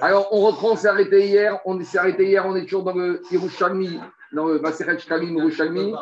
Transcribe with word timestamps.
Alors, 0.00 0.28
on 0.32 0.40
reprend, 0.46 0.72
on 0.72 0.76
s'est 0.76 0.88
arrêté 0.88 1.26
hier. 1.26 1.60
On 1.64 1.82
s'est 1.82 1.98
arrêté 1.98 2.26
hier, 2.26 2.46
on 2.46 2.56
est 2.56 2.62
toujours 2.62 2.84
dans 2.84 2.94
le 2.94 3.22
Yerushalmi, 3.30 4.00
dans 4.32 4.46
le 4.48 4.58
Maseret 4.58 4.98
Shkalim 4.98 5.36
Yerushalmi. 5.36 5.94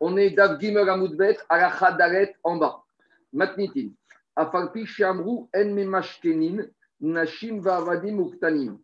On 0.00 0.16
est 0.16 0.30
Dav 0.30 0.60
Gimel 0.60 0.88
Amoudbet, 0.88 1.38
Dalet, 1.50 2.34
en 2.44 2.56
bas. 2.56 2.84
Matnitin. 3.32 3.90
Afalpi 4.36 4.86
Shamru 4.86 5.48
En 5.54 5.64
Memashkenin, 5.74 6.64
Nashim 7.00 7.60
Vavadim 7.60 8.20
Uktanim. 8.20 8.78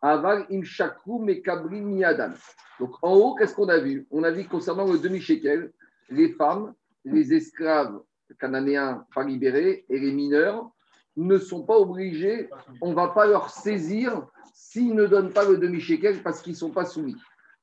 Aval 0.00 0.46
Im 0.50 0.64
Shakru 0.64 1.20
Mekabri 1.20 1.80
Miyadan. 1.80 2.32
Donc, 2.80 2.94
en 3.02 3.14
haut, 3.14 3.34
qu'est-ce 3.34 3.54
qu'on 3.54 3.68
a 3.68 3.78
vu? 3.78 4.06
On 4.10 4.22
a 4.24 4.30
vu 4.30 4.44
concernant 4.44 4.90
le 4.90 4.98
demi-shekel, 4.98 5.72
les 6.08 6.32
femmes, 6.32 6.74
les 7.04 7.34
esclaves 7.34 8.00
cananéens 8.34 9.06
pas 9.14 9.24
libérés 9.24 9.84
et 9.88 9.98
les 9.98 10.12
mineurs 10.12 10.70
ne 11.16 11.38
sont 11.38 11.62
pas 11.62 11.76
obligés, 11.76 12.48
on 12.80 12.90
ne 12.90 12.94
va 12.94 13.08
pas 13.08 13.26
leur 13.26 13.50
saisir 13.50 14.26
s'ils 14.52 14.94
ne 14.94 15.06
donnent 15.06 15.32
pas 15.32 15.44
le 15.44 15.56
demi-shekel 15.56 16.22
parce 16.22 16.42
qu'ils 16.42 16.52
ne 16.52 16.58
sont 16.58 16.70
pas 16.70 16.84
soumis. 16.84 17.16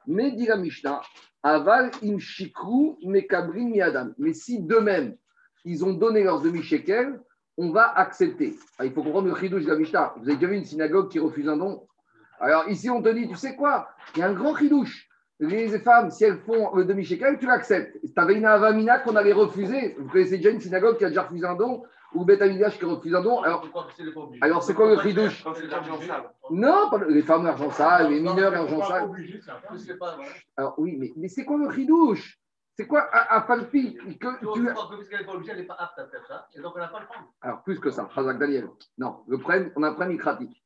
Mais 0.08 0.32
dit 0.32 0.48
la 0.48 0.58
Mishnah, 0.58 1.02
aval 1.44 1.92
im 2.04 2.18
shikru 2.18 2.96
mekabri 3.04 3.66
miadam. 3.66 4.14
Mais 4.18 4.34
si 4.34 4.62
d'eux-mêmes, 4.62 5.16
ils 5.66 5.86
ont 5.86 5.94
donné 5.94 6.24
leur 6.24 6.42
demi-shekel, 6.42 7.20
on 7.58 7.72
va 7.72 7.92
accepter. 7.98 8.56
Ah, 8.80 8.86
il 8.86 8.92
faut 8.92 9.04
comprendre 9.04 9.28
le 9.28 9.36
chidouche 9.36 9.64
de 9.64 9.70
la 9.70 9.78
Mishnah. 9.78 10.14
Vous 10.18 10.24
avez 10.24 10.36
déjà 10.36 10.48
vu 10.48 10.58
une 10.58 10.66
synagogue 10.66 11.10
qui 11.10 11.20
refuse 11.20 11.48
un 11.48 11.58
don 11.58 11.88
Alors 12.40 12.68
ici, 12.68 12.90
on 12.90 13.02
te 13.02 13.10
dit, 13.10 13.28
tu 13.28 13.36
sais 13.36 13.56
quoi? 13.56 13.90
Il 14.16 14.20
y 14.20 14.24
a 14.24 14.28
un 14.28 14.34
grand 14.34 14.56
chidouche. 14.56 15.08
Les 15.40 15.68
femmes, 15.80 16.10
si 16.10 16.24
elles 16.24 16.40
font 16.40 16.76
le 16.76 16.86
demi-shekel, 16.86 17.38
tu 17.38 17.46
l'acceptes. 17.46 17.98
Tu 18.02 18.12
avais 18.16 18.36
une 18.36 18.46
avamina 18.46 19.00
qu'on 19.00 19.16
allait 19.16 19.34
refuser. 19.34 19.96
Vous 20.00 20.10
connaissez 20.10 20.38
déjà 20.38 20.50
une 20.50 20.62
synagogue 20.62 20.98
qui 20.98 21.06
a 21.06 21.10
déjà 21.10 21.24
refusé 21.24 21.46
un 21.46 21.56
don 21.56 21.84
ou 22.14 22.26
Beth 22.26 22.42
qui 22.78 22.86
refuse 22.86 23.16
un 23.16 23.22
don. 23.22 23.42
Alors, 23.42 23.68
alors 24.42 24.64
c'est 24.64 24.74
quoi 24.74 24.96
le 24.96 25.02
chidouche 25.02 25.44
Non, 26.52 26.90
pas 26.90 27.00
les 27.08 27.22
femmes 27.22 27.46
argent 27.46 27.72
sale, 27.72 28.12
les 28.12 28.20
mineurs 28.20 28.52
l'argent 28.52 28.84
sale. 28.84 29.10
Alors 30.58 30.76
oui, 30.78 30.96
mais, 30.98 31.12
mais 31.16 31.28
c'est 31.28 31.46
quoi 31.46 31.58
le 31.58 31.72
chidouche 31.72 32.40
c'est 32.76 32.88
quoi 32.88 33.08
à, 33.12 33.44
Falpi 33.44 33.96
que 34.20 34.54
tu... 34.54 34.62
n'est 34.62 34.74
pas 34.74 34.90
obligée, 35.32 35.52
elle 35.52 35.58
n'est 35.58 35.64
pas 35.64 35.76
apte 35.76 36.00
à 36.00 36.08
faire 36.08 36.26
ça, 36.26 36.48
et 36.56 36.60
donc 36.60 36.74
elle 36.76 36.82
n'a 36.82 36.88
pas 36.88 37.02
le 37.02 37.06
temps. 37.06 37.32
Alors, 37.42 37.62
plus 37.62 37.80
que 37.80 37.92
ça, 37.92 38.10
Chazak 38.16 38.40
Daniel. 38.40 38.68
Non, 38.98 39.20
le 39.28 39.38
problème, 39.38 39.72
on 39.76 39.84
a 39.84 39.90
un 39.90 39.94
problème 39.94 40.18
pratique. 40.18 40.64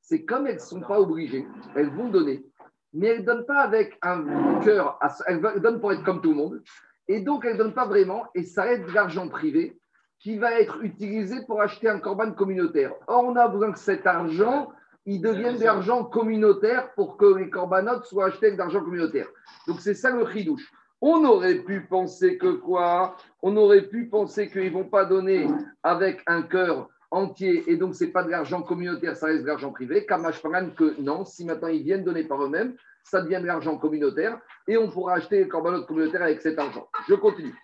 C'est 0.00 0.24
comme 0.24 0.46
elles 0.46 0.54
ne 0.54 0.60
sont 0.60 0.80
pas 0.80 1.00
obligées, 1.00 1.46
elles 1.74 1.90
vont 1.90 2.10
donner, 2.10 2.46
mais 2.92 3.08
elles 3.08 3.20
ne 3.22 3.26
donnent 3.26 3.46
pas 3.46 3.62
avec 3.62 3.98
un 4.02 4.60
cœur, 4.60 5.00
elles 5.26 5.40
donnent 5.60 5.80
pour 5.80 5.92
être 5.92 6.04
comme 6.04 6.22
tout 6.22 6.30
le 6.30 6.36
monde, 6.36 6.62
et 7.08 7.22
donc 7.22 7.44
elles 7.44 7.54
ne 7.54 7.58
donnent 7.58 7.74
pas 7.74 7.86
vraiment, 7.86 8.26
et 8.36 8.44
ça 8.44 8.72
aide 8.72 8.86
de 8.86 8.92
l'argent 8.92 9.28
privé 9.28 9.80
qui 10.20 10.38
va 10.38 10.60
être 10.60 10.82
utilisé 10.82 11.36
pour 11.46 11.60
acheter 11.60 11.88
un 11.88 12.00
corban 12.00 12.32
communautaire. 12.32 12.92
Or, 13.06 13.24
on 13.24 13.36
a 13.36 13.48
besoin 13.48 13.72
que 13.72 13.78
cet 13.78 14.06
argent, 14.06 14.70
il 15.06 15.20
devienne 15.20 15.56
de 15.56 15.64
l'argent 15.64 16.04
communautaire 16.04 16.92
pour 16.94 17.16
que 17.16 17.38
les 17.38 17.50
corbanotes 17.50 18.04
soient 18.04 18.26
achetés 18.26 18.46
avec 18.46 18.56
de 18.56 18.62
l'argent 18.62 18.82
communautaire. 18.82 19.28
Donc, 19.66 19.80
c'est 19.80 19.94
ça 19.94 20.10
le 20.10 20.26
chidouche. 20.30 20.72
On 21.00 21.24
aurait 21.24 21.60
pu 21.60 21.82
penser 21.82 22.38
que 22.38 22.54
quoi? 22.54 23.16
On 23.42 23.56
aurait 23.56 23.82
pu 23.82 24.06
penser 24.06 24.50
qu'ils 24.50 24.64
ne 24.64 24.70
vont 24.70 24.88
pas 24.88 25.04
donner 25.04 25.46
avec 25.84 26.22
un 26.26 26.42
cœur 26.42 26.88
entier 27.10 27.64
et 27.70 27.76
donc 27.76 27.94
ce 27.94 28.04
n'est 28.04 28.10
pas 28.10 28.22
de 28.22 28.30
l'argent 28.30 28.62
communautaire, 28.62 29.16
ça 29.16 29.26
reste 29.26 29.42
de 29.42 29.46
l'argent 29.46 29.70
privé. 29.70 30.04
Kamash 30.04 30.42
que 30.76 31.00
non, 31.00 31.24
si 31.24 31.44
maintenant 31.44 31.68
ils 31.68 31.82
viennent 31.82 32.04
donner 32.04 32.24
par 32.24 32.42
eux-mêmes, 32.42 32.74
ça 33.02 33.22
devient 33.22 33.40
de 33.40 33.46
l'argent 33.46 33.78
communautaire 33.78 34.38
et 34.66 34.76
on 34.76 34.90
pourra 34.90 35.14
acheter 35.14 35.38
les 35.38 35.48
corbanotes 35.48 35.86
communautaires 35.86 36.22
avec 36.22 36.40
cet 36.40 36.58
argent. 36.58 36.88
Je 37.08 37.14
continue. 37.14 37.54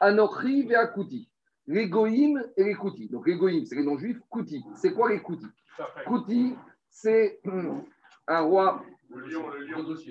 Anochi 0.00 0.62
Veakuti 0.66 1.28
les 1.66 1.88
goïms 1.88 2.42
et 2.56 2.64
les 2.64 2.74
koutis. 2.74 3.08
Donc 3.08 3.26
les 3.26 3.36
goïms, 3.36 3.64
c'est 3.64 3.76
les 3.76 3.84
non-juifs. 3.84 4.18
Kouti, 4.30 4.64
c'est 4.76 4.92
quoi 4.92 5.10
les 5.10 5.20
koutis 5.20 5.46
Kouti, 6.06 6.54
c'est 6.88 7.40
un 8.26 8.40
roi 8.40 8.82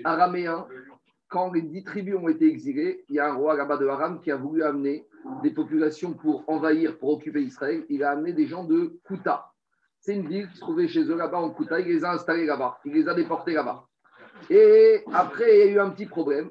araméen. 0.04 0.66
Quand 1.28 1.52
les 1.52 1.62
dix 1.62 1.82
tribus 1.82 2.14
ont 2.14 2.28
été 2.28 2.46
exilées, 2.46 3.04
il 3.08 3.16
y 3.16 3.18
a 3.18 3.28
un 3.28 3.34
roi 3.34 3.56
là-bas 3.56 3.78
de 3.78 3.86
Haram 3.86 4.20
qui 4.20 4.30
a 4.30 4.36
voulu 4.36 4.62
amener 4.62 5.04
des 5.42 5.50
populations 5.50 6.12
pour 6.12 6.44
envahir, 6.46 6.98
pour 6.98 7.10
occuper 7.10 7.42
Israël. 7.42 7.84
Il 7.88 8.04
a 8.04 8.10
amené 8.10 8.32
des 8.32 8.46
gens 8.46 8.64
de 8.64 8.98
Kouta. 9.04 9.52
C'est 10.00 10.14
une 10.14 10.28
ville 10.28 10.48
qui 10.48 10.56
se 10.56 10.60
trouvait 10.60 10.86
chez 10.86 11.02
eux 11.02 11.16
là-bas 11.16 11.38
en 11.38 11.50
Kouta. 11.50 11.80
Il 11.80 11.88
les 11.88 12.04
a 12.04 12.12
installés 12.12 12.46
là-bas. 12.46 12.78
Il 12.84 12.92
les 12.92 13.08
a 13.08 13.14
déportés 13.14 13.54
là-bas. 13.54 13.86
Et 14.50 15.02
après, 15.12 15.52
il 15.52 15.58
y 15.58 15.62
a 15.62 15.72
eu 15.72 15.80
un 15.80 15.90
petit 15.90 16.06
problème. 16.06 16.50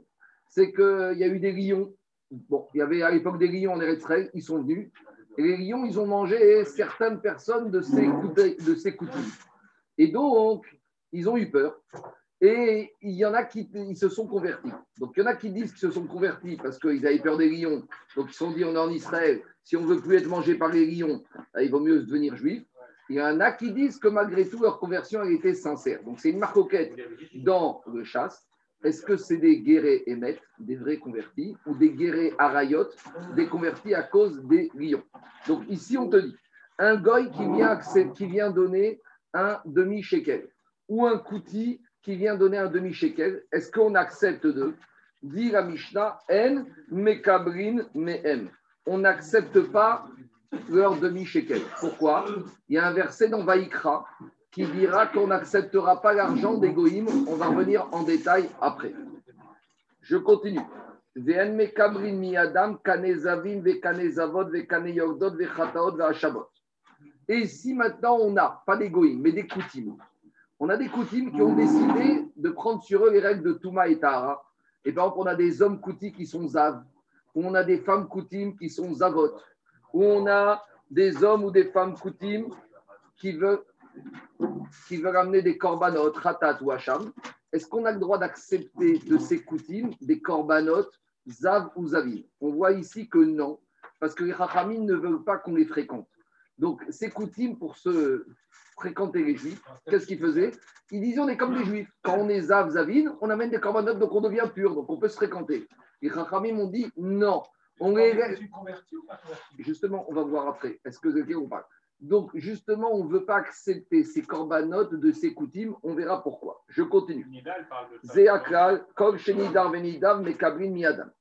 C'est 0.49 0.73
qu'il 0.73 1.17
y 1.17 1.23
a 1.23 1.27
eu 1.27 1.39
des 1.39 1.53
lions 1.53 1.93
Bon, 2.31 2.67
il 2.73 2.79
y 2.79 2.81
avait 2.81 3.01
à 3.01 3.11
l'époque 3.11 3.37
des 3.37 3.47
lions 3.47 3.73
en 3.73 3.81
Eretz 3.81 4.03
ils 4.33 4.43
sont 4.43 4.61
venus. 4.61 4.91
Et 5.37 5.43
les 5.43 5.57
lions, 5.57 5.85
ils 5.85 5.99
ont 5.99 6.07
mangé 6.07 6.63
certaines 6.65 7.19
personnes 7.19 7.69
de 7.69 7.81
ces, 7.81 8.07
de 8.07 8.75
ces 8.75 8.95
coutumes. 8.95 9.31
Et 9.97 10.07
donc, 10.07 10.65
ils 11.11 11.29
ont 11.29 11.37
eu 11.37 11.49
peur. 11.49 11.79
Et 12.41 12.93
il 13.01 13.13
y 13.13 13.25
en 13.25 13.33
a 13.33 13.43
qui 13.43 13.69
ils 13.73 13.97
se 13.97 14.09
sont 14.09 14.27
convertis. 14.27 14.71
Donc, 14.99 15.13
il 15.15 15.21
y 15.21 15.23
en 15.23 15.27
a 15.27 15.35
qui 15.35 15.51
disent 15.51 15.71
qu'ils 15.71 15.79
se 15.79 15.91
sont 15.91 16.05
convertis 16.05 16.57
parce 16.57 16.77
qu'ils 16.77 17.05
avaient 17.07 17.19
peur 17.19 17.37
des 17.37 17.49
lions. 17.49 17.87
Donc, 18.15 18.27
ils 18.29 18.33
se 18.33 18.39
sont 18.39 18.51
dit, 18.51 18.65
on 18.65 18.75
est 18.75 18.77
en 18.77 18.89
Israël, 18.89 19.41
si 19.63 19.77
on 19.77 19.85
veut 19.85 19.99
plus 19.99 20.17
être 20.17 20.27
mangé 20.27 20.55
par 20.55 20.69
les 20.69 20.85
lions, 20.85 21.23
ben, 21.53 21.61
il 21.61 21.71
vaut 21.71 21.79
mieux 21.79 22.01
devenir 22.01 22.35
juif. 22.35 22.63
Il 23.09 23.15
y 23.15 23.21
en 23.21 23.39
a 23.39 23.51
qui 23.51 23.71
disent 23.71 23.97
que 23.97 24.07
malgré 24.07 24.47
tout, 24.47 24.61
leur 24.61 24.79
conversion 24.79 25.21
a 25.21 25.29
été 25.29 25.53
sincère. 25.53 26.03
Donc, 26.03 26.19
c'est 26.19 26.29
une 26.29 26.39
marcoquette 26.39 26.95
dans 27.35 27.81
le 27.87 28.03
chasse. 28.03 28.45
Est-ce 28.85 29.01
que 29.01 29.17
c'est 29.17 29.37
des 29.37 29.61
guérés 29.61 30.03
émettes, 30.05 30.43
des 30.59 30.75
vrais 30.75 30.97
convertis, 30.97 31.57
ou 31.65 31.73
des 31.73 31.89
guérés 31.89 32.35
arayot, 32.37 32.85
des 33.35 33.47
convertis 33.47 33.95
à 33.95 34.03
cause 34.03 34.43
des 34.45 34.69
lions? 34.75 35.03
Donc 35.47 35.63
ici, 35.69 35.97
on 35.97 36.07
te 36.07 36.17
dit, 36.17 36.35
un 36.77 36.95
goy 36.95 37.31
qui 37.31 37.51
vient, 37.51 37.79
qui 38.13 38.27
vient 38.27 38.51
donner 38.51 39.01
un 39.33 39.59
demi-shekel, 39.65 40.47
ou 40.87 41.03
un 41.03 41.17
kouti 41.17 41.81
qui 42.03 42.15
vient 42.15 42.35
donner 42.35 42.59
un 42.59 42.69
demi-shekel, 42.69 43.43
est-ce 43.51 43.71
qu'on 43.71 43.95
accepte 43.95 44.45
d'eux 44.45 44.75
Dit 45.23 45.49
la 45.49 45.63
Mishnah, 45.63 46.19
en 46.29 46.65
mekabrin 46.91 47.87
mehem. 47.95 48.51
On 48.85 48.99
n'accepte 48.99 49.61
pas 49.71 50.05
leur 50.69 50.99
demi-shekel. 50.99 51.61
Pourquoi? 51.79 52.25
Il 52.69 52.75
y 52.75 52.77
a 52.77 52.87
un 52.87 52.93
verset 52.93 53.29
dans 53.29 53.43
Vaïkra 53.43 54.05
qui 54.55 54.65
dira 54.67 55.05
qu'on 55.07 55.27
n'acceptera 55.27 56.01
pas 56.01 56.13
l'argent 56.13 56.53
des 56.53 56.71
goïms. 56.71 57.09
On 57.27 57.35
va 57.35 57.47
revenir 57.47 57.89
en 57.91 58.03
détail 58.03 58.49
après. 58.61 58.93
Je 59.99 60.15
continue. 60.15 60.61
Et 67.27 67.37
ici 67.37 67.73
maintenant 67.73 68.17
on 68.17 68.31
n'a 68.31 68.63
pas 68.65 68.77
des 68.77 68.89
goïms, 68.89 69.21
mais 69.21 69.33
des 69.33 69.45
coutumes. 69.45 69.97
On 70.57 70.69
a 70.69 70.77
des 70.77 70.87
coutumes 70.87 71.33
qui 71.33 71.41
ont 71.41 71.53
décidé 71.53 72.25
de 72.37 72.49
prendre 72.49 72.81
sur 72.81 73.05
eux 73.05 73.11
les 73.11 73.19
règles 73.19 73.43
de 73.43 73.51
Touma 73.53 73.89
et 73.89 73.99
Tahara. 73.99 74.41
Et 74.85 74.93
par 74.93 75.07
exemple, 75.07 75.19
on 75.19 75.25
a 75.25 75.35
des 75.35 75.61
hommes 75.61 75.81
coutis 75.81 76.13
qui 76.13 76.25
sont 76.25 76.47
zav, 76.47 76.81
ou 77.33 77.45
on 77.45 77.55
a 77.55 77.63
des 77.65 77.79
femmes 77.79 78.07
coutumes 78.07 78.55
qui 78.55 78.69
sont 78.69 78.93
zavot, 78.93 79.33
ou 79.91 80.05
on 80.05 80.27
a 80.27 80.63
des 80.89 81.25
hommes 81.25 81.43
ou 81.43 81.51
des 81.51 81.65
femmes 81.65 81.97
coutumes 81.97 82.53
qui 83.17 83.33
veulent 83.33 83.63
qui 84.87 84.97
veut 84.97 85.09
ramener 85.09 85.41
des 85.41 85.57
corbanotes, 85.57 86.17
ratat 86.17 86.59
ou 86.61 86.71
hacham, 86.71 87.11
est-ce 87.51 87.67
qu'on 87.67 87.85
a 87.85 87.91
le 87.91 87.99
droit 87.99 88.17
d'accepter 88.17 88.99
de 88.99 89.17
ces 89.17 89.43
coutumes 89.43 89.91
des 90.01 90.21
corbanotes, 90.21 90.99
zav 91.27 91.69
ou 91.75 91.87
zavim? 91.87 92.23
On 92.41 92.51
voit 92.51 92.73
ici 92.73 93.07
que 93.07 93.19
non, 93.19 93.59
parce 93.99 94.13
que 94.13 94.23
les 94.23 94.33
rachamim 94.33 94.83
ne 94.83 94.93
veulent 94.93 95.23
pas 95.23 95.37
qu'on 95.37 95.55
les 95.55 95.65
fréquente. 95.65 96.07
Donc, 96.57 96.83
ces 96.89 97.09
coutumes, 97.09 97.57
pour 97.57 97.77
se 97.77 98.25
fréquenter 98.77 99.23
les 99.23 99.35
juifs, 99.35 99.61
qu'est-ce 99.89 100.05
qu'ils 100.05 100.19
faisaient? 100.19 100.51
Ils 100.91 101.01
disaient 101.01 101.19
on 101.19 101.29
est 101.29 101.37
comme 101.37 101.57
des 101.57 101.65
juifs. 101.65 101.89
Quand 102.01 102.17
on 102.17 102.29
est 102.29 102.41
zav, 102.41 102.69
zavin, 102.69 103.15
on 103.21 103.29
amène 103.29 103.49
des 103.49 103.59
corbanotes, 103.59 103.99
donc 103.99 104.13
on 104.13 104.21
devient 104.21 104.49
pur, 104.53 104.75
donc 104.75 104.89
on 104.89 104.97
peut 104.97 105.07
se 105.07 105.15
fréquenter. 105.15 105.67
Les 106.01 106.09
rachamim 106.09 106.57
ont 106.59 106.67
dit 106.67 106.91
non. 106.97 107.43
On 107.79 107.95
les... 107.95 108.37
Justement, 109.59 110.05
on 110.09 110.13
va 110.13 110.23
voir 110.23 110.47
après. 110.47 110.79
Est-ce 110.85 110.99
que 110.99 111.11
c'est 111.11 111.35
ou 111.35 111.47
pas? 111.47 111.67
Donc, 112.01 112.31
justement, 112.35 112.93
on 112.93 113.05
ne 113.05 113.09
veut 113.09 113.25
pas 113.25 113.37
accepter 113.37 114.03
ces 114.03 114.21
corbanotes 114.21 114.93
de 114.93 115.11
ces 115.11 115.33
coutumes. 115.33 115.75
On 115.81 115.95
verra 115.95 116.21
pourquoi. 116.21 116.63
Je 116.67 116.83
continue. 116.83 117.25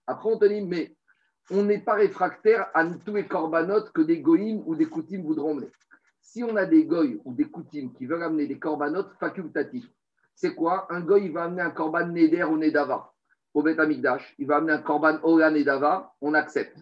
Après, 0.07 0.29
on 0.29 0.39
te 0.39 0.45
dit, 0.47 0.61
mais 0.63 0.97
on 1.51 1.63
n'est 1.63 1.81
pas 1.81 1.95
réfractaire 1.95 2.69
à 2.75 2.85
tous 2.87 3.15
les 3.15 3.27
corbanotes 3.27 3.93
que 3.93 4.03
des 4.03 4.21
goïms 4.21 4.63
ou 4.67 4.75
des 4.75 4.87
coutumes 4.87 5.23
voudront 5.23 5.55
mener. 5.55 5.71
Si 6.21 6.43
on 6.43 6.57
a 6.57 6.67
des 6.67 6.85
goïs 6.85 7.21
ou 7.25 7.33
des 7.33 7.45
coutumes 7.45 7.93
qui 7.93 8.07
veulent 8.07 8.23
amener 8.23 8.47
des 8.47 8.59
corbanotes 8.59 9.13
facultatifs, 9.21 9.89
c'est 10.35 10.55
quoi? 10.55 10.87
Un 10.91 11.01
goï 11.01 11.29
va 11.29 11.45
amener 11.45 11.63
un 11.63 11.71
corban 11.71 12.07
Neder 12.07 12.45
ou 12.45 12.57
Nedava 12.57 13.13
au 13.53 13.63
Beth 13.63 13.79
Amikdash. 13.79 14.35
Il 14.39 14.49
va 14.49 14.57
amener 14.57 14.73
un 14.73 14.83
corban 14.83 15.19
Ola 15.23 15.51
Nedava, 15.51 16.13
on 16.21 16.35
accepte. 16.35 16.77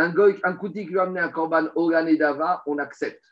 Un 0.00 0.08
goy, 0.08 0.40
un 0.44 0.54
kouti 0.54 0.86
qui 0.86 0.94
va 0.94 1.02
amener 1.02 1.20
un 1.20 1.28
korban 1.28 1.66
Ogan 1.74 2.08
et 2.08 2.16
Dava, 2.16 2.62
on 2.64 2.78
accepte. 2.78 3.22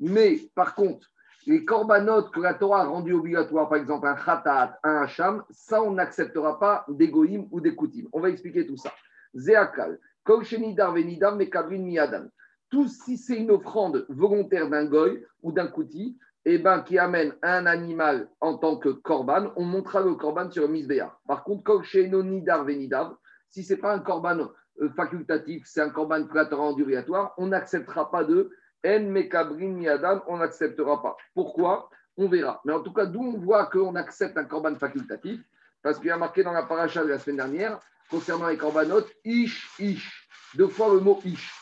Mais 0.00 0.40
par 0.56 0.74
contre, 0.74 1.06
les 1.46 1.64
corbanotes 1.64 2.32
que 2.32 2.40
la 2.40 2.54
Torah 2.54 2.80
a 2.80 2.84
rendu 2.84 3.12
obligatoires, 3.12 3.68
par 3.68 3.78
exemple 3.78 4.08
un 4.08 4.16
khatat, 4.16 4.76
un 4.82 5.02
hacham, 5.02 5.44
ça 5.50 5.80
on 5.80 5.92
n'acceptera 5.92 6.58
pas 6.58 6.84
des 6.88 7.08
goïm 7.08 7.46
ou 7.52 7.60
des 7.60 7.76
koutim. 7.76 8.08
On 8.12 8.18
va 8.18 8.30
expliquer 8.30 8.66
tout 8.66 8.76
ça. 8.76 8.92
Zéakal, 9.34 10.00
Mekabrin 10.28 11.84
Miadan. 11.84 12.26
Tout 12.70 12.88
si 12.88 13.16
c'est 13.16 13.36
une 13.36 13.52
offrande 13.52 14.04
volontaire 14.08 14.68
d'un 14.68 14.86
goy 14.86 15.24
ou 15.44 15.52
d'un 15.52 15.68
kouti, 15.68 16.18
eh 16.44 16.58
ben, 16.58 16.80
qui 16.80 16.98
amène 16.98 17.34
un 17.42 17.66
animal 17.66 18.28
en 18.40 18.58
tant 18.58 18.78
que 18.78 18.88
corban, 18.88 19.52
on 19.54 19.64
montera 19.64 20.00
le 20.00 20.14
corban 20.14 20.50
sur 20.50 20.62
le 20.62 20.68
misbéa. 20.72 21.16
Par 21.28 21.44
contre, 21.44 21.62
comme 21.62 21.84
chez 21.84 22.08
Nidar 22.08 22.64
Venidav, 22.64 23.14
si 23.48 23.62
ce 23.62 23.74
n'est 23.74 23.80
pas 23.80 23.94
un 23.94 24.00
corban 24.00 24.38
euh, 24.40 24.46
facultatif, 24.94 25.64
c'est 25.66 25.80
un 25.80 25.90
corban 25.90 26.26
flatteur 26.26 26.60
enduriatoire, 26.60 27.34
on 27.38 27.48
n'acceptera 27.48 28.10
pas 28.10 28.24
de 28.24 28.50
En 28.84 29.00
Mekabrin 29.00 29.72
Miadam, 29.72 30.22
on 30.28 30.38
n'acceptera 30.38 31.02
pas. 31.02 31.16
Pourquoi? 31.34 31.88
On 32.16 32.28
verra. 32.28 32.60
Mais 32.64 32.72
en 32.72 32.80
tout 32.80 32.92
cas, 32.92 33.06
d'où 33.06 33.20
on 33.20 33.38
voit 33.38 33.66
qu'on 33.66 33.94
accepte 33.94 34.38
un 34.38 34.44
corban 34.44 34.74
facultatif, 34.76 35.40
parce 35.82 35.98
qu'il 35.98 36.08
y 36.08 36.10
a 36.10 36.16
marqué 36.16 36.42
dans 36.42 36.52
la 36.52 36.62
paracha 36.62 37.02
de 37.04 37.08
la 37.08 37.18
semaine 37.18 37.36
dernière, 37.36 37.80
concernant 38.10 38.48
les 38.48 38.56
corbanotes, 38.56 39.10
Ish, 39.24 39.68
Ish. 39.78 40.28
Deux 40.54 40.68
fois 40.68 40.92
le 40.94 41.00
mot 41.00 41.20
Ish. 41.24 41.52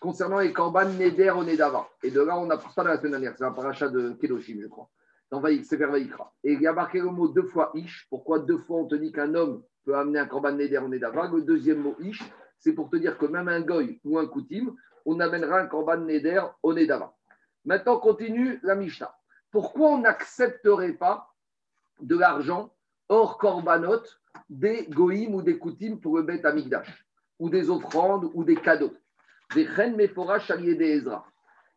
Concernant 0.00 0.38
les 0.38 0.52
korban 0.52 0.86
Neder 0.86 1.30
au 1.30 1.44
Nedava. 1.44 1.86
Et 2.02 2.10
de 2.10 2.20
là, 2.20 2.38
on 2.38 2.48
a 2.50 2.56
pour 2.56 2.72
ça 2.72 2.82
la 2.82 2.96
semaine 2.96 3.12
dernière. 3.12 3.34
C'est 3.36 3.44
un 3.44 3.52
paracha 3.52 3.88
de 3.88 4.12
Kedoshim, 4.20 4.60
je 4.62 4.66
crois. 4.66 4.88
Dans 5.30 5.42
Sefer 5.42 5.86
Vaïkra. 5.86 6.32
Et 6.42 6.54
il 6.54 6.60
y 6.60 6.66
a 6.66 6.72
marqué 6.72 6.98
le 6.98 7.10
mot 7.10 7.28
deux 7.28 7.44
fois 7.44 7.70
Ish. 7.74 8.06
Pourquoi 8.08 8.40
deux 8.40 8.58
fois 8.58 8.78
on 8.78 8.86
te 8.86 8.94
dit 8.94 9.12
qu'un 9.12 9.34
homme 9.34 9.62
peut 9.84 9.94
amener 9.94 10.18
un 10.18 10.26
korban 10.26 10.52
Neder 10.52 10.78
au 10.78 10.88
Nedava? 10.88 11.28
Le 11.28 11.42
deuxième 11.42 11.78
mot 11.78 11.96
Ish, 12.00 12.22
c'est 12.60 12.74
pour 12.74 12.90
te 12.90 12.96
dire 12.96 13.18
que 13.18 13.26
même 13.26 13.48
un 13.48 13.60
goy 13.60 14.00
ou 14.04 14.18
un 14.18 14.26
koutim, 14.26 14.76
on 15.04 15.18
amènera 15.18 15.60
un 15.60 15.66
korban 15.66 15.98
Neder 15.98 16.42
au 16.62 16.74
Nedava. 16.74 17.16
Maintenant, 17.64 17.98
continue 17.98 18.60
la 18.62 18.74
Mishnah. 18.74 19.12
Pourquoi 19.50 19.90
on 19.90 19.98
n'accepterait 19.98 20.92
pas 20.92 21.28
de 22.00 22.16
l'argent 22.16 22.72
hors 23.08 23.38
korbanot 23.38 24.02
des 24.48 24.86
goïms 24.88 25.34
ou 25.34 25.42
des 25.42 25.58
koutim 25.58 25.96
pour 25.96 26.16
le 26.16 26.22
bête 26.22 26.44
amigdash, 26.44 27.04
ou 27.38 27.48
des 27.50 27.70
offrandes 27.70 28.30
ou 28.34 28.44
des 28.44 28.56
cadeaux? 28.56 28.94
Des 29.54 29.66
chen 29.66 29.96
mephora 29.96 30.38
des 30.38 30.80
Ezra. 30.80 31.26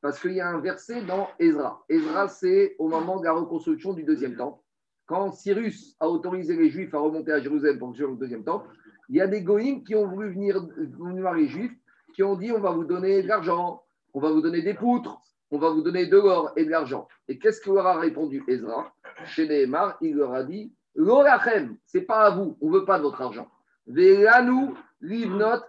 Parce 0.01 0.19
qu'il 0.19 0.33
y 0.33 0.41
a 0.41 0.50
un 0.50 0.59
verset 0.59 1.01
dans 1.03 1.29
Ezra. 1.39 1.81
Ezra, 1.88 2.27
c'est 2.27 2.75
au 2.77 2.89
moment 2.89 3.19
de 3.19 3.25
la 3.25 3.31
reconstruction 3.31 3.94
du 3.94 4.03
deuxième 4.03 4.36
temple. 4.36 4.59
Quand 5.06 5.31
Cyrus 5.31 5.95
a 6.00 6.07
autorisé 6.07 6.56
les 6.56 6.69
Juifs 6.69 6.94
à 6.94 7.00
remonter 7.00 7.31
à 7.31 7.39
Jérusalem 7.39 7.79
pour 7.79 7.91
le 7.91 8.15
deuxième 8.15 8.44
temple, 8.44 8.69
il 9.09 9.15
y 9.15 9.21
a 9.21 9.27
des 9.27 9.41
goïms 9.41 9.83
qui 9.83 9.95
ont 9.95 10.07
voulu 10.07 10.31
venir, 10.31 10.65
voir 10.97 11.33
les 11.33 11.47
Juifs, 11.47 11.75
qui 12.13 12.23
ont 12.23 12.35
dit 12.35 12.51
on 12.51 12.59
va 12.59 12.71
vous 12.71 12.85
donner 12.85 13.23
de 13.23 13.27
l'argent, 13.27 13.83
on 14.13 14.19
va 14.19 14.31
vous 14.31 14.41
donner 14.41 14.61
des 14.61 14.73
poutres, 14.73 15.19
on 15.51 15.57
va 15.57 15.69
vous 15.69 15.81
donner 15.81 16.07
de 16.07 16.17
l'or 16.17 16.51
et 16.55 16.65
de 16.65 16.69
l'argent. 16.69 17.07
Et 17.27 17.38
qu'est-ce 17.38 17.61
que 17.61 17.71
leur 17.71 17.85
a 17.85 18.00
répondu 18.00 18.44
Ezra? 18.47 18.94
Chez 19.25 19.47
Nehemar, 19.47 19.97
il 20.01 20.15
leur 20.15 20.33
a 20.33 20.44
dit 20.44 20.73
L'olachem, 20.95 21.77
c'est 21.85 22.01
pas 22.01 22.25
à 22.25 22.29
vous, 22.31 22.57
on 22.61 22.69
veut 22.69 22.85
pas 22.85 22.97
de 22.97 23.03
votre 23.03 23.21
argent. 23.21 23.50
Velanu, 23.88 24.73
livnot, 25.01 25.61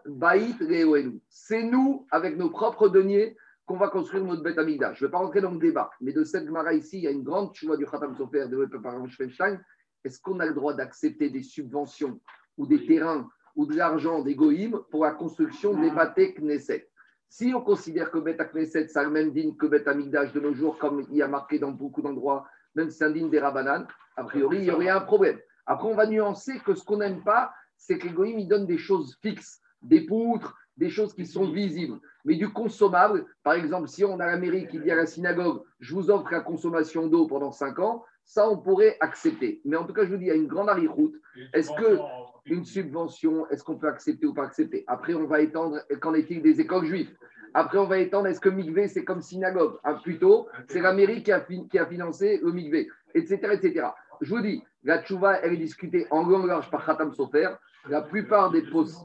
C'est 1.28 1.62
nous, 1.64 2.06
avec 2.10 2.36
nos 2.36 2.50
propres 2.50 2.88
deniers, 2.88 3.36
qu'on 3.66 3.76
va 3.76 3.88
construire 3.88 4.24
notre 4.24 4.42
bête 4.42 4.58
amigda. 4.58 4.92
Je 4.92 5.04
ne 5.04 5.08
vais 5.08 5.12
pas 5.12 5.18
rentrer 5.18 5.40
dans 5.40 5.50
le 5.50 5.58
débat, 5.58 5.90
mais 6.00 6.12
de 6.12 6.22
cette 6.22 6.46
Gemara 6.46 6.74
ici, 6.74 6.98
il 6.98 7.04
y 7.04 7.08
a 7.08 7.10
une 7.10 7.22
grande 7.22 7.54
choix 7.54 7.76
du 7.76 7.86
Khatam 7.86 8.14
Sofer 8.14 8.46
développée 8.48 8.78
par 8.82 8.94
Schweinstein. 9.08 9.58
Est-ce 10.04 10.20
qu'on 10.20 10.38
a 10.40 10.46
le 10.46 10.52
droit 10.52 10.74
d'accepter 10.74 11.30
des 11.30 11.42
subventions 11.42 12.20
ou 12.56 12.66
des 12.66 12.84
terrains 12.86 13.28
ou 13.56 13.66
de 13.66 13.76
l'argent 13.76 14.22
des 14.22 14.34
goïms 14.34 14.80
pour 14.90 15.04
la 15.04 15.12
construction 15.12 15.80
des 15.80 15.90
bâtés 15.90 16.34
Knesset 16.34 16.88
Si 17.28 17.52
on 17.54 17.60
considère 17.60 18.10
que 18.10 18.18
Beth 18.18 18.40
Knesset, 18.52 18.88
ça 18.88 19.04
le 19.04 19.10
même 19.10 19.32
digne 19.32 19.54
que 19.56 19.66
Beth 19.66 19.86
Amigdash 19.86 20.32
de 20.32 20.40
nos 20.40 20.54
jours, 20.54 20.78
comme 20.78 21.06
il 21.10 21.16
y 21.16 21.22
a 21.22 21.28
marqué 21.28 21.58
dans 21.58 21.70
beaucoup 21.70 22.02
d'endroits, 22.02 22.46
même 22.74 22.90
si 22.90 22.98
c'est 22.98 23.04
un 23.04 23.10
digne 23.10 23.30
des 23.30 23.38
Rabanan, 23.38 23.86
a 24.16 24.24
priori, 24.24 24.58
il 24.58 24.64
y 24.64 24.70
aurait 24.70 24.88
un 24.88 25.00
problème. 25.00 25.38
Après, 25.66 25.88
on 25.88 25.94
va 25.94 26.06
nuancer 26.06 26.58
que 26.60 26.74
ce 26.74 26.84
qu'on 26.84 26.98
n'aime 26.98 27.22
pas, 27.22 27.52
c'est 27.76 27.98
que 27.98 28.08
les 28.08 28.30
ils 28.30 28.48
donnent 28.48 28.66
des 28.66 28.78
choses 28.78 29.16
fixes, 29.22 29.60
des 29.82 30.02
poutres, 30.02 30.56
des 30.76 30.90
choses 30.90 31.14
qui 31.14 31.26
sont 31.26 31.50
visibles. 31.50 32.00
Mais 32.24 32.36
du 32.36 32.52
consommable, 32.52 33.26
par 33.42 33.54
exemple, 33.54 33.88
si 33.88 34.04
on 34.04 34.18
a 34.18 34.26
la 34.26 34.36
mairie 34.36 34.66
qui 34.66 34.78
dit 34.78 34.90
à 34.90 34.96
la 34.96 35.06
synagogue, 35.06 35.62
je 35.80 35.94
vous 35.94 36.10
offre 36.10 36.30
la 36.32 36.40
consommation 36.40 37.06
d'eau 37.06 37.26
pendant 37.26 37.52
5 37.52 37.78
ans, 37.78 38.04
ça, 38.24 38.48
on 38.48 38.56
pourrait 38.56 38.96
accepter. 39.00 39.60
Mais 39.64 39.76
en 39.76 39.84
tout 39.84 39.92
cas, 39.92 40.04
je 40.04 40.10
vous 40.10 40.16
dis, 40.16 40.24
il 40.24 40.28
y 40.28 40.30
a 40.30 40.34
une 40.34 40.46
grande 40.46 40.70
route. 40.88 41.14
Est-ce 41.52 41.70
que 41.72 41.98
une 42.46 42.64
subvention, 42.64 43.48
est-ce 43.48 43.64
qu'on 43.64 43.76
peut 43.76 43.88
accepter 43.88 44.26
ou 44.26 44.34
pas 44.34 44.44
accepter? 44.44 44.84
Après, 44.86 45.14
on 45.14 45.26
va 45.26 45.40
étendre, 45.40 45.78
qu'en 46.00 46.14
est-il 46.14 46.42
des 46.42 46.60
écoles 46.60 46.86
juives? 46.86 47.10
Après, 47.54 47.78
on 47.78 47.86
va 47.86 47.98
étendre, 47.98 48.26
est-ce 48.26 48.40
que 48.40 48.48
Migvé, 48.48 48.88
c'est 48.88 49.04
comme 49.04 49.22
synagogue? 49.22 49.78
Ah, 49.84 49.94
Plutôt, 49.94 50.48
c'est 50.68 50.80
la 50.80 50.92
mairie 50.92 51.22
qui 51.22 51.32
a, 51.32 51.86
financé 51.86 52.40
le 52.42 52.52
Migvé, 52.52 52.88
etc., 53.14 53.38
etc. 53.52 53.86
Je 54.20 54.34
vous 54.34 54.40
dis, 54.40 54.62
la 54.82 55.02
tchouva, 55.02 55.38
elle 55.40 55.54
est 55.54 55.58
discutée 55.58 56.06
en 56.10 56.24
long 56.24 56.44
large 56.44 56.70
par 56.70 56.84
Khatam 56.84 57.12
Sofer. 57.12 57.50
La 57.88 58.02
plupart 58.02 58.50
des 58.50 58.62
postes, 58.62 59.04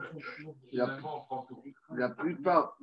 la, 0.71 2.09
plupart, 2.09 2.77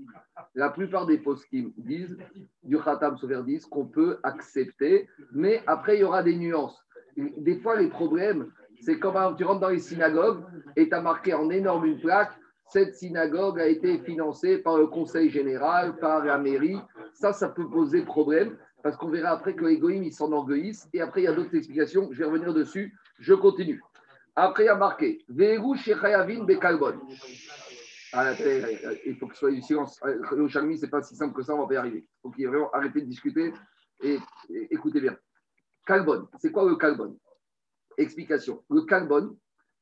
la 0.54 0.70
plupart 0.70 1.06
des 1.06 1.18
postes 1.18 1.46
qui 1.48 1.72
disent, 1.78 2.16
du 2.62 2.78
Khatam 2.78 3.16
Sofer 3.16 3.42
disent 3.44 3.66
qu'on 3.66 3.86
peut 3.86 4.18
accepter, 4.22 5.08
mais 5.32 5.62
après, 5.66 5.96
il 5.96 6.00
y 6.00 6.04
aura 6.04 6.22
des 6.22 6.36
nuances. 6.36 6.80
Des 7.16 7.56
fois, 7.56 7.76
les 7.76 7.88
problèmes, 7.88 8.52
c'est 8.80 8.98
quand 8.98 9.34
tu 9.34 9.44
rentres 9.44 9.60
dans 9.60 9.68
les 9.68 9.78
synagogues 9.78 10.44
et 10.76 10.88
tu 10.88 10.94
as 10.94 11.00
marqué 11.00 11.34
en 11.34 11.50
énorme 11.50 11.86
une 11.86 12.00
plaque 12.00 12.32
cette 12.68 12.96
synagogue 12.96 13.60
a 13.60 13.66
été 13.66 13.98
financée 13.98 14.58
par 14.58 14.76
le 14.76 14.86
conseil 14.88 15.30
général, 15.30 15.98
par 15.98 16.24
la 16.24 16.38
mairie. 16.38 16.78
Ça, 17.14 17.32
ça 17.32 17.48
peut 17.48 17.68
poser 17.68 18.02
problème 18.02 18.56
parce 18.82 18.96
qu'on 18.96 19.08
verra 19.08 19.30
après 19.30 19.54
que 19.54 19.64
les 19.64 19.78
goïms, 19.78 20.02
ils 20.02 20.12
s'enorgueillissent. 20.12 20.88
Et 20.92 21.00
après, 21.00 21.22
il 21.22 21.24
y 21.24 21.28
a 21.28 21.32
d'autres 21.32 21.54
explications. 21.54 22.08
Je 22.10 22.18
vais 22.18 22.24
revenir 22.24 22.52
dessus. 22.52 22.96
Je 23.18 23.34
continue. 23.34 23.82
Après, 24.34 24.64
il 24.64 24.66
y 24.66 24.70
a 24.70 24.76
marqué 24.76 25.24
Veru 25.28 25.76
Shechayavin 25.76 26.44
Bekalbon. 26.44 27.00
Ah, 28.12 28.32
il 29.04 29.16
faut 29.16 29.26
que 29.26 29.34
ce 29.34 29.40
soit 29.40 29.50
du 29.50 29.62
silence. 29.62 30.00
Le 30.04 30.48
Chalmi, 30.48 30.76
ce 30.76 30.84
n'est 30.84 30.90
pas 30.90 31.02
si 31.02 31.14
simple 31.16 31.34
que 31.34 31.42
ça, 31.42 31.54
on 31.54 31.62
va 31.62 31.66
pas 31.66 31.74
y 31.74 31.76
arriver. 31.76 32.04
Il 32.24 32.44
faut 32.44 32.50
vraiment 32.50 32.70
arrêter 32.72 33.00
de 33.00 33.06
discuter 33.06 33.52
et, 34.02 34.18
écoutez 34.70 35.00
bien. 35.00 35.16
Calbon, 35.86 36.28
c'est 36.38 36.50
quoi 36.50 36.68
le 36.68 36.76
Calbon 36.76 37.16
Explication. 37.96 38.62
Le 38.70 38.82
Calbon, 38.82 39.36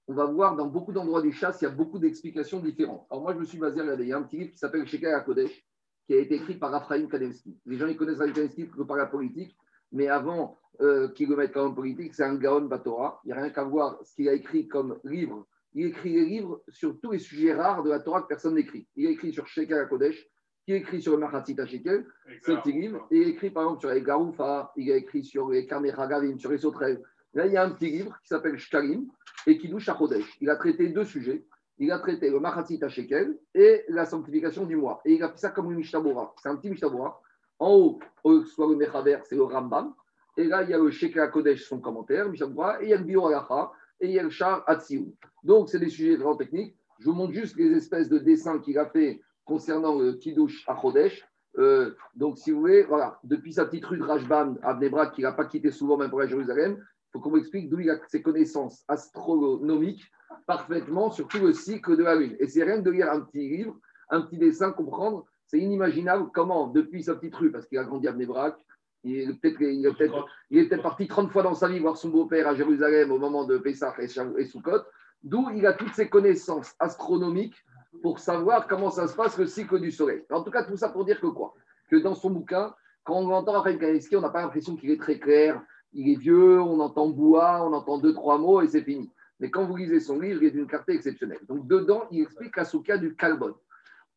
on 0.06 0.14
va 0.14 0.26
voir 0.26 0.56
dans 0.56 0.66
beaucoup 0.66 0.93
d'endroits 0.93 1.22
du 1.22 1.32
chasse, 1.32 1.62
il 1.62 1.64
y 1.64 1.69
a 1.69 1.70
beaucoup 1.70 1.99
d'explications 1.99 2.61
différentes. 2.61 3.06
Alors 3.11 3.22
moi, 3.22 3.34
je 3.34 3.38
me 3.38 3.44
suis 3.44 3.58
basé 3.58 3.81
à 3.81 3.94
Il 3.94 4.08
y 4.08 4.12
a 4.12 4.19
un 4.19 4.22
petit 4.22 4.38
livre 4.38 4.50
qui 4.50 4.58
s'appelle 4.58 4.87
Shekai 4.87 5.12
Kodesh, 5.25 5.64
qui 6.06 6.14
a 6.14 6.19
été 6.19 6.34
écrit 6.34 6.56
par 6.56 6.70
Raphaël 6.70 7.08
Kademski. 7.08 7.58
Les 7.66 7.78
gens, 7.78 7.87
ils 7.87 7.96
connaissent 7.96 8.19
Raphaël 8.19 8.34
Kademski 8.34 8.69
que 8.69 8.82
par 8.82 8.96
la 8.96 9.06
politique, 9.06 9.56
mais 9.93 10.08
avant 10.08 10.58
euh, 10.81 11.08
qu'il 11.08 11.28
le 11.28 11.37
mette 11.37 11.52
comme 11.52 11.75
politique, 11.75 12.14
c'est 12.14 12.25
un 12.25 12.34
Gaon 12.34 12.62
Batora. 12.62 13.20
Il 13.25 13.28
n'y 13.28 13.32
a 13.32 13.37
rien 13.37 13.50
qu'à 13.50 13.64
voir 13.64 13.99
ce 14.05 14.14
qu'il 14.14 14.28
a 14.28 14.34
écrit 14.34 14.69
comme 14.69 14.99
livre. 15.05 15.46
Il 15.72 15.87
écrit 15.87 16.12
des 16.12 16.25
livres 16.25 16.62
sur 16.69 17.00
tous 17.00 17.12
les 17.12 17.19
sujets 17.19 17.55
rares 17.55 17.82
de 17.82 17.90
la 17.90 18.00
Torah 18.00 18.22
que 18.22 18.28
personne 18.28 18.55
n'écrit. 18.55 18.87
Il 18.96 19.06
a 19.06 19.11
écrit 19.11 19.32
sur 19.32 19.46
Shekel 19.46 19.88
Kodesh, 19.88 20.28
il 20.66 20.75
a 20.75 20.76
écrit 20.78 21.02
sur 21.02 21.12
le 21.12 21.19
Machatzit 21.19 21.56
Shekel, 21.66 22.06
c'est 22.43 22.52
un 22.52 22.56
petit 22.56 22.72
livre. 22.72 23.06
Et 23.11 23.19
il 23.19 23.25
a 23.25 23.28
écrit 23.28 23.50
par 23.50 23.64
exemple 23.64 23.81
sur 23.81 23.90
les 23.90 24.02
Garoufa, 24.02 24.72
il 24.76 24.93
a 24.93 24.96
écrit 24.96 25.25
sur 25.25 25.50
les 25.50 25.66
Karmech 25.66 25.94
sur 26.38 26.50
les 26.50 26.58
Sauterelles. 26.58 27.02
Là, 27.35 27.47
il 27.47 27.53
y 27.53 27.57
a 27.57 27.65
un 27.65 27.71
petit 27.71 27.91
livre 27.91 28.17
qui 28.23 28.29
s'appelle 28.29 28.57
Shkalim 28.59 29.07
et 29.47 29.59
qui 29.59 29.69
touche 29.69 29.88
à 29.88 29.95
Kodesh. 29.95 30.38
Il 30.41 30.49
a 30.50 30.57
traité 30.57 30.88
deux 30.88 31.05
sujets 31.05 31.45
il 31.79 31.91
a 31.91 31.99
traité 31.99 32.31
le 32.31 32.38
Machatzit 32.38 32.81
Shekel 32.88 33.37
et 33.55 33.85
la 33.88 34.05
sanctification 34.05 34.64
du 34.64 34.76
mois. 34.76 35.00
Et 35.05 35.14
il 35.14 35.23
a 35.23 35.29
fait 35.29 35.38
ça 35.38 35.50
comme 35.50 35.73
une 35.73 35.79
Mishnabura. 35.79 36.35
C'est 36.41 36.49
un 36.49 36.57
petit 36.57 36.71
Mishnabura. 36.71 37.21
En 37.59 37.99
haut, 38.25 38.45
soit 38.45 38.69
le 38.69 38.76
Mechaber, 38.76 39.19
c'est 39.25 39.37
le 39.37 39.45
Rambam. 39.45 39.95
Et 40.37 40.45
là, 40.45 40.62
il 40.62 40.71
y 40.71 40.75
a 40.75 40.79
le 40.79 40.91
Shekel 40.91 41.31
Kodesh, 41.31 41.64
son 41.64 41.81
commentaire, 41.81 42.29
Mishnabura, 42.29 42.83
et 42.83 42.87
il 42.87 42.91
y 42.91 42.95
a 42.95 42.97
le 42.97 43.05
Bio 43.05 43.26
Alacha, 43.26 43.73
et 44.00 44.07
il 44.07 44.12
y 44.12 44.19
a 44.19 44.23
le 44.23 44.31
Char 44.31 44.64
Atsiou. 44.67 45.14
Donc, 45.43 45.69
c'est 45.69 45.79
des 45.79 45.88
sujets 45.88 46.17
vraiment 46.17 46.37
techniques. 46.37 46.76
Je 46.99 47.07
vous 47.07 47.12
montre 47.12 47.33
juste 47.33 47.57
les 47.57 47.73
espèces 47.73 48.09
de 48.09 48.19
dessins 48.19 48.59
qu'il 48.59 48.79
a 48.79 48.87
fait 48.87 49.21
concernant 49.45 49.97
le 49.99 50.14
Kiddush 50.14 50.64
à 50.67 50.75
Kodesh. 50.75 51.25
Euh, 51.59 51.95
donc, 52.17 52.38
si 52.38 52.50
vous 52.50 52.61
voulez, 52.61 52.83
voilà, 52.83 53.19
depuis 53.23 53.53
sa 53.53 53.64
petite 53.64 53.85
rue 53.85 53.99
de 53.99 54.03
Rajban 54.03 54.57
à 54.62 54.75
Bnebrak, 54.75 55.12
qu'il 55.14 55.23
n'a 55.23 55.33
pas 55.33 55.45
quitté 55.45 55.71
souvent, 55.71 55.97
même 55.97 56.11
pour 56.11 56.21
la 56.21 56.26
Jérusalem, 56.26 56.85
faut 57.14 57.21
qu'on 57.21 57.30
m'explique 57.30 57.71
d'où 57.71 57.78
il 57.78 57.90
a 57.90 57.99
ses 58.09 58.23
connaissances 58.23 58.85
astronomiques 58.88 60.11
parfaitement 60.49 61.11
sur 61.11 61.28
tout 61.28 61.38
le 61.38 61.52
cycle 61.52 61.97
de 61.97 62.02
la 62.02 62.16
Lune. 62.16 62.37
Et 62.40 62.49
c'est 62.49 62.64
rien 62.64 62.80
de 62.80 62.90
lire 62.90 63.09
un 63.11 63.21
petit 63.21 63.49
livre, 63.49 63.76
un 64.11 64.23
petit 64.23 64.37
dessin, 64.37 64.73
comprendre. 64.73 65.25
C'est 65.47 65.61
inimaginable 65.61 66.30
comment, 66.35 66.66
depuis 66.66 67.04
sa 67.04 67.14
petite 67.14 67.37
rue, 67.37 67.52
parce 67.52 67.66
qu'il 67.66 67.78
a 67.78 67.85
grandi 67.85 68.09
à 68.09 68.12
Bnebrak, 68.12 68.56
il 69.04 69.16
est 69.21 69.35
peut-être 69.35 69.59
peut 69.59 70.68
peut 70.68 70.83
parti 70.83 71.06
30 71.06 71.30
fois 71.30 71.44
dans 71.44 71.54
sa 71.54 71.68
vie 71.68 71.78
voir 71.78 71.97
son 71.97 72.09
beau-père 72.09 72.49
à 72.49 72.54
Jérusalem 72.56 73.12
au 73.12 73.18
moment 73.18 73.44
de 73.44 73.59
Pessah 73.59 73.94
et 74.00 74.44
Soukot, 74.47 74.83
d'où 75.23 75.50
il 75.50 75.66
a 75.66 75.75
toutes 75.75 75.94
ses 75.94 76.09
connaissances 76.09 76.75
astronomiques 76.80 77.56
pour 78.02 78.18
savoir 78.18 78.66
comment 78.66 78.90
ça 78.90 79.06
se 79.06 79.14
passe 79.14 79.38
le 79.38 79.47
cycle 79.47 79.78
du 79.78 79.92
Soleil. 79.92 80.25
En 80.30 80.42
tout 80.42 80.50
cas, 80.50 80.64
tout 80.64 80.76
ça 80.76 80.88
pour 80.88 81.04
dire 81.04 81.21
que 81.21 81.28
quoi? 81.28 81.54
Que 81.90 81.97
dans 81.97 82.14
son 82.14 82.30
bouquin, 82.30 82.75
quand 83.04 83.14
on 83.16 83.30
entend 83.30 83.52
Raphaël 83.52 83.78
Kaneski, 83.78 84.16
on 84.16 84.21
n'a 84.21 84.30
pas 84.30 84.42
l'impression 84.42 84.75
qu'il 84.75 84.90
est 84.90 85.00
très 85.00 85.21
clair. 85.21 85.62
Il 85.95 86.11
est 86.11 86.19
vieux, 86.19 86.61
on 86.61 86.81
entend 86.81 87.09
bois, 87.09 87.65
on 87.65 87.73
entend 87.73 87.99
deux, 87.99 88.13
trois 88.13 88.39
mots 88.39 88.61
et 88.61 88.69
c'est 88.69 88.83
fini. 88.83 89.11
Mais 89.41 89.51
quand 89.51 89.65
vous 89.65 89.77
lisez 89.77 90.01
son 90.01 90.19
livre, 90.19 90.43
il 90.43 90.49
est 90.49 90.51
d'une 90.51 90.67
clarté 90.67 90.93
exceptionnelle. 90.93 91.41
Donc, 91.49 91.67
dedans, 91.67 92.05
il 92.11 92.23
explique 92.23 92.57
la 92.57 92.65
souka 92.65 92.99
du 92.99 93.15
carbone. 93.15 93.55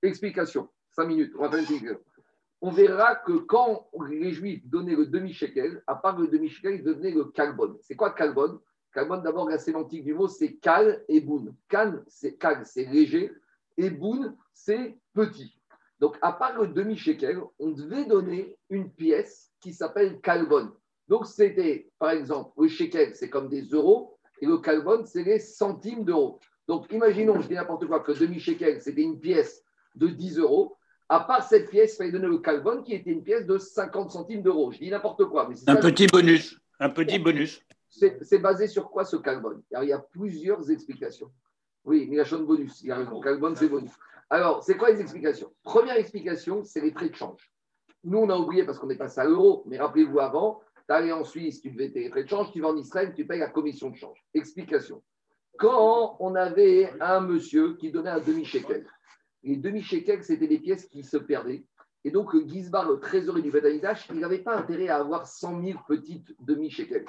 Explication, 0.01 0.69
cinq 0.91 1.05
minutes, 1.07 1.33
on 1.37 1.47
va 1.47 1.51
faire 1.51 1.97
On 2.61 2.71
verra 2.71 3.15
que 3.15 3.33
quand 3.33 3.89
les 4.07 4.31
Juifs 4.31 4.67
donnaient 4.67 4.95
le 4.95 5.05
demi-shekel, 5.05 5.83
à 5.87 5.95
part 5.95 6.19
le 6.19 6.27
demi-shekel, 6.27 6.75
ils 6.75 6.83
donnaient 6.83 7.11
le 7.11 7.25
carbone. 7.25 7.77
C'est 7.81 7.95
quoi 7.95 8.11
carbone? 8.11 8.59
Carbone, 8.93 9.21
d'abord, 9.21 9.49
la 9.49 9.59
sémantique 9.59 10.03
du 10.03 10.13
mot, 10.13 10.27
c'est 10.27 10.53
cal 10.55 11.03
et 11.07 11.21
boun. 11.21 11.53
Cal, 11.69 12.03
c'est 12.07 12.35
cal, 12.35 12.65
c'est 12.65 12.85
léger, 12.85 13.31
et 13.77 13.89
boun, 13.89 14.35
c'est 14.53 14.97
petit. 15.13 15.53
Donc, 15.99 16.17
à 16.21 16.31
part 16.31 16.59
le 16.59 16.67
demi-shekel, 16.67 17.39
on 17.59 17.71
devait 17.71 18.05
donner 18.05 18.57
une 18.69 18.89
pièce 18.91 19.51
qui 19.59 19.73
s'appelle 19.73 20.19
carbone. 20.21 20.71
Donc, 21.07 21.25
c'était, 21.25 21.89
par 21.99 22.11
exemple, 22.11 22.51
le 22.57 22.67
shekel, 22.67 23.15
c'est 23.15 23.29
comme 23.29 23.49
des 23.49 23.63
euros, 23.63 24.17
et 24.41 24.45
le 24.45 24.57
carbone, 24.57 25.05
c'est 25.05 25.23
les 25.23 25.39
centimes 25.39 26.03
d'euros. 26.03 26.39
Donc, 26.67 26.91
imaginons, 26.91 27.39
je 27.41 27.47
dis 27.47 27.53
n'importe 27.53 27.87
quoi, 27.87 28.01
que 28.01 28.11
demi-shekel, 28.11 28.81
c'était 28.81 29.01
une 29.01 29.19
pièce 29.19 29.63
de 29.95 30.07
10 30.07 30.39
euros. 30.39 30.75
À 31.09 31.21
part 31.21 31.43
cette 31.43 31.69
pièce, 31.69 31.93
il 31.93 31.97
fallait 31.97 32.11
donner 32.11 32.27
le 32.27 32.39
carbone, 32.39 32.83
qui 32.83 32.93
était 32.93 33.11
une 33.11 33.23
pièce 33.23 33.45
de 33.45 33.57
50 33.57 34.11
centimes 34.11 34.41
d'euros. 34.41 34.71
Je 34.71 34.79
dis 34.79 34.89
n'importe 34.89 35.25
quoi. 35.25 35.47
Mais 35.47 35.55
un 35.67 35.77
petit 35.77 36.07
bonus. 36.07 36.59
Un 36.79 36.89
petit 36.89 37.19
bonus. 37.19 37.61
C'est 37.89 38.39
basé 38.39 38.67
sur 38.67 38.89
quoi 38.89 39.05
ce 39.05 39.15
carbone 39.15 39.63
Alors, 39.71 39.83
il 39.85 39.89
y 39.89 39.93
a 39.93 39.99
plusieurs 39.99 40.69
explications. 40.69 41.31
Oui, 41.85 42.05
il 42.09 42.13
y 42.13 42.19
a 42.19 42.25
de 42.25 42.43
bonus. 42.43 42.81
Il 42.81 42.87
y 42.87 42.91
a 42.91 42.97
raison. 42.97 43.21
Carbone, 43.21 43.55
c'est 43.55 43.69
bonus. 43.69 43.91
Alors, 44.29 44.61
c'est 44.61 44.75
quoi 44.75 44.91
les 44.91 44.99
explications? 44.99 45.53
Première 45.63 45.95
explication, 45.95 46.63
c'est 46.65 46.81
les 46.81 46.91
frais 46.91 47.09
de 47.09 47.15
change. 47.15 47.49
Nous, 48.03 48.17
on 48.17 48.29
a 48.29 48.37
oublié 48.37 48.65
parce 48.65 48.77
qu'on 48.77 48.89
est 48.89 48.97
passé 48.97 49.21
à 49.21 49.23
l'euro, 49.23 49.63
mais 49.65 49.77
rappelez-vous 49.77 50.19
avant, 50.19 50.61
tu 50.87 50.93
allé 50.93 51.11
en 51.11 51.23
Suisse, 51.23 51.61
tu 51.61 51.71
devais 51.71 51.91
tes 51.91 52.09
frais 52.09 52.23
de 52.23 52.29
change, 52.29 52.51
tu 52.51 52.61
vas 52.61 52.69
en 52.69 52.77
Israël, 52.77 53.13
tu 53.15 53.25
payes 53.25 53.39
la 53.39 53.49
commission 53.49 53.89
de 53.89 53.95
change. 53.95 54.23
Explication. 54.33 55.03
Quand 55.57 56.17
on 56.19 56.35
avait 56.35 56.93
un 57.01 57.19
monsieur 57.19 57.75
qui 57.77 57.91
donnait 57.91 58.11
un 58.11 58.19
demi-shekel, 58.19 58.85
les 59.43 59.57
demi-shekels, 59.57 60.23
c'était 60.23 60.47
des 60.47 60.59
pièces 60.59 60.85
qui 60.85 61.03
se 61.03 61.17
perdaient. 61.17 61.65
Et 62.03 62.11
donc, 62.11 62.35
Gizbar, 62.47 62.89
le 62.89 62.99
trésorier 62.99 63.43
du 63.43 63.51
Betanidash, 63.51 64.07
il 64.09 64.19
n'avait 64.19 64.39
pas 64.39 64.55
intérêt 64.55 64.87
à 64.87 64.97
avoir 64.97 65.27
100 65.27 65.61
000 65.63 65.79
petites 65.87 66.33
demi-shekels. 66.39 67.05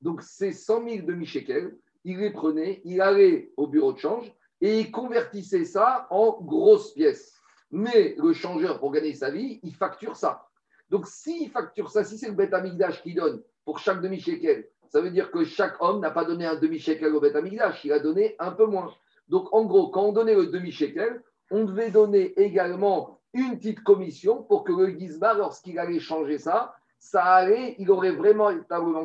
Donc, 0.00 0.22
ces 0.22 0.52
100 0.52 0.88
000 0.88 1.06
demi-shekels, 1.06 1.76
il 2.04 2.18
les 2.18 2.30
prenait, 2.30 2.82
il 2.84 3.00
allait 3.00 3.52
au 3.56 3.66
bureau 3.66 3.92
de 3.92 3.98
change 3.98 4.32
et 4.60 4.80
il 4.80 4.90
convertissait 4.90 5.64
ça 5.64 6.06
en 6.10 6.40
grosses 6.42 6.92
pièces. 6.92 7.40
Mais 7.70 8.14
le 8.18 8.32
changeur, 8.32 8.80
pour 8.80 8.92
gagner 8.92 9.14
sa 9.14 9.30
vie, 9.30 9.60
il 9.62 9.74
facture 9.74 10.16
ça. 10.16 10.48
Donc, 10.92 11.06
s'il 11.06 11.50
facture 11.50 11.90
ça, 11.90 12.04
si 12.04 12.18
c'est 12.18 12.28
le 12.28 12.34
Beth 12.34 12.54
qui 13.02 13.14
donne 13.14 13.42
pour 13.64 13.78
chaque 13.78 14.02
demi-shekel, 14.02 14.68
ça 14.90 15.00
veut 15.00 15.10
dire 15.10 15.30
que 15.30 15.42
chaque 15.42 15.80
homme 15.80 16.00
n'a 16.00 16.10
pas 16.10 16.26
donné 16.26 16.44
un 16.44 16.56
demi-shekel 16.56 17.14
au 17.14 17.20
Beth 17.20 17.34
il 17.82 17.92
a 17.92 17.98
donné 17.98 18.36
un 18.38 18.50
peu 18.50 18.66
moins. 18.66 18.92
Donc, 19.26 19.48
en 19.54 19.64
gros, 19.64 19.88
quand 19.88 20.02
on 20.02 20.12
donnait 20.12 20.34
le 20.34 20.48
demi-shekel, 20.48 21.22
on 21.50 21.64
devait 21.64 21.90
donner 21.90 22.38
également 22.38 23.18
une 23.32 23.56
petite 23.56 23.82
commission 23.82 24.42
pour 24.42 24.64
que 24.64 24.72
le 24.72 24.90
Gizbar, 24.90 25.38
lorsqu'il 25.38 25.78
allait 25.78 25.98
changer 25.98 26.36
ça, 26.36 26.74
ça 26.98 27.24
allait, 27.24 27.74
il 27.78 27.90
aurait 27.90 28.12
vraiment 28.12 28.52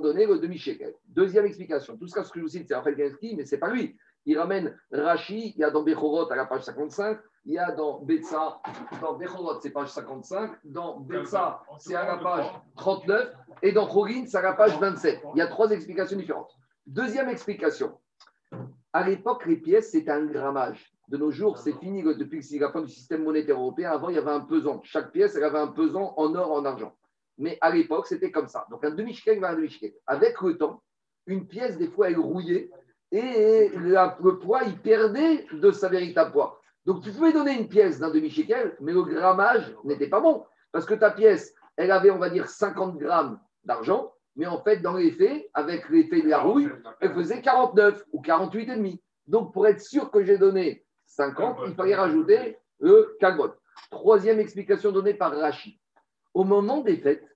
donné 0.02 0.26
le 0.26 0.40
demi-shekel. 0.40 0.94
Deuxième 1.08 1.46
explication. 1.46 1.96
Tout 1.96 2.08
ce 2.08 2.16
que 2.16 2.22
je 2.36 2.42
vous 2.42 2.50
cite, 2.50 2.68
c'est 2.68 2.76
Raphaël 2.76 2.98
Gensky, 2.98 3.34
mais 3.38 3.46
ce 3.46 3.56
n'est 3.56 3.60
pas 3.60 3.72
lui. 3.72 3.96
Il 4.28 4.38
ramène 4.38 4.78
Rashi, 4.92 5.54
il 5.56 5.62
y 5.62 5.64
a 5.64 5.72
dans 5.72 5.84
Bechorot 5.84 6.30
à 6.30 6.36
la 6.36 6.46
page 6.46 6.64
55, 6.64 7.18
il 7.46 7.54
y 7.54 7.58
a 7.58 7.72
dans 7.72 8.02
Betsa, 8.02 8.62
dans 9.02 9.14
Bechorot, 9.14 9.62
c'est 9.62 9.70
page 9.70 9.88
55, 9.88 10.52
dans 10.66 11.00
Betsa, 11.00 11.64
c'est 11.80 11.96
à 11.96 12.06
la 12.06 12.18
page 12.18 12.46
39, 12.76 13.34
et 13.62 13.72
dans 13.72 13.90
Chogin, 13.90 14.26
c'est 14.28 14.36
à 14.36 14.42
la 14.42 14.52
page 14.52 14.78
27. 14.78 15.22
Il 15.34 15.38
y 15.38 15.42
a 15.42 15.48
trois 15.48 15.72
explications 15.72 16.18
différentes. 16.18 16.52
Deuxième 16.86 17.30
explication. 17.30 17.98
À 18.92 19.08
l'époque, 19.08 19.46
les 19.46 19.56
pièces, 19.56 19.92
c'était 19.92 20.12
un 20.12 20.26
grammage. 20.26 20.94
De 21.08 21.16
nos 21.16 21.32
jours, 21.32 21.58
c'est 21.58 21.80
fini 21.80 22.04
depuis 22.04 22.46
la 22.60 22.70
fin 22.70 22.82
du 22.82 22.92
système 22.92 23.24
monétaire 23.24 23.56
européen. 23.56 23.92
Avant, 23.92 24.10
il 24.10 24.16
y 24.16 24.20
avait 24.20 24.32
un 24.32 24.42
pesant. 24.42 24.82
Chaque 24.84 25.14
pièce, 25.14 25.38
elle 25.38 25.46
avait 25.46 25.60
un 25.60 25.68
pesant 25.68 26.14
en 26.18 26.36
or, 26.36 26.52
en 26.52 26.66
argent. 26.66 26.94
Mais 27.38 27.58
à 27.62 27.70
l'époque, 27.70 28.08
c'était 28.08 28.32
comme 28.32 28.50
ça. 28.50 28.66
Donc 28.72 28.84
un 28.84 28.92
demi-shekel 28.92 29.40
va 29.40 29.52
un 29.52 29.56
demi-shekel. 29.56 29.94
Avec 30.06 30.42
le 30.42 30.58
temps, 30.58 30.84
une 31.28 31.48
pièce, 31.48 31.78
des 31.78 31.88
fois, 31.88 32.10
elle 32.10 32.20
rouillait 32.20 32.70
et 33.12 33.70
le 33.70 34.40
poids, 34.40 34.64
il 34.64 34.78
perdait 34.80 35.46
de 35.52 35.72
sa 35.72 35.90
véritable 35.90 36.32
poids. 36.32 36.62
Donc 36.86 37.04
tu 37.04 37.12
pouvais 37.12 37.34
donner 37.34 37.54
une 37.54 37.68
pièce 37.68 38.00
d'un 38.00 38.12
demi-shekel, 38.12 38.76
mais 38.80 38.94
le 38.94 39.04
grammage 39.04 39.76
n'était 39.84 40.08
pas 40.08 40.20
bon. 40.20 40.46
Parce 40.72 40.86
que 40.86 40.94
ta 40.94 41.12
pièce, 41.12 41.54
elle 41.76 41.92
avait, 41.92 42.12
on 42.12 42.18
va 42.18 42.30
dire, 42.30 42.50
50 42.50 42.98
grammes 42.98 43.40
d'argent, 43.64 44.14
mais 44.36 44.46
en 44.46 44.62
fait, 44.62 44.78
dans 44.78 44.94
les 44.94 45.12
faits, 45.12 45.50
avec 45.54 45.90
l'effet 45.90 46.22
de 46.22 46.30
la 46.30 46.40
rouille, 46.40 46.70
elle 47.02 47.14
faisait 47.14 47.42
49 47.42 48.04
ou 48.14 48.22
48,5. 48.22 49.00
Donc 49.28 49.54
pour 49.54 49.68
être 49.68 49.82
sûr 49.82 50.12
que 50.12 50.24
j'ai 50.24 50.38
donné 50.38 50.86
50, 51.08 51.60
il 51.68 51.76
fallait 51.76 51.96
rajouter 51.96 52.58
le 52.80 53.16
carbone. 53.20 53.52
Troisième 53.90 54.40
explication 54.40 54.92
donnée 54.92 55.14
par 55.14 55.36
Rachid. 55.36 55.78
Au 56.34 56.44
moment 56.44 56.82
des 56.82 56.98
fêtes, 56.98 57.28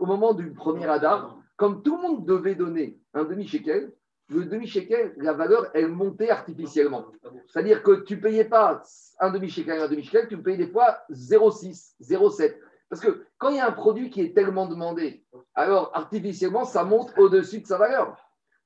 au 0.00 0.06
moment 0.06 0.32
du 0.32 0.52
premier 0.52 0.86
Hadar, 0.86 1.36
comme 1.56 1.82
tout 1.82 1.96
le 1.96 2.02
monde 2.02 2.26
devait 2.26 2.54
donner 2.54 2.98
un 3.14 3.24
demi-shekel, 3.24 3.92
le 4.28 4.44
demi-shekel, 4.46 5.14
la 5.18 5.32
valeur, 5.32 5.70
elle 5.74 5.88
montait 5.88 6.30
artificiellement. 6.30 7.06
C'est-à-dire 7.48 7.82
que 7.82 8.02
tu 8.04 8.16
ne 8.16 8.20
payais 8.20 8.44
pas 8.44 8.82
un 9.20 9.30
demi-shekel, 9.30 9.80
un 9.80 9.88
demi-shekel, 9.88 10.28
tu 10.28 10.40
payais 10.42 10.56
des 10.56 10.68
fois 10.68 10.98
0,6, 11.10 11.94
0,7. 12.00 12.56
Parce 12.88 13.00
que 13.00 13.26
quand 13.38 13.50
il 13.50 13.56
y 13.56 13.60
a 13.60 13.66
un 13.66 13.72
produit 13.72 14.10
qui 14.10 14.20
est 14.20 14.34
tellement 14.34 14.66
demandé, 14.66 15.24
alors 15.54 15.90
artificiellement, 15.94 16.64
ça 16.64 16.84
monte 16.84 17.12
au-dessus 17.18 17.60
de 17.60 17.66
sa 17.66 17.78
valeur. 17.78 18.16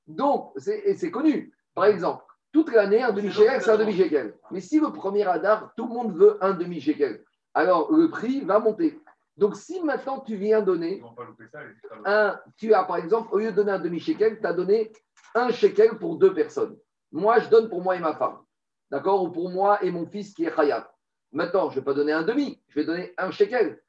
Donc, 0.07 0.53
c'est 0.57 1.11
connu. 1.11 1.53
Par 1.75 1.85
exemple, 1.85 2.23
toute 2.51 2.71
l'année, 2.71 3.01
un 3.01 3.11
demi-shekel, 3.11 3.61
c'est 3.61 3.71
un 3.71 3.77
demi-shekel. 3.77 4.33
Mais 4.51 4.61
si 4.61 4.79
le 4.79 4.91
premier 4.91 5.23
radar, 5.23 5.73
tout 5.75 5.87
le 5.87 5.93
monde 5.93 6.17
veut 6.17 6.37
un 6.43 6.53
demi-shekel, 6.53 7.23
alors 7.53 7.91
le 7.91 8.09
prix 8.09 8.41
va 8.41 8.59
monter. 8.59 8.99
Donc, 9.37 9.55
si 9.55 9.81
maintenant 9.81 10.19
tu 10.19 10.35
viens 10.35 10.61
donner 10.61 11.01
un, 12.05 12.37
tu 12.57 12.73
as 12.73 12.83
par 12.83 12.97
exemple, 12.97 13.29
au 13.31 13.39
lieu 13.39 13.51
de 13.51 13.55
donner 13.55 13.71
un 13.71 13.79
demi-shekel, 13.79 14.39
tu 14.39 14.45
as 14.45 14.53
donné 14.53 14.91
un 15.35 15.51
shekel 15.51 15.97
pour 15.97 16.17
deux 16.17 16.33
personnes. 16.33 16.77
Moi, 17.11 17.39
je 17.39 17.49
donne 17.49 17.69
pour 17.69 17.81
moi 17.81 17.95
et 17.95 17.99
ma 17.99 18.15
femme. 18.15 18.39
D'accord? 18.91 19.23
Ou 19.23 19.29
pour 19.29 19.49
moi 19.49 19.83
et 19.83 19.91
mon 19.91 20.05
fils 20.05 20.33
qui 20.33 20.45
est 20.45 20.55
Khayat. 20.55 20.91
Maintenant, 21.31 21.69
je 21.69 21.75
ne 21.75 21.81
vais 21.81 21.85
pas 21.85 21.93
donner 21.93 22.11
un 22.11 22.23
demi, 22.23 22.61
je 22.69 22.79
vais 22.79 22.85
donner 22.85 23.13
un 23.17 23.31
shekel. 23.31 23.81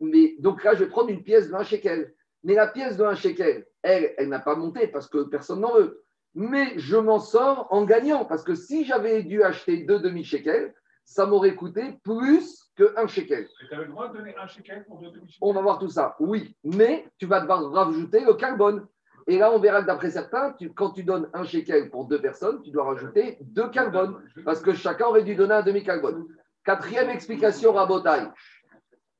Mais, 0.00 0.36
donc 0.38 0.64
là, 0.64 0.74
je 0.74 0.84
vais 0.84 0.90
prendre 0.90 1.10
une 1.10 1.22
pièce 1.22 1.48
de 1.48 1.54
un 1.54 1.64
shekel. 1.64 2.14
Mais 2.42 2.54
la 2.54 2.66
pièce 2.66 2.96
de 2.96 3.04
un 3.04 3.14
shekel, 3.14 3.66
elle, 3.82 4.14
elle 4.16 4.28
n'a 4.28 4.40
pas 4.40 4.56
monté 4.56 4.88
parce 4.88 5.08
que 5.08 5.24
personne 5.24 5.60
n'en 5.60 5.74
veut 5.74 6.06
mais 6.36 6.78
je 6.78 6.98
m'en 6.98 7.18
sors 7.18 7.66
en 7.70 7.84
gagnant. 7.84 8.26
Parce 8.26 8.44
que 8.44 8.54
si 8.54 8.84
j'avais 8.84 9.22
dû 9.22 9.42
acheter 9.42 9.78
deux 9.84 9.98
demi-shekels, 9.98 10.72
ça 11.04 11.24
m'aurait 11.24 11.54
coûté 11.56 11.98
plus 12.04 12.70
qu'un 12.76 13.06
shekel. 13.06 13.48
tu 13.58 13.74
avais 13.74 13.86
le 13.86 13.90
droit 13.90 14.08
de 14.08 14.18
donner 14.18 14.36
un 14.36 14.46
shekel 14.46 14.84
pour 14.84 14.98
deux 14.98 15.10
demi-shekels? 15.10 15.38
On 15.40 15.54
va 15.54 15.62
voir 15.62 15.78
tout 15.78 15.88
ça, 15.88 16.14
oui. 16.20 16.54
Mais 16.62 17.08
tu 17.16 17.26
vas 17.26 17.40
devoir 17.40 17.72
rajouter 17.72 18.20
le 18.20 18.34
carbone. 18.34 18.86
Et 19.28 19.38
là, 19.38 19.52
on 19.52 19.58
verra 19.58 19.82
que 19.82 19.86
d'après 19.86 20.10
certains, 20.10 20.54
quand 20.74 20.90
tu 20.90 21.02
donnes 21.02 21.28
un 21.34 21.44
shekel 21.44 21.90
pour 21.90 22.04
deux 22.04 22.20
personnes, 22.20 22.62
tu 22.62 22.70
dois 22.70 22.84
rajouter 22.84 23.38
deux 23.40 23.68
carbones. 23.70 24.16
Parce 24.44 24.60
que 24.60 24.72
chacun 24.72 25.06
aurait 25.06 25.24
dû 25.24 25.34
donner 25.34 25.54
un 25.54 25.62
demi-carbone. 25.62 26.26
Quatrième 26.64 27.10
explication, 27.10 27.72
Rabotai. 27.72 28.28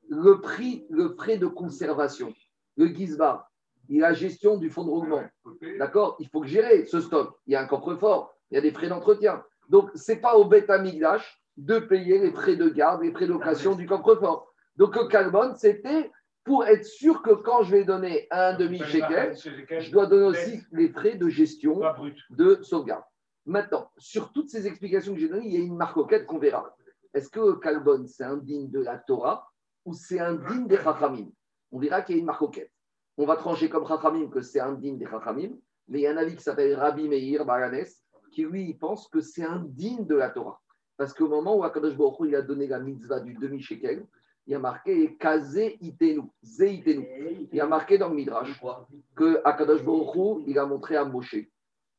Le 0.09 0.41
prix, 0.41 0.87
le 0.91 1.09
frais 1.11 1.39
de 1.39 1.47
conservation, 1.47 2.33
le 2.77 2.87
gizba, 2.87 3.51
il 3.89 4.05
a 4.05 4.09
la 4.09 4.15
gestion 4.15 4.57
du 4.57 4.71
fonds 4.71 4.85
de 4.85 4.91
roulement. 4.91 5.25
D'accord? 5.79 6.17
Il 6.21 6.29
faut 6.29 6.45
gérer 6.45 6.85
ce 6.87 7.01
stock. 7.01 7.37
Il 7.47 7.53
y 7.53 7.57
a 7.57 7.63
un 7.63 7.67
coffre-fort, 7.67 8.35
il 8.51 8.55
y 8.55 8.59
a 8.59 8.61
des 8.61 8.71
frais 8.71 8.89
d'entretien. 8.89 9.43
Donc, 9.69 9.91
ce 9.97 10.13
n'est 10.13 10.19
pas 10.19 10.37
au 10.37 10.45
bêta 10.45 10.79
migdash 10.79 11.43
de 11.57 11.81
payer 11.81 12.19
les 12.19 12.31
frais 12.31 12.57
de 12.57 12.69
garde, 12.69 13.03
les 13.03 13.13
frais 13.13 13.27
d'occasion 13.27 13.75
du 13.75 13.87
coffre-fort. 13.87 14.53
Donc, 14.77 14.95
le 14.95 15.09
carbone, 15.09 15.57
c'était 15.57 16.11
pour 16.47 16.65
être 16.65 16.85
sûr 16.85 17.23
que 17.23 17.33
quand 17.33 17.63
je 17.65 17.73
vais 17.73 17.85
donner 17.85 18.27
un 18.31 18.57
demi-shekel, 18.57 19.37
je 19.37 19.91
dois 19.91 20.07
donner 20.07 20.27
aussi 20.27 20.63
les 20.73 20.89
frais 20.89 21.17
de 21.17 21.29
gestion 21.29 21.83
de 22.31 22.63
sauvegarde. 22.63 23.05
Maintenant, 23.45 23.91
sur 23.99 24.33
toutes 24.33 24.49
ces 24.49 24.67
explications 24.67 25.13
que 25.13 25.21
j'ai 25.21 25.29
données, 25.29 25.47
il 25.47 25.55
y 25.55 25.57
a 25.57 25.65
une 25.65 25.77
marque 25.77 25.97
auquel 25.97 26.25
qu'on 26.25 26.39
verra. 26.39 26.75
Est-ce 27.13 27.29
que 27.29 27.41
le 27.41 27.57
carbone, 27.57 28.07
c'est 28.07 28.25
indigne 28.25 28.71
de 28.71 28.81
la 28.81 28.97
Torah 28.97 29.47
ou 29.85 29.93
c'est 29.93 30.21
indigne 30.21 30.67
des 30.67 30.79
Chachamim? 30.79 31.31
On 31.71 31.79
verra 31.79 32.01
qu'il 32.03 32.17
y 32.17 32.19
a 32.19 32.21
une 32.21 32.27
marque 32.27 32.43
auquel 32.43 32.69
on 33.19 33.27
va 33.27 33.37
trancher 33.37 33.69
comme 33.69 33.87
Chachamim 33.87 34.29
que 34.29 34.41
c'est 34.41 34.61
un 34.61 34.73
digne 34.73 34.99
des 34.99 35.07
Chachamim, 35.07 35.57
mais 35.89 36.01
il 36.01 36.03
y 36.03 36.07
a 36.07 36.13
un 36.13 36.17
avis 36.17 36.37
qui 36.37 36.43
s'appelle 36.43 36.75
Rabbi 36.75 37.09
Meir 37.09 37.45
Baranes, 37.45 37.87
qui 38.31 38.45
lui 38.45 38.75
pense 38.75 39.09
que 39.09 39.21
c'est 39.21 39.45
un 39.45 39.65
digne 39.67 40.07
de 40.07 40.17
la 40.17 40.31
Torah. 40.31 40.61
Parce 40.97 41.15
qu'au 41.15 41.29
moment 41.29 41.57
où 41.57 41.65
Akadosh 41.65 41.97
Baruch 41.97 42.17
il 42.27 42.37
a 42.37 42.43
donné 42.43 42.67
la 42.67 42.79
mitzvah 42.79 43.21
du 43.21 43.35
demi-shekel, 43.35 44.07
il 44.47 44.53
y 44.53 44.55
a 44.55 44.59
marqué 44.59 45.17
Kaze 45.17 45.73
Itenu, 45.81 46.23
Ze 46.43 46.65
Itenu. 46.65 47.07
Il 47.53 47.57
y 47.57 47.61
a 47.61 47.67
marqué 47.67 47.99
dans 47.99 48.09
le 48.09 48.15
Midrash 48.15 48.61
que 49.15 49.41
Akadosh 49.45 49.83
Baruch 49.83 50.45
il 50.47 50.59
a 50.59 50.67
montré 50.67 50.97
à 50.97 51.05
Moshe, 51.05 51.37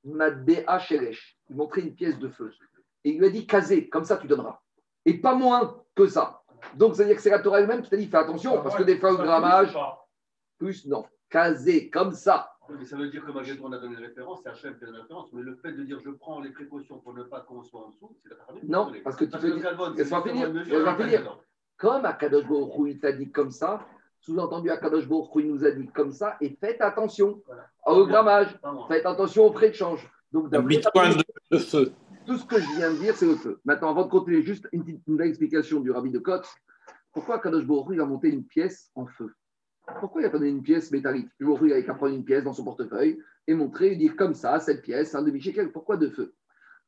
Madbea 0.04 0.80
Sheresh, 0.80 1.38
il 1.50 1.56
montrait 1.56 1.82
une 1.82 1.96
pièce 1.96 2.18
de 2.20 2.30
feu. 2.30 2.52
Et 3.04 3.12
il 3.12 3.20
lui 3.20 3.26
a 3.26 3.30
dit 3.30 3.46
Kaze, 3.46 3.74
comme 3.92 4.06
ça 4.06 4.18
tu 4.18 4.28
donneras. 4.28 4.60
Et 5.06 5.20
pas 5.20 5.36
moins 5.36 5.84
que 5.96 6.08
ça. 6.08 6.42
Donc, 6.76 6.96
ça 6.96 7.04
veut 7.04 7.08
dire 7.08 7.16
que 7.16 7.22
c'est 7.22 7.30
la 7.30 7.40
Torah 7.40 7.60
elle-même 7.60 7.82
qui 7.82 7.90
t'a 7.90 7.98
dit 7.98 8.08
fais 8.08 8.18
attention, 8.18 8.62
parce 8.62 8.76
que 8.76 8.84
des 8.84 8.98
fois, 8.98 9.12
le 9.12 9.18
grammage 9.18 9.78
plus 10.58 10.86
non. 10.88 11.06
Casé, 11.30 11.90
comme 11.90 12.14
ça. 12.14 12.52
mais 12.70 12.86
ça 12.86 12.96
veut 12.96 13.10
dire 13.10 13.26
que 13.26 13.32
malgré 13.32 13.58
tout, 13.58 13.64
on 13.66 13.72
a 13.74 13.78
donné 13.78 13.96
une 13.96 14.02
référence, 14.02 14.40
c'est 14.44 14.50
Hachem 14.50 14.78
qui 14.78 14.84
a 14.86 14.88
donné 14.88 15.00
référence, 15.00 15.32
mais 15.34 15.42
le 15.42 15.56
fait 15.56 15.74
de 15.74 15.84
dire 15.84 16.00
je 16.00 16.10
prends 16.10 16.40
les 16.40 16.52
précautions 16.52 17.00
pour 17.00 17.14
ne 17.14 17.24
pas 17.24 17.42
qu'on 17.42 17.64
soit 17.64 17.86
en 17.86 17.90
dessous, 17.90 18.16
c'est 18.24 18.30
la 18.30 18.38
Non, 18.64 18.94
parce 19.04 19.18
que 19.18 19.26
tu 19.26 19.32
parce 19.32 19.44
peux 19.44 19.52
dire. 19.52 19.94
Laisse-moi 19.96 20.24
finir. 20.24 21.40
Comme 21.78 22.06
Akadosh 22.06 22.48
Baruch 22.48 22.74
il 22.88 23.00
t'a 23.00 23.12
dit 23.12 23.32
comme 23.32 23.52
ça, 23.52 23.86
sous-entendu 24.20 24.70
Akadosh 24.70 25.08
Baruch 25.08 25.30
il 25.36 25.48
nous 25.48 25.64
a 25.64 25.72
dit 25.72 25.88
comme 25.88 26.12
ça, 26.12 26.36
et 26.42 26.58
faites 26.60 26.82
attention 26.82 27.42
au 27.86 28.06
grammage, 28.08 28.58
faites 28.88 29.06
attention 29.06 29.46
au 29.46 29.52
prêt 29.52 29.70
de 29.70 29.76
change. 29.76 30.10
Donc, 30.32 30.50
de 30.50 31.58
feu. 31.58 31.94
Tout 32.26 32.38
ce 32.38 32.46
que 32.46 32.60
je 32.60 32.76
viens 32.76 32.92
de 32.92 32.98
dire, 32.98 33.16
c'est 33.16 33.26
le 33.26 33.36
feu. 33.36 33.60
Maintenant, 33.64 33.92
avant 33.92 34.04
de 34.04 34.10
continuer, 34.10 34.44
juste 34.44 34.68
une 34.74 34.84
petite 34.84 35.22
explication 35.22 35.80
du 35.80 35.92
rabbi 35.92 36.10
de 36.10 36.20
Côte. 36.20 36.48
Pourquoi 37.14 37.36
Akadosh 37.36 37.66
Baruch 37.66 37.88
il 37.94 38.02
a 38.02 38.06
monté 38.06 38.30
une 38.30 38.44
pièce 38.44 38.92
en 38.96 39.06
feu? 39.06 39.34
Pourquoi 40.00 40.22
il 40.22 40.26
n'a 40.26 40.30
pas 40.30 40.38
donné 40.38 40.50
une 40.50 40.64
pièce 40.64 40.92
métallique? 40.92 41.30
Vous 41.40 41.58
il 41.66 41.72
avait 41.72 41.86
qu'à 41.86 41.94
prendre 41.94 42.14
une 42.14 42.26
pièce 42.26 42.44
dans 42.44 42.54
son 42.54 42.66
portefeuille 42.66 43.22
et 43.48 43.54
montrer 43.54 43.94
et 43.94 43.96
dire 43.96 44.16
comme 44.18 44.34
ça, 44.34 44.60
cette 44.60 44.82
pièce, 44.82 45.16
un 45.16 45.22
demi-shekel. 45.22 45.72
Pourquoi 45.72 45.96
deux 45.96 46.10
feux 46.10 46.34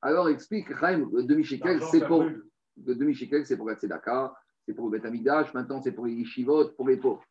Alors 0.01 0.27
explique, 0.27 0.69
le 0.69 1.24
demi-shekel, 1.24 1.81
c'est 1.91 2.05
pour. 2.05 2.25
Le 2.86 2.96
demi-shekel, 2.96 3.46
c'est 3.46 3.58
pour 3.58 3.67
la 3.67 3.75
tzedaka, 3.75 4.34
c'est 4.70 4.76
pour 4.76 4.86
le 4.86 4.92
Beth 4.92 5.06
Amikdash, 5.08 5.52
maintenant 5.56 5.82
c'est 5.82 5.92
pour 5.92 6.06
les 6.06 6.14
yeshivot, 6.14 6.70
pour 6.78 6.88
les 6.88 6.98
pauvres. 6.98 7.24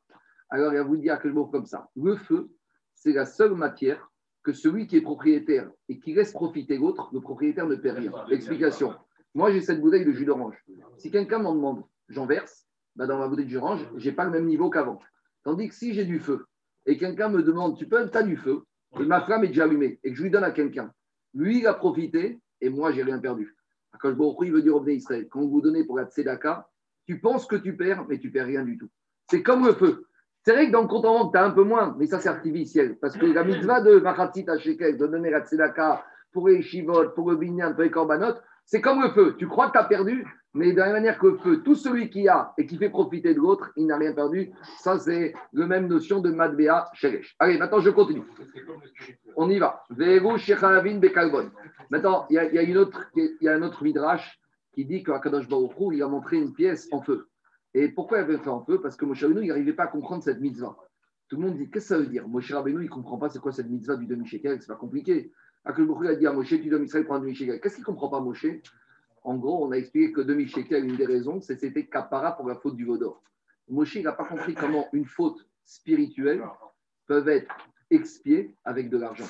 Alors 0.50 0.72
il 0.72 0.76
va 0.76 0.82
vous 0.82 0.96
dire 0.96 1.20
que 1.20 1.28
je 1.28 1.34
comme 1.34 1.66
ça. 1.66 1.88
Le 1.94 2.16
feu, 2.16 2.50
c'est 2.94 3.12
la 3.12 3.26
seule 3.26 3.54
matière 3.54 4.10
que 4.42 4.52
celui 4.52 4.88
qui 4.88 4.96
est 4.96 5.02
propriétaire 5.02 5.70
et 5.88 6.00
qui 6.00 6.14
laisse 6.14 6.32
profiter 6.32 6.78
l'autre, 6.78 7.10
le 7.12 7.20
propriétaire 7.20 7.68
ne 7.68 7.76
paie 7.76 7.92
rien. 7.92 8.10
Explication. 8.28 8.92
Moi, 9.36 9.52
j'ai 9.52 9.60
cette 9.60 9.80
bouteille 9.80 10.04
de 10.04 10.10
jus 10.10 10.24
d'orange. 10.24 10.56
Si 10.96 11.12
quelqu'un 11.12 11.38
m'en 11.38 11.54
demande, 11.54 11.84
j'en 12.08 12.26
verse, 12.26 12.66
bah, 12.96 13.06
dans 13.06 13.20
ma 13.20 13.28
bouteille 13.28 13.44
de 13.44 13.50
jus 13.50 13.60
d'orange, 13.60 13.88
je 13.94 14.08
n'ai 14.08 14.16
pas 14.16 14.24
le 14.24 14.32
même 14.32 14.46
niveau 14.46 14.68
qu'avant. 14.68 14.98
Tandis 15.44 15.68
que 15.68 15.76
si 15.76 15.94
j'ai 15.94 16.06
du 16.06 16.18
feu 16.18 16.44
et 16.86 16.98
quelqu'un 16.98 17.28
me 17.28 17.44
demande, 17.44 17.76
tu 17.76 17.86
peux, 17.86 18.10
as 18.12 18.22
du 18.24 18.36
feu, 18.36 18.64
et 18.98 19.04
ma 19.04 19.20
flamme 19.20 19.44
est 19.44 19.48
déjà 19.48 19.62
allumée, 19.62 20.00
et 20.02 20.10
que 20.10 20.16
je 20.16 20.24
lui 20.24 20.30
donne 20.30 20.42
à 20.42 20.50
quelqu'un, 20.50 20.92
lui, 21.34 21.60
il 21.60 21.68
a 21.68 21.74
profité 21.74 22.40
et 22.60 22.68
moi, 22.68 22.90
j'ai 22.90 23.04
rien 23.04 23.20
perdu. 23.20 23.54
Quand 24.00 24.10
je 24.10 24.44
il 24.44 24.52
veut 24.52 24.62
dire 24.62 24.74
au 24.74 24.84
Israël, 24.88 25.28
quand 25.30 25.46
vous 25.46 25.60
donnez 25.60 25.84
pour 25.84 25.96
la 25.96 26.06
tzedaka, 26.06 26.68
tu 27.08 27.18
penses 27.18 27.46
que 27.46 27.56
tu 27.56 27.74
perds, 27.74 28.04
mais 28.06 28.18
tu 28.18 28.30
perds 28.30 28.46
rien 28.46 28.62
du 28.62 28.76
tout. 28.76 28.90
C'est 29.30 29.42
comme 29.42 29.64
le 29.64 29.72
feu. 29.72 30.04
C'est 30.44 30.52
vrai 30.52 30.66
que 30.66 30.72
dans 30.72 30.82
le 30.82 30.88
compte 30.88 31.06
en 31.06 31.18
banque, 31.18 31.32
tu 31.32 31.38
as 31.38 31.44
un 31.44 31.50
peu 31.50 31.64
moins, 31.64 31.96
mais 31.98 32.06
ça, 32.06 32.20
c'est 32.20 32.28
artificiel. 32.28 32.98
Parce 33.00 33.16
que 33.16 33.24
la 33.24 33.44
mitzvah 33.44 33.80
de 33.80 33.98
Machatzit 33.98 34.44
Shekel, 34.58 34.98
de 34.98 35.06
donner 35.06 35.30
la 35.30 35.40
tzedaka 35.40 36.04
pour 36.32 36.48
les 36.48 36.60
shivot, 36.60 37.10
pour 37.10 37.30
le 37.30 37.36
binyan, 37.36 37.72
pour 37.72 37.82
les 37.82 37.90
korbanot, 37.90 38.34
c'est 38.66 38.82
comme 38.82 39.00
le 39.00 39.08
feu. 39.10 39.36
Tu 39.38 39.48
crois 39.48 39.68
que 39.68 39.72
tu 39.72 39.78
as 39.78 39.84
perdu, 39.84 40.26
mais 40.52 40.72
de 40.72 40.78
la 40.78 40.86
même 40.86 40.94
manière 40.96 41.18
que 41.18 41.28
le 41.28 41.38
feu, 41.38 41.62
tout 41.62 41.74
celui 41.74 42.10
qui 42.10 42.28
a 42.28 42.52
et 42.58 42.66
qui 42.66 42.76
fait 42.76 42.90
profiter 42.90 43.32
de 43.32 43.38
l'autre, 43.38 43.70
il 43.76 43.86
n'a 43.86 43.96
rien 43.96 44.12
perdu. 44.12 44.50
Ça, 44.80 44.98
c'est 44.98 45.32
la 45.54 45.66
même 45.66 45.86
notion 45.86 46.20
de 46.20 46.30
Madbea 46.30 46.90
Sheresh. 46.92 47.36
Allez, 47.38 47.56
maintenant, 47.56 47.80
je 47.80 47.88
continue. 47.88 48.24
On 49.34 49.48
y 49.48 49.58
va. 49.58 49.82
Maintenant, 51.90 52.26
il 52.28 52.36
y, 52.36 52.64
une 52.64 52.76
autre, 52.76 53.10
il 53.16 53.36
y 53.40 53.48
a 53.48 53.54
un 53.54 53.62
autre 53.62 53.82
midrash 53.82 54.37
qui 54.78 54.84
dit 54.84 55.02
qu'Akadosh 55.02 55.48
Baruch 55.48 55.72
il 55.92 56.02
a 56.04 56.06
montré 56.06 56.36
une 56.36 56.52
pièce 56.52 56.86
en 56.92 57.02
feu. 57.02 57.26
Et 57.74 57.88
pourquoi 57.88 58.18
il 58.18 58.20
avait 58.20 58.38
fait 58.38 58.48
en 58.48 58.64
feu? 58.64 58.80
Parce 58.80 58.96
que 58.96 59.04
Moshe 59.04 59.24
Rabbeinu, 59.24 59.42
il 59.42 59.48
n'arrivait 59.48 59.72
pas 59.72 59.82
à 59.82 59.86
comprendre 59.88 60.22
cette 60.22 60.40
mitzvah. 60.40 60.76
Tout 61.28 61.34
le 61.34 61.48
monde 61.48 61.58
dit, 61.58 61.68
qu'est-ce 61.68 61.88
que 61.88 61.94
ça 61.94 61.98
veut 61.98 62.06
dire? 62.06 62.28
Moshe 62.28 62.52
Rabbeinu, 62.52 62.82
il 62.82 62.84
ne 62.84 62.88
comprend 62.88 63.18
pas 63.18 63.28
c'est 63.28 63.40
quoi 63.40 63.50
cette 63.50 63.68
mitzvah 63.68 63.96
du 63.96 64.06
demi-shekel, 64.06 64.60
c'est 64.60 64.68
pas 64.68 64.76
compliqué. 64.76 65.32
Akhlboukhou 65.64 66.06
a 66.06 66.14
dit 66.14 66.28
à 66.28 66.32
Moshe, 66.32 66.50
tu 66.50 66.68
donnes 66.68 66.84
Israël 66.84 67.04
pour 67.04 67.16
un 67.16 67.18
demi-shekel. 67.18 67.60
Qu'est-ce 67.60 67.74
qu'il 67.74 67.82
ne 67.82 67.86
comprend 67.86 68.08
pas, 68.08 68.20
Moshe? 68.20 68.46
En 69.24 69.36
gros, 69.36 69.66
on 69.66 69.72
a 69.72 69.74
expliqué 69.74 70.12
que 70.12 70.20
demi-shekel, 70.20 70.84
une 70.84 70.96
des 70.96 71.06
raisons, 71.06 71.40
c'est 71.40 71.58
c'était 71.58 71.86
capara 71.86 72.36
pour 72.36 72.46
la 72.46 72.54
faute 72.54 72.76
du 72.76 72.84
vaudor. 72.84 73.20
Moshe, 73.68 73.96
il 73.96 74.04
n'a 74.04 74.12
pas 74.12 74.26
compris 74.26 74.54
comment 74.54 74.86
une 74.92 75.06
faute 75.06 75.44
spirituelle 75.64 76.44
peut 77.08 77.26
être 77.26 77.52
expiée 77.90 78.54
avec 78.64 78.90
de 78.90 78.96
l'argent. 78.96 79.26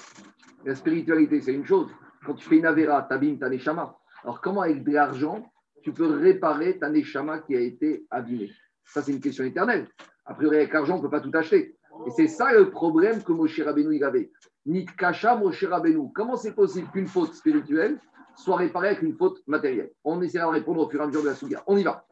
La 0.67 0.75
spiritualité, 0.75 1.41
c'est 1.41 1.55
une 1.55 1.65
chose. 1.65 1.89
Quand 2.27 2.35
tu 2.35 2.47
fais 2.47 2.59
une 2.59 2.67
avéra, 2.67 3.01
t'abîmes 3.01 3.39
ta 3.39 3.49
neshama. 3.49 3.98
Alors, 4.25 4.41
comment 4.41 4.63
avec 4.63 4.85
de 4.85 4.93
l'argent, 4.93 5.51
tu 5.83 5.93
peux 5.93 6.07
réparer 6.07 6.79
ta 6.79 6.91
neshama 6.91 7.39
qui 7.41 7.57
a 7.57 7.61
été 7.61 8.07
abîmée? 8.11 8.51
Ça, 8.85 9.03
c'est 9.03 9.13
une 9.13 9.21
question 9.21 9.45
éternelle. 9.45 9.87
A 10.25 10.35
priori, 10.35 10.57
avec 10.57 10.73
l'argent, 10.73 10.95
on 10.95 10.99
ne 10.99 11.03
peut 11.03 11.11
pas 11.11 11.21
tout 11.21 11.31
acheter. 11.35 11.77
Et 12.07 12.11
c'est 12.11 12.29
ça 12.29 12.53
le 12.53 12.71
problème 12.71 13.23
que 13.23 13.33
Moshe 13.33 13.61
Rabbeinu 13.61 13.97
il 13.97 14.05
avait. 14.05 14.31
Nitkasha 14.67 15.37
Moshe 15.37 15.65
Rabbeinu. 15.65 16.13
Comment 16.15 16.37
c'est 16.37 16.55
possible 16.55 16.89
qu'une 16.93 17.07
faute 17.07 17.35
spirituelle 17.35 17.99
soit 18.37 18.57
réparée 18.57 18.89
avec 18.89 19.03
une 19.03 19.17
faute 19.17 19.43
matérielle? 19.47 19.91
On 20.05 20.21
essaiera 20.23 20.47
de 20.47 20.53
répondre 20.53 20.81
au 20.81 20.89
fur 20.89 21.01
et 21.01 21.05
à 21.05 21.07
mesure 21.07 21.23
de 21.23 21.29
la 21.29 21.35
souga. 21.35 21.63
On 21.67 21.77
y 21.77 21.83
va. 21.83 22.07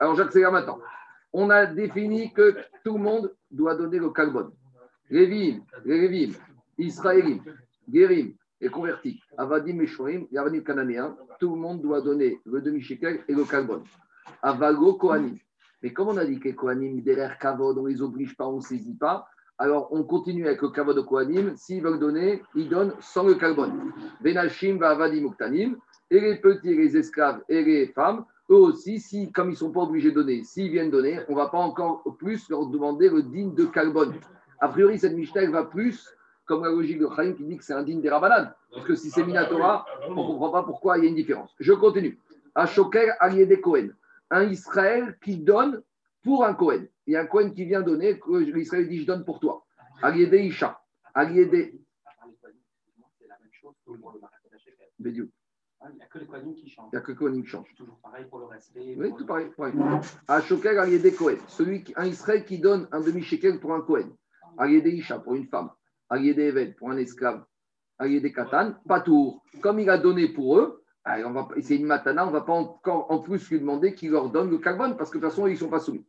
Alors 0.00 0.14
j'accélère 0.16 0.52
maintenant. 0.52 0.78
On 1.32 1.50
a 1.50 1.66
défini 1.66 2.32
que 2.32 2.56
tout 2.84 2.94
le 2.94 3.02
monde 3.02 3.34
doit 3.50 3.74
donner 3.74 3.98
le 3.98 4.10
kalbon. 4.10 4.50
Lévim, 5.10 5.60
les 5.84 6.00
Lévim, 6.00 6.32
Israélim, 6.78 7.42
Guérim, 7.88 8.32
et 8.60 8.68
converti. 8.68 9.20
Avadim 9.36 9.80
et 9.80 10.28
Yavadim 10.32 10.60
cananéen, 10.60 11.16
tout 11.38 11.54
le 11.54 11.60
monde 11.60 11.82
doit 11.82 12.00
donner 12.00 12.40
le 12.44 12.60
demi-shekel 12.60 13.20
et 13.28 13.34
le 13.34 13.44
carbone. 13.44 13.84
Avago 14.42 14.94
Kohanim. 14.94 15.36
Mais 15.82 15.92
comme 15.92 16.08
on 16.08 16.16
a 16.16 16.24
dit 16.24 16.40
que 16.40 16.48
Kohanim, 16.50 17.00
derrière 17.02 17.38
Kavod, 17.38 17.78
on 17.78 17.82
ne 17.82 17.88
les 17.88 18.02
oblige 18.02 18.36
pas, 18.36 18.46
on 18.46 18.56
ne 18.56 18.62
saisit 18.62 18.96
pas, 18.96 19.26
alors 19.58 19.88
on 19.92 20.04
continue 20.04 20.46
avec 20.46 20.62
le 20.62 20.70
Kavod 20.70 21.04
Kohanim. 21.04 21.56
S'ils 21.56 21.82
veulent 21.82 21.98
donner, 21.98 22.42
ils 22.54 22.68
donnent 22.68 22.94
sans 23.00 23.26
le 23.26 23.34
carbone. 23.34 23.92
Benashim 24.20 24.78
va 24.78 24.90
Avadim 24.90 25.26
Uktanim. 25.26 25.76
Et 26.10 26.20
les 26.20 26.36
petits, 26.36 26.74
les 26.74 26.96
esclaves 26.96 27.42
et 27.48 27.64
les 27.64 27.88
femmes, 27.88 28.24
eux 28.48 28.54
aussi, 28.54 29.00
si, 29.00 29.32
comme 29.32 29.48
ils 29.48 29.52
ne 29.52 29.56
sont 29.56 29.72
pas 29.72 29.80
obligés 29.80 30.10
de 30.10 30.14
donner, 30.14 30.44
s'ils 30.44 30.70
viennent 30.70 30.90
donner, 30.90 31.18
on 31.28 31.32
ne 31.32 31.36
va 31.36 31.48
pas 31.48 31.58
encore 31.58 32.04
plus 32.18 32.48
leur 32.48 32.66
demander 32.66 33.08
le 33.08 33.24
digne 33.24 33.54
de 33.54 33.64
carbone. 33.64 34.14
A 34.60 34.68
priori, 34.68 34.98
cette 34.98 35.14
Mishnah 35.14 35.50
va 35.50 35.64
plus 35.64 36.08
comme 36.46 36.64
la 36.64 36.70
logique 36.70 36.98
de 36.98 37.08
Chaim 37.14 37.34
qui 37.34 37.44
dit 37.44 37.56
que 37.56 37.64
c'est 37.64 37.74
un 37.74 37.82
digne 37.82 38.00
des 38.00 38.08
Rabbanan. 38.08 38.54
Parce 38.72 38.86
que 38.86 38.94
si 38.94 39.10
c'est 39.10 39.24
Minatora, 39.24 39.84
on 40.06 40.10
ne 40.10 40.14
comprend 40.14 40.50
pas 40.50 40.62
pourquoi 40.62 40.96
il 40.96 41.04
y 41.04 41.06
a 41.06 41.10
une 41.10 41.16
différence. 41.16 41.54
Je 41.58 41.72
continue. 41.72 42.18
Ashoker 42.54 43.14
Aliede 43.20 43.60
Cohen. 43.60 43.88
Un 44.30 44.44
Israël 44.44 45.18
qui 45.22 45.36
donne 45.36 45.82
pour 46.22 46.44
un 46.44 46.54
Cohen. 46.54 46.84
Il 47.06 47.12
y 47.12 47.16
a 47.16 47.20
un 47.20 47.26
Cohen 47.26 47.50
qui 47.50 47.64
vient 47.64 47.82
donner, 47.82 48.18
l'Israël 48.52 48.88
dit 48.88 49.00
Je 49.00 49.06
donne 49.06 49.24
pour 49.24 49.40
toi. 49.40 49.64
Aliede 50.02 50.34
Isha. 50.34 50.80
Aliede. 51.14 51.72
C'est 53.18 53.28
la 53.28 53.38
même 53.38 53.52
chose 53.52 53.74
pour 53.84 53.94
le 53.94 54.00
Il 54.98 55.12
n'y 55.12 56.02
a 56.02 56.06
que 56.06 56.18
les 56.18 56.26
Kohanim 56.26 56.54
qui 56.54 56.68
changent. 56.68 56.88
Il 56.92 56.96
n'y 56.96 56.98
a 56.98 57.00
que 57.00 57.12
les 57.12 57.16
Kohanim 57.16 57.42
qui 57.42 57.48
changent. 57.48 57.74
Toujours 57.76 57.98
pareil 57.98 58.24
pour 58.26 58.38
le 58.38 58.46
respect. 58.46 58.96
Oui, 58.96 59.12
tout 59.16 59.26
pareil. 59.26 59.48
pareil. 59.56 59.74
Ashoker 60.28 60.78
Aliede 60.78 61.14
Cohen. 61.14 61.38
Celui, 61.48 61.84
un 61.96 62.06
Israël 62.06 62.44
qui 62.44 62.58
donne 62.58 62.88
un 62.92 63.00
demi-shekel 63.00 63.60
pour 63.60 63.74
un 63.74 63.80
Cohen. 63.80 64.10
Aliede 64.58 64.86
Isha 64.86 65.18
pour 65.18 65.34
une 65.34 65.46
femme. 65.46 65.70
Eved 66.14 66.76
pour 66.76 66.90
un 66.90 66.96
esclave, 66.96 67.44
des 68.00 68.32
Katan, 68.32 68.74
pas 68.86 69.00
tour. 69.00 69.42
Comme 69.60 69.80
il 69.80 69.90
a 69.90 69.98
donné 69.98 70.28
pour 70.28 70.58
eux, 70.58 70.84
c'est 71.60 71.76
une 71.76 71.86
matana, 71.86 72.24
on 72.24 72.28
ne 72.28 72.32
va 72.32 72.40
pas 72.40 72.52
encore 72.52 73.10
en 73.10 73.20
plus 73.20 73.48
lui 73.50 73.60
demander 73.60 73.94
qu'il 73.94 74.10
leur 74.10 74.30
donne 74.30 74.50
le 74.50 74.58
carbone 74.58 74.96
parce 74.96 75.10
que 75.10 75.18
de 75.18 75.22
toute 75.22 75.30
façon, 75.30 75.46
ils 75.46 75.52
ne 75.52 75.58
sont 75.58 75.68
pas 75.68 75.80
soumis. 75.80 76.04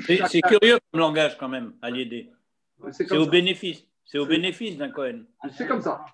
C'est 0.00 0.42
curieux 0.42 0.78
comme 0.90 1.00
langage 1.00 1.38
quand 1.38 1.48
même, 1.48 1.74
Aliédé. 1.82 2.30
C'est 2.90 3.10
au 3.12 3.26
bénéfice. 3.26 3.84
C'est 4.04 4.18
au 4.18 4.26
bénéfice 4.26 4.76
d'un 4.76 4.90
Cohen. 4.90 5.24
C'est 5.56 5.66
comme 5.66 5.80
ça. 5.80 6.04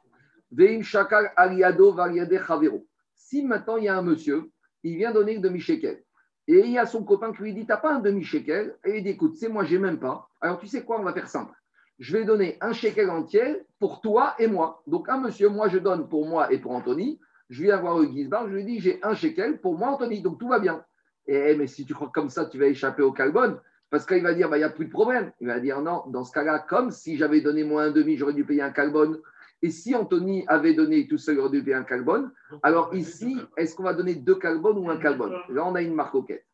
Veim 0.53 0.83
Shakal 0.83 1.33
Aliado 1.37 1.93
Variade 1.93 2.41
Chavero. 2.47 2.87
Si 3.15 3.43
maintenant 3.43 3.77
il 3.77 3.85
y 3.85 3.89
a 3.89 3.99
un 3.99 4.03
monsieur, 4.03 4.51
il 4.85 4.97
vient 4.97 5.13
donner 5.13 5.35
une 5.35 5.43
demi-shekel. 5.43 6.03
Et 6.47 6.61
il 6.61 6.71
y 6.71 6.79
a 6.79 6.87
son 6.87 7.05
copain 7.05 7.33
qui 7.33 7.43
lui 7.43 7.53
dit 7.53 7.67
T'as 7.67 7.77
pas 7.77 7.95
un 7.95 7.99
demi-shekel? 7.99 8.77
Et 8.85 8.99
il 8.99 9.03
dit 9.03 9.11
Écoute, 9.11 9.37
c'est 9.37 9.49
moi, 9.49 9.65
j'ai 9.65 9.79
même 9.79 9.99
pas. 9.99 10.29
Alors 10.41 10.59
tu 10.59 10.67
sais 10.67 10.85
quoi, 10.85 11.01
on 11.01 11.03
va 11.03 11.13
faire 11.13 11.29
simple 11.29 11.53
je 11.99 12.17
vais 12.17 12.25
donner 12.25 12.57
un 12.61 12.73
shekel 12.73 13.11
entier 13.11 13.63
pour 13.79 14.01
toi 14.01 14.35
et 14.39 14.47
moi. 14.47 14.83
Donc, 14.87 15.09
un 15.09 15.19
monsieur, 15.19 15.49
moi, 15.49 15.69
je 15.69 15.79
donne 15.79 16.09
pour 16.09 16.27
moi 16.27 16.53
et 16.53 16.59
pour 16.59 16.73
Anthony. 16.73 17.19
Je 17.51 17.63
viens 17.63 17.79
voir 17.79 17.99
le 17.99 18.07
je 18.07 18.55
lui 18.55 18.65
dis, 18.65 18.81
j'ai 18.81 19.01
un 19.03 19.15
shekel 19.15 19.61
pour 19.61 19.77
moi, 19.77 19.91
Anthony. 19.91 20.23
Donc, 20.23 20.39
tout 20.39 20.49
va 20.49 20.59
bien. 20.59 20.85
Et, 21.27 21.57
mais 21.57 21.67
si 21.67 21.85
tu 21.85 21.95
crois 21.95 22.11
comme 22.13 22.31
ça, 22.31 22.47
tu 22.47 22.59
vas 22.59 22.67
échapper 22.67 23.03
au 23.03 23.13
carbone. 23.13 23.59
Parce 23.91 24.07
qu'il 24.07 24.23
va 24.23 24.35
dire, 24.35 24.49
bah, 24.49 24.59
il 24.59 24.61
n'y 24.61 24.65
a 24.65 24.71
plus 24.71 24.87
de 24.87 24.91
problème. 24.91 25.33
Il 25.41 25.49
va 25.49 25.59
dire, 25.61 25.81
non, 25.81 26.05
dans 26.09 26.25
ce 26.25 26.33
cas-là, 26.33 26.59
comme 26.59 26.91
si 26.91 27.17
j'avais 27.17 27.41
donné 27.41 27.65
moi 27.65 27.85
un 27.85 27.91
demi, 27.91 28.17
j'aurais 28.17 28.35
dû 28.35 28.45
payer 28.45 28.63
un 28.63 28.71
carbone. 28.71 29.19
Et 29.63 29.71
si 29.71 29.95
Anthony 29.95 30.45
avait 30.47 30.75
donné 30.75 31.09
tout 31.09 31.19
seul, 31.19 31.37
il 31.37 31.41
aurait 31.41 31.51
dû 31.51 31.65
payer 31.65 31.77
un 31.77 31.85
carbone. 31.85 32.31
Alors 32.63 32.95
ici, 32.95 33.37
est-ce 33.57 33.75
qu'on 33.75 33.83
va 33.83 33.95
donner 33.95 34.15
deux 34.15 34.37
carbones 34.37 34.79
ou 34.79 34.89
un 34.89 34.99
carbone 34.99 35.35
Là, 35.49 35.67
on 35.67 35.75
a 35.75 35.83
une 35.83 35.95
marcoquette. 35.95 36.47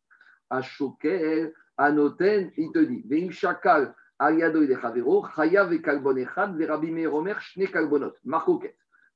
À 0.49 0.61
Choquel, 0.61 1.53
à 1.77 1.91
Noten, 1.91 2.51
il 2.57 2.71
te 2.71 2.79
dit, 2.79 3.03
Veim 3.07 3.29
Chakal, 3.31 3.93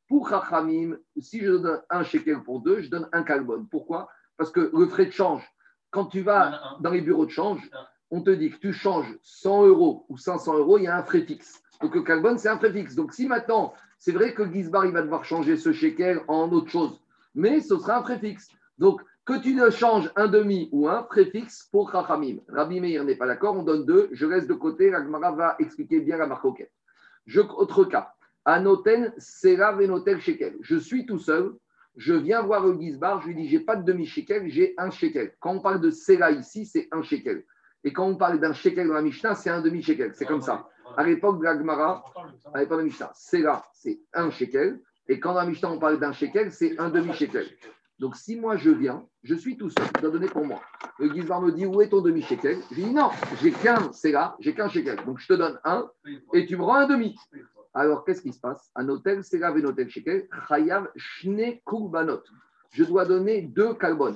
pour 0.09 0.27
Chachamim, 0.27 0.97
si 1.19 1.39
je 1.39 1.51
donne 1.51 1.81
un 1.89 2.03
shekel 2.03 2.41
pour 2.43 2.62
deux, 2.62 2.81
je 2.81 2.89
donne 2.89 3.07
un 3.13 3.23
kalbon. 3.23 3.65
Pourquoi? 3.69 4.09
Parce 4.38 4.51
que 4.51 4.71
le 4.73 4.88
frais 4.88 5.05
de 5.05 5.12
change, 5.12 5.47
quand 5.91 6.05
tu 6.05 6.21
vas 6.21 6.77
dans 6.81 6.89
les 6.89 7.01
bureaux 7.01 7.25
de 7.25 7.31
change, 7.31 7.69
on 8.12 8.21
te 8.21 8.31
dit 8.31 8.49
que 8.49 8.57
tu 8.57 8.73
changes 8.73 9.17
100 9.21 9.67
euros 9.67 10.05
ou 10.09 10.17
500 10.17 10.57
euros, 10.57 10.79
il 10.79 10.85
y 10.85 10.88
a 10.88 10.97
un 10.97 11.03
frais 11.03 11.21
fixe. 11.21 11.62
Donc 11.79 11.93
le 11.93 12.01
kalbon, 12.01 12.38
c'est 12.38 12.49
un 12.49 12.57
frais 12.57 12.73
fixe. 12.73 12.95
Donc 12.95 13.13
si 13.13 13.27
maintenant, 13.27 13.73
c'est 13.99 14.12
vrai 14.12 14.33
que 14.33 14.51
Gizbar, 14.51 14.85
il 14.88 14.93
va 14.93 15.03
devoir 15.03 15.23
changer 15.25 15.57
ce 15.57 15.71
shekel 15.71 16.21
en 16.27 16.49
autre 16.51 16.71
chose, 16.71 16.99
mais 17.35 17.62
ce 17.62 17.77
sera 17.77 17.99
un 17.99 18.03
frais 18.03 18.19
fixe. 18.19 18.49
Donc 18.79 19.01
que 19.30 19.38
tu 19.39 19.54
ne 19.54 19.70
changes 19.70 20.12
un 20.15 20.28
demi 20.28 20.70
ou 20.72 20.89
un 20.89 21.04
préfixe 21.04 21.70
pour 21.72 21.92
Chachamim. 21.92 22.38
Rabbi 22.48 22.82
Meir 22.82 23.04
n'est 23.04 23.15
pas 23.15 23.28
d'accord, 23.28 23.56
on 23.56 23.62
donne 23.62 23.86
deux. 23.86 24.10
Je 24.12 24.26
reste 24.26 24.48
de 24.48 24.56
côté, 24.56 24.89
la 24.89 25.02
va 25.02 25.56
expliquer 25.60 26.00
bien 26.00 26.18
la 26.18 26.26
marque 26.26 26.48
Je, 27.28 27.39
autre 27.39 27.86
cas, 27.86 28.15
Anoten 28.44 29.13
Sera 29.20 29.74
Venotel 29.74 30.20
Shekel. 30.20 30.56
Je 30.62 30.78
suis 30.78 31.06
tout 31.06 31.20
seul, 31.20 31.54
je 31.96 32.15
viens 32.15 32.42
voir 32.42 32.65
le 32.65 32.74
Gizbar, 32.82 33.22
je 33.22 33.28
lui 33.28 33.36
dis 33.36 33.48
j'ai 33.48 33.60
pas 33.60 33.76
de 33.76 33.84
demi-shekel, 33.84 34.50
j'ai 34.50 34.74
un 34.80 34.89
shekel. 34.89 35.36
Quand 35.39 35.54
on 35.54 35.60
parle 35.60 35.80
de 35.80 35.92
Sera 35.92 36.32
ici, 36.32 36.65
c'est 36.65 36.88
un 36.92 37.04
shekel. 37.04 37.44
Et 37.84 37.94
quand 37.94 38.08
on 38.08 38.15
parle 38.15 38.39
d'un 38.39 38.54
shekel 38.54 38.88
dans 38.88 38.96
la 38.96 39.04
Mishnah, 39.04 39.36
c'est 39.36 39.52
un 39.52 39.62
demi-shekel. 39.62 40.15
C'est 40.15 40.26
comme 40.26 40.42
ça. 40.42 40.68
À 40.98 41.04
l'époque 41.04 41.38
de 41.38 41.44
la 41.44 41.56
Gemara, 41.56 42.04
à 42.52 42.62
l'époque 42.62 42.78
de 42.78 42.84
la 42.84 42.86
Mishnah, 42.86 43.12
Sera, 43.13 43.63
c'est 43.74 44.00
un 44.12 44.32
shekel. 44.32 44.80
Et 45.08 45.20
quand 45.20 45.34
dans 45.34 45.42
la 45.42 45.46
Mishnah, 45.46 45.70
on 45.70 45.78
parle 45.78 46.00
d'un 46.00 46.13
shekel, 46.13 46.52
c'est 46.52 46.80
un 46.80 46.89
demi-shekel. 46.89 47.46
Donc, 47.99 48.15
si 48.15 48.38
moi 48.38 48.55
je 48.55 48.69
viens, 48.69 49.05
je 49.23 49.35
suis 49.35 49.57
tout 49.57 49.69
seul, 49.69 49.85
je 49.97 50.01
dois 50.01 50.12
donner 50.12 50.27
pour 50.27 50.45
moi. 50.45 50.62
Le 50.99 51.13
Gizbar 51.13 51.41
me 51.41 51.51
dit 51.51 51.65
Où 51.65 51.81
est 51.81 51.89
ton 51.89 52.01
demi-shekel? 52.01 52.57
Je 52.71 52.75
lui 52.75 52.83
dis 52.85 52.93
Non, 52.93 53.09
j'ai 53.41 53.51
qu'un, 53.51 53.91
c'est 53.91 54.12
là, 54.12 54.38
j'ai 54.39 54.53
qu'un 54.53 54.69
shekel. 54.69 54.97
Donc, 55.05 55.19
je 55.19 55.27
te 55.27 55.33
donne 55.33 55.59
un 55.65 55.89
et 56.33 56.45
tu 56.45 56.55
me 56.55 56.63
rends 56.63 56.75
un 56.75 56.88
demi. 56.88 57.15
Alors, 57.73 58.05
qu'est-ce 58.05 58.21
qui 58.21 58.31
se 58.31 58.39
passe? 58.39 58.71
Un 58.75 58.88
hôtel, 58.88 59.23
c'est 59.23 59.38
là, 59.38 59.49
un 59.49 59.63
hôtel 59.63 59.89
shekel, 59.89 60.27
chayav 60.47 60.89
shne 60.95 61.59
kurbanot. 61.65 62.23
Je 62.71 62.83
dois 62.85 63.05
donner 63.05 63.41
deux 63.41 63.73
kalbon. 63.73 64.15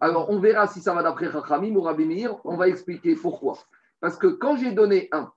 Alors, 0.00 0.28
on 0.30 0.40
verra 0.40 0.66
si 0.66 0.80
ça 0.80 0.92
va 0.92 1.02
d'après 1.02 1.30
Chachamim 1.30 1.76
ou 1.76 1.82
Rabbi. 1.82 2.26
On 2.44 2.56
va 2.56 2.68
expliquer 2.68 3.14
pourquoi. 3.14 3.58
Parce 4.00 4.16
que 4.16 4.26
quand 4.26 4.56
j'ai 4.56 4.72
donné 4.72 5.08
un, 5.12 5.30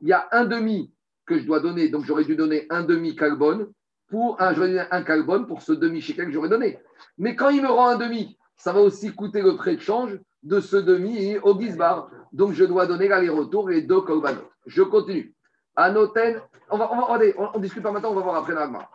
il 0.00 0.08
y 0.08 0.12
a 0.12 0.26
un 0.32 0.44
demi 0.44 0.92
que 1.26 1.38
je 1.38 1.46
dois 1.46 1.60
donner, 1.60 1.88
donc 1.88 2.04
j'aurais 2.04 2.24
dû 2.24 2.34
donner 2.34 2.66
un 2.70 2.82
demi 2.82 3.14
carbone 3.14 3.70
pour 4.12 4.36
un, 4.42 5.02
carbone 5.04 5.46
pour 5.46 5.62
ce 5.62 5.72
demi 5.72 6.02
shekel 6.02 6.26
que 6.26 6.32
j'aurais 6.32 6.50
donné. 6.50 6.78
Mais 7.16 7.34
quand 7.34 7.48
il 7.48 7.62
me 7.62 7.68
rend 7.68 7.88
un 7.88 7.96
demi, 7.96 8.36
ça 8.56 8.70
va 8.70 8.80
aussi 8.80 9.10
coûter 9.14 9.40
le 9.40 9.56
prêt 9.56 9.74
de 9.74 9.80
change 9.80 10.20
de 10.42 10.60
ce 10.60 10.76
demi 10.76 11.38
au 11.38 11.58
Gizbar. 11.58 12.10
Donc 12.30 12.52
je 12.52 12.66
dois 12.66 12.84
donner 12.84 13.08
l'aller-retour 13.08 13.70
et 13.70 13.80
deux 13.80 14.02
korbanot. 14.02 14.50
Je 14.66 14.82
continue. 14.82 15.34
Anoten, 15.76 16.42
on 16.68 16.76
va, 16.76 16.92
on, 16.92 17.16
va, 17.16 17.24
on, 17.38 17.50
on, 17.54 17.58
discute 17.58 17.82
pas 17.82 17.90
maintenant, 17.90 18.10
on 18.10 18.14
va 18.16 18.20
voir 18.20 18.36
après 18.36 18.52
l'agma. 18.52 18.86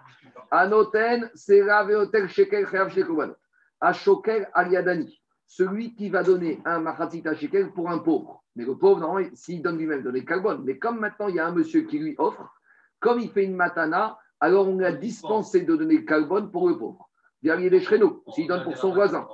Anoten, 0.51 1.31
c'est 1.33 1.63
hôtel 1.63 2.29
shekel 2.29 2.67
chayav 2.67 2.93
shekel 2.93 3.33
A 3.81 3.93
shokel 3.93 4.47
aliadani. 4.53 5.19
Celui 5.47 5.95
qui 5.95 6.09
va 6.09 6.21
donner 6.21 6.61
un 6.63 6.77
machatzit 6.77 7.23
shekel 7.39 7.71
pour 7.71 7.89
un 7.89 7.97
pauvre. 7.97 8.43
Mais 8.55 8.65
le 8.65 8.75
pauvre, 8.75 8.99
normalement, 8.99 9.29
s'il 9.33 9.63
donne 9.63 9.79
lui-même, 9.79 10.03
donner 10.03 10.23
carbone. 10.23 10.61
Mais 10.63 10.77
comme 10.77 10.99
maintenant, 10.99 11.27
il 11.27 11.35
y 11.37 11.39
a 11.39 11.47
un 11.47 11.53
monsieur 11.53 11.81
qui 11.81 11.97
lui 11.97 12.13
offre, 12.19 12.53
comme 12.99 13.19
il 13.19 13.31
fait 13.31 13.45
une 13.45 13.55
matana, 13.55 14.19
alors 14.39 14.67
on 14.67 14.79
a 14.79 14.91
dispensé 14.91 15.61
de 15.61 15.75
donner 15.75 15.97
le 15.97 16.03
carbone 16.03 16.51
pour 16.51 16.69
le 16.69 16.77
pauvre. 16.77 17.09
Via 17.43 17.55
des 17.55 17.79
Shreno, 17.79 18.23
s'il 18.33 18.47
donne 18.47 18.63
pour 18.63 18.77
son 18.77 18.93
voisin, 18.93 19.27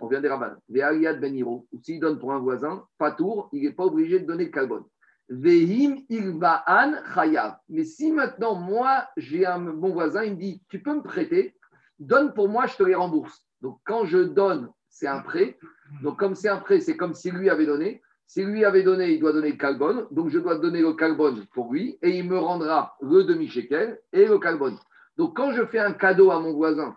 on 0.00 0.06
vient 0.06 0.20
des 0.20 0.28
rabbins. 0.28 0.56
Via 0.68 1.14
Beniro, 1.14 1.66
ou 1.72 1.80
s'il 1.82 1.98
donne 1.98 2.18
pour 2.18 2.32
un 2.32 2.38
voisin, 2.38 2.84
pas 2.98 3.12
tour, 3.12 3.48
il 3.52 3.62
n'est 3.62 3.72
pas 3.72 3.84
obligé 3.84 4.20
de 4.20 4.26
donner 4.26 4.44
le 4.44 4.50
carbone. 4.50 4.84
Vehim 5.30 5.96
ilba'an 6.08 6.92
chayav. 7.14 7.56
Mais 7.68 7.84
si 7.84 8.12
maintenant, 8.12 8.56
moi, 8.56 9.08
j'ai 9.16 9.46
un 9.46 9.60
bon 9.60 9.90
voisin, 9.90 10.24
il 10.24 10.32
me 10.32 10.38
dit 10.38 10.62
Tu 10.68 10.82
peux 10.82 10.94
me 10.94 11.02
prêter, 11.02 11.56
donne 11.98 12.34
pour 12.34 12.48
moi, 12.48 12.66
je 12.66 12.76
te 12.76 12.82
les 12.82 12.94
rembourse. 12.94 13.46
Donc 13.62 13.78
quand 13.84 14.04
je 14.04 14.18
donne, 14.18 14.70
c'est 14.88 15.06
un 15.06 15.20
prêt. 15.20 15.58
Donc 16.02 16.18
comme 16.18 16.34
c'est 16.34 16.48
un 16.48 16.58
prêt, 16.58 16.80
c'est 16.80 16.96
comme 16.96 17.14
si 17.14 17.30
lui 17.30 17.48
avait 17.48 17.66
donné. 17.66 18.02
Si 18.30 18.44
lui 18.44 18.64
avait 18.64 18.84
donné, 18.84 19.10
il 19.10 19.18
doit 19.18 19.32
donner 19.32 19.50
le 19.50 19.56
carbone. 19.56 20.06
Donc, 20.12 20.28
je 20.28 20.38
dois 20.38 20.56
donner 20.56 20.82
le 20.82 20.92
carbone 20.92 21.46
pour 21.52 21.72
lui 21.72 21.98
et 22.00 22.16
il 22.16 22.28
me 22.28 22.38
rendra 22.38 22.96
le 23.00 23.24
demi-shekel 23.24 24.00
et 24.12 24.24
le 24.24 24.38
carbone. 24.38 24.78
Donc, 25.16 25.36
quand 25.36 25.50
je 25.50 25.66
fais 25.66 25.80
un 25.80 25.92
cadeau 25.92 26.30
à 26.30 26.38
mon 26.38 26.52
voisin, 26.52 26.96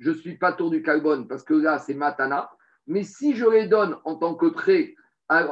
je 0.00 0.10
ne 0.10 0.16
suis 0.16 0.36
pas 0.36 0.52
tour 0.52 0.70
du 0.70 0.82
carbone 0.82 1.28
parce 1.28 1.44
que 1.44 1.54
là, 1.54 1.78
c'est 1.78 1.94
matana. 1.94 2.50
Mais 2.88 3.04
si 3.04 3.36
je 3.36 3.46
les 3.46 3.68
donne 3.68 3.96
en 4.04 4.16
tant 4.16 4.34
que 4.34 4.46
prêt 4.46 4.96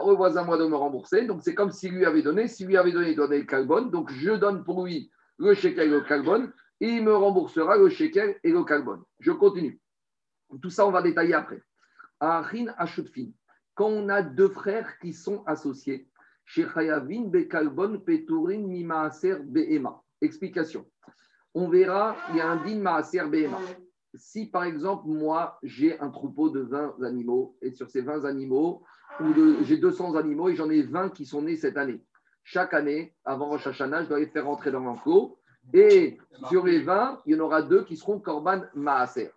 au 0.02 0.16
voisin, 0.16 0.42
moi, 0.42 0.58
de 0.58 0.66
me 0.66 0.74
rembourser, 0.74 1.26
donc 1.26 1.42
c'est 1.44 1.54
comme 1.54 1.70
si 1.70 1.88
lui 1.90 2.04
avait 2.04 2.22
donné. 2.22 2.48
Si 2.48 2.66
lui 2.66 2.76
avait 2.76 2.90
donné, 2.90 3.10
il 3.10 3.14
doit 3.14 3.28
donner 3.28 3.38
le 3.38 3.46
carbone. 3.46 3.88
Donc, 3.92 4.10
je 4.10 4.32
donne 4.32 4.64
pour 4.64 4.84
lui 4.84 5.12
le 5.38 5.54
shekel 5.54 5.86
et 5.86 5.90
le 5.92 6.00
carbone 6.00 6.52
et 6.80 6.88
il 6.88 7.04
me 7.04 7.14
remboursera 7.14 7.76
le 7.76 7.88
shekel 7.88 8.36
et 8.42 8.50
le 8.50 8.64
carbone. 8.64 9.04
Je 9.20 9.30
continue. 9.30 9.80
Tout 10.60 10.70
ça, 10.70 10.84
on 10.88 10.90
va 10.90 11.02
détailler 11.02 11.34
après. 11.34 11.62
Arin 12.18 12.66
Ashutfin 12.76 13.28
quand 13.80 13.88
on 13.88 14.10
a 14.10 14.20
deux 14.20 14.50
frères 14.50 14.98
qui 14.98 15.14
sont 15.14 15.42
associés. 15.46 16.06
Explication. 20.20 20.84
On 21.54 21.66
verra, 21.70 22.14
il 22.28 22.36
y 22.36 22.40
a 22.40 22.48
un 22.50 22.62
din 22.62 22.78
maaser 22.78 23.26
be'ema. 23.26 23.56
Si 24.14 24.50
par 24.50 24.64
exemple, 24.64 25.08
moi, 25.08 25.58
j'ai 25.62 25.98
un 25.98 26.10
troupeau 26.10 26.50
de 26.50 26.60
20 26.60 27.02
animaux, 27.04 27.56
et 27.62 27.70
sur 27.72 27.88
ces 27.88 28.02
20 28.02 28.26
animaux, 28.26 28.82
j'ai 29.62 29.78
200 29.78 30.14
animaux 30.14 30.50
et 30.50 30.56
j'en 30.56 30.68
ai 30.68 30.82
20 30.82 31.08
qui 31.14 31.24
sont 31.24 31.40
nés 31.40 31.56
cette 31.56 31.78
année. 31.78 32.04
Chaque 32.44 32.74
année, 32.74 33.14
avant 33.24 33.48
Rosh 33.48 33.66
Hashanah, 33.66 34.02
je 34.02 34.08
dois 34.10 34.20
les 34.20 34.26
faire 34.26 34.44
rentrer 34.44 34.70
dans 34.70 34.80
l'enclos. 34.80 35.38
Et 35.72 36.18
sur 36.50 36.66
les 36.66 36.82
20, 36.82 37.22
il 37.24 37.34
y 37.34 37.40
en 37.40 37.44
aura 37.44 37.62
deux 37.62 37.84
qui 37.84 37.96
seront 37.96 38.20
Korban 38.20 38.60
Maaser. 38.74 39.30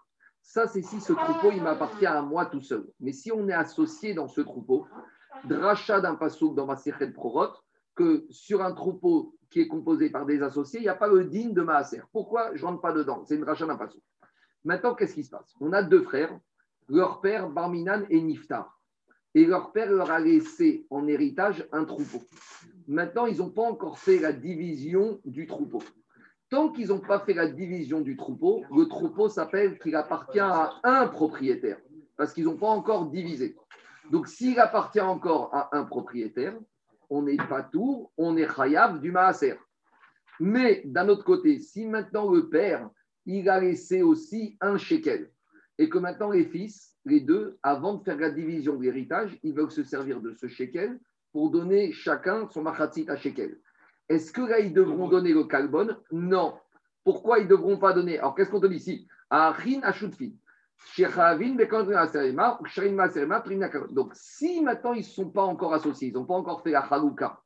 Ça, 0.44 0.68
c'est 0.68 0.84
si 0.84 1.00
ce 1.00 1.14
troupeau, 1.14 1.52
il 1.52 1.64
m'appartient 1.64 2.06
à 2.06 2.22
moi 2.22 2.46
tout 2.46 2.62
seul. 2.62 2.86
Mais 3.00 3.14
si 3.14 3.32
on 3.32 3.48
est 3.48 3.54
associé 3.54 4.14
dans 4.14 4.28
ce 4.28 4.42
troupeau, 4.42 4.86
dracha 5.46 6.02
d'un 6.02 6.16
pasouk 6.16 6.54
dans 6.54 6.68
ma 6.68 6.76
de 6.76 7.12
Prorot, 7.12 7.54
que 7.96 8.26
sur 8.30 8.62
un 8.62 8.74
troupeau 8.74 9.36
qui 9.50 9.62
est 9.62 9.68
composé 9.68 10.10
par 10.10 10.26
des 10.26 10.44
associés, 10.44 10.80
il 10.80 10.84
n'y 10.84 10.90
a 10.90 10.96
pas 10.96 11.08
le 11.08 11.26
digne 11.26 11.54
de 11.54 11.62
Maaser. 11.62 12.02
Pourquoi 12.12 12.56
je 12.56 12.62
ne 12.62 12.68
rentre 12.68 12.82
pas 12.82 12.92
dedans? 12.92 13.24
C'est 13.26 13.36
une 13.36 13.42
dracha 13.42 13.66
d'un 13.66 13.78
pasouk. 13.78 14.02
Maintenant, 14.64 14.94
qu'est-ce 14.94 15.16
qui 15.16 15.24
se 15.24 15.32
passe? 15.32 15.56
On 15.60 15.74
a 15.74 15.82
deux 15.82 16.02
frères, 16.02 16.38
leur 16.88 17.22
père 17.22 17.50
Barminan 17.50 18.04
et 18.10 18.22
Niftar. 18.22 18.80
Et 19.36 19.46
leur 19.46 19.72
père 19.72 19.92
leur 19.92 20.12
a 20.12 20.20
laissé 20.20 20.86
en 20.90 21.08
héritage 21.08 21.68
un 21.72 21.86
troupeau. 21.86 22.22
Maintenant, 22.88 23.26
ils 23.26 23.38
n'ont 23.38 23.50
pas 23.50 23.64
encore 23.64 23.98
fait 23.98 24.20
la 24.20 24.34
division 24.34 25.20
du 25.26 25.48
troupeau. 25.48 25.82
Tant 26.54 26.70
qu'ils 26.70 26.90
n'ont 26.90 27.00
pas 27.00 27.20
fait 27.20 27.34
la 27.34 27.48
division 27.48 28.00
du 28.00 28.16
troupeau, 28.16 28.64
le 28.70 28.86
troupeau 28.86 29.28
s'appelle 29.28 29.80
qu'il 29.80 29.96
appartient 29.96 30.40
à 30.40 30.80
un 30.84 31.08
propriétaire, 31.08 31.80
parce 32.16 32.32
qu'ils 32.32 32.44
n'ont 32.44 32.58
pas 32.58 32.68
encore 32.68 33.08
divisé. 33.08 33.56
Donc, 34.12 34.28
s'il 34.28 34.60
appartient 34.60 35.02
encore 35.02 35.50
à 35.52 35.76
un 35.76 35.84
propriétaire, 35.84 36.56
on 37.10 37.24
n'est 37.24 37.38
pas 37.38 37.64
tout, 37.64 38.12
on 38.18 38.38
est 38.38 38.46
khayab 38.46 39.02
du 39.02 39.12
maaser. 39.12 39.56
Mais 40.40 40.84
d'un 40.86 41.10
autre 41.10 41.24
côté, 41.24 41.58
si 41.58 41.88
maintenant 41.88 42.30
le 42.30 42.48
père, 42.50 42.88
il 43.26 43.50
a 43.50 43.60
laissé 43.60 44.04
aussi 44.04 44.56
un 44.62 44.78
shekel, 44.78 45.32
et 45.80 45.90
que 45.90 45.98
maintenant 45.98 46.30
les 46.30 46.46
fils, 46.46 46.96
les 47.04 47.22
deux, 47.22 47.58
avant 47.64 47.96
de 47.96 48.04
faire 48.04 48.20
la 48.20 48.30
division 48.30 48.76
de 48.76 48.84
l'héritage, 48.84 49.40
ils 49.42 49.56
veulent 49.56 49.72
se 49.72 49.84
servir 49.84 50.22
de 50.22 50.36
ce 50.36 50.48
shekel 50.48 51.00
pour 51.32 51.50
donner 51.50 51.92
chacun 51.94 52.48
son 52.52 52.62
machatzit 52.62 53.10
à 53.10 53.16
shekel. 53.16 53.58
Est-ce 54.14 54.32
que 54.32 54.42
là, 54.42 54.60
ils 54.60 54.74
devront 54.74 55.08
donner 55.08 55.34
le 55.34 55.46
carbone 55.46 55.98
Non. 56.12 56.54
Pourquoi 57.04 57.40
ils 57.40 57.46
ne 57.46 57.50
devront 57.50 57.78
pas 57.78 57.94
donner 57.94 58.20
Alors, 58.20 58.36
qu'est-ce 58.36 58.52
qu'on 58.52 58.60
donne 58.60 58.74
ici 58.74 59.08
donc, 63.92 64.12
si 64.14 64.62
maintenant 64.62 64.94
ils 64.94 65.00
ne 65.00 65.04
sont 65.04 65.30
pas 65.30 65.42
encore 65.42 65.74
associés, 65.74 66.10
ils 66.10 66.14
n'ont 66.14 66.26
pas 66.26 66.36
encore 66.36 66.62
fait 66.62 66.70
la 66.70 66.88
chalouka, 66.88 67.42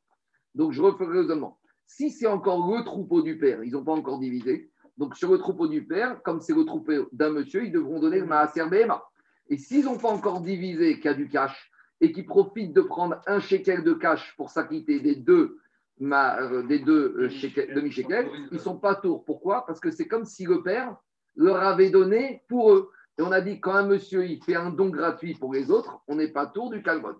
donc 0.54 0.72
je 0.72 0.82
refais 0.82 1.06
le 1.06 1.20
raisonnement. 1.20 1.58
Si 1.86 2.10
c'est 2.10 2.26
encore 2.26 2.70
le 2.70 2.84
troupeau 2.84 3.22
du 3.22 3.38
père, 3.38 3.64
ils 3.64 3.72
n'ont 3.72 3.84
pas 3.84 3.92
encore 3.92 4.18
divisé, 4.18 4.70
donc 4.98 5.16
sur 5.16 5.32
le 5.32 5.38
troupeau 5.38 5.66
du 5.66 5.86
père, 5.86 6.20
comme 6.22 6.40
c'est 6.40 6.52
le 6.52 6.64
troupeau 6.64 7.08
d'un 7.12 7.30
monsieur, 7.30 7.64
ils 7.64 7.72
devront 7.72 8.00
donner 8.00 8.20
le 8.20 8.26
maaser 8.26 8.66
Behema. 8.68 9.02
Et 9.48 9.56
s'ils 9.56 9.86
n'ont 9.86 9.96
pas 9.98 10.10
encore 10.10 10.42
divisé, 10.42 10.96
qu'il 10.96 11.06
y 11.06 11.08
a 11.08 11.14
du 11.14 11.28
cash, 11.28 11.70
et 12.02 12.12
qu'ils 12.12 12.26
profitent 12.26 12.74
de 12.74 12.82
prendre 12.82 13.20
un 13.26 13.40
shekel 13.40 13.82
de 13.82 13.94
cash 13.94 14.34
pour 14.36 14.50
s'acquitter 14.50 15.00
des 15.00 15.16
deux 15.16 15.58
euh, 16.00 16.62
des 16.62 16.78
deux 16.78 17.14
euh, 17.18 17.74
demi-shekels, 17.74 18.28
ils 18.50 18.54
ne 18.54 18.58
sont 18.58 18.78
pas 18.78 18.94
tours. 18.94 19.24
Pourquoi? 19.24 19.66
Parce 19.66 19.80
que 19.80 19.90
c'est 19.90 20.06
comme 20.06 20.24
si 20.24 20.44
le 20.44 20.62
père 20.62 20.96
leur 21.36 21.62
avait 21.62 21.90
donné 21.90 22.42
pour 22.48 22.72
eux. 22.72 22.90
Et 23.18 23.22
on 23.22 23.32
a 23.32 23.40
dit, 23.40 23.60
quand 23.60 23.74
un 23.74 23.86
monsieur 23.86 24.24
il 24.26 24.42
fait 24.42 24.54
un 24.54 24.70
don 24.70 24.90
gratuit 24.90 25.34
pour 25.34 25.52
les 25.52 25.70
autres, 25.70 26.00
on 26.06 26.16
n'est 26.16 26.28
pas 26.28 26.46
tour 26.46 26.70
du 26.70 26.82
calvon. 26.82 27.16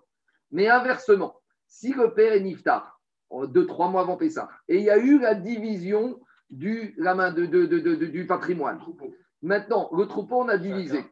Mais 0.51 0.69
inversement, 0.69 1.35
si 1.67 1.93
le 1.93 2.13
père 2.13 2.33
est 2.33 2.39
niftar, 2.39 2.99
deux, 3.47 3.67
trois 3.67 3.89
mois 3.89 4.01
avant 4.01 4.17
Pessah, 4.17 4.49
et 4.67 4.77
il 4.77 4.83
y 4.83 4.89
a 4.89 4.97
eu 4.97 5.19
la 5.19 5.35
division 5.35 6.19
du, 6.49 6.95
la 6.97 7.15
main 7.15 7.31
de, 7.31 7.45
du 7.45 8.25
patrimoine. 8.25 8.79
Maintenant, 9.41 9.89
le 9.95 10.05
troupeau, 10.05 10.41
on 10.41 10.47
a 10.47 10.57
divisé. 10.57 11.03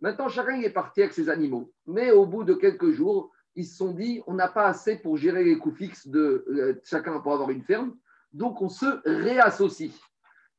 Maintenant, 0.00 0.28
chacun 0.28 0.60
est 0.60 0.70
parti 0.70 1.02
avec 1.02 1.12
ses 1.12 1.28
animaux. 1.28 1.72
Mais 1.86 2.10
au 2.10 2.26
bout 2.26 2.42
de 2.42 2.54
quelques 2.54 2.90
jours, 2.90 3.30
ils 3.54 3.66
se 3.66 3.76
sont 3.76 3.92
dit, 3.92 4.22
on 4.26 4.34
n'a 4.34 4.48
pas 4.48 4.66
assez 4.66 4.96
pour 4.96 5.16
gérer 5.16 5.44
les 5.44 5.58
coûts 5.58 5.72
fixes 5.72 6.08
de 6.08 6.44
euh, 6.48 6.80
chacun 6.84 7.20
pour 7.20 7.34
avoir 7.34 7.50
une 7.50 7.62
ferme, 7.62 7.94
donc 8.32 8.62
on 8.62 8.68
se 8.68 9.00
réassocie. 9.04 9.92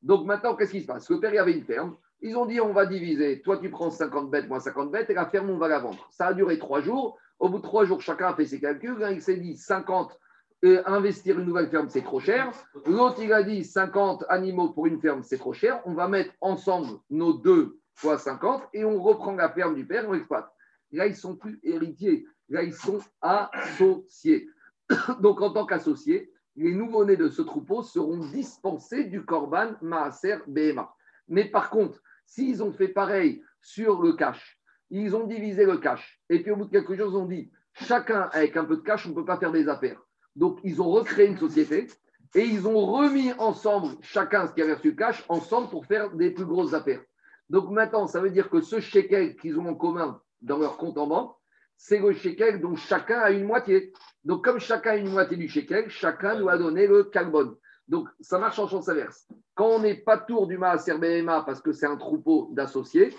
Donc 0.02 0.26
maintenant, 0.26 0.54
qu'est-ce 0.54 0.72
qui 0.72 0.82
se 0.82 0.86
passe? 0.86 1.08
Le 1.10 1.18
père, 1.18 1.32
il 1.32 1.38
avait 1.38 1.52
une 1.52 1.64
ferme, 1.64 1.96
ils 2.20 2.36
ont 2.36 2.46
dit, 2.46 2.60
on 2.60 2.72
va 2.72 2.86
diviser, 2.86 3.42
toi 3.42 3.58
tu 3.58 3.70
prends 3.70 3.90
50 3.90 4.30
bêtes, 4.30 4.48
moi 4.48 4.60
50 4.60 4.90
bêtes, 4.90 5.10
et 5.10 5.14
la 5.14 5.26
ferme, 5.26 5.50
on 5.50 5.58
va 5.58 5.68
la 5.68 5.78
vendre. 5.78 6.08
Ça 6.10 6.28
a 6.28 6.34
duré 6.34 6.58
trois 6.58 6.80
jours. 6.80 7.18
Au 7.38 7.48
bout 7.48 7.58
de 7.58 7.62
trois 7.62 7.84
jours, 7.84 8.00
chacun 8.00 8.28
a 8.28 8.34
fait 8.34 8.46
ses 8.46 8.60
calculs. 8.60 8.96
il 9.10 9.20
s'est 9.20 9.36
dit, 9.36 9.56
50, 9.56 10.18
euh, 10.64 10.82
investir 10.86 11.38
une 11.38 11.46
nouvelle 11.46 11.68
ferme, 11.68 11.90
c'est 11.90 12.02
trop 12.02 12.20
cher. 12.20 12.50
L'autre, 12.86 13.20
il 13.22 13.32
a 13.32 13.42
dit, 13.42 13.64
50 13.64 14.24
animaux 14.28 14.70
pour 14.70 14.86
une 14.86 15.00
ferme, 15.00 15.22
c'est 15.22 15.36
trop 15.36 15.52
cher. 15.52 15.82
On 15.84 15.92
va 15.92 16.08
mettre 16.08 16.32
ensemble 16.40 16.98
nos 17.10 17.34
deux 17.34 17.78
fois 17.94 18.16
50 18.18 18.62
et 18.72 18.84
on 18.84 19.02
reprend 19.02 19.32
la 19.32 19.50
ferme 19.50 19.74
du 19.74 19.86
père, 19.86 20.06
on 20.08 20.14
exploite. 20.14 20.48
Là, 20.92 21.06
ils 21.06 21.16
sont 21.16 21.36
plus 21.36 21.60
héritiers. 21.62 22.26
Ils 22.48 22.74
sont 22.74 23.00
associés. 23.20 24.48
Donc, 25.20 25.40
en 25.40 25.52
tant 25.52 25.66
qu'associés, 25.66 26.30
les 26.56 26.74
nouveau-nés 26.74 27.16
de 27.16 27.28
ce 27.28 27.42
troupeau 27.42 27.82
seront 27.82 28.18
dispensés 28.18 29.04
du 29.04 29.24
Korban 29.24 29.72
Maaser 29.82 30.38
Behema. 30.46 30.94
Mais 31.28 31.46
par 31.46 31.70
contre, 31.70 32.00
s'ils 32.26 32.62
ont 32.62 32.72
fait 32.72 32.88
pareil 32.88 33.42
sur 33.60 34.02
le 34.02 34.12
cash, 34.12 34.58
ils 34.90 35.16
ont 35.16 35.26
divisé 35.26 35.64
le 35.64 35.78
cash, 35.78 36.20
et 36.28 36.42
puis 36.42 36.52
au 36.52 36.56
bout 36.56 36.66
de 36.66 36.70
quelques 36.70 36.94
jours, 36.94 37.10
ils 37.10 37.16
ont 37.16 37.26
dit 37.26 37.50
chacun 37.72 38.28
avec 38.32 38.56
un 38.56 38.64
peu 38.64 38.76
de 38.76 38.82
cash, 38.82 39.06
on 39.06 39.10
ne 39.10 39.14
peut 39.14 39.24
pas 39.24 39.38
faire 39.38 39.50
des 39.50 39.68
affaires. 39.68 40.00
Donc, 40.36 40.60
ils 40.62 40.80
ont 40.80 40.90
recréé 40.90 41.26
une 41.26 41.38
société 41.38 41.88
et 42.34 42.44
ils 42.44 42.66
ont 42.66 42.84
remis 42.86 43.32
ensemble, 43.38 43.96
chacun 44.02 44.46
ce 44.46 44.52
qui 44.52 44.62
avait 44.62 44.74
reçu 44.74 44.90
le 44.90 44.96
cash, 44.96 45.24
ensemble 45.28 45.70
pour 45.70 45.86
faire 45.86 46.14
des 46.14 46.30
plus 46.30 46.44
grosses 46.44 46.74
affaires. 46.74 47.02
Donc 47.48 47.70
maintenant, 47.70 48.06
ça 48.06 48.20
veut 48.20 48.30
dire 48.30 48.50
que 48.50 48.60
ce 48.60 48.80
shekel 48.80 49.36
qu'ils 49.36 49.58
ont 49.58 49.68
en 49.68 49.74
commun 49.74 50.20
dans 50.40 50.58
leur 50.58 50.76
compte 50.76 50.98
en 50.98 51.06
banque, 51.06 51.36
c'est 51.76 51.98
le 51.98 52.12
shekel 52.12 52.60
dont 52.60 52.76
chacun 52.76 53.20
a 53.20 53.30
une 53.30 53.44
moitié. 53.44 53.92
Donc 54.24 54.44
comme 54.44 54.58
chacun 54.58 54.92
a 54.92 54.96
une 54.96 55.10
moitié 55.10 55.36
du 55.36 55.48
shekel, 55.48 55.88
chacun 55.88 56.36
doit 56.36 56.56
donner 56.58 56.86
le 56.86 57.04
carbone. 57.04 57.56
Donc 57.88 58.08
ça 58.20 58.38
marche 58.38 58.58
en 58.58 58.68
sens 58.68 58.88
inverse. 58.88 59.28
Quand 59.54 59.66
on 59.66 59.78
n'est 59.80 59.96
pas 59.96 60.18
tour 60.18 60.46
du 60.46 60.56
Maaser 60.56 60.98
BMA 60.98 61.42
parce 61.42 61.60
que 61.60 61.72
c'est 61.72 61.86
un 61.86 61.96
troupeau 61.96 62.48
d'associés, 62.52 63.14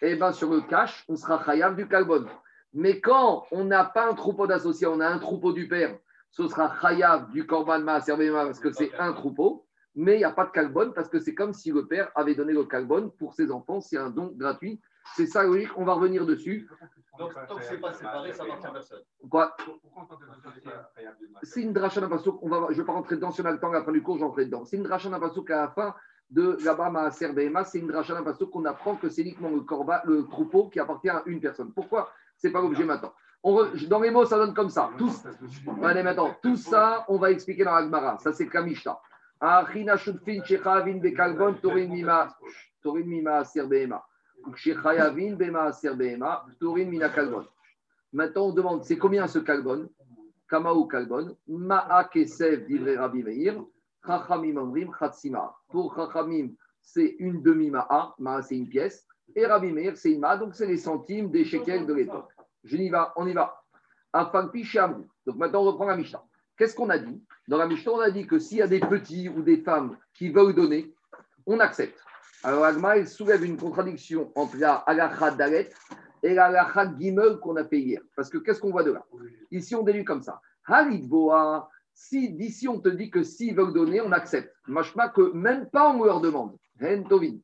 eh 0.00 0.16
ben 0.16 0.32
sur 0.32 0.50
le 0.50 0.60
cash, 0.62 1.04
on 1.08 1.16
sera 1.16 1.42
khayam 1.44 1.76
du 1.76 1.88
carbone. 1.88 2.28
Mais 2.74 3.00
quand 3.00 3.46
on 3.50 3.64
n'a 3.64 3.84
pas 3.84 4.08
un 4.08 4.14
troupeau 4.14 4.46
d'associés, 4.46 4.86
on 4.86 5.00
a 5.00 5.08
un 5.08 5.18
troupeau 5.18 5.52
du 5.52 5.68
père, 5.68 5.96
ce 6.30 6.46
sera 6.48 6.76
khayab 6.80 7.30
du 7.32 7.46
korban 7.46 7.80
Maaser 7.80 8.16
BMA 8.16 8.44
parce 8.44 8.60
que 8.60 8.72
c'est 8.72 8.94
un 8.98 9.12
troupeau 9.12 9.64
mais 9.98 10.14
il 10.14 10.18
n'y 10.18 10.24
a 10.24 10.30
pas 10.30 10.44
de 10.44 10.52
carbone 10.52 10.92
parce 10.94 11.08
que 11.08 11.18
c'est 11.18 11.34
comme 11.34 11.52
si 11.52 11.72
le 11.72 11.86
père 11.86 12.12
avait 12.14 12.36
donné 12.36 12.52
le 12.52 12.64
carbone 12.64 13.10
pour 13.18 13.34
ses 13.34 13.50
enfants. 13.50 13.80
C'est 13.80 13.96
un 13.96 14.10
don 14.10 14.32
gratuit. 14.36 14.80
C'est 15.16 15.26
ça, 15.26 15.44
logique. 15.44 15.70
On 15.76 15.84
va 15.84 15.94
revenir 15.94 16.26
dessus. 16.26 16.68
Donc, 17.18 17.34
tant 17.48 17.56
que 17.56 17.64
ce 17.64 17.72
n'est 17.72 17.80
pas 17.80 17.92
séparé, 17.92 18.32
ça 18.32 18.44
n'appartient 18.44 18.66
à 18.66 18.70
personne. 18.70 19.02
Quoi 19.28 19.56
C'est 21.42 21.62
une 21.62 21.72
dracha 21.72 22.00
d'Apasouk. 22.00 22.38
On 22.42 22.48
va, 22.48 22.66
je 22.68 22.74
ne 22.74 22.78
vais 22.78 22.84
pas 22.84 22.92
rentrer 22.92 23.16
dedans. 23.16 23.32
Si 23.32 23.40
on 23.40 23.44
a 23.44 23.50
le 23.50 23.58
temps 23.58 23.70
à 23.70 23.74
la 23.74 23.84
fin 23.84 23.92
du 23.92 24.02
cours, 24.02 24.18
j'entrerai 24.18 24.46
dedans. 24.46 24.64
C'est 24.64 24.76
une 24.76 24.84
dracha 24.84 25.08
d'Apasouk 25.08 25.50
à 25.50 25.62
la 25.62 25.68
fin 25.68 25.94
de 26.30 26.56
là-bas, 26.64 26.90
Maaser 26.90 27.32
Behema. 27.32 27.64
C'est 27.64 27.80
une 27.80 27.88
dracha 27.88 28.14
d'Apasouk 28.14 28.50
qu'on 28.50 28.64
apprend 28.66 28.96
que 28.96 29.08
c'est 29.08 29.22
uniquement 29.22 29.50
le, 29.50 29.62
corba, 29.62 30.02
le 30.04 30.26
troupeau 30.26 30.68
qui 30.68 30.78
appartient 30.78 31.10
à 31.10 31.22
une 31.26 31.40
personne. 31.40 31.72
Pourquoi 31.72 32.12
Ce 32.36 32.46
n'est 32.46 32.52
pas 32.52 32.60
l'objet 32.60 32.84
maintenant? 32.84 33.12
On 33.42 33.66
dans 33.88 34.00
les 34.00 34.10
mots, 34.10 34.24
ça 34.24 34.36
donne 34.36 34.54
comme 34.54 34.70
ça. 34.70 34.90
Tout, 34.98 35.12
allez, 35.84 36.02
maintenant, 36.02 36.36
tout 36.42 36.56
ça, 36.56 37.04
on 37.08 37.18
va 37.18 37.30
expliquer 37.30 37.64
dans 37.64 37.74
l'Agmara. 37.74 38.18
Ça, 38.18 38.32
c'est 38.32 38.48
Kamishta. 38.48 39.00
Maintenant, 48.12 48.46
on 48.46 48.52
demande, 48.52 48.84
c'est 48.84 48.98
combien 48.98 49.26
ce 49.26 49.38
kalbon? 49.38 49.88
Kama 50.48 50.72
ou 50.72 50.86
kalbon 50.86 51.36
Ma'a 51.46 52.04
kesev 52.04 52.66
divrei 52.66 52.96
Rabbi 52.96 53.22
Meir. 53.22 53.62
Chachamim 54.06 54.56
omrim 54.56 54.90
chatzima. 54.98 55.54
Pour 55.68 55.94
Chachamim, 55.94 56.54
c'est 56.80 57.16
une 57.18 57.42
demi-ma'a. 57.42 58.14
Ma'a, 58.18 58.42
c'est 58.42 58.56
une 58.56 58.68
pièce. 58.68 59.06
Et 59.36 59.44
Rabbi 59.44 59.72
Meir, 59.72 59.96
c'est 59.96 60.12
une 60.12 60.20
ma'a. 60.20 60.38
Donc, 60.38 60.54
c'est 60.54 60.66
les 60.66 60.78
centimes 60.78 61.30
des 61.30 61.44
shekels 61.44 61.86
de 61.86 61.92
l'époque. 61.92 62.30
Je 62.64 62.76
n'y 62.76 62.88
va, 62.88 63.12
on 63.16 63.26
y 63.26 63.34
va. 63.34 63.62
Afan 64.12 64.48
Donc, 65.26 65.36
maintenant, 65.36 65.62
on 65.62 65.66
reprend 65.66 65.84
la 65.84 65.96
Mishnah. 65.96 66.24
Qu'est-ce 66.56 66.74
qu'on 66.74 66.88
a 66.88 66.98
dit? 66.98 67.22
Dans 67.46 67.58
la 67.58 67.66
Mishnah, 67.66 67.92
on 67.92 68.00
a 68.00 68.10
dit 68.10 68.26
que 68.26 68.38
s'il 68.38 68.58
y 68.58 68.62
a 68.62 68.66
des 68.66 68.80
petits 68.80 69.28
ou 69.28 69.42
des 69.42 69.58
femmes 69.58 69.98
qui 70.14 70.30
veulent 70.30 70.54
donner, 70.54 70.94
on 71.46 71.60
accepte. 71.60 72.02
Alors, 72.44 72.64
Agma, 72.64 72.96
il 72.96 73.08
soulève 73.08 73.44
une 73.44 73.56
contradiction 73.56 74.30
entre 74.36 74.56
la 74.58 74.74
halakha 74.74 75.32
dalet 75.32 75.70
et 76.22 76.34
la 76.34 76.46
halakha 76.46 76.94
gimel 76.98 77.38
qu'on 77.38 77.56
a 77.56 77.64
fait 77.64 77.80
hier. 77.80 78.00
Parce 78.14 78.30
que 78.30 78.38
qu'est-ce 78.38 78.60
qu'on 78.60 78.70
voit 78.70 78.84
de 78.84 78.92
là? 78.92 79.04
Ici, 79.50 79.74
on 79.74 79.82
déduit 79.82 80.04
comme 80.04 80.22
ça. 80.22 80.40
Boa, 81.02 81.68
si 81.92 82.30
d'ici 82.30 82.68
on 82.68 82.78
te 82.78 82.90
dit 82.90 83.10
que 83.10 83.22
s'ils 83.22 83.56
veulent 83.56 83.72
donner, 83.72 84.00
on 84.00 84.12
accepte. 84.12 84.54
Machma 84.68 85.08
que 85.08 85.32
même 85.32 85.68
pas 85.70 85.90
on 85.90 86.04
leur 86.04 86.20
demande. 86.20 86.56
Hen 86.78 87.08
tovin. 87.08 87.38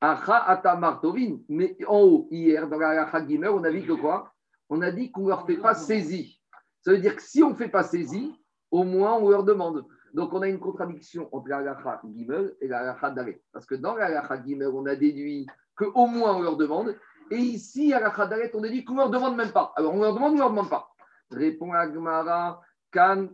Acha 0.00 0.44
atamar 0.48 1.00
tovin. 1.00 1.38
Mais 1.48 1.76
en 1.86 2.00
haut, 2.00 2.28
hier, 2.30 2.68
dans 2.68 2.78
la 2.78 2.90
halakha 2.90 3.26
gimel, 3.26 3.50
on 3.50 3.64
a 3.64 3.70
dit 3.70 3.86
que 3.86 3.92
quoi? 3.92 4.32
On 4.68 4.82
a 4.82 4.90
dit 4.90 5.10
qu'on 5.10 5.22
ne 5.22 5.28
leur 5.28 5.46
fait 5.46 5.56
pas 5.56 5.74
saisie. 5.74 6.40
Ça 6.82 6.90
veut 6.90 6.98
dire 6.98 7.16
que 7.16 7.22
si 7.22 7.42
on 7.42 7.50
ne 7.50 7.54
fait 7.54 7.68
pas 7.68 7.84
saisie, 7.84 8.34
au 8.70 8.84
moins 8.84 9.14
on 9.14 9.30
leur 9.30 9.44
demande. 9.44 9.86
Donc 10.16 10.32
on 10.32 10.40
a 10.40 10.48
une 10.48 10.58
contradiction 10.58 11.28
entre 11.30 11.50
la 11.50 11.58
halakha 11.58 12.00
gimel 12.02 12.56
et 12.62 12.68
la 12.68 12.78
halakha 12.78 13.10
dalet. 13.10 13.42
Parce 13.52 13.66
que 13.66 13.74
dans 13.74 13.94
la 13.94 14.06
halakha 14.06 14.42
gimel, 14.42 14.68
on 14.68 14.86
a 14.86 14.96
déduit 14.96 15.46
qu'au 15.76 16.06
moins 16.06 16.36
on 16.36 16.40
leur 16.40 16.56
demande. 16.56 16.96
Et 17.30 17.36
ici, 17.36 17.92
à 17.92 18.00
la 18.00 18.26
dalet, 18.26 18.50
on 18.54 18.64
a 18.64 18.68
dit 18.68 18.82
qu'on 18.82 18.94
ne 18.94 19.00
leur 19.00 19.10
demande 19.10 19.36
même 19.36 19.52
pas. 19.52 19.74
Alors 19.76 19.92
on 19.94 20.00
leur 20.00 20.14
demande 20.14 20.32
ou 20.32 20.36
on 20.36 20.36
ne 20.36 20.40
leur 20.40 20.50
demande 20.50 20.70
pas? 20.70 20.88
Répond 21.30 21.70
Agmara, 21.74 22.62
kan 22.90 23.28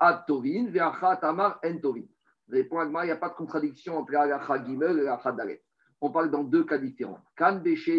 atovin, 0.00 0.72
tamar 1.20 1.60
entovin. 1.62 2.06
Répond 2.48 2.78
Agmara, 2.78 3.04
il 3.04 3.08
n'y 3.08 3.12
a 3.12 3.16
pas 3.16 3.28
de 3.28 3.34
contradiction 3.34 3.98
entre 3.98 4.12
la 4.12 4.22
halakha 4.22 4.64
gimel 4.64 5.00
et 5.00 5.02
la 5.02 5.12
halakha 5.12 5.32
dalet. 5.32 5.62
On 6.00 6.10
parle 6.10 6.30
dans 6.30 6.42
deux 6.42 6.64
cas 6.64 6.78
différents. 6.78 7.20
Kan 7.36 7.56
beshe 7.56 7.90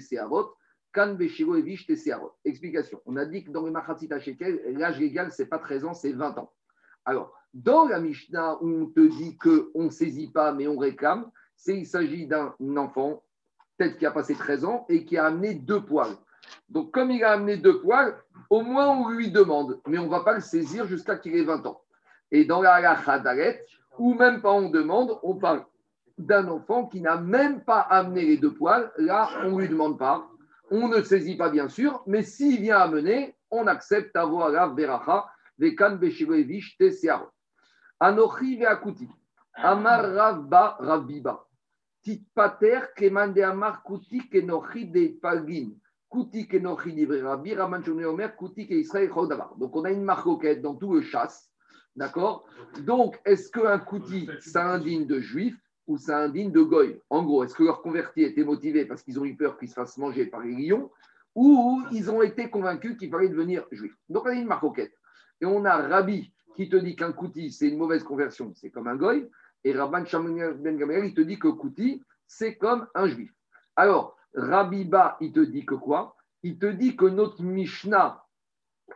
searot, 0.00 0.54
Kan 0.94 1.16
Beshiro 1.16 1.56
et 1.56 1.60
Vish 1.60 1.86
Explication. 2.46 3.02
On 3.04 3.16
a 3.16 3.26
dit 3.26 3.44
que 3.44 3.50
dans 3.50 3.60
le 3.60 3.70
Machatzita 3.70 4.18
Shekel, 4.20 4.58
l'âge 4.78 4.98
légal, 4.98 5.30
ce 5.30 5.42
n'est 5.42 5.48
pas 5.48 5.58
13 5.58 5.84
ans, 5.84 5.92
c'est 5.92 6.12
20 6.12 6.38
ans. 6.38 6.50
Alors, 7.08 7.32
dans 7.54 7.88
la 7.88 8.00
Mishnah 8.00 8.58
où 8.60 8.68
on 8.68 8.86
te 8.86 9.00
dit 9.00 9.34
qu'on 9.38 9.84
ne 9.84 9.88
saisit 9.88 10.30
pas, 10.30 10.52
mais 10.52 10.68
on 10.68 10.76
réclame, 10.76 11.30
c'est 11.56 11.74
il 11.74 11.86
s'agit 11.86 12.26
d'un 12.26 12.54
enfant, 12.76 13.22
peut-être 13.78 13.96
qui 13.96 14.04
a 14.04 14.10
passé 14.10 14.34
13 14.34 14.66
ans 14.66 14.84
et 14.90 15.06
qui 15.06 15.16
a 15.16 15.24
amené 15.24 15.54
deux 15.54 15.80
poils. 15.80 16.18
Donc, 16.68 16.92
comme 16.92 17.10
il 17.10 17.24
a 17.24 17.32
amené 17.32 17.56
deux 17.56 17.80
poils, 17.80 18.14
au 18.50 18.60
moins 18.60 18.88
on 18.88 19.08
lui 19.08 19.30
demande, 19.30 19.80
mais 19.86 19.96
on 19.96 20.04
ne 20.04 20.10
va 20.10 20.20
pas 20.20 20.34
le 20.34 20.42
saisir 20.42 20.86
jusqu'à 20.86 21.16
qu'il 21.16 21.34
ait 21.34 21.44
20 21.44 21.64
ans. 21.64 21.80
Et 22.30 22.44
dans 22.44 22.60
la 22.60 22.74
Hadaret, 22.74 23.64
ou 23.98 24.12
même 24.12 24.42
pas 24.42 24.52
on 24.52 24.68
demande, 24.68 25.18
on 25.22 25.36
parle 25.36 25.64
d'un 26.18 26.46
enfant 26.48 26.84
qui 26.84 27.00
n'a 27.00 27.16
même 27.16 27.64
pas 27.64 27.80
amené 27.80 28.26
les 28.26 28.36
deux 28.36 28.52
poils. 28.52 28.92
Là, 28.98 29.30
on 29.44 29.52
ne 29.52 29.60
lui 29.62 29.68
demande 29.70 29.98
pas 29.98 30.28
on 30.70 30.88
ne 30.88 31.02
saisit 31.02 31.36
pas 31.36 31.50
bien 31.50 31.68
sûr, 31.68 32.02
mais 32.06 32.22
s'il 32.22 32.60
vient 32.60 32.78
amener, 32.78 33.36
on 33.50 33.66
accepte 33.66 34.14
avoir 34.16 34.50
la 34.50 34.68
veracha, 34.68 35.26
vekan 35.58 35.98
beshirevish 35.98 36.76
tesearo. 36.78 37.30
Anochi 38.00 38.56
veakuti, 38.56 39.08
amar 39.54 40.04
ravba 40.14 40.76
raviba, 40.80 41.44
tit 42.02 42.22
pater 42.34 42.94
kemande 42.96 43.42
amar 43.42 43.82
kuti 43.82 44.20
kenochi 44.30 44.86
de 44.86 45.18
palgin, 45.20 45.76
kuti 46.08 46.46
kenochi 46.46 46.92
livre 46.92 47.20
rabbi, 47.20 47.54
raman 47.54 47.82
omer, 48.06 48.36
kuti 48.36 48.66
ke 48.68 48.84
chodavar. 48.84 49.56
Donc 49.58 49.74
on 49.74 49.84
a 49.84 49.90
une 49.90 50.04
marcoquette 50.04 50.62
dans 50.62 50.76
tout 50.76 50.94
le 50.94 51.02
chasse, 51.02 51.50
d'accord? 51.96 52.46
Donc 52.86 53.20
est-ce 53.24 53.50
qu'un 53.50 53.78
kuti, 53.80 54.28
ça 54.40 54.64
indigne 54.64 55.06
de 55.06 55.18
juif 55.18 55.56
ou 55.88 55.98
ça 55.98 56.18
indigne 56.18 56.52
de 56.52 56.62
goy? 56.62 57.00
En 57.10 57.24
gros, 57.24 57.42
est-ce 57.42 57.54
que 57.54 57.64
leurs 57.64 57.82
convertis 57.82 58.22
étaient 58.22 58.44
motivés 58.44 58.84
parce 58.84 59.02
qu'ils 59.02 59.18
ont 59.18 59.24
eu 59.24 59.36
peur 59.36 59.58
qu'ils 59.58 59.68
se 59.68 59.74
fassent 59.74 59.98
manger 59.98 60.26
par 60.26 60.40
les 60.40 60.54
lions 60.54 60.90
ou 61.34 61.82
ils 61.90 62.10
ont 62.10 62.22
été 62.22 62.48
convaincus 62.48 62.96
qu'il 62.96 63.10
fallait 63.10 63.28
devenir 63.28 63.64
juif? 63.72 63.92
Donc, 64.08 64.24
on 64.24 64.28
a 64.28 64.34
une 64.34 64.46
marcoquette. 64.46 64.92
Et 65.40 65.46
on 65.46 65.64
a 65.64 65.76
Rabbi 65.76 66.32
qui 66.56 66.68
te 66.68 66.76
dit 66.76 66.96
qu'un 66.96 67.12
kouti, 67.12 67.52
c'est 67.52 67.68
une 67.68 67.78
mauvaise 67.78 68.02
conversion, 68.02 68.52
c'est 68.54 68.70
comme 68.70 68.88
un 68.88 68.96
goy. 68.96 69.30
Et 69.64 69.72
Rabban 69.72 70.02
Ben 70.02 70.76
Gamaliel, 70.76 71.06
il 71.06 71.14
te 71.14 71.20
dit 71.20 71.38
que 71.38 71.48
kouti, 71.48 72.02
c'est 72.26 72.56
comme 72.56 72.86
un 72.94 73.06
juif. 73.06 73.32
Alors, 73.76 74.16
Rabbi 74.34 74.84
Ba, 74.84 75.16
il 75.20 75.32
te 75.32 75.40
dit 75.40 75.64
que 75.64 75.74
quoi? 75.74 76.16
Il 76.42 76.58
te 76.58 76.66
dit 76.66 76.96
que 76.96 77.06
notre 77.06 77.42
Mishnah, 77.42 78.24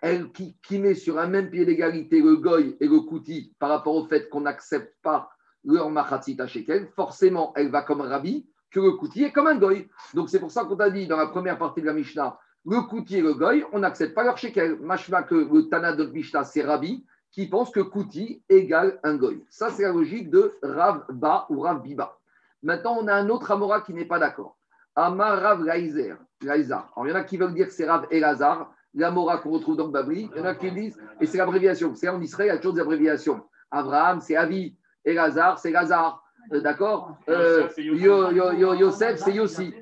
elle, 0.00 0.30
qui, 0.32 0.78
met 0.78 0.94
sur 0.94 1.18
un 1.18 1.28
même 1.28 1.50
pied 1.50 1.64
d'égalité 1.64 2.20
le 2.20 2.36
goy 2.36 2.76
et 2.80 2.88
le 2.88 3.00
kouti 3.00 3.54
par 3.58 3.68
rapport 3.68 3.94
au 3.94 4.06
fait 4.06 4.28
qu'on 4.28 4.40
n'accepte 4.40 4.96
pas 5.02 5.30
leur 5.64 5.90
machatzita 5.90 6.46
shekel, 6.46 6.88
forcément, 6.96 7.52
elle 7.54 7.70
va 7.70 7.82
comme 7.82 8.00
Rabbi, 8.00 8.48
que 8.72 8.80
le 8.80 8.92
koutier 8.92 9.26
est 9.26 9.32
comme 9.32 9.46
un 9.46 9.56
goy. 9.56 9.88
Donc 10.14 10.28
c'est 10.28 10.40
pour 10.40 10.50
ça 10.50 10.64
qu'on 10.64 10.76
t'a 10.76 10.90
dit 10.90 11.06
dans 11.06 11.16
la 11.16 11.26
première 11.28 11.58
partie 11.58 11.80
de 11.80 11.86
la 11.86 11.92
Mishnah, 11.92 12.38
le 12.64 12.82
koutier 12.82 13.18
et 13.18 13.22
le 13.22 13.34
goy, 13.34 13.64
on 13.72 13.80
n'accepte 13.80 14.14
pas 14.14 14.24
leur 14.24 14.38
shekel. 14.38 14.78
Machma 14.80 15.22
que 15.22 15.34
le 15.34 15.68
Tana 15.68 15.94
de 15.94 16.04
Mishnah, 16.04 16.44
c'est 16.44 16.62
Rabbi, 16.62 17.04
qui 17.30 17.48
pense 17.48 17.70
que 17.70 17.80
kouti 17.80 18.42
égale 18.48 19.00
un 19.02 19.16
goy. 19.16 19.44
Ça, 19.48 19.70
c'est 19.70 19.82
la 19.82 19.92
logique 19.92 20.30
de 20.30 20.54
Rav 20.62 21.04
Ba 21.10 21.46
ou 21.48 21.60
Rav 21.60 21.82
Biba. 21.82 22.16
Maintenant, 22.62 22.98
on 23.00 23.08
a 23.08 23.14
un 23.14 23.28
autre 23.28 23.50
Amora 23.50 23.80
qui 23.80 23.94
n'est 23.94 24.04
pas 24.04 24.18
d'accord. 24.18 24.56
Amar 24.94 25.40
Rav 25.40 25.64
Gaizer. 25.64 26.16
Alors, 26.42 27.06
il 27.06 27.10
y 27.10 27.12
en 27.12 27.16
a 27.16 27.24
qui 27.24 27.36
veulent 27.36 27.54
dire 27.54 27.66
que 27.66 27.72
c'est 27.72 27.88
Rav 27.88 28.06
Elazar, 28.10 28.72
l'Amora 28.94 29.38
qu'on 29.38 29.50
retrouve 29.50 29.76
dans 29.76 29.86
le 29.86 29.92
Babri. 29.92 30.28
Il 30.34 30.38
y 30.38 30.40
en 30.42 30.44
a 30.44 30.54
qui 30.54 30.70
disent, 30.70 30.98
et 31.20 31.26
c'est 31.26 31.38
l'abréviation. 31.38 31.94
C'est 31.94 32.08
en 32.08 32.20
Israël, 32.20 32.50
il 32.50 32.54
y 32.54 32.56
a 32.56 32.58
toujours 32.58 32.74
des 32.74 32.82
abréviations. 32.82 33.42
Abraham, 33.70 34.20
c'est 34.20 34.36
Avi. 34.36 34.76
Et 35.04 35.14
Lazare, 35.14 35.58
c'est 35.58 35.70
Lazare. 35.70 36.22
Euh, 36.52 36.60
d'accord? 36.60 37.16
Euh, 37.28 37.68
Yosef, 37.78 39.20
c'est 39.20 39.32
Yossi. 39.32 39.74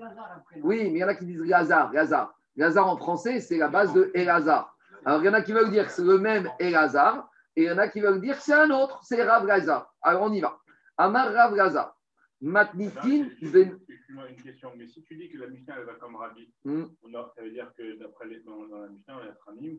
Oui, 0.62 0.84
mais 0.84 0.90
il 0.90 0.98
y 0.98 1.04
en 1.04 1.08
a 1.08 1.14
qui 1.14 1.26
disent 1.26 1.40
Lazare, 1.40 1.92
Lazare. 1.92 2.34
Lazare 2.56 2.88
en 2.88 2.96
français, 2.96 3.40
c'est 3.40 3.58
la 3.58 3.68
base 3.68 3.92
de 3.92 4.10
Elazar. 4.14 4.76
Alors, 5.04 5.22
il 5.22 5.26
y 5.26 5.28
en 5.28 5.34
a 5.34 5.42
qui 5.42 5.52
veulent 5.52 5.70
dire 5.70 5.86
que 5.86 5.92
c'est 5.92 6.04
le 6.04 6.18
même 6.18 6.50
Elazar, 6.58 7.30
et 7.56 7.62
il 7.62 7.66
y 7.66 7.70
en 7.70 7.78
a 7.78 7.88
qui 7.88 8.00
veulent 8.00 8.20
dire 8.20 8.36
que 8.36 8.42
c'est 8.42 8.54
un 8.54 8.70
autre, 8.70 9.00
c'est 9.02 9.22
Rav 9.22 9.46
Lazar. 9.46 9.94
Alors, 10.02 10.22
on 10.22 10.32
y 10.32 10.40
va. 10.40 10.58
Amar 10.96 11.32
Rav 11.32 11.54
Lazar. 11.54 11.96
Matnitin. 12.40 13.28
Ben... 13.52 13.78
Excuse-moi 13.88 14.28
une 14.30 14.42
question, 14.42 14.72
mais 14.76 14.86
si 14.86 15.02
tu 15.02 15.16
dis 15.16 15.28
que 15.28 15.38
la 15.38 15.48
Mishnah 15.48 15.76
elle 15.78 15.84
va 15.84 15.94
comme 15.94 16.16
Rabbi, 16.16 16.52
hmm. 16.64 16.84
ça 17.12 17.42
veut 17.42 17.50
dire 17.50 17.70
que 17.76 17.98
d'après 17.98 18.28
dans, 18.46 18.66
dans, 18.66 18.78
la 18.78 18.88
Mishnah, 18.88 19.16
a 19.16 19.36
Khamim, 19.44 19.76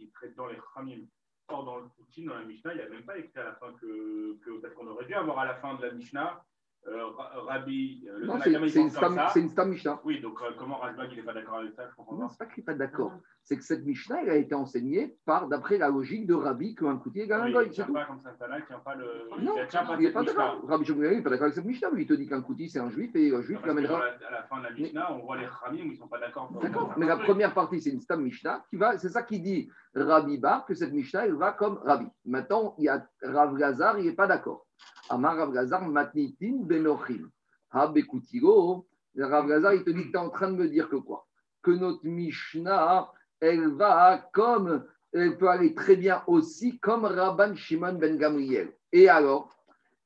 il 0.00 0.10
traite 0.10 0.34
dans 0.34 0.48
les 0.48 0.58
Khamim. 0.74 1.06
Or, 1.48 1.64
dans 1.64 1.78
le 1.80 1.88
Poutine, 1.88 2.26
dans 2.26 2.38
la 2.38 2.44
Mishnah, 2.44 2.72
il 2.72 2.76
n'y 2.76 2.82
a 2.82 2.88
même 2.88 3.04
pas 3.04 3.18
écrit 3.18 3.38
à 3.38 3.44
la 3.44 3.54
fin 3.56 3.72
que, 3.74 4.38
que 4.42 4.60
parce 4.60 4.72
qu'on 4.74 4.86
aurait 4.86 5.04
dû 5.04 5.14
avoir 5.14 5.38
à 5.40 5.44
la 5.44 5.54
fin 5.56 5.74
de 5.74 5.82
la 5.82 5.92
Mishnah 5.92 6.42
euh, 6.86 7.06
Rabbi. 7.46 8.06
Euh, 8.08 8.26
non, 8.26 8.38
c'est 8.42 8.52
une, 8.52 8.64
une 8.64 9.48
Stam 9.48 9.70
Mishnah. 9.70 10.00
Oui, 10.04 10.20
donc 10.20 10.38
euh, 10.42 10.50
comment 10.58 10.76
Rajbag 10.76 11.08
il 11.12 11.16
n'est 11.16 11.22
pas 11.22 11.32
d'accord 11.32 11.58
avec 11.58 11.72
ça 11.72 11.88
je 11.88 11.94
comprends 11.96 12.16
Non, 12.16 12.28
c'est 12.28 12.38
pas 12.38 12.46
qu'il 12.46 12.60
n'est 12.60 12.64
pas 12.66 12.74
d'accord. 12.74 13.12
C'est 13.42 13.56
que 13.56 13.64
cette 13.64 13.84
Mishnah, 13.84 14.22
elle 14.22 14.30
a 14.30 14.36
été 14.36 14.54
enseignée 14.54 15.16
par, 15.24 15.48
d'après 15.48 15.78
la 15.78 15.88
logique 15.88 16.26
de 16.26 16.34
Rabbi, 16.34 16.74
qu'un 16.74 16.96
coutier 16.98 17.24
égale 17.24 17.42
un 17.42 17.50
goy. 17.50 17.64
Il 17.64 17.68
ne 17.68 17.72
tient 17.72 17.86
pas 17.86 18.04
comme 18.04 18.20
ça, 18.22 18.30
il 18.38 18.64
tient 18.66 18.78
pas 18.78 18.94
le. 18.94 19.04
Non, 19.40 19.54
il 19.98 20.04
n'est 20.04 20.10
pas 20.12 20.24
d'accord. 20.24 20.62
Rabbi 20.66 20.84
Shmuel 20.84 21.16
n'est 21.16 21.22
pas 21.22 21.30
d'accord 21.30 21.44
avec 21.44 21.54
cette 21.54 21.64
Mishnah. 21.64 21.90
Lui, 21.90 22.02
il 22.02 22.06
te 22.06 22.14
dit 22.14 22.28
qu'un 22.28 22.42
coutier, 22.42 22.68
c'est 22.68 22.80
un 22.80 22.90
juif 22.90 23.14
et 23.16 23.34
un 23.34 23.42
juif 23.42 23.64
l'amènera. 23.64 24.02
À 24.02 24.30
la 24.30 24.42
fin 24.42 24.58
de 24.58 24.64
la 24.64 24.70
Mishnah, 24.72 25.12
on 25.12 25.24
voit 25.24 25.38
les 25.38 25.46
Khamim, 25.46 25.84
ils 25.84 25.90
ne 25.92 25.96
sont 25.96 26.08
pas 26.08 26.18
d'accord. 26.18 26.50
D'accord, 26.60 26.94
mais 26.96 27.06
la 27.06 27.16
première 27.16 27.54
partie, 27.54 27.80
c'est 27.80 27.90
une 27.90 28.00
Stam 28.00 28.22
Mishnah. 28.22 28.64
qui 28.68 28.76
va. 28.76 28.98
C'est 28.98 29.08
ça 29.08 29.22
qui 29.22 29.40
dit 29.40 29.70
Rabbi 29.94 30.38
Bar, 30.38 30.66
que 30.66 30.74
cette 30.74 30.92
Mishnah, 30.92 31.26
elle 31.26 31.34
va 31.34 31.52
comme 31.52 31.78
Rabbi. 31.84 32.06
Maintenant, 32.26 32.74
il 32.78 32.84
y 32.84 32.88
a 32.88 33.06
Rav 33.22 33.56
Gazar, 33.56 33.98
il 33.98 34.06
n'est 34.06 34.12
pas 34.12 34.26
d'accord. 34.26 34.63
Amar 35.08 35.36
Rav 35.36 35.52
Gazar, 35.52 35.86
Matnitin 35.86 36.62
Benochim. 36.62 37.30
Habekutigo, 37.70 38.86
Rav 39.16 39.48
Gazar, 39.48 39.74
il 39.74 39.84
te 39.84 39.90
dit 39.90 40.04
que 40.04 40.10
tu 40.10 40.14
es 40.14 40.18
en 40.18 40.30
train 40.30 40.50
de 40.50 40.56
me 40.56 40.68
dire 40.68 40.88
que 40.88 40.96
quoi? 40.96 41.26
Que 41.62 41.72
notre 41.72 42.06
Mishnah, 42.06 43.10
elle 43.40 43.68
va 43.68 44.28
comme, 44.32 44.84
elle 45.12 45.36
peut 45.36 45.48
aller 45.48 45.74
très 45.74 45.96
bien 45.96 46.22
aussi 46.26 46.78
comme 46.78 47.04
Rabban 47.04 47.54
Shimon 47.54 47.94
ben 47.94 48.16
Gamriel. 48.16 48.72
Et 48.92 49.08
alors? 49.08 49.50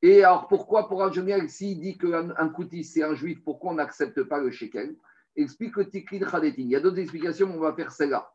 Et 0.00 0.22
alors 0.24 0.46
pourquoi 0.48 0.88
pour 0.88 1.00
Rav 1.00 1.12
s'il 1.48 1.80
dit 1.80 1.98
qu'un 1.98 2.30
un 2.37 2.48
kouti 2.48 2.84
c'est 2.84 3.02
un 3.02 3.14
juif, 3.14 3.42
pourquoi 3.44 3.72
on 3.72 3.74
n'accepte 3.74 4.22
pas 4.24 4.40
le 4.40 4.50
shekel? 4.50 4.96
Explique 5.37 5.76
le 5.76 5.88
Tiklin 5.88 6.28
Khadetin. 6.28 6.62
Il 6.62 6.68
y 6.68 6.76
a 6.76 6.80
d'autres 6.80 6.98
explications, 6.98 7.52
on 7.54 7.61
va 7.61 7.72
faire 7.72 7.92
celle-là. 7.92 8.32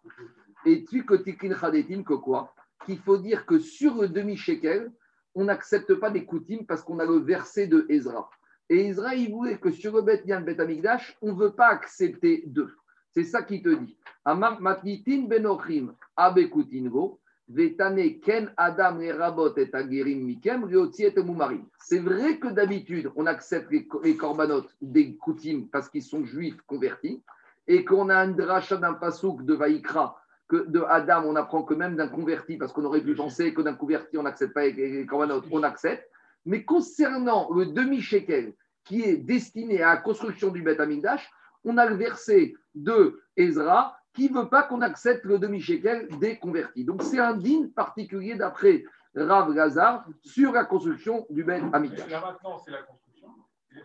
Et 0.65 0.73
explique 0.73 1.09
le 1.09 1.21
Tiklin 1.21 1.53
Khadetin 1.53 2.03
que 2.03 2.13
quoi? 2.13 2.53
Qu'il 2.85 2.99
faut 2.99 3.17
dire 3.17 3.45
que 3.45 3.59
sur 3.59 4.01
le 4.01 4.07
demi-shekel, 4.09 4.91
on 5.35 5.45
n'accepte 5.45 5.95
pas 5.95 6.09
des 6.09 6.25
koutim 6.25 6.65
parce 6.67 6.81
qu'on 6.81 6.99
a 6.99 7.05
le 7.05 7.17
verset 7.17 7.67
de 7.67 7.85
Ezra. 7.89 8.29
Et 8.69 8.87
Israël 8.87 9.29
voulait 9.29 9.57
que 9.57 9.71
sur 9.71 9.95
le 9.95 10.01
Bet 10.01 10.23
Yan 10.25 10.41
Bet 10.41 10.59
Amigdash, 10.59 11.17
on 11.21 11.33
ne 11.33 11.39
veut 11.39 11.53
pas 11.53 11.67
accepter 11.67 12.43
deux. 12.47 12.71
C'est 13.11 13.23
ça 13.23 13.43
qui 13.43 13.61
te 13.61 13.69
dit. 13.69 13.97
Matnitin 14.25 15.27
benochim 15.27 15.93
abekutingo, 16.15 17.19
vetane 17.47 18.19
ken 18.21 18.51
adam 18.57 19.01
et 19.01 19.11
rabot 19.11 19.53
et 19.57 19.69
agerim 19.73 20.23
mikem 20.23 20.67
et 20.71 21.23
mumarim. 21.23 21.65
C'est 21.77 21.99
vrai 21.99 22.39
que 22.39 22.47
d'habitude, 22.47 23.11
on 23.15 23.25
accepte 23.25 23.71
les, 23.71 23.87
les 24.03 24.15
corbanotes 24.15 24.75
des 24.81 25.15
koutim 25.17 25.67
parce 25.71 25.89
qu'ils 25.89 26.03
sont 26.03 26.23
juifs 26.25 26.61
convertis 26.65 27.21
et 27.67 27.85
qu'on 27.85 28.09
a 28.09 28.15
un 28.15 28.29
drachat 28.29 28.77
d'un 28.77 28.93
pasouk 28.93 29.45
de 29.45 29.53
Vaïkra 29.53 30.17
que 30.53 30.69
de 30.69 30.81
Adam, 30.87 31.23
on 31.25 31.35
apprend 31.35 31.63
que 31.63 31.73
même 31.73 31.95
d'un 31.95 32.07
converti, 32.07 32.57
parce 32.57 32.71
qu'on 32.71 32.85
aurait 32.85 33.01
pu 33.01 33.15
penser 33.15 33.55
que 33.55 33.61
d'un 33.61 33.73
converti, 33.73 34.19
on 34.19 34.23
n'accepte 34.23 34.53
pas 34.53 34.67
les 34.67 35.05
corbanotes, 35.07 35.45
on 35.51 35.63
accepte. 35.63 36.07
Mais 36.45 36.63
concernant 36.63 37.51
le 37.51 37.65
demi-shekel 37.65 38.53
qui 38.83 39.01
est 39.01 39.17
destiné 39.17 39.81
à 39.81 39.95
la 39.95 39.97
construction 39.97 40.49
du 40.49 40.61
Beth 40.61 40.79
Amikdash, 40.79 41.27
on 41.63 41.77
a 41.77 41.87
le 41.87 41.95
verset 41.95 42.53
de 42.75 43.19
Ezra 43.35 43.97
qui 44.13 44.29
ne 44.29 44.41
veut 44.41 44.49
pas 44.49 44.61
qu'on 44.61 44.81
accepte 44.81 45.25
le 45.25 45.39
demi-shekel 45.39 46.07
des 46.19 46.37
convertis. 46.37 46.85
Donc 46.85 47.01
c'est 47.01 47.19
un 47.19 47.35
digne 47.35 47.69
particulier 47.69 48.35
d'après 48.35 48.83
Rav 49.15 49.51
Gazar 49.55 50.05
sur 50.21 50.51
la 50.51 50.65
construction 50.65 51.25
du 51.31 51.43
Beth 51.43 51.63
Amikdash. 51.73 52.09
Là 52.11 52.21
maintenant, 52.21 52.59
c'est 52.59 52.71
la 52.71 52.83
construction. 52.83 53.29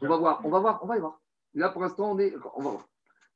On 0.02 0.08
va 0.08 0.16
voir, 0.16 0.40
on 0.44 0.50
va 0.50 0.58
voir, 0.58 0.80
on 0.82 0.86
va 0.86 0.96
y 0.98 1.00
voir. 1.00 1.18
Là 1.54 1.70
pour 1.70 1.80
l'instant, 1.80 2.12
on 2.12 2.18
est, 2.18 2.34
on 2.56 2.62
va 2.62 2.70
voir. 2.70 2.88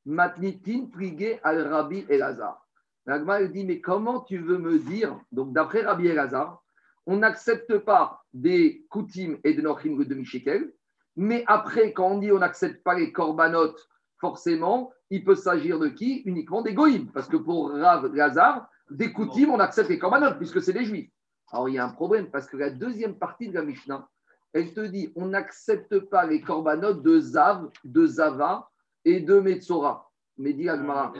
Matnitin 0.04 0.86
prigué 0.92 1.40
al 1.42 1.66
Rabbi 1.66 2.04
Elazar. 2.10 2.61
L'Agma 3.06 3.42
dit 3.44 3.64
mais 3.64 3.80
comment 3.80 4.20
tu 4.20 4.38
veux 4.38 4.58
me 4.58 4.78
dire 4.78 5.18
donc 5.32 5.52
d'après 5.52 5.82
Rabbi 5.82 6.06
Elazar, 6.06 6.62
on 7.06 7.16
n'accepte 7.16 7.78
pas 7.78 8.24
des 8.32 8.86
Koutim 8.88 9.38
et 9.44 9.54
de 9.54 9.62
Nochim 9.62 9.96
de 9.96 10.04
demi-shekel, 10.04 10.72
mais 11.16 11.44
après, 11.46 11.92
quand 11.92 12.12
on 12.12 12.18
dit 12.18 12.32
on 12.32 12.38
n'accepte 12.38 12.82
pas 12.82 12.94
les 12.94 13.12
corbanotes, 13.12 13.88
forcément, 14.18 14.92
il 15.10 15.24
peut 15.24 15.34
s'agir 15.34 15.78
de 15.78 15.88
qui? 15.88 16.22
Uniquement 16.24 16.62
des 16.62 16.74
goïms. 16.74 17.10
Parce 17.12 17.28
que 17.28 17.36
pour 17.36 17.70
Rav 17.70 18.12
Gazar, 18.14 18.68
des 18.90 19.12
Koutim, 19.12 19.50
on 19.50 19.60
accepte 19.60 19.90
les 19.90 19.98
corbanotes, 19.98 20.38
puisque 20.38 20.62
c'est 20.62 20.72
des 20.72 20.84
juifs. 20.84 21.10
Alors 21.50 21.68
il 21.68 21.74
y 21.74 21.78
a 21.78 21.84
un 21.84 21.90
problème, 21.90 22.30
parce 22.30 22.46
que 22.46 22.56
la 22.56 22.70
deuxième 22.70 23.18
partie 23.18 23.48
de 23.48 23.54
la 23.54 23.62
Mishnah, 23.62 24.08
elle 24.52 24.72
te 24.72 24.80
dit 24.80 25.12
on 25.16 25.26
n'accepte 25.26 25.98
pas 25.98 26.24
les 26.24 26.40
corbanotes 26.40 27.02
de 27.02 27.18
Zav, 27.20 27.68
de 27.84 28.06
Zava 28.06 28.70
et 29.04 29.20
de 29.20 29.40
Metzora. 29.40 30.11
Mais 30.38 30.52
dit 30.52 30.68
Agmara, 30.68 31.12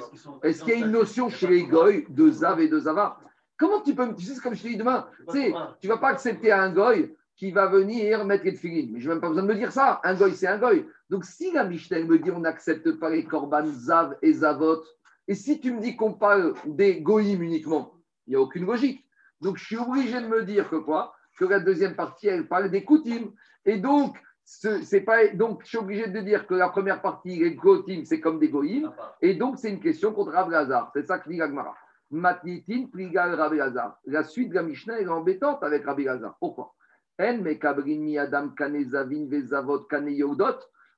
est-ce 0.43 0.65
qu'il 0.65 0.73
y 0.73 0.83
a 0.83 0.87
une 0.87 0.93
notion 0.93 1.29
chez 1.29 1.47
les 1.47 1.65
goy 1.65 2.07
de 2.09 2.31
Zav 2.31 2.61
et 2.61 2.69
de 2.69 2.79
Zava 2.79 3.19
Comment 3.57 3.81
tu 3.81 3.95
peux 3.95 4.07
me. 4.07 4.15
Tu 4.15 4.25
sais, 4.25 4.41
comme 4.41 4.55
je 4.55 4.63
te 4.63 4.69
dis 4.69 4.77
demain, 4.77 5.07
tu 5.31 5.39
sais, 5.39 5.55
tu 5.81 5.87
ne 5.87 5.93
vas 5.93 5.99
pas 5.99 6.09
accepter 6.09 6.51
un 6.51 6.73
goy 6.73 7.15
qui 7.37 7.53
va 7.53 7.67
venir 7.67 8.25
mettre 8.25 8.45
les 8.45 8.55
filines. 8.55 8.93
Mais 8.93 9.01
je 9.01 9.09
n'ai 9.09 9.15
même 9.15 9.21
pas 9.21 9.29
besoin 9.29 9.45
de 9.45 9.49
me 9.49 9.55
dire 9.55 9.73
ça. 9.73 10.01
Un 10.05 10.15
goy, 10.15 10.35
c'est 10.35 10.47
un 10.47 10.59
goy. 10.59 10.87
Donc, 11.11 11.25
si 11.25 11.53
la 11.53 11.65
Mishnah 11.65 12.05
me 12.05 12.19
dit 12.19 12.31
on 12.31 12.41
n'accepte 12.41 12.99
pas 12.99 13.11
les 13.11 13.25
korban 13.25 13.67
Zav 13.67 14.17
et 14.23 14.33
Zavot, 14.33 14.83
et 15.29 15.35
si 15.35 15.61
tu 15.61 15.73
me 15.73 15.81
dis 15.81 15.95
qu'on 15.97 16.15
parle 16.15 16.55
des 16.65 17.01
goyim 17.01 17.41
uniquement, 17.41 17.95
il 18.27 18.31
n'y 18.31 18.37
a 18.37 18.41
aucune 18.41 18.67
logique. 18.67 19.05
Donc, 19.41 19.59
je 19.59 19.65
suis 19.65 19.77
obligé 19.77 20.21
de 20.21 20.27
me 20.27 20.43
dire 20.45 20.69
que 20.69 20.77
quoi? 20.77 21.15
Que 21.39 21.45
la 21.45 21.61
deuxième 21.61 21.95
partie, 21.95 22.29
elle 22.29 22.49
parle 22.49 22.71
des 22.71 22.85
koutim. 22.85 23.33
Et 23.65 23.79
donc, 23.79 24.17
c'est 24.45 25.01
pas, 25.03 25.29
donc, 25.29 25.63
je 25.63 25.69
suis 25.69 25.79
obligé 25.79 26.09
de 26.09 26.21
dire 26.21 26.47
que 26.47 26.55
la 26.55 26.69
première 26.69 27.01
partie, 27.01 27.37
les 27.37 27.57
koutim, 27.57 28.03
c'est 28.05 28.21
comme 28.21 28.39
des 28.39 28.49
goyim. 28.49 28.93
Et 29.21 29.35
donc, 29.35 29.59
c'est 29.59 29.71
une 29.71 29.81
question 29.81 30.13
contre 30.13 30.33
Rav 30.33 30.51
C'est 30.95 31.07
ça 31.07 31.19
que 31.19 31.29
dit 31.31 31.41
Agmara. 31.41 31.75
Matnitin 32.13 32.89
pligal 32.93 33.35
Rabbi 33.35 33.59
La 34.05 34.23
suite 34.23 34.51
de 34.51 34.55
la 34.55 34.63
Mishnah 34.63 35.01
est 35.01 35.09
embêtante 35.09 35.63
avec 35.63 35.87
Rabbi 35.87 36.05
Lazar. 36.05 36.37
Pourquoi? 36.39 36.75
En 37.19 37.39
mi 37.39 38.19
adam 38.19 38.51
kane 38.51 38.85
zavin 38.85 39.27
vezavot 39.29 39.85
kane 39.85 40.15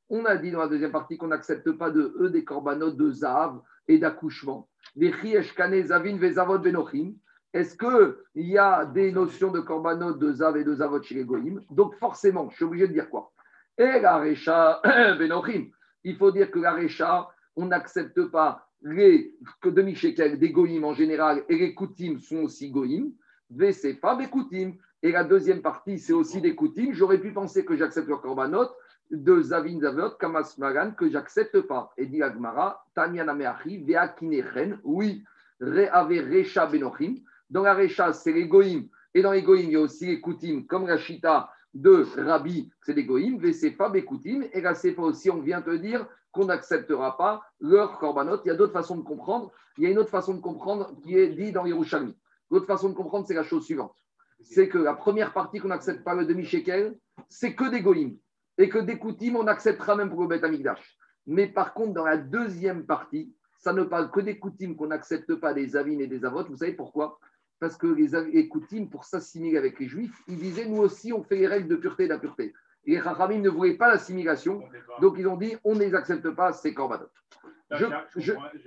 On 0.08 0.24
a 0.24 0.36
dit 0.36 0.50
dans 0.50 0.60
la 0.60 0.68
deuxième 0.68 0.90
partie 0.90 1.16
qu'on 1.16 1.28
n'accepte 1.28 1.70
pas 1.72 1.90
de 1.90 2.16
eux 2.18 2.30
des 2.30 2.44
corbanotes 2.44 2.96
de 2.96 3.10
zav 3.12 3.60
et 3.86 3.98
d'accouchement. 3.98 4.68
Vechiesh 4.96 5.54
kane 5.54 5.84
zavin 5.84 6.16
vezavot 6.16 6.58
benochim. 6.58 7.12
Est-ce 7.52 7.76
qu'il 7.76 8.46
y 8.48 8.58
a 8.58 8.84
des 8.84 9.12
notions 9.12 9.52
de 9.52 9.60
corbanotes 9.60 10.18
de 10.18 10.32
zav 10.32 10.56
et 10.56 10.64
de 10.64 10.74
zavot 10.74 11.00
chez 11.00 11.14
les 11.14 11.24
goïms? 11.24 11.60
Donc 11.70 11.94
forcément, 11.96 12.50
je 12.50 12.56
suis 12.56 12.64
obligé 12.64 12.88
de 12.88 12.92
dire 12.92 13.08
quoi? 13.08 13.33
Et 13.76 14.00
la 14.00 14.18
recha 14.18 14.80
benochim. 15.18 15.66
Il 16.04 16.16
faut 16.16 16.30
dire 16.30 16.50
que 16.50 16.58
la 16.58 16.74
recha, 16.74 17.28
on 17.56 17.66
n'accepte 17.66 18.26
pas 18.26 18.68
les 18.82 19.34
demi-shekel 19.64 20.38
des 20.38 20.50
goïms 20.50 20.84
en 20.84 20.94
général 20.94 21.44
et 21.48 21.56
les 21.56 21.74
koutim 21.74 22.18
sont 22.20 22.42
aussi 22.42 22.70
goïm. 22.70 23.12
V, 23.50 23.72
c'est 23.72 23.94
pas 23.94 24.14
des 24.16 24.28
koutim. 24.28 24.74
Et 25.02 25.12
la 25.12 25.24
deuxième 25.24 25.62
partie, 25.62 25.98
c'est 25.98 26.12
aussi 26.12 26.40
des 26.40 26.54
koutim. 26.54 26.92
J'aurais 26.92 27.18
pu 27.18 27.32
penser 27.32 27.64
que 27.64 27.76
j'accepte 27.76 28.08
le 28.08 28.16
korbanot 28.16 28.68
de 29.10 29.40
Zavin 29.40 29.80
Zavot, 29.80 30.10
Kamas 30.18 30.56
Magan, 30.58 30.92
que 30.92 31.10
j'accepte 31.10 31.60
pas. 31.62 31.92
Et 31.96 32.06
dit 32.06 32.22
Agmara, 32.22 32.84
Tanya 32.94 33.24
Nameachi, 33.24 33.84
Vea 33.84 34.08
Kinechen, 34.08 34.78
oui, 34.84 35.24
Reave 35.60 36.30
Recha 36.30 36.66
Benochim. 36.66 37.16
Dans 37.50 37.62
la 37.62 37.74
Recha, 37.74 38.12
c'est 38.12 38.32
les. 38.32 38.48
Et 39.14 39.22
dans 39.22 39.32
les 39.32 39.40
il 39.40 39.70
y 39.70 39.76
a 39.76 39.80
aussi 39.80 40.06
les 40.06 40.20
koutim, 40.20 40.64
comme 40.66 40.86
la 40.86 40.98
Chita 40.98 41.50
de 41.74 42.06
Rabbi, 42.16 42.70
c'est 42.82 42.94
les 42.94 43.04
goïm. 43.04 43.38
V, 43.38 43.52
c'est 43.52 43.72
pas 43.72 43.88
Bekoutim. 43.88 44.42
Et 44.52 44.62
c'est 44.74 44.92
pas 44.92 45.02
aussi, 45.02 45.30
on 45.30 45.40
vient 45.40 45.60
te 45.60 45.74
dire 45.74 46.06
qu'on 46.32 46.46
n'acceptera 46.46 47.16
pas 47.16 47.42
leur 47.60 47.98
korbanot. 47.98 48.38
Il 48.44 48.48
y 48.48 48.50
a 48.50 48.54
d'autres 48.54 48.72
façons 48.72 48.96
de 48.96 49.02
comprendre. 49.02 49.52
Il 49.76 49.84
y 49.84 49.86
a 49.86 49.90
une 49.90 49.98
autre 49.98 50.10
façon 50.10 50.34
de 50.34 50.40
comprendre 50.40 50.94
qui 51.02 51.16
est 51.16 51.28
dit 51.28 51.52
dans 51.52 51.66
Yerushalmi. 51.66 52.16
L'autre 52.50 52.66
façon 52.66 52.88
de 52.88 52.94
comprendre, 52.94 53.26
c'est 53.26 53.34
la 53.34 53.42
chose 53.42 53.64
suivante. 53.64 53.94
C'est 54.40 54.68
que 54.68 54.78
la 54.78 54.94
première 54.94 55.32
partie 55.32 55.58
qu'on 55.58 55.68
n'accepte 55.68 56.04
pas 56.04 56.14
le 56.14 56.24
demi-shekel, 56.26 56.96
c'est 57.28 57.54
que 57.54 57.70
des 57.70 57.80
goïms. 57.80 58.16
Et 58.58 58.68
que 58.68 58.78
des 58.78 58.98
koutim, 58.98 59.34
on 59.36 59.46
acceptera 59.46 59.96
même 59.96 60.10
pour 60.10 60.22
le 60.22 60.28
Beth 60.28 60.44
Amikdash. 60.44 60.96
Mais 61.26 61.48
par 61.48 61.74
contre, 61.74 61.94
dans 61.94 62.04
la 62.04 62.16
deuxième 62.16 62.86
partie, 62.86 63.34
ça 63.58 63.72
ne 63.72 63.82
parle 63.82 64.10
que 64.10 64.20
des 64.20 64.38
koutim 64.38 64.74
qu'on 64.74 64.88
n'accepte 64.88 65.34
pas 65.36 65.54
des 65.54 65.74
avines 65.74 66.00
et 66.00 66.06
des 66.06 66.24
avotes. 66.24 66.48
Vous 66.50 66.58
savez 66.58 66.74
pourquoi? 66.74 67.18
Parce 67.64 67.78
que 67.78 67.86
les, 67.86 68.46
koutim, 68.46 68.88
pour 68.90 69.04
s'assimiler 69.04 69.56
avec 69.56 69.80
les 69.80 69.88
juifs, 69.88 70.22
ils 70.28 70.36
disaient 70.36 70.66
nous 70.66 70.82
aussi, 70.82 71.14
on 71.14 71.22
fait 71.22 71.36
les 71.36 71.46
règles 71.46 71.66
de 71.66 71.76
pureté 71.76 72.04
et 72.04 72.08
d'impureté. 72.08 72.52
Et 72.84 72.90
les 72.90 73.38
ne 73.38 73.48
voulaient 73.48 73.78
pas 73.78 73.88
l'assimilation. 73.88 74.62
Donc 75.00 75.14
ils 75.18 75.26
ont 75.26 75.38
dit 75.38 75.56
on 75.64 75.74
ne 75.74 75.80
les 75.80 75.94
accepte 75.94 76.28
pas, 76.28 76.52
ces 76.52 76.74
corbanotes. 76.74 77.10
Je 77.70 77.86
n'ai 77.86 77.90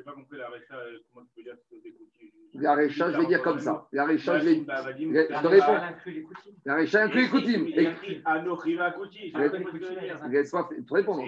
pas 0.03 0.13
compris 0.13 0.37
la 0.39 0.49
récha, 0.49 0.75
comment 1.13 1.27
tu 1.27 1.43
peux 1.43 1.43
dire 1.43 1.53
La 2.55 2.73
récha, 2.73 3.11
je 3.11 3.19
vais 3.19 3.27
dire 3.27 3.43
comme 3.43 3.59
ça. 3.59 3.87
La 3.91 4.05
récha, 4.05 4.39
je 4.39 4.45
vais 4.45 4.55
dire. 4.55 4.65
Je 4.67 5.41
te 5.43 5.47
réponds. 5.47 5.77
La 6.65 6.75
récha 6.77 7.03
inclut 7.03 7.21
les 7.21 7.29
coutumes. 7.29 7.67
Laisse-moi 10.31 10.69
te 10.87 10.91
répondre. 10.91 11.23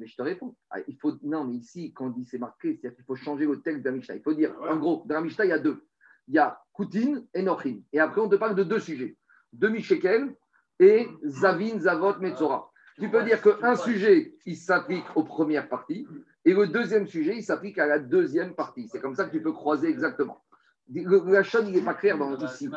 Mais 0.00 0.08
je 0.08 0.16
te 0.16 0.22
réponds. 0.22 0.56
Ah, 0.70 0.80
il 0.88 0.96
faut, 0.96 1.12
non, 1.22 1.44
mais 1.44 1.54
ici, 1.54 1.92
quand 1.94 2.06
on 2.06 2.10
dit 2.10 2.24
c'est 2.24 2.38
marqué, 2.38 2.74
c'est-à-dire 2.74 2.96
qu'il 2.96 3.04
faut 3.04 3.14
changer 3.14 3.46
le 3.46 3.62
texte 3.62 3.84
d'Amishta. 3.84 4.16
Il 4.16 4.22
faut 4.22 4.34
dire, 4.34 4.52
en 4.60 4.76
gros, 4.76 5.04
dans 5.06 5.24
il 5.24 5.48
y 5.48 5.52
a 5.52 5.60
deux. 5.60 5.86
Il 6.28 6.34
y 6.34 6.38
a 6.38 6.60
Koutine 6.72 7.26
et 7.34 7.42
Nochim. 7.42 7.80
Et 7.92 8.00
après, 8.00 8.20
on 8.20 8.28
te 8.28 8.36
parle 8.36 8.54
de 8.54 8.64
deux 8.64 8.80
sujets. 8.80 9.16
Demi-shekel 9.52 10.34
et 10.78 11.08
Zavin, 11.24 11.78
Zavot, 11.78 12.18
Metzora. 12.20 12.70
Tu 12.98 13.08
peux 13.10 13.22
dire 13.24 13.40
qu'un 13.42 13.74
sujet, 13.76 14.34
il 14.46 14.56
s'applique 14.56 15.04
aux 15.14 15.24
premières 15.24 15.68
parties, 15.68 16.06
et 16.44 16.52
le 16.52 16.66
deuxième 16.66 17.06
sujet, 17.06 17.36
il 17.36 17.42
s'applique 17.42 17.78
à 17.78 17.86
la 17.86 17.98
deuxième 17.98 18.54
partie. 18.54 18.88
C'est 18.88 19.00
comme 19.00 19.14
ça 19.14 19.24
que 19.24 19.30
tu 19.30 19.42
peux 19.42 19.52
croiser 19.52 19.88
exactement. 19.88 20.42
la 20.88 21.42
chaîne, 21.42 21.68
il 21.68 21.74
n'est 21.74 21.82
pas 21.82 21.94
clair 21.94 22.18
dans, 22.18 22.36
ici. 22.36 22.68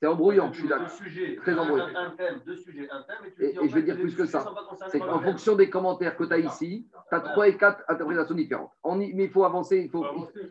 C'est 0.00 0.06
embrouillant, 0.06 0.52
je 0.52 0.60
suis 0.60 0.68
d'accord. 0.68 0.88
Très 1.42 1.58
embrouillant. 1.58 1.86
Un, 1.94 2.10
thème, 2.10 2.40
deux 2.44 2.56
sujets, 2.56 2.88
un 2.90 3.02
thème. 3.02 3.32
Et, 3.38 3.64
et, 3.64 3.68
je 3.68 3.74
vais 3.74 3.82
dire 3.82 3.96
plus 3.96 4.14
que 4.14 4.26
ça. 4.26 4.44
C'est 4.90 5.00
qu'en 5.00 5.20
fonction 5.20 5.54
des 5.54 5.70
commentaires 5.70 6.16
que 6.16 6.24
tu 6.24 6.32
as 6.32 6.38
ici, 6.38 6.88
tu 7.08 7.14
as 7.14 7.20
trois 7.20 7.48
et 7.48 7.56
quatre 7.56 7.82
interprétations 7.88 8.34
différentes. 8.34 8.72
mais 8.96 9.24
il 9.24 9.30
faut 9.30 9.44
avancer, 9.44 9.78
il 9.78 9.90
faut, 9.90 10.04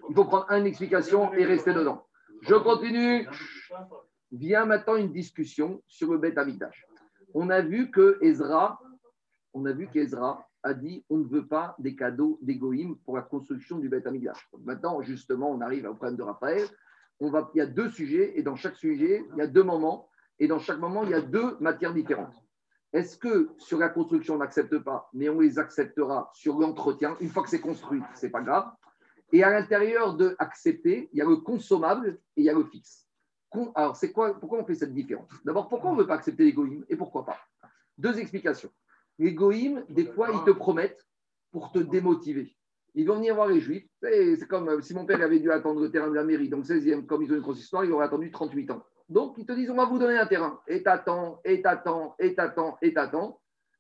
il 0.09 0.15
faut 0.15 0.25
prendre 0.25 0.49
une 0.51 0.65
explication 0.65 1.33
et 1.33 1.45
rester 1.45 1.73
dedans. 1.73 2.05
Je 2.47 2.55
continue. 2.55 3.27
Vient 4.31 4.65
maintenant 4.65 4.95
une 4.95 5.11
discussion 5.11 5.81
sur 5.87 6.11
le 6.11 6.17
Beth. 6.17 6.37
On 7.33 7.49
a 7.49 7.61
vu 7.61 7.91
que 7.91 8.17
Ezra, 8.21 8.79
on 9.53 9.65
a 9.65 9.71
vu 9.71 9.87
qu'Ezra 9.87 10.47
a 10.63 10.73
dit 10.73 11.05
on 11.09 11.17
ne 11.17 11.27
veut 11.27 11.47
pas 11.47 11.75
des 11.79 11.95
cadeaux 11.95 12.39
d'égoïme 12.41 12.97
pour 13.05 13.15
la 13.15 13.21
construction 13.21 13.77
du 13.79 13.89
Beth. 13.89 14.07
Maintenant, 14.63 15.01
justement, 15.01 15.51
on 15.51 15.61
arrive 15.61 15.85
au 15.85 15.93
problème 15.93 16.17
de 16.17 16.23
Raphaël 16.23 16.67
on 17.19 17.29
va, 17.29 17.49
il 17.53 17.59
y 17.59 17.61
a 17.61 17.65
deux 17.65 17.89
sujets, 17.89 18.37
et 18.37 18.43
dans 18.43 18.55
chaque 18.55 18.75
sujet, 18.75 19.25
il 19.33 19.37
y 19.37 19.41
a 19.41 19.47
deux 19.47 19.63
moments, 19.63 20.09
et 20.39 20.47
dans 20.47 20.59
chaque 20.59 20.79
moment, 20.79 21.03
il 21.03 21.11
y 21.11 21.13
a 21.13 21.21
deux 21.21 21.57
matières 21.59 21.93
différentes. 21.93 22.35
Est-ce 22.91 23.17
que 23.17 23.49
sur 23.57 23.77
la 23.77 23.89
construction, 23.89 24.35
on 24.35 24.37
n'accepte 24.37 24.77
pas, 24.79 25.09
mais 25.13 25.29
on 25.29 25.39
les 25.39 25.59
acceptera 25.59 26.29
sur 26.33 26.59
l'entretien? 26.59 27.15
Une 27.19 27.29
fois 27.29 27.43
que 27.43 27.49
c'est 27.49 27.59
construit, 27.59 28.01
ce 28.15 28.25
n'est 28.25 28.31
pas 28.31 28.41
grave. 28.41 28.69
Et 29.31 29.43
à 29.43 29.49
l'intérieur 29.49 30.15
de 30.15 30.35
accepter, 30.39 31.09
il 31.11 31.19
y 31.19 31.21
a 31.21 31.25
le 31.25 31.37
consommable 31.37 32.19
et 32.37 32.41
il 32.41 32.45
y 32.45 32.49
a 32.49 32.53
le 32.53 32.63
fixe. 32.63 33.05
Alors, 33.73 33.95
c'est 33.95 34.11
quoi 34.11 34.39
Pourquoi 34.39 34.59
on 34.59 34.65
fait 34.65 34.75
cette 34.75 34.93
différence? 34.93 35.29
D'abord, 35.43 35.69
pourquoi 35.69 35.91
on 35.91 35.95
ne 35.95 36.01
veut 36.01 36.07
pas 36.07 36.15
accepter 36.15 36.43
l'égoïme 36.43 36.85
et 36.89 36.95
pourquoi 36.95 37.25
pas? 37.25 37.37
Deux 37.97 38.17
explications. 38.19 38.69
L'égoïme, 39.17 39.85
des 39.89 40.05
fois, 40.05 40.29
ils 40.33 40.43
te 40.43 40.51
promettent 40.51 41.05
pour 41.51 41.71
te 41.71 41.79
démotiver. 41.79 42.55
Ils 42.95 43.07
vont 43.07 43.15
venir 43.15 43.35
voir 43.35 43.47
les 43.47 43.59
Juifs. 43.59 43.87
C'est 44.01 44.47
comme 44.47 44.69
euh, 44.69 44.81
si 44.81 44.93
mon 44.93 45.05
père 45.05 45.21
avait 45.21 45.39
dû 45.39 45.51
attendre 45.51 45.81
le 45.81 45.91
terrain 45.91 46.09
de 46.09 46.13
la 46.13 46.23
mairie, 46.23 46.49
donc 46.49 46.65
16e, 46.65 47.05
comme 47.05 47.23
ils 47.23 47.31
ont 47.31 47.35
une 47.35 47.41
grosse 47.41 47.59
histoire, 47.59 47.83
il 47.83 47.91
aurait 47.91 48.05
attendu 48.05 48.31
38 48.31 48.71
ans. 48.71 48.83
Donc, 49.09 49.35
ils 49.37 49.45
te 49.45 49.51
disent, 49.51 49.69
on 49.69 49.75
va 49.75 49.85
vous 49.85 49.99
donner 49.99 50.17
un 50.17 50.25
terrain. 50.25 50.59
Et 50.67 50.81
t'attends, 50.81 51.39
et 51.43 51.61
t'attends, 51.61 52.15
et 52.19 52.33
t'attends, 52.33 52.77
et 52.81 52.93
t'attends. 52.93 53.39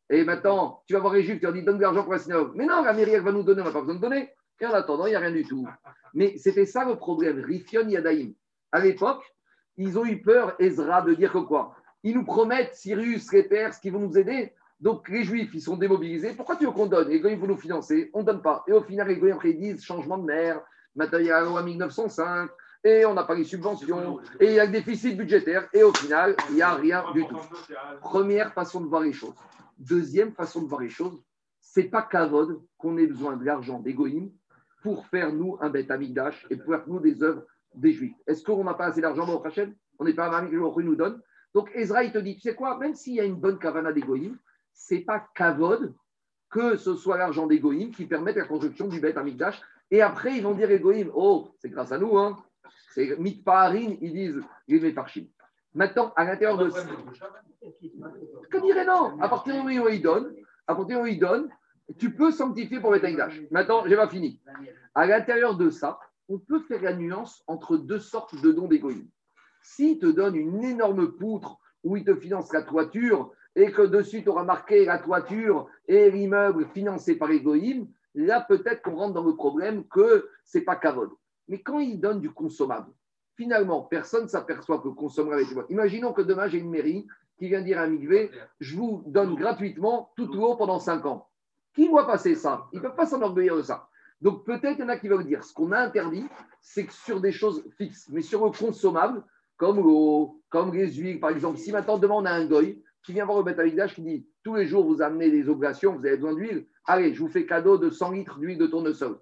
Et 0.09 0.23
maintenant, 0.23 0.83
tu 0.85 0.93
vas 0.93 0.99
voir 0.99 1.13
les 1.13 1.23
Juifs, 1.23 1.39
tu 1.39 1.45
leur 1.45 1.53
dis, 1.53 1.63
donne 1.63 1.77
de 1.77 1.81
l'argent 1.81 2.03
pour 2.03 2.13
la 2.13 2.19
synagogue. 2.19 2.51
Mais 2.55 2.65
non, 2.65 2.83
la 2.83 2.93
mairie, 2.93 3.11
elle 3.11 3.23
va 3.23 3.31
nous 3.31 3.43
donner, 3.43 3.61
on 3.61 3.65
n'a 3.65 3.71
pas 3.71 3.79
besoin 3.79 3.95
de 3.95 4.01
donner. 4.01 4.29
Et 4.59 4.65
en 4.65 4.73
attendant, 4.73 5.05
il 5.05 5.09
n'y 5.09 5.15
a 5.15 5.19
rien 5.19 5.31
du 5.31 5.45
tout. 5.45 5.67
Mais 6.13 6.37
c'était 6.37 6.65
ça 6.65 6.85
le 6.85 6.95
problème. 6.95 7.43
Rifion 7.43 7.87
Yadaïm. 7.87 8.33
À 8.71 8.79
l'époque, 8.79 9.23
ils 9.77 9.99
ont 9.99 10.05
eu 10.05 10.21
peur, 10.21 10.55
Ezra, 10.59 11.01
de 11.01 11.13
dire 11.13 11.33
que 11.33 11.39
quoi? 11.39 11.75
Ils 12.03 12.15
nous 12.15 12.23
promettent, 12.23 12.75
Cyrus, 12.75 13.31
les 13.33 13.43
Perses, 13.43 13.79
qui 13.79 13.89
vont 13.89 13.99
nous 13.99 14.17
aider. 14.17 14.53
Donc 14.79 15.09
les 15.09 15.23
Juifs, 15.23 15.51
ils 15.53 15.61
sont 15.61 15.77
démobilisés. 15.77 16.33
Pourquoi 16.33 16.55
tu 16.55 16.65
veux 16.65 16.71
qu'on 16.71 16.85
donne? 16.85 17.11
Et 17.11 17.15
ils 17.15 17.37
vont 17.37 17.47
nous 17.47 17.57
financer. 17.57 18.09
On 18.13 18.19
ne 18.19 18.25
donne 18.25 18.41
pas. 18.41 18.63
Et 18.67 18.71
au 18.71 18.81
final, 18.81 19.07
les 19.07 19.17
Goyim, 19.17 19.35
après, 19.35 19.51
ils 19.51 19.59
disent 19.59 19.83
changement 19.83 20.17
de 20.17 20.31
a 20.31 20.61
la 20.97 21.41
loi 21.41 21.63
1905. 21.63 22.49
Et 22.83 23.03
on 23.05 23.15
n'a 23.15 23.23
pas 23.23 23.33
les 23.33 23.43
subventions. 23.43 24.19
Et 24.39 24.45
il 24.45 24.53
y 24.53 24.59
a 24.59 24.65
le 24.65 24.71
déficit 24.71 25.17
budgétaire. 25.17 25.67
Et 25.73 25.83
au 25.83 25.93
final, 25.93 26.35
il 26.49 26.55
n'y 26.55 26.61
a 26.61 26.75
rien 26.75 27.03
du 27.13 27.25
tout. 27.25 27.39
Première 27.99 28.53
façon 28.53 28.79
de 28.79 28.87
voir 28.87 29.01
les 29.01 29.13
choses. 29.13 29.33
Deuxième 29.77 30.31
façon 30.31 30.61
de 30.61 30.67
voir 30.67 30.81
les 30.81 30.89
choses, 30.89 31.21
c'est 31.59 31.85
pas 31.85 32.03
Kavod 32.03 32.61
qu'on 32.77 32.97
ait 32.97 33.07
besoin 33.07 33.35
de 33.35 33.43
l'argent 33.43 33.79
des 33.79 33.93
Goïms 33.93 34.31
pour 34.85 35.07
faire 35.07 35.33
nous 35.33 35.57
un 35.61 35.71
bête 35.71 35.89
amigdash 35.89 36.45
et 36.51 36.57
pour 36.57 36.75
faire 36.75 36.83
nous 36.85 36.99
des 36.99 37.23
œuvres 37.23 37.43
des 37.73 37.91
Juifs. 37.91 38.15
Est-ce 38.27 38.43
qu'on 38.43 38.63
n'a 38.63 38.75
pas 38.75 38.85
assez 38.85 39.01
d'argent 39.01 39.25
dans 39.25 39.41
le 39.43 39.73
On 39.97 40.05
n'est 40.05 40.13
pas 40.13 40.29
un 40.29 40.45
que 40.45 40.81
nous 40.81 40.95
donne. 40.95 41.19
Donc 41.55 41.71
Ezra, 41.73 42.03
il 42.03 42.11
te 42.11 42.19
dit, 42.19 42.35
tu 42.35 42.41
sais 42.41 42.53
quoi, 42.53 42.77
même 42.77 42.93
s'il 42.93 43.15
y 43.15 43.19
a 43.19 43.23
une 43.23 43.33
bonne 43.33 43.57
kavana 43.57 43.91
des 43.91 44.01
Goïms, 44.01 44.37
c'est 44.73 44.99
pas 44.99 45.27
Kavod 45.33 45.95
que 46.51 46.77
ce 46.77 46.95
soit 46.95 47.17
l'argent 47.17 47.47
d'Egoïm 47.47 47.89
qui 47.89 48.05
permette 48.05 48.35
la 48.35 48.45
construction 48.45 48.87
du 48.87 48.99
Beth 48.99 49.17
Amikdash. 49.17 49.59
Et 49.89 50.03
après, 50.03 50.37
ils 50.37 50.43
vont 50.43 50.53
dire 50.53 50.69
Egoïm, 50.69 51.11
oh, 51.15 51.49
c'est 51.57 51.69
grâce 51.69 51.91
à 51.91 51.97
nous, 51.97 52.15
hein. 52.19 52.37
C'est 52.93 53.17
Mitpaharin, 53.17 53.95
ils 54.01 54.13
disent 54.13 54.43
les 54.67 54.93
Parchim. 54.93 55.25
Maintenant, 55.73 56.13
à 56.15 56.25
l'intérieur 56.25 56.57
de. 56.57 56.69
Que 58.51 58.61
dirait 58.61 58.85
non 58.85 59.19
À 59.19 59.27
partir 59.27 59.55
du 59.55 59.59
moment 59.59 59.85
où 59.85 59.89
il 59.89 60.01
donne, 60.01 60.33
à 60.67 60.75
partir 60.75 61.01
où 61.01 61.07
il 61.07 61.19
donne, 61.19 61.49
tu 61.97 62.13
peux 62.13 62.31
sanctifier 62.31 62.79
pour 62.79 62.91
Beth 62.91 63.03
Amikdash. 63.03 63.41
Maintenant, 63.51 63.83
j'ai 63.87 63.95
pas 63.95 64.09
fini. 64.09 64.41
À 64.93 65.05
l'intérieur 65.05 65.55
de 65.55 65.69
ça, 65.69 65.99
on 66.29 66.39
peut 66.39 66.61
faire 66.61 66.81
la 66.81 66.93
nuance 66.93 67.43
entre 67.47 67.77
deux 67.77 67.99
sortes 67.99 68.39
de 68.41 68.51
dons 68.51 68.67
d'Egoïm. 68.67 69.07
S'il 69.61 69.99
te 69.99 70.07
donne 70.07 70.35
une 70.35 70.63
énorme 70.63 71.11
poutre 71.13 71.59
où 71.83 71.97
il 71.97 72.03
te 72.03 72.15
finance 72.15 72.51
la 72.51 72.63
toiture, 72.63 73.31
et 73.55 73.71
que 73.71 73.83
dessus 73.83 74.23
tu 74.23 74.29
auras 74.29 74.43
marqué 74.43 74.85
la 74.85 74.97
toiture 74.97 75.67
et 75.87 76.11
l'immeuble 76.11 76.67
financé 76.73 77.15
par 77.15 77.31
Egoïm, 77.31 77.87
là 78.13 78.41
peut-être 78.41 78.81
qu'on 78.81 78.95
rentre 78.95 79.13
dans 79.13 79.23
le 79.23 79.35
problème 79.35 79.85
que 79.87 80.29
c'est 80.43 80.61
pas 80.61 80.75
Kavod. 80.75 81.09
Mais 81.47 81.61
quand 81.61 81.79
il 81.79 81.99
donne 81.99 82.19
du 82.19 82.31
consommable, 82.31 82.91
finalement, 83.37 83.83
personne 83.83 84.23
ne 84.23 84.27
s'aperçoit 84.27 84.79
que 84.79 84.89
consommera 84.89 85.35
avec 85.35 85.49
toi. 85.49 85.65
Imaginons 85.69 86.13
que 86.13 86.21
demain 86.21 86.47
j'ai 86.47 86.59
une 86.59 86.69
mairie 86.69 87.07
qui 87.37 87.47
vient 87.47 87.61
dire 87.61 87.79
à 87.79 87.87
Migvé, 87.87 88.31
je 88.59 88.75
vous 88.75 89.03
donne 89.07 89.35
gratuitement 89.35 90.11
tout 90.15 90.31
haut 90.41 90.55
pendant 90.55 90.79
5 90.79 91.05
ans. 91.05 91.27
Qui 91.75 91.89
doit 91.89 92.07
passer 92.07 92.35
ça? 92.35 92.67
Ils 92.71 92.77
ne 92.77 92.81
peuvent 92.81 92.95
pas 92.95 93.05
s'enorgueillir 93.05 93.57
de 93.57 93.61
ça. 93.61 93.87
Donc 94.21 94.45
peut-être 94.45 94.79
il 94.79 94.81
y 94.81 94.83
en 94.83 94.89
a 94.89 94.97
qui 94.97 95.09
veulent 95.09 95.25
dire, 95.25 95.43
ce 95.43 95.53
qu'on 95.53 95.71
a 95.73 95.79
interdit, 95.79 96.25
c'est 96.61 96.85
que 96.85 96.93
sur 96.93 97.19
des 97.19 97.33
choses 97.33 97.63
fixes, 97.77 98.07
mais 98.09 98.21
sur 98.21 98.43
le 98.45 98.51
consommable, 98.51 99.23
comme 99.57 99.77
l'eau, 99.77 100.41
comme 100.49 100.73
les 100.73 100.91
huiles, 100.93 101.19
par 101.19 101.31
exemple, 101.31 101.57
si 101.57 101.71
maintenant 101.71 101.97
demain 101.97 102.15
on 102.15 102.25
a 102.25 102.31
un 102.31 102.45
goy 102.45 102.81
qui 103.03 103.13
vient 103.13 103.25
voir 103.25 103.37
le 103.37 103.43
Beth 103.43 103.93
qui 103.93 104.01
dit 104.01 104.27
tous 104.43 104.55
les 104.55 104.67
jours 104.67 104.85
vous 104.85 105.01
amenez 105.01 105.29
des 105.29 105.47
oblations, 105.49 105.93
vous 105.93 106.05
avez 106.05 106.15
besoin 106.15 106.33
d'huile, 106.33 106.65
allez, 106.85 107.13
je 107.13 107.19
vous 107.19 107.27
fais 107.27 107.45
cadeau 107.45 107.77
de 107.77 107.89
100 107.89 108.11
litres 108.11 108.39
d'huile 108.39 108.57
de 108.57 108.67
tournesol. 108.67 109.19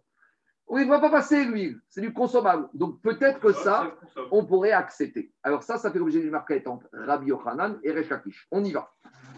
Oui, 0.68 0.84
il 0.84 0.86
ne 0.86 0.92
va 0.92 1.00
pas 1.00 1.10
passer 1.10 1.44
l'huile, 1.44 1.80
c'est 1.90 2.02
du 2.02 2.14
consommable. 2.14 2.70
Donc 2.74 3.02
peut-être 3.02 3.40
que 3.40 3.52
ça, 3.52 3.96
on 4.32 4.46
pourrait 4.46 4.72
accepter. 4.72 5.34
Alors 5.44 5.64
ça, 5.64 5.78
ça 5.78 5.92
fait 5.92 6.00
l'objet 6.00 6.22
d'une 6.22 6.32
marquette 6.32 6.68
entre 6.68 6.88
Rabbi 6.94 7.28
Yochanan 7.28 7.80
et 7.84 7.92
Rechakish. 7.92 8.48
On 8.52 8.64
y 8.64 8.72
va. 8.72 8.94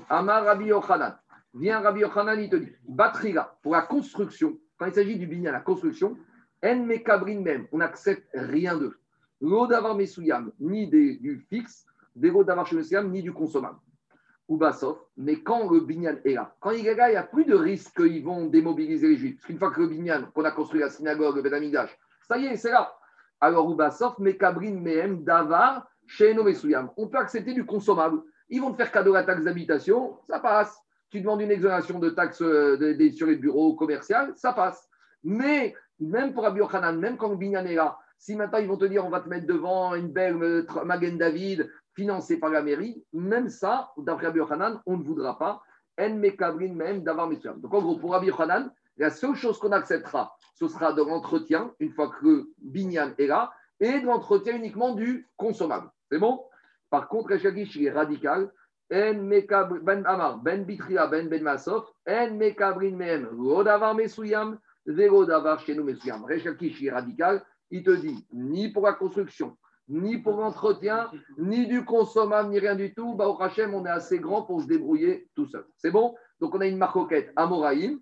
Amar 0.09 0.45
Rabbi 0.45 0.65
Yochanan. 0.65 1.15
Viens 1.55 1.79
Rabbi 1.79 2.01
Yochanan, 2.01 2.39
il 2.39 2.49
te 2.49 2.57
dit 2.57 2.71
Batriga, 2.87 3.57
pour 3.63 3.73
la 3.73 3.81
construction, 3.81 4.59
quand 4.77 4.85
il 4.85 4.93
s'agit 4.93 5.17
du 5.17 5.25
bignan, 5.25 5.51
la 5.51 5.61
construction, 5.61 6.17
En 6.63 6.75
Mekabrin 6.85 7.39
même, 7.41 7.67
on 7.71 7.77
n'accepte 7.77 8.27
rien 8.33 8.77
d'eux. 8.77 8.99
L'eau 9.41 9.67
d'avoir 9.67 9.95
Mesuyam, 9.95 10.51
ni 10.59 10.87
du 10.87 11.45
fixe, 11.49 11.85
des 12.15 12.29
l'eau 12.29 12.43
d'avoir 12.43 12.67
ni 13.05 13.21
du 13.21 13.33
consommable 13.33 13.77
ou 14.47 14.59
mais 15.17 15.41
quand 15.41 15.69
le 15.69 15.79
Binyan 15.79 16.17
est 16.23 16.33
là, 16.33 16.55
quand 16.59 16.71
il 16.71 16.85
est 16.85 16.95
là, 16.95 17.09
il 17.09 17.13
n'y 17.13 17.17
a 17.17 17.23
plus 17.23 17.45
de 17.45 17.55
risque 17.55 17.95
qu'ils 17.95 18.23
vont 18.23 18.45
démobiliser 18.45 19.07
les 19.07 19.17
Juifs. 19.17 19.35
Parce 19.37 19.47
qu'une 19.47 19.57
fois 19.57 19.71
que 19.71 19.81
le 19.81 19.87
Binyan, 19.87 20.25
qu'on 20.33 20.43
a 20.43 20.51
construit 20.51 20.81
la 20.81 20.89
synagogue, 20.89 21.37
le 21.37 21.41
Bédamigdash, 21.41 21.97
ça 22.27 22.37
y 22.37 22.45
est, 22.45 22.55
c'est 22.55 22.71
là. 22.71 22.95
Alors, 23.41 23.71
Ubasof, 23.71 24.19
Mekabrin, 24.19 24.73
Mehem, 24.73 25.23
Davar, 25.23 25.87
chez 26.05 26.33
Mesuyam. 26.35 26.91
On 26.97 27.07
peut 27.07 27.17
accepter 27.17 27.53
du 27.53 27.65
consommable. 27.65 28.21
Ils 28.49 28.61
vont 28.61 28.71
te 28.71 28.77
faire 28.77 28.91
cadeau 28.91 29.13
la 29.13 29.23
taxe 29.23 29.43
d'habitation, 29.43 30.19
ça 30.27 30.39
passe. 30.39 30.77
Tu 31.09 31.21
demandes 31.21 31.41
une 31.41 31.51
exonération 31.51 31.99
de 31.99 32.09
taxes 32.09 32.41
euh, 32.41 33.11
sur 33.15 33.27
les 33.27 33.35
bureaux 33.35 33.75
commerciaux, 33.75 34.33
ça 34.35 34.53
passe. 34.53 34.89
Mais 35.23 35.73
même 35.99 36.33
pour 36.33 36.45
Abi 36.45 36.61
même 36.97 37.17
quand 37.17 37.35
Binyan 37.35 37.65
est 37.65 37.75
là, 37.75 37.97
si 38.17 38.35
maintenant 38.35 38.59
ils 38.59 38.67
vont 38.67 38.77
te 38.77 38.85
dire 38.85 39.05
on 39.05 39.09
va 39.09 39.21
te 39.21 39.29
mettre 39.29 39.47
devant 39.47 39.95
une 39.95 40.11
belle 40.11 40.41
euh, 40.41 40.65
Magen 40.83 41.17
David 41.17 41.69
financé 41.93 42.37
par 42.37 42.49
la 42.49 42.61
mairie, 42.61 43.03
même 43.13 43.49
ça, 43.49 43.91
d'après 43.97 44.27
Rabbi 44.27 44.39
Yochanan, 44.39 44.81
on 44.85 44.97
ne 44.97 45.03
voudra 45.03 45.37
pas. 45.37 45.61
En 45.97 46.13
mekabrin 46.15 46.73
même 46.73 47.03
d'avoir 47.03 47.29
mes 47.29 47.37
Donc 47.37 47.73
en 47.73 47.81
gros, 47.81 47.97
pour 47.97 48.11
Rabbi 48.11 48.27
Yochanan, 48.27 48.69
la 48.97 49.09
seule 49.09 49.35
chose 49.35 49.59
qu'on 49.59 49.71
acceptera, 49.71 50.35
ce 50.55 50.67
sera 50.67 50.93
de 50.93 51.01
l'entretien, 51.01 51.73
une 51.79 51.91
fois 51.91 52.09
que 52.09 52.49
Binyan 52.59 53.13
est 53.17 53.27
là, 53.27 53.51
et 53.79 53.99
de 53.99 54.05
l'entretien 54.05 54.55
uniquement 54.55 54.93
du 54.93 55.27
consommable. 55.37 55.89
C'est 56.11 56.19
bon? 56.19 56.43
Par 56.89 57.07
contre, 57.07 57.31
Rechagish, 57.31 57.75
il 57.75 57.87
est 57.87 57.91
radical. 57.91 58.51
En 58.91 59.15
mekabrin, 59.15 59.79
ben 59.79 60.03
amar, 60.05 60.39
ben 60.43 60.63
bitria, 60.63 61.07
ben 61.07 61.27
ben 61.27 61.43
masof, 61.43 61.85
en 62.07 62.31
mekabrin 62.35 62.95
même, 62.95 63.27
rodavar 63.37 63.95
mesuyam, 63.95 64.59
zéro 64.85 65.25
davar 65.25 65.59
chez 65.59 65.73
nous 65.73 65.83
mesuyam. 65.83 66.25
Est 66.29 66.89
radical. 66.89 67.43
Il 67.71 67.83
te 67.83 67.89
dit, 67.89 68.27
ni 68.31 68.69
pour 68.71 68.85
la 68.85 68.93
construction, 68.93 69.57
ni 69.89 70.19
pour 70.19 70.37
l'entretien, 70.37 71.09
ni 71.37 71.65
du 71.65 71.83
consommable, 71.83 72.49
ni 72.49 72.59
rien 72.59 72.75
du 72.75 72.93
tout. 72.93 73.15
Bah, 73.15 73.27
au 73.27 73.41
Hachem, 73.41 73.73
on 73.73 73.85
est 73.85 73.89
assez 73.89 74.19
grand 74.19 74.43
pour 74.43 74.61
se 74.61 74.67
débrouiller 74.67 75.27
tout 75.35 75.47
seul. 75.47 75.65
C'est 75.77 75.89
bon? 75.89 76.15
Donc, 76.39 76.53
on 76.53 76.61
a 76.61 76.67
une 76.67 76.77
marquette 76.77 77.31
Amoraïm. 77.35 77.99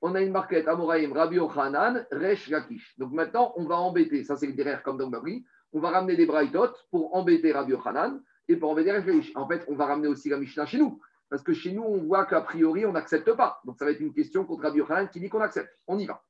On 0.00 0.14
a 0.14 0.22
une 0.22 0.32
marquette 0.32 0.66
Amoraïm, 0.66 1.12
Rabbi 1.12 1.38
Ochanan, 1.38 2.06
Resh 2.10 2.48
Lakish. 2.48 2.98
Donc, 2.98 3.12
maintenant, 3.12 3.52
on 3.56 3.64
va 3.64 3.76
embêter, 3.76 4.24
ça 4.24 4.36
c'est 4.36 4.50
derrière 4.52 4.82
comme 4.82 4.96
dans 4.96 5.08
Babri, 5.08 5.44
on 5.74 5.80
va 5.80 5.90
ramener 5.90 6.16
des 6.16 6.26
braïtot 6.26 6.72
pour 6.90 7.14
embêter 7.14 7.52
Rabbi 7.52 7.74
Ochanan 7.74 8.20
et 8.48 8.56
pour 8.56 8.70
embêter 8.70 8.92
Resh 8.92 9.06
Lakish. 9.06 9.32
En 9.36 9.46
fait, 9.48 9.64
on 9.68 9.74
va 9.74 9.86
ramener 9.86 10.08
aussi 10.08 10.28
la 10.28 10.38
Mishnah 10.38 10.66
chez 10.66 10.78
nous. 10.78 11.00
Parce 11.28 11.42
que 11.42 11.54
chez 11.54 11.72
nous, 11.72 11.82
on 11.82 12.02
voit 12.02 12.26
qu'a 12.26 12.42
priori, 12.42 12.84
on 12.84 12.92
n'accepte 12.92 13.32
pas. 13.32 13.60
Donc, 13.64 13.78
ça 13.78 13.86
va 13.86 13.92
être 13.92 14.00
une 14.00 14.12
question 14.12 14.44
contre 14.44 14.64
Rabbi 14.64 14.82
Ochanan 14.82 15.08
qui 15.08 15.18
dit 15.18 15.30
qu'on 15.30 15.40
accepte. 15.40 15.70
On 15.86 15.98
y 15.98 16.06
va. 16.06 16.22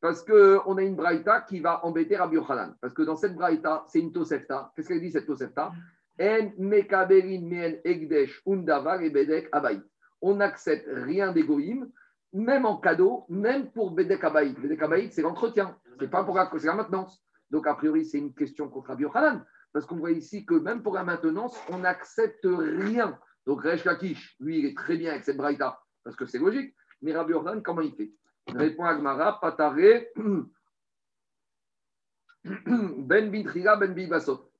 Parce 0.00 0.24
qu'on 0.24 0.76
a 0.78 0.82
une 0.82 0.96
braïta 0.96 1.42
qui 1.42 1.60
va 1.60 1.84
embêter 1.84 2.16
Rabbi 2.16 2.36
Yochanan. 2.36 2.74
Parce 2.80 2.94
que 2.94 3.02
dans 3.02 3.16
cette 3.16 3.34
braïta, 3.34 3.84
c'est 3.88 4.00
une 4.00 4.12
tosefta. 4.12 4.72
Qu'est-ce 4.74 4.88
qu'elle 4.88 5.00
dit 5.00 5.10
cette 5.10 5.26
tosefta? 5.26 5.72
En. 6.18 6.52
On 10.22 10.34
n'accepte 10.36 10.88
rien 10.90 11.32
d'égoïme, 11.32 11.90
même 12.32 12.64
en 12.64 12.76
cadeau, 12.78 13.24
même 13.28 13.70
pour 13.72 13.90
bedek 13.90 14.24
abayit. 14.24 14.54
Bedek 14.58 14.82
abayit, 14.82 15.12
c'est 15.12 15.22
l'entretien. 15.22 15.76
C'est 15.98 16.10
pas 16.10 16.24
pour 16.24 16.36
la, 16.36 16.50
la 16.50 16.74
maintenance. 16.74 17.22
Donc, 17.52 17.66
a 17.66 17.74
priori, 17.74 18.04
c'est 18.06 18.18
une 18.18 18.34
question 18.34 18.68
contre 18.68 18.88
Rabbi 18.88 19.02
Yochanan. 19.02 19.44
Parce 19.72 19.86
qu'on 19.86 19.96
voit 19.96 20.10
ici 20.10 20.44
que 20.44 20.54
même 20.54 20.82
pour 20.82 20.94
la 20.94 21.04
maintenance, 21.04 21.56
on 21.70 21.78
n'accepte 21.78 22.46
rien. 22.46 23.18
Donc, 23.46 23.62
Resh 23.62 23.84
Lakish, 23.84 24.36
lui, 24.40 24.58
il 24.58 24.66
est 24.66 24.76
très 24.76 24.96
bien 24.96 25.10
avec 25.12 25.24
cette 25.24 25.36
braïta, 25.36 25.80
parce 26.02 26.16
que 26.16 26.26
c'est 26.26 26.38
logique. 26.38 26.74
Mais 27.02 27.12
Rabbi 27.12 27.32
Yochanan, 27.32 27.62
comment 27.62 27.82
il 27.82 27.94
fait? 27.94 28.10
Répond 28.48 28.84
à 28.84 28.94
Gmara, 28.94 29.38
Patare, 29.40 29.76
Ben 32.44 33.30
Bintriga, 33.30 33.76
Ben 33.76 33.94
Bibasot. 33.94 34.50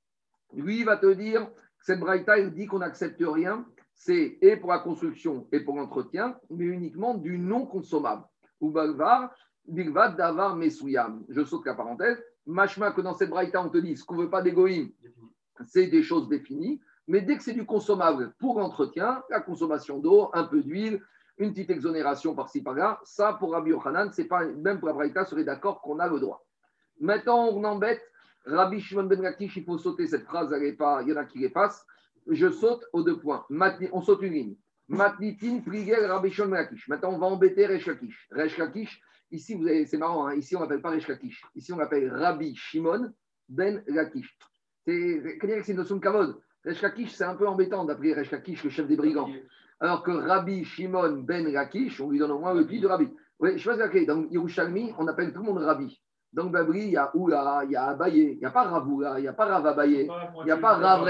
Lui, 0.53 0.79
il 0.79 0.85
va 0.85 0.97
te 0.97 1.11
dire, 1.13 1.49
cette 1.81 1.99
braïta, 1.99 2.37
il 2.37 2.53
dit 2.53 2.67
qu'on 2.67 2.79
n'accepte 2.79 3.21
rien, 3.25 3.65
c'est 3.95 4.37
et 4.41 4.55
pour 4.57 4.71
la 4.71 4.79
construction 4.79 5.47
et 5.51 5.61
pour 5.61 5.75
l'entretien, 5.75 6.39
mais 6.49 6.65
uniquement 6.65 7.15
du 7.15 7.39
non 7.39 7.65
consommable. 7.65 8.23
Ou 8.61 8.71
Balvar, 8.71 9.33
Bilvad 9.65 10.15
Davar 10.15 10.55
Mesouyam. 10.55 11.25
Je 11.29 11.43
saute 11.43 11.65
la 11.65 11.73
parenthèse. 11.73 12.23
Machma 12.45 12.91
que 12.91 13.01
dans 13.01 13.13
cette 13.13 13.29
braïta, 13.29 13.61
on 13.61 13.69
te 13.69 13.77
dit 13.77 13.95
ce 13.95 14.03
qu'on 14.03 14.17
veut 14.17 14.29
pas 14.29 14.41
d'égoïme, 14.41 14.91
c'est 15.65 15.87
des 15.87 16.03
choses 16.03 16.27
définies. 16.27 16.81
Mais 17.07 17.21
dès 17.21 17.37
que 17.37 17.43
c'est 17.43 17.53
du 17.53 17.65
consommable 17.65 18.33
pour 18.39 18.59
l'entretien, 18.59 19.23
la 19.29 19.41
consommation 19.41 19.99
d'eau, 19.99 20.29
un 20.33 20.45
peu 20.45 20.61
d'huile, 20.61 21.01
une 21.37 21.51
petite 21.51 21.69
exonération 21.69 22.35
par-ci 22.35 22.61
par-là, 22.61 22.99
ça 23.03 23.33
pour 23.33 23.51
Rabbi 23.51 23.71
Yochanan, 23.71 24.11
c'est 24.11 24.25
pas 24.25 24.45
même 24.45 24.79
pour 24.79 24.87
la 24.87 24.93
braïta 24.93 25.25
serait 25.25 25.43
d'accord 25.43 25.81
qu'on 25.81 25.99
a 25.99 26.07
le 26.07 26.19
droit. 26.19 26.45
Maintenant, 26.99 27.47
on 27.47 27.63
embête. 27.63 28.01
Rabbi 28.45 28.79
Shimon 28.81 29.05
ben 29.05 29.21
Lakish, 29.21 29.55
il 29.55 29.63
faut 29.63 29.77
sauter 29.77 30.05
cette 30.05 30.25
phrase, 30.25 30.53
il 30.61 31.07
y 31.07 31.13
en 31.13 31.17
a 31.17 31.25
qui 31.25 31.39
les 31.39 31.49
passent. 31.49 31.85
Je 32.27 32.49
saute 32.49 32.85
aux 32.91 33.03
deux 33.03 33.17
points. 33.17 33.45
on 33.91 34.01
saute 34.01 34.21
une 34.21 34.33
ligne. 34.33 34.55
Matnitin, 34.87 35.61
Prigel, 35.61 36.05
Rabbi 36.05 36.29
Shimon 36.29 36.49
ben 36.49 36.57
Lakish. 36.57 36.87
Maintenant, 36.87 37.13
on 37.13 37.17
va 37.17 37.27
embêter 37.27 37.65
Resh 37.65 37.85
Lakish. 37.85 38.27
Resh 38.31 38.57
Lakish, 38.57 39.01
Ici, 39.33 39.59
c'est 39.87 39.97
marrant, 39.97 40.27
hein. 40.27 40.35
ici 40.35 40.55
on 40.55 40.59
n'appelle 40.59 40.81
pas 40.81 40.91
Resh 40.91 41.07
Lakish. 41.07 41.41
Ici 41.55 41.73
on 41.73 41.77
l'appelle 41.77 42.13
Rabbi 42.13 42.55
Shimon 42.55 43.11
ben 43.49 43.83
Lakish. 43.87 44.37
C'est 44.85 44.93
une 44.93 45.75
notion 45.75 45.95
de 45.95 46.01
kavod? 46.01 46.39
Resh 46.63 46.83
Lakish, 46.83 47.13
c'est 47.13 47.23
un 47.23 47.35
peu 47.35 47.47
embêtant 47.47 47.83
d'appeler 47.83 48.13
Resh 48.13 48.29
Lakish 48.29 48.63
le 48.63 48.69
chef 48.69 48.87
des 48.87 48.95
brigands. 48.95 49.29
Alors 49.79 50.03
que 50.03 50.11
Rabbi 50.11 50.63
Shimon 50.65 51.23
ben 51.23 51.51
Lakish, 51.51 51.99
on 51.99 52.11
lui 52.11 52.19
donne 52.19 52.29
au 52.29 52.37
moins 52.37 52.53
le 52.53 52.67
titre 52.67 52.83
de 52.83 52.87
Rabbi. 52.87 53.07
Oui, 53.39 53.57
je 53.57 53.71
sais 53.71 53.75
pas 53.75 54.05
Dans 54.05 54.23
Yerushalmi, 54.29 54.93
on 54.99 55.07
appelle 55.07 55.33
tout 55.33 55.39
le 55.39 55.45
monde 55.45 55.63
Rabbi. 55.63 55.99
Dans 56.31 56.45
Babri, 56.45 56.85
il 56.85 56.91
y 56.91 56.97
a 56.97 57.15
Oula, 57.15 57.61
il 57.65 57.71
y 57.71 57.75
a 57.75 57.85
Abaye, 57.85 58.33
il 58.33 58.37
n'y 58.37 58.45
a 58.45 58.51
pas 58.51 58.63
Ravoula, 58.63 59.19
il 59.19 59.23
n'y 59.23 59.27
a 59.27 59.33
pas 59.33 59.45
Rav 59.45 59.65
Abaye, 59.65 60.09
il 60.39 60.45
n'y 60.45 60.51
a 60.51 60.57
pas 60.57 60.77
Rav 60.77 61.07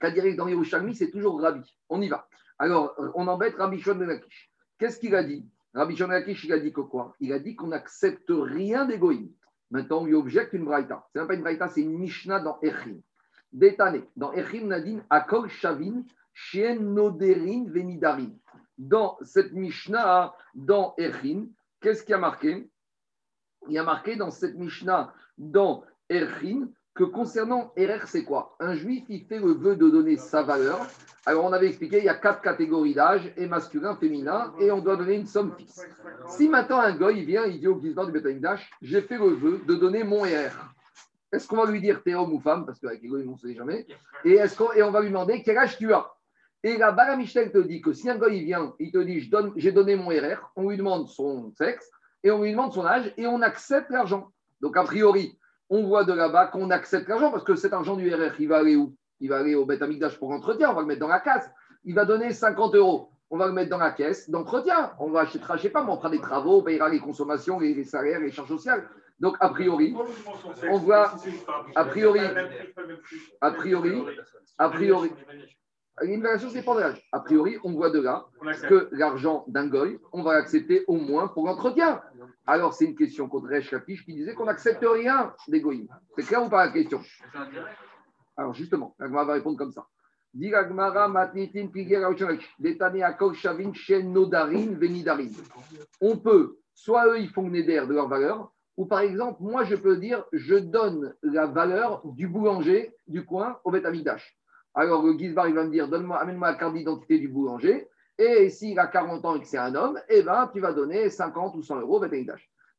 Lakish. 0.00 0.36
Dans 0.36 0.48
Yerushalmi, 0.48 0.94
c'est 0.94 1.10
toujours 1.10 1.40
Rabbi. 1.40 1.62
On 1.88 2.00
y 2.00 2.08
va. 2.08 2.28
Alors, 2.58 2.94
on 3.14 3.26
embête 3.28 3.56
Rabbi 3.56 3.80
Shimon 3.80 3.96
ben 3.96 4.08
Lakish. 4.08 4.50
Qu'est-ce 4.78 4.98
qu'il 4.98 5.14
a 5.14 5.22
dit? 5.22 5.46
Rabbi 5.74 5.96
Shonrakish, 5.96 6.44
il 6.44 6.52
a 6.52 6.58
dit 6.58 6.72
quoi? 6.72 7.14
Il 7.20 7.32
a 7.32 7.38
dit 7.38 7.56
qu'on 7.56 7.68
n'accepte 7.68 8.30
rien 8.30 8.84
d'égoïme. 8.84 9.30
Maintenant, 9.70 10.02
on 10.02 10.04
lui 10.04 10.14
objecte 10.14 10.52
une 10.52 10.66
braïta. 10.66 11.08
Ce 11.14 11.18
n'est 11.18 11.26
pas 11.26 11.34
une 11.34 11.40
braïta, 11.40 11.68
c'est 11.68 11.80
une 11.80 11.98
Mishnah 11.98 12.40
dans 12.40 12.58
Echim. 12.60 13.00
Détané. 13.52 14.04
Dans 14.16 14.32
Echim, 14.32 14.66
Nadine, 14.66 15.02
Akol 15.08 15.48
Shavin, 15.48 16.02
Shien 16.34 16.78
Noderin 16.78 17.64
Venidarin. 17.68 18.32
Dans 18.76 19.16
cette 19.22 19.52
Mishnah, 19.52 20.34
dans 20.54 20.94
Echim, 20.98 21.48
qu'est-ce 21.80 22.04
qui 22.04 22.12
a 22.12 22.18
marqué? 22.18 22.70
Il 23.68 23.78
a 23.78 23.84
marqué 23.84 24.16
dans 24.16 24.30
cette 24.30 24.56
Mishnah, 24.56 25.14
dans 25.38 25.84
Echim, 26.10 26.68
que 26.94 27.04
concernant 27.04 27.72
RR, 27.76 28.06
c'est 28.06 28.24
quoi? 28.24 28.54
Un 28.60 28.74
juif, 28.74 29.04
il 29.08 29.24
fait 29.24 29.38
le 29.38 29.52
vœu 29.52 29.76
de 29.76 29.88
donner 29.88 30.16
sa 30.16 30.42
valeur. 30.42 30.86
Alors, 31.24 31.44
on 31.44 31.52
avait 31.52 31.68
expliqué, 31.68 31.98
il 31.98 32.04
y 32.04 32.08
a 32.08 32.14
quatre 32.14 32.42
catégories 32.42 32.94
d'âge, 32.94 33.32
et 33.36 33.46
masculin, 33.46 33.96
féminin, 33.96 34.52
et 34.60 34.70
on 34.70 34.80
doit 34.80 34.96
donner 34.96 35.14
une 35.14 35.26
somme 35.26 35.54
fixe. 35.56 35.86
Si 36.28 36.48
maintenant 36.48 36.80
un 36.80 36.94
goy 36.94 37.20
il 37.20 37.24
vient, 37.24 37.46
il 37.46 37.60
dit 37.60 37.68
au 37.68 37.76
guisement 37.76 38.04
du 38.04 38.40
d'âge, 38.40 38.68
j'ai 38.82 39.00
fait 39.00 39.16
le 39.16 39.28
vœu 39.28 39.60
de 39.66 39.74
donner 39.74 40.04
mon 40.04 40.22
RR. 40.22 40.74
Est-ce 41.32 41.48
qu'on 41.48 41.56
va 41.56 41.70
lui 41.70 41.80
dire 41.80 42.02
t'es 42.02 42.14
homme 42.14 42.34
ou 42.34 42.40
femme? 42.40 42.66
Parce 42.66 42.78
qu'avec 42.78 43.00
les 43.00 43.08
goy, 43.08 43.24
on 43.26 43.32
ne 43.32 43.38
sait 43.38 43.54
jamais. 43.54 43.86
Et, 44.24 44.34
est 44.34 44.54
qu'on, 44.54 44.72
et 44.72 44.82
on 44.82 44.90
va 44.90 45.00
lui 45.00 45.08
demander 45.08 45.42
quel 45.42 45.56
âge 45.56 45.78
tu 45.78 45.94
as? 45.94 46.10
Et 46.62 46.76
la 46.76 46.92
Bara 46.92 47.16
Michel 47.16 47.50
te 47.50 47.58
dit 47.58 47.80
que 47.80 47.92
si 47.92 48.10
un 48.10 48.16
goy 48.16 48.36
il 48.36 48.44
vient, 48.44 48.74
il 48.78 48.92
te 48.92 48.98
dit 48.98 49.30
j'ai 49.56 49.72
donné 49.72 49.96
mon 49.96 50.08
RR, 50.08 50.52
on 50.56 50.68
lui 50.68 50.76
demande 50.76 51.08
son 51.08 51.50
sexe, 51.56 51.90
et 52.22 52.30
on 52.30 52.42
lui 52.42 52.50
demande 52.50 52.72
son 52.72 52.84
âge, 52.84 53.12
et 53.16 53.26
on 53.26 53.40
accepte 53.40 53.90
l'argent. 53.90 54.30
Donc, 54.60 54.76
a 54.76 54.84
priori, 54.84 55.38
on 55.72 55.84
voit 55.84 56.04
de 56.04 56.12
là-bas 56.12 56.48
qu'on 56.48 56.70
accepte 56.70 57.08
l'argent 57.08 57.30
parce 57.30 57.44
que 57.44 57.56
cet 57.56 57.72
argent 57.72 57.96
du 57.96 58.14
RR, 58.14 58.38
il 58.38 58.46
va 58.46 58.58
aller 58.58 58.76
où? 58.76 58.94
Il 59.20 59.30
va 59.30 59.38
aller 59.38 59.54
au 59.54 59.64
Beth 59.64 59.80
Amikdash 59.80 60.18
pour 60.18 60.30
entretien, 60.30 60.70
on 60.70 60.74
va 60.74 60.82
le 60.82 60.86
mettre 60.86 61.00
dans 61.00 61.08
la 61.08 61.20
casse. 61.20 61.50
Il 61.84 61.94
va 61.94 62.04
donner 62.04 62.30
50 62.30 62.74
euros, 62.74 63.10
on 63.30 63.38
va 63.38 63.46
le 63.46 63.54
mettre 63.54 63.70
dans 63.70 63.78
la 63.78 63.90
caisse 63.90 64.28
d'entretien. 64.28 64.92
On 64.98 65.08
va 65.08 65.20
acheter, 65.20 65.40
je 65.48 65.52
ne 65.52 65.58
sais 65.58 65.70
pas, 65.70 65.82
mais 65.82 65.90
on 65.90 65.96
fera 65.96 66.10
des 66.10 66.20
travaux, 66.20 66.58
on 66.58 66.62
payera 66.62 66.90
les 66.90 66.98
consommations, 66.98 67.58
les, 67.58 67.84
salaires, 67.84 68.20
les 68.20 68.30
charges 68.30 68.48
sociales. 68.48 68.86
Donc, 69.18 69.36
a 69.40 69.48
priori, 69.48 69.94
on 70.68 70.76
voit, 70.76 71.14
a 71.74 71.84
priori, 71.86 72.20
a 73.40 73.50
priori, 73.52 74.04
a 74.58 74.68
priori, 74.68 75.10
une 76.00 76.22
variation, 76.22 76.48
c'est 76.50 76.64
pas 76.64 76.74
de 76.74 76.80
l'âge. 76.80 77.06
A 77.12 77.20
priori, 77.20 77.58
on 77.64 77.72
voit 77.72 77.90
de 77.90 78.00
là 78.00 78.26
que 78.68 78.88
l'argent 78.92 79.44
d'un 79.46 79.68
goy, 79.68 79.98
on 80.12 80.22
va 80.22 80.34
l'accepter 80.34 80.84
au 80.86 80.96
moins 80.96 81.28
pour 81.28 81.46
l'entretien. 81.46 82.00
Alors, 82.46 82.74
c'est 82.74 82.84
une 82.86 82.96
question 82.96 83.28
contre 83.28 83.48
Kapish 83.68 84.04
qui 84.04 84.14
disait 84.14 84.34
qu'on 84.34 84.46
n'accepte 84.46 84.84
rien 84.84 85.32
des. 85.48 85.62
C'est 86.16 86.26
clair 86.26 86.44
ou 86.44 86.48
pas 86.48 86.66
la 86.66 86.72
question? 86.72 87.00
Alors, 88.36 88.54
justement, 88.54 88.94
l'agma 88.98 89.24
va 89.24 89.34
répondre 89.34 89.58
comme 89.58 89.72
ça. 89.72 89.86
On 90.34 90.40
peut, 96.16 96.56
soit 96.74 97.06
eux, 97.06 97.20
ils 97.20 97.28
font 97.28 97.50
neder 97.50 97.84
de 97.86 97.92
leur 97.92 98.08
valeur, 98.08 98.50
ou 98.78 98.86
par 98.86 99.00
exemple, 99.00 99.42
moi, 99.42 99.64
je 99.64 99.76
peux 99.76 99.98
dire, 99.98 100.24
je 100.32 100.54
donne 100.54 101.14
la 101.22 101.44
valeur 101.44 102.00
du 102.06 102.26
boulanger 102.26 102.96
du 103.06 103.26
coin 103.26 103.58
au 103.64 103.70
Beth 103.70 103.84
alors, 104.74 105.04
le 105.04 105.20
il 105.20 105.34
va 105.34 105.46
me 105.48 105.70
dire 105.70 105.88
donne-moi, 105.88 106.18
amène-moi 106.18 106.52
la 106.52 106.56
carte 106.56 106.74
d'identité 106.74 107.18
du 107.18 107.28
boulanger. 107.28 107.88
Et 108.18 108.48
s'il 108.48 108.78
a 108.78 108.86
40 108.86 109.24
ans 109.24 109.36
et 109.36 109.40
que 109.40 109.46
c'est 109.46 109.58
un 109.58 109.74
homme, 109.74 109.98
eh 110.08 110.22
ben, 110.22 110.50
tu 110.52 110.60
vas 110.60 110.72
donner 110.72 111.10
50 111.10 111.56
ou 111.56 111.62
100 111.62 111.80
euros 111.80 112.02
au 112.02 112.08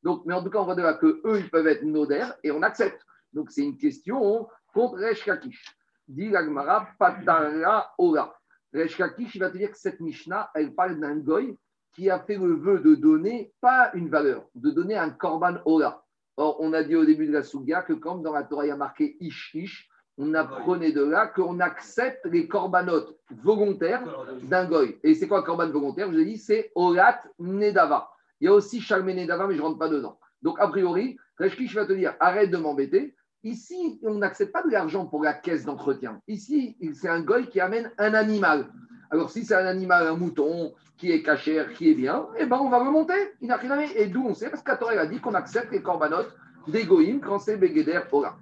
Donc, 0.03 0.23
mais 0.25 0.33
en 0.33 0.43
tout 0.43 0.49
cas, 0.49 0.59
on 0.59 0.65
voit 0.65 0.75
de 0.75 0.81
là 0.81 0.93
qu'eux, 0.93 1.21
ils 1.25 1.49
peuvent 1.49 1.67
être 1.67 1.83
nodaires 1.83 2.35
et 2.43 2.51
on 2.51 2.61
accepte. 2.61 3.01
Donc, 3.33 3.51
c'est 3.51 3.63
une 3.63 3.77
question 3.77 4.47
contre 4.73 4.97
Resh 4.97 5.23
Kakish. 5.23 5.75
Dit 6.07 6.29
l'Agmara, 6.29 6.87
Patara 6.97 7.93
Ola. 7.97 8.33
Resh 8.73 8.97
Kakish, 8.97 9.35
il 9.35 9.39
va 9.39 9.49
te 9.49 9.57
dire 9.57 9.71
que 9.71 9.77
cette 9.77 9.99
Mishnah, 9.99 10.49
elle 10.55 10.73
parle 10.73 10.99
d'un 10.99 11.17
goy 11.17 11.57
qui 11.93 12.09
a 12.09 12.19
fait 12.19 12.37
le 12.37 12.55
vœu 12.55 12.79
de 12.79 12.95
donner, 12.95 13.53
pas 13.61 13.91
une 13.93 14.09
valeur, 14.09 14.47
de 14.55 14.71
donner 14.71 14.97
un 14.97 15.11
korban 15.11 15.57
Ola. 15.65 16.03
Or, 16.37 16.57
on 16.59 16.73
a 16.73 16.83
dit 16.83 16.95
au 16.95 17.05
début 17.05 17.27
de 17.27 17.33
la 17.33 17.43
Souga 17.43 17.83
que 17.83 17.93
comme 17.93 18.23
dans 18.23 18.33
la 18.33 18.43
Torah, 18.43 18.65
il 18.65 18.69
y 18.69 18.71
a 18.71 18.75
marqué 18.75 19.15
Ish, 19.19 19.87
on 20.17 20.33
apprenait 20.33 20.91
de 20.91 21.03
là 21.03 21.27
qu'on 21.27 21.59
accepte 21.59 22.25
les 22.25 22.47
corbanotes 22.47 23.17
volontaires 23.43 24.03
d'un 24.43 24.65
goy. 24.65 24.97
Et 25.03 25.15
c'est 25.15 25.27
quoi 25.27 25.43
corban 25.43 25.69
volontaire 25.69 26.07
Je 26.11 26.15
vous 26.15 26.21
ai 26.21 26.25
dit, 26.25 26.37
c'est 26.37 26.71
Olat 26.75 27.21
Nedava. 27.39 28.09
Il 28.39 28.45
y 28.45 28.47
a 28.47 28.53
aussi 28.53 28.79
Shalme 28.81 29.11
Nedava, 29.11 29.47
mais 29.47 29.55
je 29.55 29.59
ne 29.59 29.65
rentre 29.65 29.79
pas 29.79 29.89
dedans. 29.89 30.19
Donc, 30.41 30.59
a 30.59 30.67
priori, 30.67 31.17
Reshkish 31.39 31.73
va 31.75 31.85
te 31.85 31.93
dire 31.93 32.13
arrête 32.19 32.51
de 32.51 32.57
m'embêter. 32.57 33.15
Ici, 33.43 33.99
on 34.03 34.15
n'accepte 34.15 34.53
pas 34.53 34.63
de 34.63 34.69
l'argent 34.69 35.05
pour 35.05 35.23
la 35.23 35.33
caisse 35.33 35.65
d'entretien. 35.65 36.21
Ici, 36.27 36.77
c'est 36.93 37.09
un 37.09 37.21
goy 37.21 37.47
qui 37.47 37.59
amène 37.59 37.91
un 37.97 38.13
animal. 38.13 38.67
Alors, 39.09 39.31
si 39.31 39.45
c'est 39.45 39.55
un 39.55 39.65
animal, 39.65 40.07
un 40.07 40.15
mouton, 40.15 40.73
qui 40.97 41.11
est 41.11 41.23
cachère, 41.23 41.73
qui 41.73 41.89
est 41.89 41.95
bien, 41.95 42.27
eh 42.37 42.45
ben, 42.45 42.57
on 42.57 42.69
va 42.69 42.79
remonter. 42.79 43.13
Il 43.41 43.47
n'a 43.47 43.57
rien 43.57 43.77
Et 43.79 44.07
d'où 44.07 44.25
on 44.25 44.33
sait 44.33 44.49
Parce 44.49 44.63
qu'Atorel 44.63 44.99
a 44.99 45.05
dit 45.05 45.19
qu'on 45.19 45.33
accepte 45.33 45.71
les 45.71 45.81
corbanotes 45.81 46.33
des 46.67 46.85
goïms 46.85 47.19
quand 47.19 47.39
c'est 47.39 47.57
Begeder 47.57 47.99
Ola. 48.11 48.35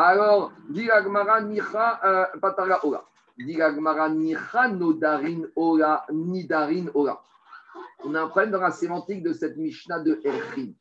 Alors, 0.00 0.52
dit 0.68 0.88
Agmara 0.92 1.40
Nicha 1.40 2.00
euh, 2.04 2.38
Patara 2.40 2.86
Ola. 2.86 3.04
Dit 3.36 3.60
Agmara 3.60 4.08
Nicha 4.08 4.68
Nodarin 4.68 5.42
Nidarin. 6.12 6.86
On 8.04 8.14
a 8.14 8.22
un 8.22 8.28
problème 8.28 8.52
dans 8.52 8.60
la 8.60 8.70
sémantique 8.70 9.24
de 9.24 9.32
cette 9.32 9.56
Mishnah 9.56 9.98
de 9.98 10.20
Erchim. 10.22 10.74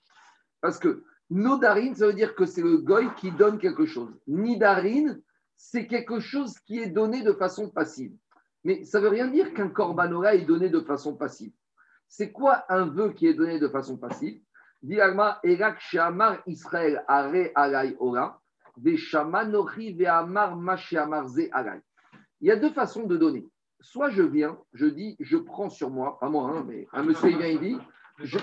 Parce 0.62 0.78
que 0.78 1.04
Nodarin, 1.32 1.96
ça 1.96 2.06
veut 2.06 2.14
dire 2.14 2.36
que 2.36 2.46
c'est 2.46 2.62
le 2.62 2.78
goy 2.78 3.10
qui 3.16 3.32
donne 3.32 3.58
quelque 3.58 3.88
chose. 3.88 4.14
Nidarin, 4.28 5.16
c'est 5.56 5.88
quelque 5.88 6.20
chose 6.20 6.60
qui 6.60 6.78
est 6.78 6.92
donné 6.92 7.24
de 7.24 7.34
façon 7.34 7.72
passive. 7.72 8.14
Mais 8.64 8.84
ça 8.84 9.00
ne 9.00 9.06
veut 9.06 9.10
rien 9.10 9.30
dire 9.30 9.52
qu'un 9.56 9.70
korbanora 9.70 10.36
est 10.36 10.46
donné 10.46 10.70
de 10.70 10.82
façon 10.82 11.16
passive. 11.16 11.54
C'est 12.08 12.32
quoi 12.32 12.66
un 12.70 12.86
vœu 12.86 13.14
qui 13.14 13.26
est 13.26 13.34
donné 13.34 13.58
de 13.60 13.68
façon 13.68 13.98
passive? 13.98 14.40
Dit 14.84 15.02
Agmara, 15.02 15.40
Erak 15.44 15.80
Shamar 15.80 16.38
Israël 16.46 17.04
Are 17.08 17.34
Alay 17.56 17.98
Ola. 18.00 18.40
Il 22.40 22.48
y 22.48 22.52
a 22.52 22.56
deux 22.56 22.72
façons 22.72 23.04
de 23.04 23.18
donner. 23.18 23.48
Soit 23.80 24.10
je 24.10 24.24
viens, 24.24 24.58
je 24.74 24.86
dis, 24.86 25.16
je 25.20 25.38
prends 25.38 25.70
sur 25.70 25.90
moi, 25.90 26.20
pas 26.20 26.30
moi, 26.30 26.50
hein, 26.50 26.66
mais 26.68 26.88
un 26.94 27.04
monsieur 27.04 27.30
il 27.30 27.38
vient, 27.38 27.48
il 27.48 27.60
dit, 27.60 27.78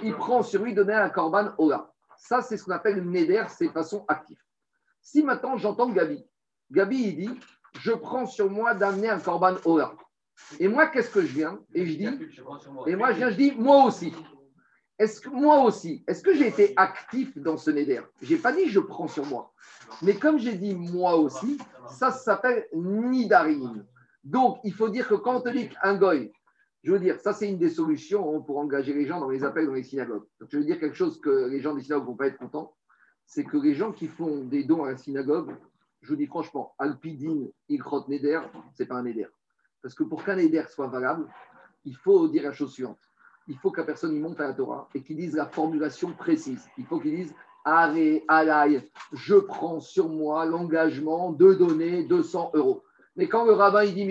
il 0.02 0.14
prend 0.14 0.42
sur 0.42 0.62
lui 0.62 0.74
donner 0.74 0.94
un 0.94 1.10
korban 1.10 1.52
ola. 1.58 1.90
Ça, 2.16 2.40
c'est 2.40 2.56
ce 2.56 2.64
qu'on 2.64 2.72
appelle 2.72 3.04
neder, 3.04 3.44
c'est 3.48 3.68
façon 3.68 4.04
active. 4.08 4.38
Si 5.00 5.22
maintenant 5.22 5.56
j'entends 5.56 5.90
Gabi, 5.90 6.24
Gabi 6.70 6.96
il 7.08 7.16
dit, 7.16 7.40
je 7.80 7.92
prends 7.92 8.26
sur 8.26 8.50
moi 8.50 8.74
d'amener 8.74 9.10
un 9.10 9.18
korban 9.18 9.56
ola. 9.64 9.92
Et 10.58 10.68
moi, 10.68 10.86
qu'est-ce 10.88 11.10
que 11.10 11.22
je 11.22 11.32
viens? 11.34 11.60
Et 11.74 11.86
je 11.86 11.96
dis, 11.96 12.08
et 12.86 12.96
moi 12.96 13.12
je 13.12 13.16
viens, 13.18 13.30
je 13.30 13.36
dis, 13.36 13.52
moi 13.52 13.84
aussi. 13.84 14.12
Est-ce 14.98 15.20
que 15.20 15.28
moi 15.28 15.64
aussi, 15.64 16.04
est-ce 16.06 16.22
que 16.22 16.34
j'ai 16.34 16.46
été 16.46 16.72
actif 16.76 17.36
dans 17.38 17.56
ce 17.56 17.70
neder? 17.70 18.02
J'ai 18.22 18.36
pas 18.36 18.52
dit 18.52 18.68
je 18.68 18.78
prends 18.78 19.08
sur 19.08 19.26
moi. 19.26 19.52
Mais 20.02 20.14
comme 20.14 20.38
j'ai 20.38 20.54
dit 20.54 20.74
moi 20.74 21.16
aussi, 21.16 21.58
ça 21.90 22.12
s'appelle 22.12 22.66
nidarim. 22.72 23.84
Donc, 24.22 24.58
il 24.64 24.72
faut 24.72 24.88
dire 24.88 25.08
que 25.08 25.14
quand 25.14 25.36
on 25.36 25.40
te 25.40 25.48
dit 25.48 25.68
qu'un 25.68 25.96
goy, 25.96 26.32
je 26.82 26.92
veux 26.92 27.00
dire, 27.00 27.18
ça 27.18 27.32
c'est 27.32 27.48
une 27.48 27.58
des 27.58 27.70
solutions 27.70 28.40
pour 28.42 28.58
engager 28.58 28.92
les 28.92 29.06
gens 29.06 29.18
dans 29.18 29.30
les 29.30 29.42
appels 29.42 29.66
dans 29.66 29.74
les 29.74 29.82
synagogues. 29.82 30.24
Je 30.48 30.58
veux 30.58 30.64
dire 30.64 30.78
quelque 30.78 30.96
chose 30.96 31.20
que 31.20 31.48
les 31.48 31.60
gens 31.60 31.74
des 31.74 31.82
synagogues 31.82 32.04
ne 32.04 32.10
vont 32.10 32.16
pas 32.16 32.28
être 32.28 32.38
contents, 32.38 32.74
c'est 33.26 33.44
que 33.44 33.56
les 33.56 33.74
gens 33.74 33.90
qui 33.90 34.06
font 34.06 34.44
des 34.44 34.64
dons 34.64 34.84
à 34.84 34.92
la 34.92 34.96
synagogue, 34.96 35.56
je 36.02 36.08
vous 36.10 36.16
dis 36.16 36.26
franchement, 36.26 36.74
Alpidine, 36.78 37.50
Ikrot 37.68 38.04
Neder, 38.08 38.40
ce 38.74 38.82
n'est 38.82 38.88
pas 38.88 38.96
un 38.96 39.02
Neder. 39.02 39.28
Parce 39.82 39.94
que 39.94 40.04
pour 40.04 40.24
qu'un 40.24 40.36
Neder 40.36 40.64
soit 40.68 40.88
valable, 40.88 41.26
il 41.84 41.96
faut 41.96 42.28
dire 42.28 42.44
la 42.44 42.52
chose 42.52 42.72
suivante 42.72 42.98
il 43.48 43.58
faut 43.58 43.70
que 43.70 43.80
la 43.80 43.86
personne 43.86 44.14
y 44.14 44.20
monte 44.20 44.40
à 44.40 44.48
la 44.48 44.52
Torah 44.54 44.88
et 44.94 45.02
qu'il 45.02 45.16
dise 45.16 45.34
la 45.34 45.46
formulation 45.46 46.12
précise. 46.12 46.68
Il 46.78 46.86
faut 46.86 46.98
qu'il 46.98 47.16
dise 47.16 47.34
Aré, 47.64 48.24
Alaï, 48.28 48.88
je 49.12 49.36
prends 49.36 49.80
sur 49.80 50.08
moi 50.08 50.44
l'engagement 50.44 51.32
de 51.32 51.54
donner 51.54 52.04
200 52.04 52.52
euros. 52.54 52.84
Mais 53.16 53.28
quand 53.28 53.44
le 53.44 53.52
rabbin 53.52 53.84
il 53.84 53.94
dit 53.94 54.04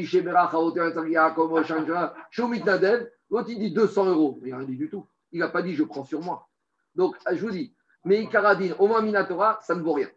Nadev, 2.66 3.10
l'autre 3.30 3.50
il 3.50 3.60
dit 3.60 3.72
200 3.72 4.06
euros. 4.06 4.40
Il 4.44 4.50
n'a 4.50 4.58
rien 4.58 4.68
dit 4.68 4.78
du 4.78 4.90
tout. 4.90 5.06
Il 5.32 5.40
n'a 5.40 5.50
pas 5.50 5.62
dit 5.62 5.74
je 5.76 5.84
prends 5.84 6.06
sur 6.06 6.22
moi. 6.22 6.48
Donc, 6.96 7.16
je 7.32 7.42
vous 7.42 7.52
dis, 7.52 7.76
mais 8.06 8.22
Ikaradine, 8.22 8.76
au 8.80 8.88
moins 8.88 9.02
Minatora, 9.02 9.60
ça 9.62 9.76
ne 9.76 9.82
vaut 9.82 9.94
rien. 9.94 10.10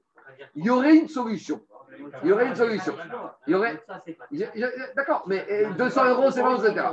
Il 0.54 0.64
y 0.64 0.70
aurait 0.70 0.96
une 0.96 1.08
solution. 1.08 1.60
Il 2.22 2.28
y 2.28 2.32
aurait 2.32 2.48
une 2.48 2.56
solution. 2.56 2.94
Il 3.46 3.52
y 3.52 3.54
aurait. 3.54 3.82
D'accord, 4.96 5.24
mais 5.26 5.46
200 5.78 6.04
euh, 6.04 6.10
euros, 6.10 6.30
c'est 6.30 6.42
bon, 6.42 6.56
etc. 6.56 6.86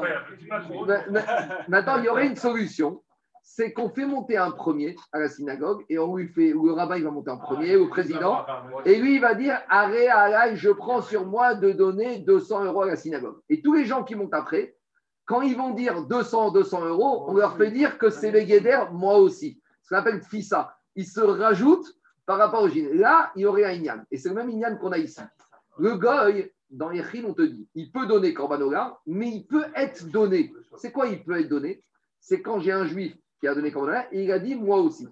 Maintenant, 1.68 1.98
il 1.98 2.06
y 2.06 2.10
aurait 2.10 2.28
une 2.28 2.36
solution. 2.36 3.02
C'est 3.46 3.74
qu'on 3.74 3.90
fait 3.90 4.06
monter 4.06 4.38
un 4.38 4.52
premier 4.52 4.96
à 5.12 5.20
la 5.20 5.28
synagogue 5.28 5.84
et 5.90 6.00
on 6.00 6.16
lui 6.16 6.30
fait, 6.30 6.54
ou 6.54 6.66
le 6.66 6.74
rabbin 6.74 7.02
va 7.02 7.12
monter 7.12 7.30
en 7.30 7.38
premier, 7.38 7.76
au 7.76 7.90
président, 7.90 8.46
et 8.86 8.96
lui 8.96 9.16
il 9.16 9.22
va 9.22 9.34
dire 9.36 9.60
Arrêt, 9.68 10.08
arrêt, 10.08 10.56
je 10.56 10.70
prends 10.70 11.02
sur 11.02 11.26
moi 11.26 11.54
de 11.54 11.74
donner 11.74 12.20
200 12.20 12.64
euros 12.64 12.84
à 12.84 12.88
la 12.88 12.96
synagogue. 12.96 13.36
Et 13.50 13.62
tous 13.62 13.74
les 13.74 13.84
gens 13.84 14.06
qui 14.06 14.16
montent 14.16 14.34
après, 14.34 14.78
quand 15.26 15.42
ils 15.42 15.58
vont 15.58 15.72
dire 15.72 16.04
200, 16.04 16.52
200 16.52 16.86
euros, 16.86 17.26
on 17.28 17.34
leur 17.34 17.58
fait 17.58 17.72
dire 17.72 17.98
que 17.98 18.10
c'est 18.10 18.32
les 18.32 18.46
guédères, 18.46 18.94
moi 18.94 19.18
aussi. 19.18 19.62
Ce 19.84 19.90
qu'on 19.90 19.98
appelle 19.98 20.22
FISA. 20.22 20.76
Ils 20.96 21.06
se 21.06 21.22
rajoutent 21.22 21.94
par 22.26 22.38
rapport 22.38 22.64
au 22.64 22.70
Jin. 22.70 22.90
Là, 22.94 23.32
il 23.36 23.42
y 23.42 23.46
aurait 23.46 23.66
un 23.66 23.74
Inyan. 23.74 24.04
Et 24.12 24.18
c'est 24.18 24.30
le 24.30 24.36
même 24.36 24.50
Inyan 24.50 24.78
qu'on 24.78 24.92
a 24.92 24.98
ici. 24.98 25.22
Le 25.78 25.96
Goy, 25.98 26.52
dans 26.70 26.90
les 26.90 27.04
on 27.26 27.34
te 27.34 27.42
dit, 27.42 27.68
il 27.76 27.92
peut 27.92 28.08
donner 28.08 28.34
Corbanola, 28.34 29.00
mais 29.06 29.30
il 29.30 29.46
peut 29.46 29.66
être 29.76 30.08
donné. 30.10 30.54
C'est 30.78 30.92
quoi 30.92 31.08
il 31.08 31.24
peut 31.24 31.40
être 31.40 31.50
donné? 31.50 31.84
C'est 32.20 32.42
quand 32.42 32.60
j'ai 32.60 32.72
un 32.72 32.86
juif 32.86 33.16
qui 33.40 33.48
a 33.48 33.56
donné 33.56 33.72
Corbanola 33.72 34.08
et 34.12 34.24
il 34.24 34.32
a 34.32 34.40
dit 34.40 34.56
moi 34.56 34.78
aussi. 34.78 35.08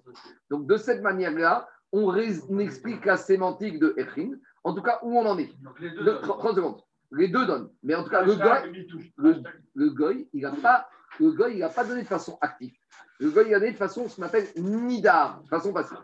Donc 0.50 0.68
de 0.68 0.78
cette 0.78 1.02
manière-là, 1.02 1.68
on, 1.92 2.16
explique 2.60 3.06
la 3.06 3.18
sémantique 3.18 3.80
de 3.80 3.94
Echrin. 3.98 4.32
En 4.64 4.74
tout 4.74 4.82
cas, 4.82 5.00
où 5.04 5.18
on 5.18 5.26
en 5.26 5.38
est. 5.38 5.52
les 5.80 5.90
deux 5.92 6.20
30 6.22 6.56
secondes. 6.56 6.82
Les 7.12 7.28
deux 7.28 7.46
donnent. 7.46 7.70
Mais 7.84 7.96
en 7.96 8.04
tout 8.04 8.10
cas, 8.10 8.24
le 8.24 8.36
Goy, 8.36 9.44
le, 9.76 9.90
Goy, 9.90 10.30
il 10.34 10.42
n'a 10.44 10.52
pas, 10.52 10.88
le 11.20 11.32
Goy, 11.32 11.58
il 11.58 11.70
pas 11.74 11.84
donné 11.84 12.04
de 12.04 12.08
façon 12.08 12.38
active. 12.42 12.74
Le 13.20 13.30
Goy, 13.30 13.46
il 13.48 13.56
a 13.56 13.60
donné 13.60 13.72
de 13.72 13.78
façon, 13.78 14.08
ce 14.08 14.16
qu'on 14.16 14.24
appelle 14.24 14.48
Nidar, 14.56 15.42
de 15.44 15.48
façon 15.48 15.74
passive. 15.74 15.98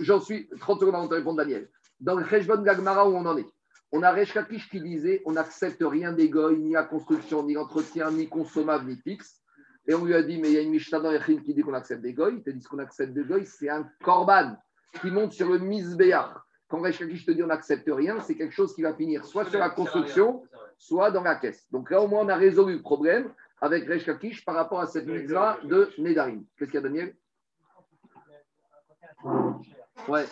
J'en 0.00 0.20
suis 0.20 0.48
30 0.60 0.80
secondes 0.80 0.94
avant 0.94 1.06
de 1.06 1.14
répondre, 1.14 1.38
Daniel. 1.38 1.68
Dans 2.00 2.14
le 2.14 2.24
Rejbon 2.24 2.62
Gagmara, 2.62 3.08
où 3.08 3.14
on 3.14 3.26
en 3.26 3.36
est 3.36 3.46
On 3.92 4.02
a 4.02 4.12
Reshkakish 4.12 4.68
qui 4.70 4.80
disait 4.80 5.22
on 5.26 5.32
n'accepte 5.32 5.82
rien 5.82 6.12
des 6.12 6.28
goy, 6.28 6.58
ni 6.58 6.72
la 6.72 6.84
construction, 6.84 7.42
ni 7.44 7.54
l'entretien, 7.54 8.10
ni 8.10 8.28
consommable, 8.28 8.88
ni 8.88 8.96
fixe. 8.96 9.42
Et 9.86 9.94
on 9.94 10.04
lui 10.04 10.14
a 10.14 10.22
dit 10.22 10.38
mais 10.38 10.48
il 10.48 10.54
y 10.54 10.58
a 10.58 10.60
une 10.60 10.70
Mishnah 10.70 11.00
dans 11.00 11.10
Echin 11.10 11.38
qui 11.38 11.54
dit 11.54 11.62
qu'on 11.62 11.74
accepte 11.74 12.02
des 12.02 12.12
goy. 12.12 12.42
Il 12.46 12.52
dit 12.52 12.62
ce 12.62 12.68
qu'on 12.68 12.78
accepte 12.78 13.12
des 13.12 13.24
goy, 13.24 13.44
c'est 13.46 13.68
un 13.68 13.88
korban 14.02 14.56
qui 15.00 15.10
monte 15.10 15.32
sur 15.32 15.48
le 15.48 15.58
misbéach. 15.58 16.34
Quand 16.68 16.80
Reshkakish 16.80 17.24
te 17.24 17.30
dit 17.32 17.42
on 17.42 17.48
n'accepte 17.48 17.88
rien, 17.88 18.20
c'est 18.20 18.36
quelque 18.36 18.54
chose 18.54 18.74
qui 18.74 18.82
va 18.82 18.94
finir 18.94 19.24
soit 19.24 19.46
sur 19.46 19.58
la 19.58 19.70
construction, 19.70 20.44
soit 20.76 21.10
dans 21.10 21.22
la 21.22 21.34
caisse. 21.34 21.66
Donc 21.72 21.90
là, 21.90 22.00
au 22.00 22.06
moins, 22.06 22.24
on 22.24 22.28
a 22.28 22.36
résolu 22.36 22.74
le 22.74 22.82
problème 22.82 23.32
avec 23.60 23.88
Reshkakish 23.88 24.44
par 24.44 24.54
rapport 24.54 24.80
à 24.80 24.86
cette 24.86 25.06
mitzvah 25.06 25.58
de 25.64 25.90
Nedarim. 25.98 26.44
Qu'est-ce 26.56 26.70
qu'il 26.70 26.80
y 26.80 26.84
a, 26.84 26.88
Daniel 26.88 27.14
Ouais. 30.08 30.26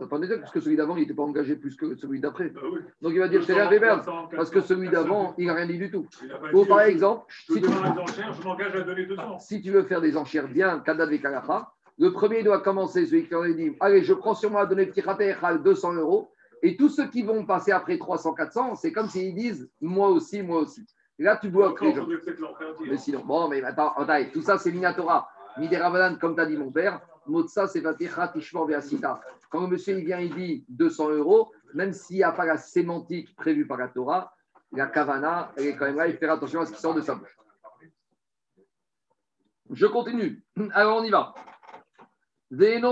Attendez, 0.00 0.28
parce 0.38 0.52
que 0.52 0.60
celui 0.60 0.76
d'avant, 0.76 0.96
il 0.96 1.00
n'était 1.02 1.14
pas 1.14 1.22
engagé 1.22 1.56
plus 1.56 1.74
que 1.76 1.96
celui 1.96 2.20
d'après. 2.20 2.50
Bah 2.50 2.60
Donc 3.00 3.12
il 3.12 3.18
va 3.18 3.28
dire 3.28 3.42
c'est 3.44 3.54
la 3.54 3.68
réverse, 3.68 4.06
parce 4.34 4.50
que 4.50 4.60
celui 4.60 4.90
d'avant, 4.90 5.34
il 5.38 5.46
n'a 5.46 5.54
rien 5.54 5.66
dit 5.66 5.78
du 5.78 5.90
tout. 5.90 6.06
Ou 6.52 6.64
par 6.66 6.82
exemple, 6.82 7.24
si 7.46 7.60
tu, 7.60 7.68
si 9.38 9.62
tu 9.62 9.70
veux 9.70 9.84
faire 9.84 10.00
des 10.00 10.16
enchères 10.16 10.48
bien, 10.48 10.82
le 11.98 12.12
premier 12.12 12.42
doit 12.42 12.60
commencer, 12.60 13.06
celui 13.06 13.26
qui 13.26 13.34
aurait 13.34 13.54
dit 13.54 13.76
Allez, 13.80 14.02
je 14.02 14.12
prends 14.14 14.34
sur 14.34 14.50
moi 14.50 14.62
à 14.62 14.66
donner 14.66 14.86
petit 14.86 15.02
à 15.06 15.54
200 15.56 15.94
euros. 15.94 16.32
Et 16.62 16.76
tous 16.76 16.90
ceux 16.90 17.08
qui 17.08 17.22
vont 17.22 17.44
passer 17.46 17.72
après 17.72 17.98
300, 17.98 18.34
400, 18.34 18.74
c'est 18.76 18.92
comme 18.92 19.08
s'ils 19.08 19.34
disent 19.34 19.70
Moi 19.80 20.08
aussi, 20.08 20.42
moi 20.42 20.60
aussi. 20.60 20.86
Et 21.18 21.22
là, 21.22 21.36
tu 21.36 21.50
bloques 21.50 21.80
les 21.82 21.94
gens. 21.94 22.06
Mais 22.86 22.96
sinon, 22.96 23.24
bon, 23.24 23.48
mais 23.48 23.62
attends, 23.62 23.92
attends 23.92 24.30
tout 24.32 24.42
ça, 24.42 24.58
c'est 24.58 24.72
Minatora. 24.72 25.28
Midera 25.58 26.14
comme 26.14 26.34
tu 26.34 26.40
as 26.40 26.46
dit 26.46 26.56
mon 26.56 26.70
père, 26.70 27.00
Motsa, 27.26 27.66
c'est 27.66 27.80
Vaticha 27.80 28.28
Tishmor 28.28 28.66
Veasita. 28.66 29.20
Quand 29.50 29.62
le 29.62 29.66
monsieur 29.66 29.98
il 29.98 30.04
vient, 30.04 30.20
il 30.20 30.34
dit 30.34 30.64
200 30.68 31.10
euros, 31.10 31.52
même 31.74 31.92
s'il 31.92 32.16
n'y 32.16 32.22
a 32.22 32.32
pas 32.32 32.44
la 32.44 32.56
sémantique 32.56 33.34
prévue 33.36 33.66
par 33.66 33.78
la 33.78 33.88
Torah, 33.88 34.32
la 34.72 34.86
Kavana, 34.86 35.52
elle 35.56 35.66
est 35.66 35.76
quand 35.76 35.86
même 35.86 35.96
là, 35.96 36.06
il 36.06 36.16
fait 36.16 36.28
attention 36.28 36.60
à 36.60 36.66
ce 36.66 36.72
qui 36.72 36.80
sort 36.80 36.94
de 36.94 37.00
sa 37.00 37.16
bouche. 37.16 37.36
Je 39.72 39.86
continue. 39.86 40.44
Alors, 40.72 40.98
on 40.98 41.04
y 41.04 41.10
va. 41.10 41.34
Et 42.52 42.80
là, 42.80 42.90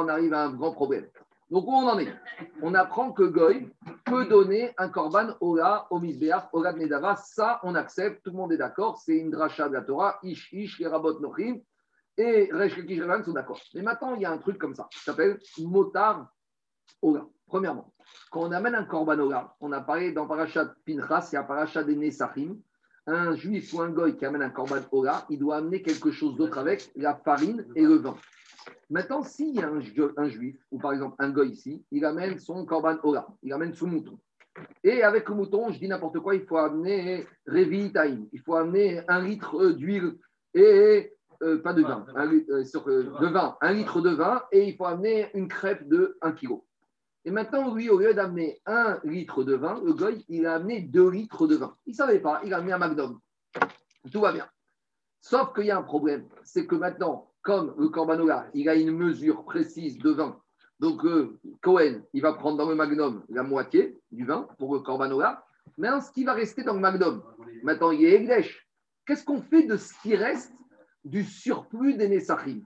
on 0.00 0.08
arrive 0.08 0.34
à 0.34 0.44
un 0.44 0.52
grand 0.52 0.72
problème. 0.72 1.06
Donc, 1.48 1.68
où 1.68 1.70
on 1.70 1.86
en 1.86 1.98
est? 1.98 2.12
On 2.60 2.74
apprend 2.74 3.12
que 3.12 3.22
Goy 3.22 3.70
peut 4.04 4.26
donner 4.26 4.72
un 4.78 4.88
korban 4.88 5.36
Ola, 5.40 5.86
au 5.90 6.00
Misbeach, 6.00 6.48
Ola 6.52 6.72
Nedava. 6.72 7.14
Ça, 7.14 7.60
on 7.62 7.76
accepte, 7.76 8.24
tout 8.24 8.30
le 8.30 8.36
monde 8.36 8.52
est 8.52 8.56
d'accord. 8.56 8.98
C'est 8.98 9.16
une 9.16 9.30
dracha 9.30 9.68
de 9.68 9.74
la 9.74 9.82
Torah, 9.82 10.18
Ish, 10.24 10.52
Ish, 10.52 10.80
les 10.80 10.88
Nochim. 10.88 11.60
Et 12.16 12.50
Resh 12.52 12.74
sont 13.24 13.32
d'accord. 13.32 13.60
Mais 13.74 13.82
maintenant, 13.82 14.16
il 14.16 14.22
y 14.22 14.24
a 14.24 14.32
un 14.32 14.38
truc 14.38 14.58
comme 14.58 14.74
ça, 14.74 14.88
qui 14.90 14.98
s'appelle 14.98 15.38
Motar 15.58 16.32
Ola. 17.00 17.26
Premièrement, 17.46 17.92
quand 18.30 18.40
on 18.40 18.50
amène 18.50 18.74
un 18.74 18.84
korban 18.84 19.20
Ola, 19.20 19.54
on 19.60 19.70
a 19.70 19.80
parlé 19.80 20.10
dans 20.10 20.26
Parashat 20.26 20.74
Pinchas 20.84 21.30
et 21.32 21.36
à 21.36 21.44
Parashat 21.44 21.84
des 21.84 21.94
Nesachim, 21.94 22.56
un 23.06 23.34
juif 23.34 23.72
ou 23.74 23.80
un 23.80 23.90
goy 23.90 24.16
qui 24.16 24.24
amène 24.24 24.42
un 24.42 24.50
korban 24.50 24.80
Ola, 24.92 25.26
il 25.30 25.38
doit 25.38 25.56
amener 25.56 25.82
quelque 25.82 26.10
chose 26.10 26.36
d'autre 26.36 26.58
avec 26.58 26.90
la 26.96 27.14
farine 27.14 27.66
et 27.74 27.82
le 27.82 27.96
vin. 27.96 28.16
Maintenant, 28.90 29.22
s'il 29.22 29.54
y 29.54 29.62
a 29.62 29.68
un, 29.68 30.28
juif, 30.28 30.56
ou 30.70 30.78
par 30.78 30.92
exemple 30.92 31.16
un 31.18 31.30
gars 31.30 31.44
ici, 31.44 31.84
il 31.90 32.04
amène 32.04 32.38
son 32.38 32.64
korban 32.66 32.98
ola, 33.02 33.26
il 33.42 33.52
amène 33.52 33.74
son 33.74 33.86
mouton. 33.86 34.18
Et 34.84 35.02
avec 35.02 35.28
le 35.28 35.34
mouton, 35.34 35.70
je 35.72 35.78
dis 35.78 35.88
n'importe 35.88 36.20
quoi, 36.20 36.34
il 36.34 36.44
faut 36.44 36.58
amener 36.58 37.26
Revi 37.46 37.90
il 38.32 38.40
faut 38.40 38.54
amener 38.54 39.00
un 39.08 39.22
litre 39.22 39.70
d'huile 39.70 40.18
et 40.54 41.12
euh, 41.42 41.60
pas 41.62 41.72
de 41.72 41.82
vin, 41.82 42.04
un, 42.14 42.32
euh, 42.32 42.44
euh, 42.50 43.20
de 43.20 43.26
vin, 43.28 43.56
un 43.60 43.72
litre 43.72 44.00
de 44.00 44.10
vin, 44.10 44.42
et 44.52 44.68
il 44.68 44.76
faut 44.76 44.84
amener 44.84 45.30
une 45.34 45.48
crêpe 45.48 45.88
de 45.88 46.16
1 46.20 46.32
kg. 46.32 46.60
Et 47.24 47.30
maintenant, 47.30 47.74
lui, 47.74 47.88
au 47.88 47.98
lieu 47.98 48.14
d'amener 48.14 48.60
un 48.66 48.98
litre 49.04 49.44
de 49.44 49.54
vin, 49.54 49.80
le 49.84 49.92
goy, 49.92 50.24
il 50.28 50.46
a 50.46 50.54
amené 50.54 50.80
2 50.80 51.10
litres 51.10 51.46
de 51.46 51.56
vin. 51.56 51.76
Il 51.86 51.90
ne 51.90 51.96
savait 51.96 52.18
pas, 52.18 52.40
il 52.44 52.52
a 52.52 52.58
amené 52.58 52.72
un 52.72 52.78
magnum. 52.78 53.20
Tout 54.12 54.20
va 54.20 54.32
bien. 54.32 54.48
Sauf 55.20 55.54
qu'il 55.54 55.66
y 55.66 55.70
a 55.70 55.78
un 55.78 55.82
problème, 55.82 56.28
c'est 56.42 56.66
que 56.66 56.74
maintenant, 56.74 57.30
comme 57.42 57.74
le 57.78 57.88
Corbanola, 57.88 58.48
il 58.54 58.68
a 58.68 58.74
une 58.74 58.90
mesure 58.90 59.44
précise 59.44 59.98
de 59.98 60.10
vin. 60.10 60.40
Donc, 60.80 61.04
euh, 61.04 61.38
Cohen, 61.60 62.02
il 62.12 62.22
va 62.22 62.32
prendre 62.32 62.58
dans 62.58 62.68
le 62.68 62.74
magnum 62.74 63.24
la 63.28 63.44
moitié 63.44 64.00
du 64.10 64.24
vin 64.24 64.48
pour 64.58 64.74
le 64.74 64.80
Corbanola. 64.80 65.44
Maintenant, 65.78 66.00
ce 66.00 66.10
qui 66.10 66.24
va 66.24 66.32
rester 66.32 66.64
dans 66.64 66.74
le 66.74 66.80
magnum, 66.80 67.22
maintenant, 67.62 67.92
il 67.92 68.04
est 68.04 68.14
Egdesh. 68.14 68.68
Qu'est-ce 69.06 69.24
qu'on 69.24 69.42
fait 69.42 69.62
de 69.62 69.76
ce 69.76 69.92
qui 70.02 70.16
reste 70.16 70.52
du 71.04 71.24
surplus 71.24 71.94
des 71.94 72.08
Nessachim 72.08 72.62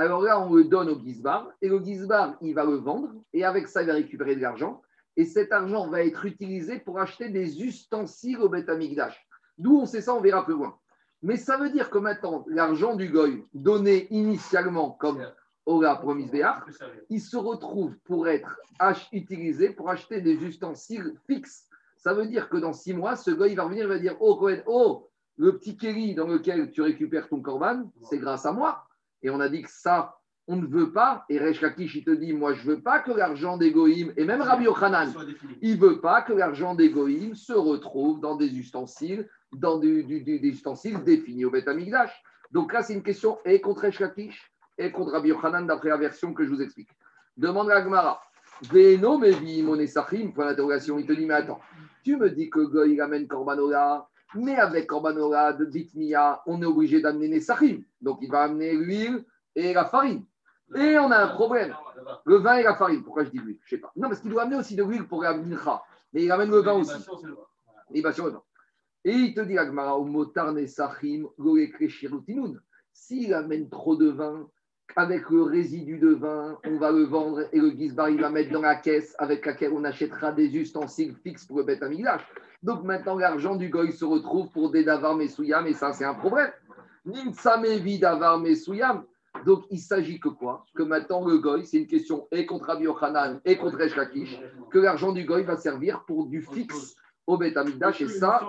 Alors 0.00 0.22
là, 0.22 0.40
on 0.40 0.54
le 0.54 0.62
donne 0.62 0.90
au 0.90 1.00
Gizbar, 1.00 1.50
et 1.60 1.68
le 1.68 1.82
Gizbar, 1.82 2.36
il 2.40 2.54
va 2.54 2.64
le 2.64 2.76
vendre, 2.76 3.10
et 3.32 3.44
avec 3.44 3.66
ça, 3.66 3.82
il 3.82 3.88
va 3.88 3.94
récupérer 3.94 4.36
de 4.36 4.40
l'argent. 4.40 4.80
Et 5.16 5.24
cet 5.24 5.50
argent 5.50 5.88
va 5.88 6.04
être 6.04 6.24
utilisé 6.24 6.78
pour 6.78 7.00
acheter 7.00 7.30
des 7.30 7.64
ustensiles 7.64 8.38
au 8.38 8.48
Beth 8.48 8.68
Amikdash. 8.68 9.26
D'où 9.58 9.76
on 9.76 9.86
sait 9.86 10.00
ça, 10.00 10.14
on 10.14 10.20
verra 10.20 10.44
plus 10.44 10.54
loin. 10.54 10.78
Mais 11.22 11.36
ça 11.36 11.56
veut 11.56 11.70
dire 11.70 11.90
que 11.90 11.98
maintenant, 11.98 12.44
l'argent 12.46 12.94
du 12.94 13.08
goy 13.08 13.44
donné 13.54 14.06
initialement 14.10 14.92
comme 14.92 15.20
Ora 15.66 15.96
promis 15.96 16.30
il 17.10 17.20
se 17.20 17.36
retrouve 17.36 17.98
pour 18.04 18.28
être 18.28 18.56
utilisé 19.12 19.70
pour 19.70 19.90
acheter 19.90 20.20
des 20.20 20.34
ustensiles 20.44 21.16
fixes. 21.26 21.66
Ça 21.96 22.14
veut 22.14 22.26
dire 22.26 22.48
que 22.48 22.56
dans 22.56 22.72
six 22.72 22.94
mois, 22.94 23.16
ce 23.16 23.32
goy 23.32 23.56
va 23.56 23.64
revenir 23.64 23.86
et 23.86 23.88
va 23.88 23.98
dire 23.98 24.16
Oh, 24.20 24.48
oh, 24.66 25.10
le 25.38 25.58
petit 25.58 25.76
Kelly 25.76 26.14
dans 26.14 26.28
lequel 26.28 26.70
tu 26.70 26.82
récupères 26.82 27.28
ton 27.28 27.40
corban, 27.40 27.90
c'est 28.08 28.18
grâce 28.18 28.46
à 28.46 28.52
moi. 28.52 28.84
Et 29.22 29.30
on 29.30 29.40
a 29.40 29.48
dit 29.48 29.62
que 29.62 29.70
ça, 29.70 30.16
on 30.46 30.56
ne 30.56 30.66
veut 30.66 30.92
pas, 30.92 31.24
et 31.28 31.38
Resh 31.38 31.60
Lakish, 31.60 31.94
il 31.96 32.04
te 32.04 32.10
dit, 32.10 32.32
moi 32.32 32.54
je 32.54 32.62
ne 32.62 32.74
veux 32.74 32.80
pas 32.80 33.00
que 33.00 33.12
l'argent 33.12 33.56
des 33.56 33.70
Goïm, 33.70 34.12
et 34.16 34.24
même 34.24 34.40
Rabbi 34.40 34.64
Yochanan, 34.64 35.12
il 35.60 35.74
ne 35.74 35.80
veut 35.80 36.00
pas 36.00 36.22
que 36.22 36.32
l'argent 36.32 36.74
des 36.74 36.90
Goïm 36.90 37.34
se 37.34 37.52
retrouve 37.52 38.20
dans 38.20 38.36
des 38.36 38.56
ustensiles, 38.58 39.28
dans 39.52 39.78
des 39.78 40.04
ustensiles 40.42 41.02
définis 41.04 41.44
au 41.44 41.50
Beth 41.50 41.68
Amikdash. 41.68 42.22
Donc 42.50 42.72
là, 42.72 42.82
c'est 42.82 42.94
une 42.94 43.02
question 43.02 43.38
et 43.44 43.60
contre 43.60 43.82
Resh 43.82 44.00
Lakish 44.00 44.50
et 44.78 44.90
contre 44.90 45.12
Rabbi 45.12 45.28
Yochanan, 45.28 45.66
d'après 45.66 45.90
la 45.90 45.98
version 45.98 46.32
que 46.32 46.44
je 46.44 46.50
vous 46.50 46.62
explique. 46.62 46.90
Demande 47.36 47.70
à 47.70 47.82
Gmara. 47.82 48.20
Veno 48.70 49.18
mevi 49.18 49.62
monesachim, 49.62 50.32
point 50.32 50.46
d'interrogation. 50.46 50.98
Il 50.98 51.06
te 51.06 51.12
dit, 51.12 51.26
mais 51.26 51.34
attends, 51.34 51.60
tu 52.02 52.16
me 52.16 52.30
dis 52.30 52.48
que 52.48 52.60
Goï 52.60 53.00
amène 53.00 53.28
Korbanola, 53.28 54.08
mais 54.34 54.56
avec 54.56 54.86
Korbanola 54.86 55.52
de 55.52 55.64
Bitmia, 55.64 56.42
on 56.46 56.60
est 56.62 56.66
obligé 56.66 57.00
d'amener 57.00 57.28
Nesachim. 57.28 57.82
Donc 58.00 58.18
il 58.22 58.30
va 58.30 58.42
amener 58.42 58.74
l'huile 58.74 59.24
et 59.54 59.72
la 59.72 59.84
farine. 59.84 60.24
Et 60.74 60.98
on 60.98 61.10
a 61.10 61.18
un 61.18 61.28
problème. 61.28 61.74
Le 62.24 62.36
vin 62.36 62.56
et 62.56 62.62
la 62.62 62.74
farine. 62.74 63.02
Pourquoi 63.02 63.24
je 63.24 63.30
dis 63.30 63.38
l'huile? 63.38 63.58
Je 63.64 63.74
ne 63.74 63.78
sais 63.78 63.80
pas. 63.80 63.90
Non, 63.96 64.08
parce 64.08 64.20
qu'il 64.20 64.30
doit 64.30 64.42
amener 64.42 64.56
aussi 64.56 64.76
de 64.76 64.84
l'huile 64.84 65.06
pour 65.06 65.22
la 65.22 65.34
mincha. 65.34 65.82
Mais 66.12 66.24
il 66.24 66.32
amène 66.32 66.50
le 66.50 66.60
vin 66.60 66.74
aussi. 66.74 66.92
Libation, 67.90 68.26
le 68.26 68.32
vin. 68.32 68.42
Et 69.04 69.12
il 69.12 69.34
te 69.34 69.40
dit, 69.40 69.56
Agmara, 69.56 69.96
au 69.96 70.04
motar 70.04 70.52
nesachim, 70.52 71.28
S'il 72.92 73.32
amène 73.32 73.70
trop 73.70 73.96
de 73.96 74.08
vin, 74.08 74.48
avec 74.96 75.30
le 75.30 75.42
résidu 75.42 75.98
de 75.98 76.14
vin, 76.14 76.58
on 76.64 76.76
va 76.78 76.90
le 76.90 77.04
vendre 77.04 77.42
et 77.52 77.60
le 77.60 77.70
gizbar, 77.70 78.10
il 78.10 78.20
va 78.20 78.30
mettre 78.30 78.50
dans 78.50 78.62
la 78.62 78.76
caisse 78.76 79.14
avec 79.18 79.46
laquelle 79.46 79.72
on 79.72 79.84
achètera 79.84 80.32
des 80.32 80.48
ustensiles 80.56 81.14
fixes 81.22 81.44
pour 81.44 81.58
le 81.58 81.64
bête 81.64 81.82
amigdash. 81.82 82.22
Donc 82.62 82.82
maintenant, 82.82 83.16
l'argent 83.16 83.54
du 83.56 83.68
goy 83.68 83.92
se 83.92 84.04
retrouve 84.04 84.50
pour 84.50 84.70
des 84.70 84.84
davar 84.84 85.14
mesuyam 85.14 85.66
et 85.66 85.74
ça, 85.74 85.92
c'est 85.92 86.04
un 86.04 86.14
problème. 86.14 86.50
Nimsamevi 87.04 87.98
davar 87.98 88.38
mesuyam. 88.38 89.04
Donc, 89.44 89.64
il 89.70 89.78
s'agit 89.78 90.18
que 90.18 90.28
quoi? 90.28 90.64
Que 90.74 90.82
maintenant, 90.82 91.24
le 91.24 91.38
goy, 91.38 91.64
c'est 91.64 91.76
une 91.76 91.86
question 91.86 92.26
et 92.32 92.44
contre 92.44 92.66
Rabbi 92.66 92.84
Yochanan 92.84 93.40
et 93.44 93.56
contre 93.56 93.80
Eshkakish, 93.80 94.40
que 94.70 94.78
l'argent 94.78 95.12
du 95.12 95.24
goy 95.24 95.44
va 95.44 95.56
servir 95.56 96.02
pour 96.06 96.26
du 96.26 96.42
fixe 96.42 96.96
au 97.26 97.36
Beth. 97.36 97.56
Et 97.56 98.08
ça, 98.08 98.40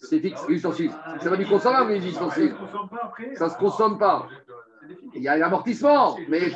c'est 0.00 0.20
fixe. 0.20 0.48
L'ustensile. 0.48 0.92
Ça 1.20 1.28
va 1.28 1.36
du 1.36 1.44
consommable, 1.44 1.90
les 1.92 2.06
ustensiles. 2.06 2.54
Ça 3.34 3.46
ne 3.46 3.50
se 3.50 3.58
consomme 3.58 3.98
pas. 3.98 4.28
Il 5.14 5.22
y 5.22 5.28
a 5.28 5.36
l'amortissement, 5.36 6.16
mais, 6.28 6.52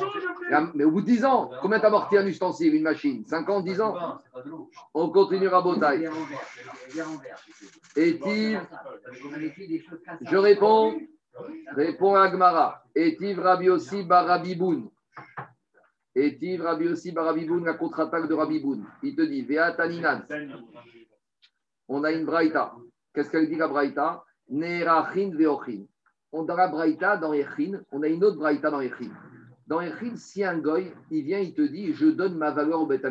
mais 0.73 0.83
au 0.83 0.91
bout 0.91 1.01
de 1.01 1.07
10 1.07 1.25
ans, 1.25 1.51
combien 1.61 1.79
t'amortis 1.79 2.17
un 2.17 2.25
ustensile, 2.25 2.75
une 2.75 2.83
machine? 2.83 3.25
5 3.25 3.49
ans, 3.49 3.61
10 3.61 3.81
ans 3.81 4.21
On 4.93 5.09
continuera 5.09 5.61
Botaï. 5.61 6.07
Et 7.95 8.19
je 10.21 10.37
réponds, 10.37 10.95
réponds 11.75 12.15
à 12.15 12.29
Gmara. 12.29 12.83
Etiv 12.95 13.39
Rabbi 13.39 13.69
aussi 13.69 14.03
Barabiboun. 14.03 14.89
Etiv 16.13 16.61
Rabbi 16.61 16.87
aussi 16.87 17.11
Barabiboun, 17.11 17.65
la 17.65 17.73
contre-attaque 17.73 18.27
de 18.27 18.33
Rabiboun. 18.33 18.85
Il 19.01 19.15
te 19.15 19.21
dit, 19.21 19.43
Vea 19.43 19.71
Taninan. 19.71 20.21
On 21.87 22.03
a 22.03 22.11
une 22.11 22.25
braïta. 22.25 22.73
Qu'est-ce 23.13 23.29
qu'elle 23.29 23.49
dit 23.49 23.55
la 23.55 23.67
braïta? 23.67 24.23
Nerachin 24.49 25.31
Veochin 25.33 25.85
dans 26.31 26.55
la 26.55 26.67
Braïta, 26.67 27.17
dans 27.17 27.33
Echin, 27.33 27.81
on 27.91 28.03
a 28.03 28.07
une 28.07 28.23
autre 28.23 28.37
Braïta 28.37 28.71
dans 28.71 28.81
Echin. 28.81 29.09
Dans 29.67 29.81
Echin, 29.81 30.15
si 30.15 30.43
un 30.43 30.57
goy, 30.57 30.91
il 31.09 31.23
vient, 31.23 31.39
il 31.39 31.53
te 31.53 31.61
dit, 31.61 31.93
je 31.93 32.07
donne 32.07 32.37
ma 32.37 32.51
valeur 32.51 32.81
au 32.81 32.85
Beth 32.85 33.05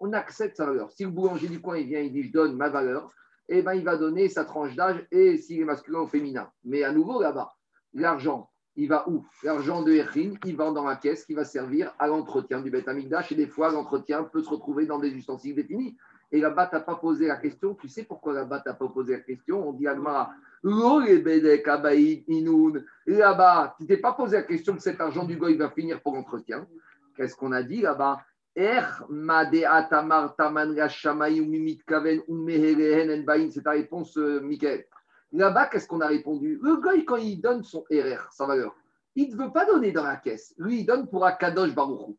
on 0.00 0.12
accepte 0.12 0.56
sa 0.56 0.66
valeur. 0.66 0.90
Si 0.90 1.04
le 1.04 1.10
boulanger 1.10 1.48
du 1.48 1.60
coin, 1.60 1.76
il 1.76 1.86
vient, 1.86 2.00
il 2.00 2.12
dit, 2.12 2.24
je 2.24 2.32
donne 2.32 2.56
ma 2.56 2.68
valeur, 2.68 3.12
eh 3.48 3.62
ben, 3.62 3.74
il 3.74 3.84
va 3.84 3.96
donner 3.96 4.28
sa 4.28 4.44
tranche 4.44 4.74
d'âge 4.74 5.06
et 5.10 5.36
s'il 5.36 5.60
est 5.60 5.64
masculin 5.64 6.00
ou 6.00 6.08
féminin. 6.08 6.50
Mais 6.64 6.82
à 6.82 6.92
nouveau, 6.92 7.20
là-bas, 7.20 7.54
l'argent, 7.92 8.50
il 8.76 8.88
va 8.88 9.08
où? 9.08 9.24
L'argent 9.42 9.82
de 9.82 9.92
Echin, 9.92 10.34
il 10.44 10.56
va 10.56 10.70
dans 10.70 10.84
la 10.84 10.96
caisse 10.96 11.24
qui 11.24 11.34
va 11.34 11.44
servir 11.44 11.94
à 11.98 12.06
l'entretien 12.06 12.60
du 12.60 12.70
Beth 12.70 12.88
Et 13.30 13.34
des 13.34 13.46
fois, 13.46 13.70
l'entretien 13.70 14.24
peut 14.24 14.42
se 14.42 14.48
retrouver 14.48 14.86
dans 14.86 14.98
des 14.98 15.10
ustensiles 15.10 15.54
définis. 15.54 15.96
Et 16.32 16.40
là-bas, 16.40 16.66
tu 16.66 16.74
n'as 16.74 16.80
pas 16.80 16.96
posé 16.96 17.26
la 17.26 17.36
question. 17.36 17.74
Tu 17.74 17.88
sais 17.88 18.04
pourquoi 18.04 18.32
là-bas, 18.32 18.60
tu 18.60 18.68
n'as 18.68 18.74
pas 18.74 18.88
posé 18.88 19.12
la 19.12 19.20
question? 19.20 19.68
On 19.68 19.72
dit 19.72 19.86
Agmara, 19.86 20.32
Là-bas, 23.06 23.76
tu 23.78 23.86
t'es 23.86 23.98
pas 23.98 24.12
posé 24.12 24.36
la 24.36 24.42
question 24.42 24.74
que 24.74 24.82
cet 24.82 25.00
argent 25.00 25.24
du 25.24 25.36
goy 25.36 25.56
va 25.56 25.70
finir 25.70 26.00
pour 26.00 26.14
l'entretien. 26.14 26.66
Qu'est-ce 27.16 27.36
qu'on 27.36 27.52
a 27.52 27.62
dit 27.62 27.82
là-bas? 27.82 28.20
Er 28.56 28.82
c'est 33.50 33.62
ta 33.62 33.70
réponse, 33.72 34.16
euh, 34.16 34.40
Michael. 34.40 34.84
Là-bas, 35.32 35.66
qu'est-ce 35.66 35.88
qu'on 35.88 36.00
a 36.00 36.06
répondu? 36.06 36.58
Le 36.62 36.76
goy, 36.76 37.04
quand 37.04 37.16
il 37.16 37.40
donne 37.40 37.62
son 37.64 37.84
RR, 37.90 38.30
sa 38.30 38.46
valeur, 38.46 38.74
il 39.16 39.36
ne 39.36 39.44
veut 39.44 39.52
pas 39.52 39.66
donner 39.66 39.92
dans 39.92 40.04
la 40.04 40.16
caisse. 40.16 40.54
Lui, 40.56 40.80
il 40.80 40.86
donne 40.86 41.08
pour 41.08 41.24
Akadosh 41.26 41.74
Baruchou. 41.74 42.16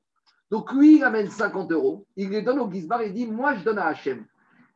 Donc, 0.51 0.71
lui, 0.73 0.97
il 0.97 1.03
amène 1.03 1.29
50 1.29 1.71
euros. 1.71 2.05
Il 2.15 2.29
les 2.29 2.41
donne 2.41 2.59
au 2.59 2.71
Gizbar 2.71 3.01
et 3.01 3.09
dit 3.09 3.27
Moi, 3.27 3.55
je 3.55 3.63
donne 3.63 3.79
à 3.79 3.87
Hachem. 3.87 4.25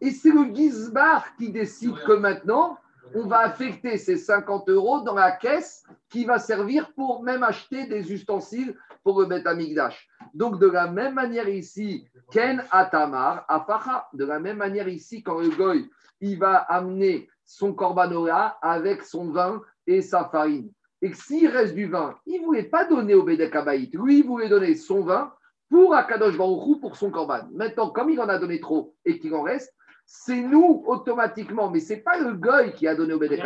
Et 0.01 0.11
c'est 0.11 0.31
le 0.31 0.53
Gizbar 0.53 1.35
qui 1.37 1.51
décide 1.51 1.95
que 2.05 2.13
maintenant, 2.13 2.77
on 3.13 3.27
va 3.27 3.39
affecter 3.39 3.97
ces 3.97 4.17
50 4.17 4.69
euros 4.69 5.01
dans 5.01 5.15
la 5.15 5.31
caisse 5.31 5.83
qui 6.09 6.25
va 6.25 6.39
servir 6.39 6.93
pour 6.93 7.23
même 7.23 7.43
acheter 7.43 7.87
des 7.87 8.11
ustensiles 8.11 8.75
pour 9.03 9.19
le 9.19 9.27
Beth 9.27 9.47
Amigdash. 9.47 10.07
Donc, 10.33 10.59
de 10.59 10.67
la 10.67 10.87
même 10.87 11.15
manière 11.15 11.49
ici, 11.49 12.07
Ken 12.31 12.63
Atamar, 12.71 13.45
Afacha, 13.47 14.07
de 14.13 14.25
la 14.25 14.39
même 14.39 14.57
manière 14.57 14.87
ici, 14.87 15.23
quand 15.23 15.39
le 15.39 15.49
Goy, 15.49 15.89
il 16.21 16.37
va 16.37 16.57
amener 16.57 17.29
son 17.45 17.73
corbanola 17.73 18.57
avec 18.61 19.03
son 19.03 19.31
vin 19.31 19.61
et 19.87 20.01
sa 20.01 20.25
farine. 20.25 20.71
Et 21.01 21.13
s'il 21.13 21.47
reste 21.47 21.75
du 21.75 21.87
vin, 21.87 22.15
il 22.25 22.41
ne 22.41 22.45
voulait 22.45 22.63
pas 22.63 22.85
donner 22.85 23.15
au 23.15 23.23
Bedek 23.23 23.55
Abaït. 23.55 23.93
Lui, 23.95 24.19
il 24.19 24.25
voulait 24.25 24.49
donner 24.49 24.75
son 24.75 25.03
vin 25.03 25.33
pour 25.69 25.95
Akadosh 25.95 26.37
Baruchou 26.37 26.79
pour 26.79 26.95
son 26.95 27.11
corban. 27.11 27.41
Maintenant, 27.53 27.89
comme 27.89 28.09
il 28.09 28.19
en 28.19 28.27
a 28.29 28.37
donné 28.37 28.59
trop 28.59 28.95
et 29.05 29.19
qu'il 29.19 29.33
en 29.35 29.43
reste, 29.43 29.73
c'est 30.05 30.41
nous 30.41 30.83
automatiquement, 30.87 31.69
mais 31.69 31.79
ce 31.79 31.93
n'est 31.93 31.99
pas 31.99 32.17
le 32.17 32.33
Goy 32.33 32.73
qui 32.73 32.87
a 32.87 32.95
donné 32.95 33.13
au 33.13 33.19
Bédé 33.19 33.39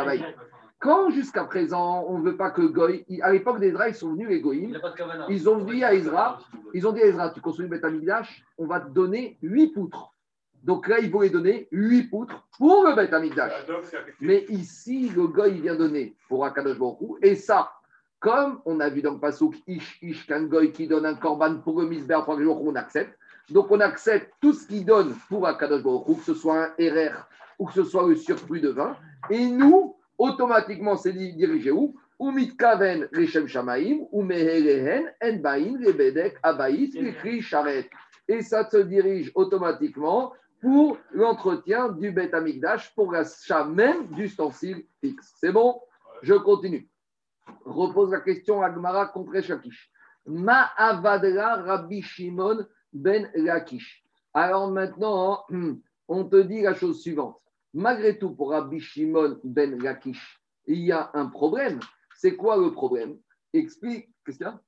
Quand 0.79 1.09
jusqu'à 1.09 1.43
présent, 1.43 2.05
on 2.07 2.19
ne 2.19 2.23
veut 2.23 2.37
pas 2.37 2.51
que 2.51 2.61
Goy, 2.61 3.05
à 3.21 3.33
l'époque 3.33 3.59
d'Ezra, 3.59 3.89
ils 3.89 3.95
sont 3.95 4.13
venus 4.13 4.29
les 4.29 4.39
Goïm, 4.39 4.79
ils 5.27 5.49
ont 5.49 5.59
dit 5.59 5.83
à 5.83 5.93
Ezra, 5.93 6.39
ils 6.73 6.87
ont 6.87 6.93
dit 6.93 7.01
à 7.01 7.05
Ezra, 7.05 7.31
tu 7.31 7.41
construis 7.41 7.67
le 7.67 7.75
Betamigdash, 7.75 8.45
on 8.57 8.65
va 8.65 8.79
te 8.79 8.89
donner 8.89 9.37
huit 9.41 9.73
poutres. 9.73 10.13
Donc 10.63 10.87
là, 10.87 10.99
ils 10.99 11.11
voulaient 11.11 11.29
donner 11.29 11.67
huit 11.71 12.03
poutres 12.03 12.47
pour 12.57 12.85
le 12.87 12.95
Betamigdash. 12.95 13.51
Mais 14.21 14.45
ici, 14.47 15.09
le 15.09 15.27
Goy 15.27 15.59
vient 15.59 15.75
donner 15.75 16.15
pour 16.29 16.45
Akadosh 16.45 16.79
Baruch 16.79 17.17
et 17.21 17.35
ça, 17.35 17.73
comme 18.23 18.61
on 18.65 18.79
a 18.79 18.89
vu 18.89 19.01
dans 19.01 19.11
le 19.11 19.19
Passouk, 19.19 19.53
Ish, 19.67 19.99
Ish, 20.01 20.25
qu'un 20.25 20.43
Goy 20.43 20.71
qui 20.71 20.87
donne 20.87 21.05
un 21.05 21.15
korban 21.15 21.57
pour 21.57 21.81
le 21.81 21.87
Misber, 21.87 22.19
trois 22.23 22.37
on 22.37 22.73
accepte. 22.75 23.19
Donc 23.49 23.69
on 23.69 23.81
accepte 23.81 24.31
tout 24.39 24.53
ce 24.53 24.65
qu'il 24.65 24.85
donne 24.85 25.13
pour 25.27 25.45
Akadosh 25.45 25.83
Baruch 25.83 26.19
que 26.19 26.23
ce 26.23 26.33
soit 26.33 26.67
un 26.67 26.69
RR 26.79 27.27
ou 27.59 27.65
que 27.65 27.73
ce 27.73 27.83
soit 27.83 28.07
le 28.07 28.15
surplus 28.15 28.61
de 28.61 28.69
vin. 28.69 28.95
Et 29.29 29.45
nous, 29.45 29.97
automatiquement, 30.17 30.95
c'est 30.95 31.11
dirigé 31.11 31.71
où? 31.71 31.95
Ou 32.17 32.31
mitkaven 32.31 33.09
rechem 33.13 33.45
shamaim, 33.47 34.07
ou 34.11 34.23
meherehen 34.23 35.11
en 35.21 35.35
bain 35.41 35.77
lebedek 35.77 36.37
abaït 36.43 36.93
l'écrit 36.93 37.41
charet. 37.41 37.89
Et 38.29 38.41
ça 38.41 38.69
se 38.69 38.77
dirige 38.77 39.33
automatiquement 39.35 40.31
pour 40.61 40.97
l'entretien 41.11 41.89
du 41.89 42.11
Bet 42.11 42.33
Amigdash, 42.33 42.95
pour 42.95 43.11
l'achat 43.11 43.65
même 43.65 44.07
d'ustensiles 44.11 44.85
fixe. 45.01 45.33
C'est 45.41 45.51
bon? 45.51 45.81
Je 46.21 46.35
continue. 46.35 46.87
Repose 47.65 48.11
la 48.11 48.21
question 48.21 48.61
à 48.61 48.69
Gmara 48.69 49.07
contre 49.07 49.39
Shakish. 49.41 49.91
Ma 50.25 50.71
avadra 50.77 51.55
Rabbi 51.55 52.01
Shimon 52.01 52.65
ben 52.91 53.29
Lakish. 53.35 54.03
Alors 54.33 54.71
maintenant, 54.71 55.45
on 56.07 56.25
te 56.25 56.41
dit 56.41 56.61
la 56.61 56.73
chose 56.73 57.01
suivante. 57.01 57.39
Malgré 57.73 58.17
tout, 58.17 58.31
pour 58.31 58.51
Rabbi 58.51 58.79
Shimon 58.79 59.39
ben 59.43 59.79
Lakish, 59.81 60.41
il 60.67 60.79
y 60.79 60.91
a 60.91 61.09
un 61.13 61.27
problème. 61.27 61.79
C'est 62.15 62.35
quoi 62.35 62.57
le 62.57 62.71
problème? 62.71 63.17
Explique. 63.51 64.09
Qu'est-ce 64.25 64.37
qu'il 64.37 64.45
y 64.45 64.49
a 64.49 64.61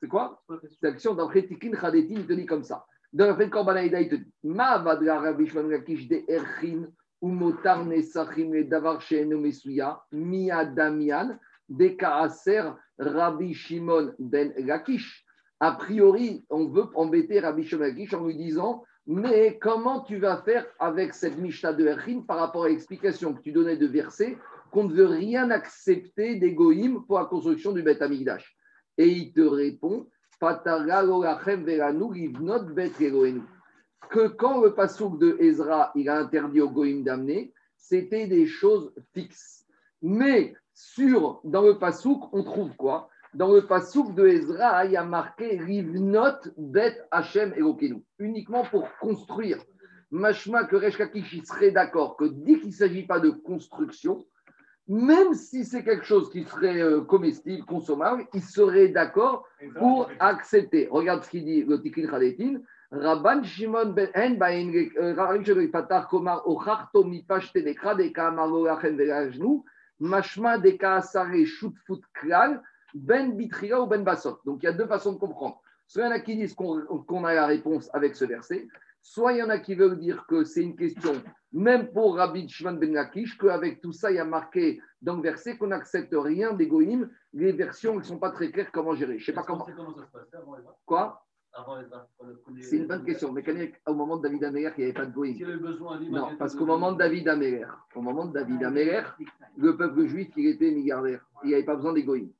C'est 0.00 0.08
quoi? 0.08 0.42
C'est 0.48 0.82
l'action 0.82 1.14
d'après 1.14 1.46
Tikin 1.46 1.72
Khadetin, 1.72 2.14
il 2.14 2.26
te 2.26 2.32
dit 2.32 2.46
comme 2.46 2.62
ça. 2.62 2.86
Dans 3.12 3.26
la 3.26 3.32
de 3.32 3.50
Korbanaïda, 3.50 4.00
il 4.00 4.08
te 4.08 4.14
dit 4.14 4.32
Ma 4.44 4.78
vadra 4.78 5.20
Rabbi 5.20 5.48
Shimon 5.48 5.68
Lakish 5.68 6.06
de 6.06 6.22
Erchin 6.28 6.88
ou 7.20 7.28
Motar 7.28 7.84
Nesachim 7.84 8.54
et 8.54 8.64
Davar 8.64 9.00
Sheeno 9.00 9.40
Mesuya, 9.40 10.00
Mia 10.12 10.64
Damian, 10.64 11.38
de 11.68 11.88
Kaaser 11.88 12.72
Rabbi 12.98 13.54
Shimon 13.54 14.14
ben 14.18 14.52
Lakish. 14.58 15.24
A 15.60 15.72
priori, 15.72 16.44
on 16.50 16.68
veut 16.68 16.86
embêter 16.94 17.40
Rabbi 17.40 17.64
Shomagish 17.64 18.14
en 18.14 18.26
lui 18.26 18.36
disant 18.36 18.84
Mais 19.06 19.58
comment 19.60 20.02
tu 20.02 20.18
vas 20.18 20.42
faire 20.42 20.66
avec 20.78 21.14
cette 21.14 21.38
Mishnah 21.38 21.72
de 21.72 21.86
Erchin 21.86 22.22
par 22.26 22.38
rapport 22.38 22.64
à 22.64 22.68
l'explication 22.68 23.34
que 23.34 23.42
tu 23.42 23.52
donnais 23.52 23.76
de 23.76 23.86
verset 23.86 24.38
qu'on 24.70 24.84
ne 24.84 24.94
veut 24.94 25.06
rien 25.06 25.50
accepter 25.50 26.36
d'égoïme 26.36 27.04
pour 27.06 27.18
la 27.18 27.24
construction 27.24 27.72
du 27.72 27.82
Beth 27.82 28.02
Amigdash 28.02 28.56
Et 28.98 29.08
il 29.08 29.32
te 29.32 29.40
répond 29.40 30.06
que 34.10 34.28
quand 34.28 34.60
le 34.60 34.74
pasouk 34.74 35.18
de 35.18 35.36
Ezra 35.40 35.90
il 35.94 36.08
a 36.08 36.18
interdit 36.18 36.60
au 36.60 36.70
Goïm 36.70 37.02
d'amener, 37.02 37.52
c'était 37.76 38.26
des 38.26 38.46
choses 38.46 38.92
fixes. 39.12 39.66
Mais 40.00 40.54
sur, 40.78 41.40
dans 41.42 41.62
le 41.62 41.76
pasouk, 41.76 42.32
on 42.32 42.44
trouve 42.44 42.70
quoi? 42.76 43.08
Dans 43.34 43.52
le 43.52 43.66
pasouk 43.66 44.14
de 44.14 44.28
Ezra, 44.28 44.84
il 44.84 44.92
y 44.92 44.96
a 44.96 45.02
marqué 45.02 45.58
Rivnot 45.58 46.38
Bet 46.56 46.96
Hashem 47.10 47.52
Elokenu, 47.56 48.04
uniquement 48.20 48.62
pour 48.62 48.86
construire. 49.00 49.58
Machma 50.12 50.64
que 50.64 50.76
Resh 50.76 50.96
serait 51.44 51.72
d'accord 51.72 52.16
que 52.16 52.26
dès 52.26 52.60
qu'il 52.60 52.68
ne 52.68 52.72
s'agit 52.72 53.06
pas 53.06 53.18
de 53.18 53.30
construction, 53.30 54.24
même 54.86 55.34
si 55.34 55.64
c'est 55.64 55.82
quelque 55.82 56.04
chose 56.04 56.30
qui 56.30 56.44
serait 56.44 56.80
euh, 56.80 57.00
comestible, 57.00 57.66
consommable, 57.66 58.24
il 58.32 58.42
serait 58.42 58.88
d'accord 58.88 59.48
pour 59.80 60.08
accepter. 60.20 60.86
Regarde 60.92 61.24
ce 61.24 61.30
qu'il 61.30 61.44
dit 61.44 61.64
le 61.64 61.82
Tikin 61.82 62.06
Khaletin. 62.06 62.60
Rabban 62.92 63.42
Shimon 63.42 63.90
ben 63.90 64.08
En 64.14 64.40
euh, 64.40 65.14
Rabban 65.14 65.44
Shimon 65.44 65.68
Patar 65.72 66.08
Komar 66.08 66.48
Ocharto 66.48 67.02
Mipashte 67.02 67.58
Dekra 67.58 67.96
Deka 67.96 68.28
Amalo 68.28 68.64
Lachen 68.64 68.96
Velajnu 68.96 69.64
Mashma 70.00 70.58
Deka 70.58 70.96
Asare 70.96 71.44
Shutfut 71.44 72.00
Klal 72.14 72.62
Ben 72.94 73.36
Bitria 73.36 73.80
ou 73.80 73.86
Ben 73.86 74.02
Basot. 74.02 74.40
Donc 74.44 74.62
il 74.62 74.66
y 74.66 74.68
a 74.68 74.72
deux 74.72 74.86
façons 74.86 75.12
de 75.12 75.18
comprendre. 75.18 75.60
Soit 75.86 76.02
il 76.02 76.06
y 76.06 76.08
en 76.08 76.12
a 76.12 76.20
qui 76.20 76.36
disent 76.36 76.54
qu'on 76.54 77.24
a 77.24 77.34
la 77.34 77.46
réponse 77.46 77.88
avec 77.94 78.14
ce 78.14 78.24
verset, 78.24 78.68
soit 79.00 79.32
il 79.32 79.38
y 79.38 79.42
en 79.42 79.48
a 79.48 79.58
qui 79.58 79.74
veulent 79.74 79.98
dire 79.98 80.26
que 80.26 80.44
c'est 80.44 80.62
une 80.62 80.76
question, 80.76 81.14
même 81.52 81.90
pour 81.92 82.16
Rabbi 82.16 82.46
Shimon 82.48 82.74
Ben 82.74 82.92
Lakish, 82.92 83.38
qu'avec 83.38 83.80
tout 83.80 83.92
ça, 83.92 84.10
il 84.10 84.16
y 84.16 84.18
a 84.18 84.24
marqué 84.24 84.80
dans 85.00 85.16
le 85.16 85.22
verset 85.22 85.56
qu'on 85.56 85.68
n'accepte 85.68 86.14
rien 86.14 86.52
d'égoïme. 86.52 87.10
Les 87.32 87.52
versions 87.52 87.96
ne 87.96 88.02
sont 88.02 88.18
pas 88.18 88.30
très 88.30 88.50
claires 88.50 88.70
comment 88.72 88.94
gérer. 88.94 89.18
Je 89.18 89.26
sais 89.26 89.32
pas 89.32 89.44
comment. 89.44 89.66
comment 89.76 89.94
ça 89.94 90.04
se 90.04 90.12
passe 90.12 91.12
avant 91.58 91.76
c'est 92.60 92.76
une 92.76 92.86
bonne 92.86 93.04
question. 93.04 93.32
Mais 93.32 93.44
au 93.86 93.94
moment 93.94 94.16
de 94.16 94.22
David 94.22 94.44
Améler, 94.44 94.70
il 94.76 94.80
n'y 94.80 94.84
avait 94.84 94.92
pas 94.92 95.06
de 95.06 95.12
goïm. 95.12 95.36
Non, 96.10 96.36
parce 96.38 96.54
qu'au 96.54 96.66
moment 96.66 96.92
de 96.92 96.98
David 96.98 97.28
Améler, 97.28 97.66
au 97.94 98.00
moment 98.00 98.26
de 98.26 98.32
David 98.32 98.62
Améler, 98.64 99.02
le 99.56 99.76
peuple 99.76 100.06
juif, 100.06 100.28
il 100.36 100.46
était 100.46 100.70
milliardaire. 100.70 101.24
Il 101.42 101.48
n'y 101.48 101.54
avait 101.54 101.64
pas 101.64 101.76
besoin 101.76 101.92
d'égoïme 101.92 102.30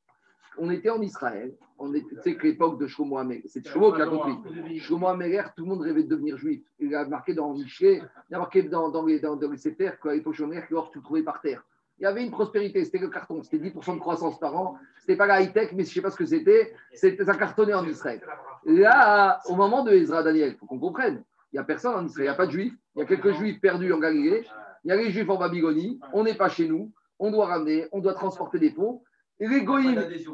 on 0.59 0.71
était 0.71 0.91
en 0.91 1.01
Israël, 1.01 1.55
on 1.79 1.95
était, 1.95 2.17
tu 2.17 2.23
sais 2.23 2.37
que 2.37 2.47
l'époque 2.47 2.79
de 2.79 2.87
Shlomo 2.87 3.19
Améler, 3.19 3.45
c'est 3.47 3.67
Shlomo 3.67 3.93
qui 3.93 4.03
a 4.03 4.07
compris. 4.07 4.79
Shlomo 4.81 5.07
Améler, 5.07 5.43
tout 5.57 5.65
le 5.65 5.69
monde 5.69 5.83
rêvait 5.83 6.03
de 6.03 6.09
devenir 6.09 6.37
juif. 6.37 6.63
Il 6.81 6.95
a 6.95 7.07
marqué 7.07 7.35
dans 7.35 7.53
Miché, 7.55 8.03
il 8.31 8.35
a 8.35 8.39
marqué 8.39 8.63
dans, 8.65 8.89
dans 8.89 9.05
les, 9.05 9.21
dans, 9.21 9.37
dans 9.37 9.51
les 9.51 9.57
CFR 9.57 9.99
qu'à 10.03 10.13
l'époque 10.13 10.35
Shlomo 10.35 10.55
l'or, 10.71 10.91
tu 10.91 10.99
le 10.99 11.05
trouvais 11.05 11.23
par 11.23 11.41
terre. 11.41 11.65
Il 12.01 12.05
y 12.05 12.07
avait 12.07 12.23
une 12.23 12.31
prospérité, 12.31 12.85
c'était 12.85 12.99
le 12.99 13.09
carton, 13.09 13.43
c'était 13.43 13.59
10% 13.59 13.95
de 13.95 14.01
croissance 14.01 14.39
par 14.39 14.57
an. 14.57 14.77
C'était 15.01 15.17
pas 15.17 15.27
la 15.27 15.41
high-tech, 15.41 15.71
mais 15.73 15.83
je 15.85 15.89
ne 15.89 15.95
sais 15.95 16.01
pas 16.01 16.11
ce 16.11 16.17
que 16.17 16.27
c'était. 16.27 16.73
C'était 16.93 17.25
ça 17.25 17.35
cartonnait 17.35 17.75
en 17.75 17.85
Israël. 17.85 18.21
Là, 18.65 19.41
au 19.47 19.57
moment 19.57 19.83
de 19.83 19.93
Ezra 19.93 20.23
Daniel, 20.23 20.51
il 20.51 20.57
faut 20.57 20.67
qu'on 20.67 20.79
comprenne, 20.79 21.25
il 21.53 21.57
n'y 21.57 21.61
a 21.61 21.65
personne 21.65 21.95
en 21.95 22.07
Israël, 22.07 22.27
il 22.27 22.29
n'y 22.31 22.35
a 22.35 22.37
pas 22.37 22.47
de 22.47 22.53
juifs. 22.53 22.75
Il 22.95 23.01
y 23.01 23.03
a 23.03 23.07
quelques 23.07 23.33
juifs 23.33 23.61
perdus 23.61 23.93
en 23.93 23.99
Galilée. 23.99 24.45
Il 24.85 24.89
y 24.89 24.93
a 24.93 24.97
les 24.97 25.11
juifs 25.11 25.29
en 25.29 25.39
Babylonie. 25.39 25.99
On 26.13 26.23
n'est 26.23 26.35
pas 26.35 26.49
chez 26.49 26.69
nous. 26.69 26.93
On 27.19 27.31
doit 27.31 27.47
ramener, 27.47 27.87
on 27.91 28.01
doit 28.01 28.15
transporter 28.15 28.59
des 28.59 28.71
fonds. 28.71 29.03
Et 29.41 29.49
les 29.49 29.65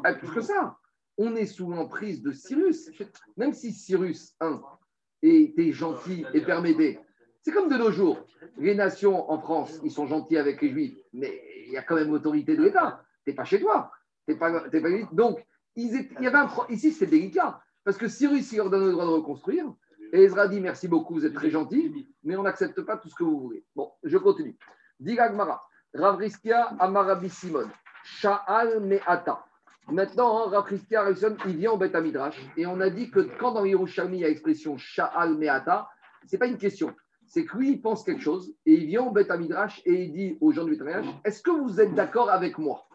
ah, 0.03 0.13
plus 0.13 0.31
que 0.31 0.41
ça, 0.41 0.77
on 1.17 1.35
est 1.35 1.45
sous 1.45 1.69
l'emprise 1.69 2.21
de 2.21 2.31
Cyrus. 2.31 2.91
Même 3.37 3.53
si 3.53 3.71
Cyrus, 3.71 4.35
un, 4.39 4.61
était 5.21 5.71
gentil 5.71 6.25
et 6.33 6.41
permettait. 6.41 6.99
C'est 7.41 7.51
comme 7.51 7.69
de 7.69 7.77
nos 7.77 7.91
jours. 7.91 8.25
Les 8.57 8.75
nations 8.75 9.29
en 9.31 9.39
France, 9.39 9.79
ils 9.83 9.91
sont 9.91 10.07
gentils 10.07 10.37
avec 10.37 10.61
les 10.61 10.71
juifs, 10.71 10.97
mais 11.13 11.41
il 11.65 11.73
y 11.73 11.77
a 11.77 11.81
quand 11.83 11.95
même 11.95 12.11
l'autorité 12.11 12.55
de 12.55 12.63
l'État. 12.63 13.03
Tu 13.23 13.31
n'es 13.31 13.35
pas 13.35 13.45
chez 13.45 13.59
toi. 13.59 13.91
pas, 14.39 14.69
Donc, 15.11 15.45
il 15.75 16.07
y 16.21 16.27
avait 16.27 16.47
ici, 16.69 16.91
c'est 16.91 17.05
délicat. 17.05 17.61
Parce 17.83 17.97
que 17.97 18.07
Cyrus, 18.07 18.51
il 18.51 18.57
leur 18.57 18.69
donne 18.69 18.85
le 18.85 18.91
droit 18.91 19.05
de 19.05 19.11
reconstruire. 19.11 19.65
Et 20.13 20.23
Ezra 20.23 20.47
dit 20.47 20.59
merci 20.59 20.87
beaucoup, 20.87 21.13
vous 21.15 21.25
êtes 21.25 21.33
très 21.33 21.49
gentil, 21.49 22.07
mais 22.23 22.35
on 22.35 22.43
n'accepte 22.43 22.81
pas 22.81 22.97
tout 22.97 23.09
ce 23.09 23.15
que 23.15 23.23
vous 23.23 23.39
voulez. 23.39 23.65
Bon, 23.75 23.91
je 24.03 24.17
continue. 24.17 24.57
Digagmara, 24.99 25.67
Ravriskia 25.93 26.75
Amarabi 26.79 27.29
Simon, 27.29 27.69
Sha'al 28.03 28.79
Me'ata. 28.81 29.43
Maintenant, 29.87 30.51
hein, 30.51 30.65
il 31.45 31.57
vient 31.57 31.71
au 31.71 31.77
Beth 31.77 31.95
Midrash 31.95 32.41
et 32.57 32.65
on 32.65 32.79
a 32.79 32.89
dit 32.89 33.11
que 33.11 33.19
quand 33.39 33.51
dans 33.51 33.65
Yerushalmi 33.65 34.17
il 34.17 34.21
y 34.21 34.25
a 34.25 34.29
l'expression 34.29 34.77
Sha'al 34.77 35.35
Me'ata, 35.35 35.89
ce 36.25 36.35
n'est 36.35 36.39
pas 36.39 36.47
une 36.47 36.57
question. 36.57 36.95
C'est 37.27 37.45
que 37.45 37.57
lui, 37.57 37.71
il 37.71 37.81
pense 37.81 38.03
quelque 38.03 38.21
chose 38.21 38.53
et 38.65 38.73
il 38.73 38.85
vient 38.85 39.03
au 39.03 39.11
Beth 39.11 39.31
Midrash 39.31 39.81
et 39.85 40.03
il 40.03 40.13
dit 40.13 40.37
aux 40.41 40.51
gens 40.51 40.63
du 40.63 40.71
Beth 40.71 40.85
Midrash 40.85 41.05
Est-ce 41.23 41.41
que 41.41 41.51
vous 41.51 41.81
êtes 41.81 41.93
d'accord 41.93 42.29
avec 42.29 42.57
moi? 42.57 42.85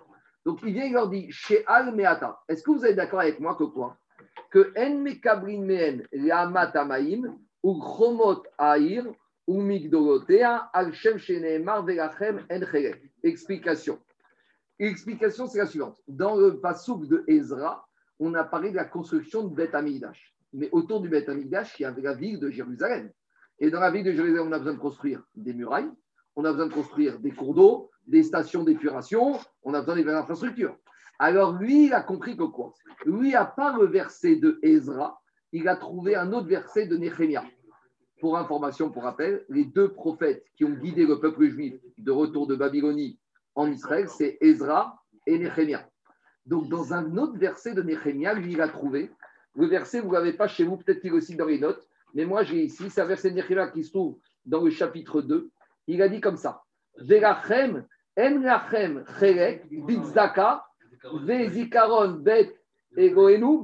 Donc 0.44 0.60
il 0.62 0.72
vient, 0.72 0.84
il 0.84 0.92
leur 0.92 1.08
dit 1.08 1.30
Sha'al 1.30 1.94
Me'ata. 1.94 2.40
Est-ce 2.48 2.62
que 2.62 2.70
vous 2.70 2.86
êtes 2.86 2.96
d'accord 2.96 3.20
avec 3.20 3.40
moi 3.40 3.54
que 3.56 3.64
quoi? 3.64 3.96
Que 4.50 4.72
En 4.76 4.98
Mekabrin 4.98 5.60
Mehen 5.60 6.06
Maim 6.12 7.36
ou 7.62 7.78
Chromot 7.78 8.42
Aïr 8.56 9.06
ou 9.46 9.60
Migdolotea 9.60 10.70
Al 10.72 10.92
Shem 10.94 11.18
Sheneemar 11.18 11.84
Velachem 11.84 12.46
En 12.50 12.60
Explication. 13.22 13.98
L'explication, 14.78 15.46
c'est 15.46 15.58
la 15.58 15.66
suivante. 15.66 16.00
Dans 16.08 16.36
le 16.36 16.58
Passouk 16.58 17.06
de 17.06 17.22
Ezra, 17.26 17.86
on 18.18 18.32
a 18.34 18.44
parlé 18.44 18.70
de 18.70 18.76
la 18.76 18.86
construction 18.86 19.46
de 19.46 19.54
Beth 19.54 19.74
Amidash. 19.74 20.34
Mais 20.54 20.70
autour 20.72 21.00
du 21.00 21.08
Beth 21.08 21.28
Amidash, 21.28 21.78
il 21.78 21.82
y 21.82 21.86
avait 21.86 22.00
la 22.00 22.14
ville 22.14 22.40
de 22.40 22.48
Jérusalem. 22.50 23.10
Et 23.60 23.70
dans 23.70 23.80
la 23.80 23.90
ville 23.90 24.04
de 24.04 24.12
Jérusalem, 24.12 24.48
on 24.48 24.52
a 24.52 24.58
besoin 24.58 24.74
de 24.74 24.78
construire 24.78 25.22
des 25.36 25.52
murailles, 25.52 25.90
on 26.34 26.44
a 26.44 26.50
besoin 26.50 26.66
de 26.66 26.72
construire 26.72 27.18
des 27.18 27.30
cours 27.30 27.54
d'eau, 27.54 27.90
des 28.06 28.22
stations 28.22 28.64
d'épuration, 28.64 29.38
on 29.62 29.74
a 29.74 29.80
besoin 29.80 29.96
des 29.96 30.08
infrastructures. 30.08 30.76
Alors 31.18 31.52
lui, 31.52 31.86
il 31.86 31.92
a 31.92 32.00
compris 32.00 32.36
que 32.36 32.44
quoi? 32.44 32.72
Lui, 33.04 33.34
à 33.34 33.44
part 33.44 33.78
le 33.78 33.86
verset 33.86 34.36
de 34.36 34.58
Ezra, 34.62 35.20
il 35.52 35.68
a 35.68 35.76
trouvé 35.76 36.16
un 36.16 36.32
autre 36.32 36.46
verset 36.46 36.86
de 36.86 36.96
Néhémia. 36.96 37.44
Pour 38.20 38.38
information, 38.38 38.90
pour 38.90 39.02
rappel, 39.02 39.44
les 39.48 39.64
deux 39.64 39.92
prophètes 39.92 40.44
qui 40.56 40.64
ont 40.64 40.70
guidé 40.70 41.04
le 41.04 41.20
peuple 41.20 41.48
juif 41.48 41.74
de 41.98 42.10
retour 42.10 42.46
de 42.46 42.54
Babylonie 42.54 43.18
en 43.54 43.70
Israël, 43.70 44.08
c'est 44.08 44.38
Ezra 44.40 45.02
et 45.26 45.38
Nehemia. 45.38 45.86
Donc, 46.46 46.68
dans 46.68 46.94
un 46.94 47.16
autre 47.18 47.38
verset 47.38 47.74
de 47.74 47.82
Nehemia, 47.82 48.32
lui, 48.34 48.52
il 48.52 48.60
a 48.60 48.68
trouvé. 48.68 49.10
Le 49.54 49.66
verset, 49.66 50.00
vous 50.00 50.08
ne 50.08 50.14
l'avez 50.14 50.32
pas 50.32 50.48
chez 50.48 50.64
vous, 50.64 50.76
peut-être 50.76 51.00
qu'il 51.00 51.10
est 51.10 51.16
aussi 51.16 51.36
dans 51.36 51.46
les 51.46 51.58
notes, 51.58 51.86
mais 52.14 52.24
moi, 52.24 52.42
j'ai 52.42 52.64
ici, 52.64 52.88
un 52.96 53.04
verset 53.04 53.30
de 53.30 53.36
Nehemia 53.36 53.68
qui 53.68 53.84
se 53.84 53.90
trouve 53.90 54.18
dans 54.44 54.62
le 54.62 54.70
chapitre 54.70 55.22
2. 55.22 55.50
Il 55.86 56.02
a 56.02 56.08
dit 56.08 56.20
comme 56.20 56.36
ça 56.36 56.62
Velachem, 56.98 57.86
Emlachem, 58.16 59.04
Chelek, 59.18 59.66
Bitzaka, 59.70 60.64
Vezikaron, 61.24 62.18
Bet, 62.20 62.54
Egoenu. 62.96 63.62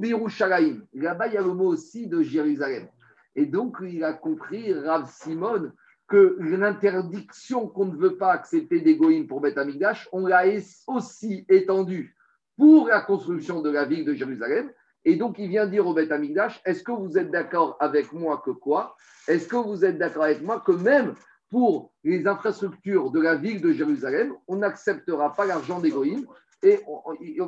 Là-bas, 0.93 1.27
il 1.27 1.33
y 1.33 1.37
a 1.37 1.41
le 1.41 1.53
mot 1.53 1.67
aussi 1.67 2.07
de 2.07 2.21
Jérusalem. 2.21 2.87
Et 3.35 3.45
donc, 3.45 3.77
il 3.81 4.03
a 4.03 4.13
compris, 4.13 4.73
Rav 4.73 5.09
Simon, 5.11 5.71
que 6.07 6.37
l'interdiction 6.39 7.67
qu'on 7.67 7.85
ne 7.85 7.97
veut 7.97 8.17
pas 8.17 8.31
accepter 8.31 8.79
d'égoïne 8.79 9.27
pour 9.27 9.41
Beth 9.41 9.57
Amigdash, 9.57 10.07
on 10.11 10.25
l'a 10.25 10.43
aussi 10.87 11.45
étendue 11.49 12.15
pour 12.57 12.87
la 12.87 13.01
construction 13.01 13.61
de 13.61 13.69
la 13.69 13.85
ville 13.85 14.05
de 14.05 14.13
Jérusalem. 14.13 14.71
Et 15.05 15.15
donc, 15.15 15.39
il 15.39 15.49
vient 15.49 15.67
dire 15.67 15.87
au 15.87 15.93
Beth 15.93 16.11
Amigdash, 16.11 16.61
est-ce 16.65 16.83
que 16.83 16.91
vous 16.91 17.17
êtes 17.17 17.31
d'accord 17.31 17.77
avec 17.79 18.11
moi 18.13 18.41
que 18.43 18.51
quoi? 18.51 18.95
Est-ce 19.27 19.47
que 19.47 19.55
vous 19.55 19.85
êtes 19.85 19.97
d'accord 19.97 20.23
avec 20.23 20.41
moi 20.41 20.61
que 20.65 20.71
même 20.71 21.13
pour 21.49 21.93
les 22.03 22.27
infrastructures 22.27 23.11
de 23.11 23.21
la 23.21 23.35
ville 23.35 23.61
de 23.61 23.71
Jérusalem, 23.71 24.33
on 24.47 24.57
n'acceptera 24.57 25.33
pas 25.33 25.45
l'argent 25.45 25.79
d'égoïne 25.79 26.25
Et 26.63 26.79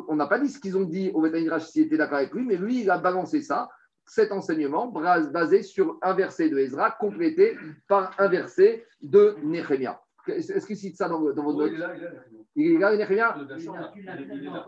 on 0.08 0.16
n'a 0.16 0.28
pas 0.28 0.40
dit 0.40 0.50
ce 0.50 0.60
qu'ils 0.60 0.78
ont 0.78 0.86
dit 0.86 1.12
au 1.14 1.22
Beth 1.22 1.34
Amigdash 1.34 1.68
s'il 1.68 1.88
était 1.88 1.98
d'accord 1.98 2.20
avec 2.20 2.34
lui, 2.34 2.46
mais 2.46 2.56
lui, 2.56 2.82
il 2.82 2.90
a 2.90 2.98
balancé 2.98 3.42
ça 3.42 3.70
cet 4.06 4.32
enseignement 4.32 4.88
basé 4.88 5.62
sur 5.62 5.98
un 6.02 6.14
verset 6.14 6.50
de 6.50 6.58
Ezra 6.58 6.92
complété 6.92 7.56
par 7.88 8.12
un 8.18 8.28
verset 8.28 8.86
de 9.02 9.36
Nehemia. 9.44 10.02
Est-ce 10.28 10.66
qu'il 10.66 10.78
cite 10.78 10.98
ça 10.98 11.08
dans, 11.08 11.22
dans 11.22 11.44
votre 11.44 11.60
note? 11.60 11.72
Il 12.56 12.76
est 12.76 12.78
là, 12.80 12.94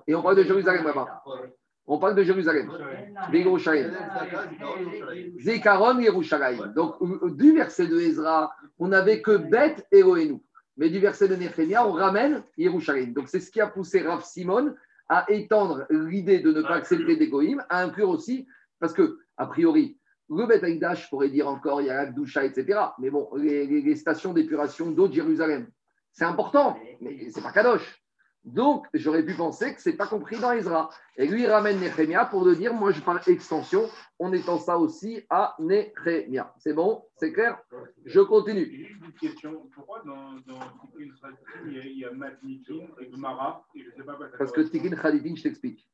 Et 0.08 0.16
on 0.16 0.22
parle 0.22 0.38
de 0.38 0.44
Jérusalem 0.44 0.86
là-bas. 0.86 1.24
On 1.88 1.98
parle 1.98 2.16
de 2.16 2.24
Jérusalem. 2.24 2.72
Zekaron 5.40 6.00
Yerushalayim. 6.00 6.68
Donc, 6.76 6.96
du 7.36 7.54
verset 7.54 7.88
de 7.88 8.00
Ezra, 8.00 8.54
on 8.80 8.90
n'avait 8.90 9.22
que 9.22 9.38
Beth 9.38 9.86
et 9.92 10.04
Oenu. 10.04 10.40
Mais 10.78 10.90
du 10.90 11.00
verset 11.00 11.28
de 11.28 11.36
Nehemia, 11.36 11.86
on 11.86 11.92
ramène 11.92 12.44
Yerushalayim. 12.58 13.12
Donc, 13.14 13.28
c'est 13.28 13.40
ce 13.40 13.52
qui 13.52 13.60
a 13.60 13.68
poussé 13.68 14.02
Rav 14.02 14.24
Simon 14.24 14.74
à 15.10 15.26
étendre 15.30 15.86
l'idée 15.90 16.40
de 16.40 16.52
ne 16.54 16.62
pas 16.62 16.76
accepter 16.76 17.18
d'Egoïm, 17.18 17.64
à 17.70 17.84
inclure 17.84 18.10
aussi, 18.10 18.48
parce 18.80 18.94
que 18.94 19.20
a 19.36 19.46
priori, 19.46 19.98
le 20.30 20.46
Beth 20.46 20.64
pourrait 21.10 21.30
dire 21.30 21.48
encore, 21.48 21.82
il 21.82 21.88
y 21.88 21.90
a 21.90 22.06
Doucha, 22.06 22.46
etc. 22.46 22.80
Mais 23.00 23.10
bon, 23.10 23.30
les, 23.36 23.96
stations 23.96 24.32
d'épuration 24.34 24.92
d'eau 24.92 25.10
de 25.10 25.14
Jérusalem, 25.14 25.68
c'est 26.14 26.24
important, 26.24 26.78
mais 27.02 27.30
c'est 27.30 27.42
pas 27.42 27.52
Kadosh. 27.52 28.01
Donc, 28.44 28.88
j'aurais 28.94 29.24
pu 29.24 29.36
penser 29.36 29.76
que 29.76 29.82
ce 29.82 29.90
n'est 29.90 29.96
pas 29.96 30.08
compris 30.08 30.40
dans 30.40 30.52
Ezra. 30.52 30.90
Et 31.16 31.28
lui, 31.28 31.44
il 31.44 31.48
ramène 31.48 31.80
Nehemia 31.80 32.26
pour 32.26 32.44
le 32.44 32.56
dire, 32.56 32.74
moi 32.74 32.92
je 32.92 33.00
parle 33.02 33.22
extension, 33.28 33.88
en 34.18 34.34
étant 34.34 34.58
ça 34.58 34.78
aussi 34.78 35.24
à 35.30 35.56
Nehemia. 35.60 36.54
C'est 36.58 36.74
bon? 36.74 37.04
C'est 37.18 37.32
clair? 37.32 37.60
Je 38.06 38.20
continue. 38.20 38.64
Une 38.64 39.14
question. 39.14 39.70
Pourquoi 39.76 40.02
dans, 40.06 40.34
dans 40.48 40.60
Tikkun 40.98 41.14
il 41.68 42.00
y 42.00 42.06
a, 42.06 42.12
Matnikin 42.12 42.88
et 43.00 43.08
Gmara 43.10 43.64
Parce 44.38 44.52
que 44.52 44.62
Tikkun 44.62 44.96
Khalitin, 44.96 45.36
je 45.36 45.44
t'explique. 45.44 45.88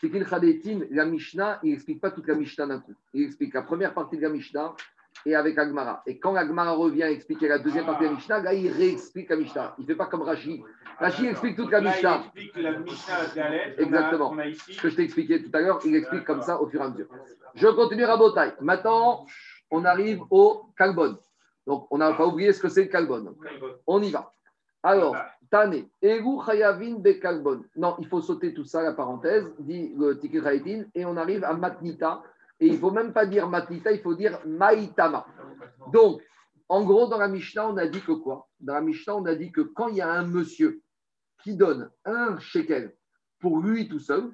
Tikkun 0.00 0.24
Chadetin, 0.24 0.80
la 0.90 1.04
Mishnah, 1.04 1.60
il 1.62 1.72
n'explique 1.72 2.00
pas 2.00 2.10
toute 2.10 2.26
la 2.28 2.34
Mishnah 2.34 2.66
d'un 2.66 2.80
coup. 2.80 2.94
Il 3.12 3.24
explique 3.24 3.52
la 3.52 3.62
première 3.62 3.92
partie 3.92 4.16
de 4.16 4.22
la 4.22 4.30
Mishnah, 4.30 4.74
et 5.26 5.34
avec 5.34 5.58
Agmara. 5.58 6.02
Et 6.06 6.18
quand 6.18 6.34
Agmara 6.34 6.72
revient 6.72 7.02
expliquer 7.02 7.48
la 7.48 7.58
deuxième 7.58 7.86
partie 7.86 8.04
de 8.04 8.08
la 8.08 8.14
Mishnah, 8.14 8.40
là, 8.40 8.54
il 8.54 8.70
réexplique 8.70 9.28
la 9.30 9.36
Mishnah. 9.36 9.74
Il 9.78 9.82
ne 9.82 9.86
fait 9.86 9.94
pas 9.94 10.06
comme 10.06 10.22
Rashi. 10.22 10.62
Rashi 10.98 11.26
explique 11.26 11.56
toute 11.56 11.70
la 11.70 11.80
Mishnah. 11.80 12.22
Il 12.34 12.42
explique 12.42 12.62
la 12.62 12.78
Mishnah 12.78 13.74
Exactement. 13.78 14.34
Ce 14.68 14.80
que 14.80 14.88
je 14.88 14.96
t'ai 14.96 15.02
expliqué 15.02 15.42
tout 15.42 15.50
à 15.54 15.60
l'heure, 15.60 15.80
il 15.84 15.94
explique 15.94 16.24
comme 16.24 16.42
ça 16.42 16.60
au 16.60 16.68
fur 16.68 16.80
et 16.80 16.84
à 16.84 16.88
mesure. 16.88 17.08
Je 17.54 17.68
continue 17.68 18.04
à 18.04 18.16
Botaï. 18.16 18.52
Maintenant, 18.60 19.26
on 19.70 19.84
arrive 19.84 20.20
au 20.30 20.66
Kalbon. 20.76 21.18
Donc, 21.66 21.86
on 21.90 21.98
n'a 21.98 22.12
pas 22.12 22.26
oublié 22.26 22.52
ce 22.52 22.60
que 22.60 22.68
c'est 22.68 22.84
le 22.84 22.88
Kalbon. 22.88 23.34
On 23.86 24.02
y 24.02 24.10
va. 24.10 24.32
Alors, 24.82 25.16
Tane, 25.50 25.84
Egu 26.02 26.38
Chayavin 26.46 26.98
Be 26.98 27.18
Kalbon. 27.20 27.64
Non, 27.76 27.96
il 27.98 28.06
faut 28.06 28.20
sauter 28.20 28.54
tout 28.54 28.64
ça, 28.64 28.82
la 28.82 28.92
parenthèse, 28.92 29.52
dit 29.58 29.92
le 29.98 30.18
Tikir 30.18 30.46
et 30.94 31.04
on 31.04 31.16
arrive 31.16 31.44
à 31.44 31.52
Matnita. 31.52 32.22
Et 32.60 32.66
il 32.66 32.74
ne 32.74 32.78
faut 32.78 32.90
même 32.90 33.12
pas 33.12 33.26
dire 33.26 33.48
Matnita, 33.48 33.90
il 33.90 34.00
faut 34.00 34.14
dire 34.14 34.38
Maïtama. 34.46 35.26
Donc, 35.92 36.20
en 36.68 36.84
gros, 36.84 37.08
dans 37.08 37.18
la 37.18 37.28
Mishnah, 37.28 37.68
on 37.68 37.76
a 37.78 37.86
dit 37.86 38.00
que 38.02 38.12
quoi? 38.12 38.48
Dans 38.60 38.74
la 38.74 38.80
Mishnah, 38.80 39.16
on 39.16 39.24
a 39.24 39.34
dit 39.34 39.50
que 39.50 39.62
quand 39.62 39.88
il 39.88 39.96
y 39.96 40.00
a 40.02 40.12
un 40.12 40.24
monsieur 40.24 40.82
qui 41.42 41.56
donne 41.56 41.90
un 42.04 42.38
shekel 42.38 42.94
pour 43.40 43.60
lui 43.60 43.88
tout 43.88 43.98
seul, 43.98 44.30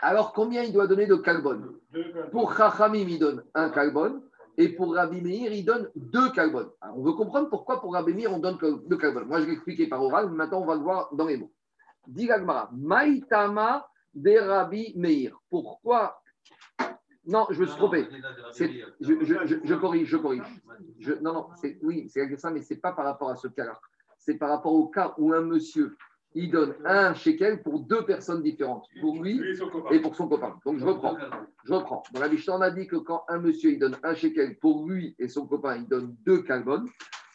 alors 0.00 0.32
combien 0.32 0.62
il 0.62 0.72
doit 0.72 0.86
donner 0.86 1.06
de 1.06 1.14
kalbon? 1.14 1.76
Pour 2.30 2.56
Chachamim, 2.56 3.06
il 3.08 3.18
donne 3.18 3.44
un 3.54 3.70
kalbon. 3.70 4.22
Et 4.58 4.68
pour 4.68 4.94
Rabbi 4.94 5.20
Meir, 5.20 5.52
il 5.52 5.64
donne 5.64 5.90
deux 5.96 6.30
kalbon. 6.32 6.70
on 6.94 7.02
veut 7.02 7.12
comprendre 7.12 7.48
pourquoi 7.48 7.80
pour 7.80 7.94
Rabbi 7.94 8.12
Meir, 8.12 8.32
on 8.32 8.38
donne 8.38 8.58
deux 8.86 8.96
kalbon. 8.96 9.24
Moi, 9.24 9.40
je 9.40 9.46
l'ai 9.46 9.52
expliqué 9.52 9.86
par 9.86 10.02
oral, 10.02 10.30
maintenant, 10.30 10.62
on 10.62 10.66
va 10.66 10.74
le 10.74 10.82
voir 10.82 11.14
dans 11.14 11.26
les 11.26 11.36
mots. 11.36 11.52
Dit 12.06 12.28
Maïtama 12.72 13.86
de 14.14 14.38
Rabbi 14.38 14.92
Meir. 14.96 15.38
Pourquoi 15.48 16.21
non, 17.26 17.46
je 17.50 17.60
me 17.60 17.66
suis 17.66 17.76
trompé. 17.76 18.08
Je, 19.00 19.74
corrige, 19.74 20.08
je 20.08 20.16
corrige. 20.16 20.62
non, 21.20 21.32
non, 21.32 21.46
oui, 21.82 22.08
c'est 22.08 22.36
ça, 22.38 22.50
mais 22.50 22.62
ce 22.62 22.74
n'est 22.74 22.80
pas 22.80 22.92
par 22.92 23.04
rapport 23.04 23.30
à 23.30 23.36
ce 23.36 23.48
cas-là. 23.48 23.78
C'est 24.18 24.34
par 24.34 24.50
rapport 24.50 24.72
au 24.72 24.88
cas 24.88 25.14
où 25.18 25.32
un 25.32 25.42
monsieur, 25.42 25.96
il 26.34 26.50
donne 26.50 26.74
un 26.84 27.14
shekel 27.14 27.62
pour 27.62 27.80
deux 27.80 28.04
personnes 28.04 28.42
différentes, 28.42 28.86
pour 29.00 29.22
lui 29.22 29.40
et 29.90 30.00
pour 30.00 30.16
son 30.16 30.28
copain. 30.28 30.58
Donc 30.64 30.78
je 30.78 30.84
reprends. 30.84 31.16
Je 31.64 31.72
reprends. 31.72 32.02
Dans 32.12 32.20
la 32.20 32.28
Mishnah, 32.28 32.56
on 32.56 32.60
a 32.60 32.70
dit 32.70 32.86
que 32.86 32.96
quand 32.96 33.24
un 33.28 33.38
monsieur, 33.38 33.70
il 33.70 33.78
donne 33.78 33.96
un 34.02 34.14
shekel 34.14 34.58
pour 34.58 34.88
lui 34.88 35.14
et 35.18 35.28
son 35.28 35.46
copain, 35.46 35.76
il 35.76 35.86
donne 35.86 36.16
deux 36.24 36.42
kalbon. 36.42 36.84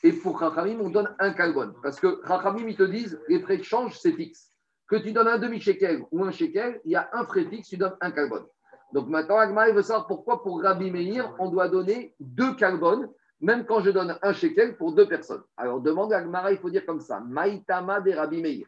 Et 0.04 0.14
pour 0.14 0.40
Rachamim, 0.40 0.80
on 0.80 0.90
donne 0.90 1.16
un 1.20 1.32
kalbon. 1.34 1.74
Parce 1.82 2.00
que 2.00 2.20
Rachamim, 2.24 2.68
ils 2.68 2.76
te 2.76 2.84
disent, 2.84 3.20
les 3.30 3.40
frais 3.40 3.58
de 3.58 3.64
change, 3.64 3.98
c'est 3.98 4.14
fixe. 4.14 4.52
Que 4.88 4.98
tu 4.98 5.12
donnes 5.12 5.28
un 5.28 5.38
demi-shekel 5.38 6.04
ou 6.12 6.24
un 6.24 6.32
shekel, 6.32 6.80
il 6.86 6.92
y 6.92 6.96
a 6.96 7.10
un 7.14 7.26
frais 7.26 7.46
fixe, 7.46 7.70
tu 7.70 7.78
donnes 7.78 7.96
un 8.00 8.12
kalbon. 8.12 8.46
Donc 8.94 9.10
maintenant, 9.10 9.38
Agma, 9.38 9.70
veut 9.72 9.82
savoir 9.82 10.08
pourquoi 10.08 10.42
pour 10.42 10.62
Rabbi 10.62 10.92
Meir, 10.92 11.34
on 11.40 11.50
doit 11.50 11.68
donner 11.68 12.16
deux 12.20 12.56
carbones, 12.56 13.10
même 13.42 13.66
quand 13.66 13.82
je 13.82 13.92
donne 13.92 14.18
un 14.22 14.34
shekel 14.34 14.78
pour 14.78 14.94
deux 14.94 15.08
personnes. 15.08 15.44
Alors 15.58 15.82
demande 15.82 16.14
à 16.14 16.20
Agmara, 16.20 16.52
il 16.52 16.58
faut 16.58 16.70
dire 16.70 16.86
comme 16.86 17.02
ça 17.02 17.20
Maïtama 17.20 18.02
de 18.02 18.12
Rabbi 18.12 18.42
Meir. 18.42 18.68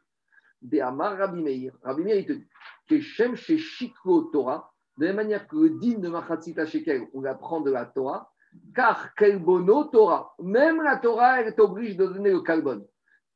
De 0.62 0.80
Amar 0.80 1.18
Rabbi 1.18 1.42
Meir. 1.42 1.74
Rabbi 1.84 2.04
Meir, 2.04 2.18
il 2.18 2.26
te 2.26 2.34
dit 2.34 2.48
Keshem 2.88 3.36
chez 3.36 3.58
Shikro 3.58 4.24
Torah, 4.24 4.72
de 4.98 5.06
la 5.06 5.14
même 5.14 5.24
manière 5.24 5.48
que 5.48 5.56
le 5.56 5.70
din 5.70 6.00
de 6.00 6.10
Machatzita 6.10 6.66
Shekel, 6.66 7.08
on 7.14 7.24
apprend 7.24 7.62
de 7.62 7.72
la 7.72 7.86
Torah, 7.86 8.30
car 8.76 9.16
Kelbono 9.16 9.86
Torah, 9.86 10.34
même 10.40 10.82
la 10.84 10.98
Torah, 10.98 11.40
elle 11.40 11.48
est 11.48 11.60
obligée 11.60 11.96
de 11.96 12.06
donner 12.06 12.32
le 12.32 12.42
carbone. 12.42 12.86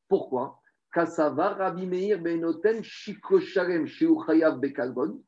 Pourquoi? 0.09 0.59
Kasava 0.91 1.49
Rabbi 1.49 1.87
Meir 1.87 2.19
Benoten 2.19 2.83
Shikro 2.83 3.39
Shalem 3.39 3.87
Bekalbon. 4.59 5.23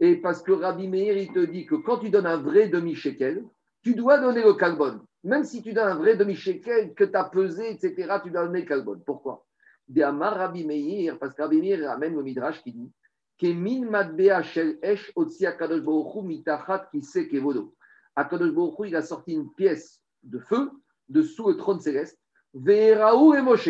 Et 0.00 0.16
parce 0.16 0.42
que 0.42 0.52
Rabbi 0.52 0.88
Meir, 0.88 1.16
il 1.16 1.30
te 1.30 1.44
dit 1.44 1.66
que 1.66 1.74
quand 1.74 1.98
tu 1.98 2.08
donnes 2.08 2.26
un 2.26 2.38
vrai 2.38 2.68
demi-shekel, 2.68 3.44
tu 3.82 3.94
dois 3.94 4.18
donner 4.18 4.42
le 4.42 4.54
carbone. 4.54 5.02
Même 5.22 5.44
si 5.44 5.62
tu 5.62 5.74
donnes 5.74 5.88
un 5.88 5.96
vrai 5.96 6.16
demi-shekel 6.16 6.94
que 6.94 7.04
tu 7.04 7.16
as 7.16 7.24
pesé, 7.24 7.70
etc., 7.70 8.14
tu 8.22 8.30
dois 8.30 8.46
donner 8.46 8.62
le 8.62 8.66
carbone. 8.66 9.02
Pourquoi 9.04 9.46
Diamar 9.86 10.36
Rabbi 10.36 10.64
Meir, 10.64 11.18
parce 11.18 11.34
que 11.34 11.42
Rabbi 11.42 11.60
Meir 11.60 11.86
ramène 11.86 12.14
le 12.14 12.22
Midrash 12.22 12.62
qui 12.62 12.72
dit 12.72 12.90
Kemin 13.36 13.88
matbea 13.90 14.42
shel 14.42 14.78
esh 14.82 15.12
mitachat 15.16 16.88
kise 16.90 17.28
kevodo. 17.28 17.74
Akadosh 18.14 18.52
baruchu, 18.52 18.88
il 18.88 18.96
a 18.96 19.02
sorti 19.02 19.32
une 19.32 19.52
pièce 19.52 20.02
de 20.22 20.38
feu 20.38 20.70
dessous 21.08 21.48
le 21.48 21.56
trône 21.56 21.80
céleste. 21.80 22.18
Ve'eraou 22.54 23.34
et 23.34 23.42
Moshe. 23.42 23.68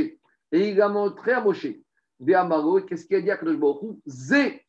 Et 0.53 0.70
il 0.70 0.81
a 0.81 0.89
montré 0.89 1.33
à 1.33 1.41
Moshe. 1.41 1.68
Ve'amaro, 2.18 2.81
qu'est-ce 2.83 3.07
qu'il 3.07 3.16
a 3.16 3.20
dit 3.20 3.31
à 3.31 3.35
Akadosh 3.35 3.59
baruchu 3.59 4.01
Zé 4.07 4.64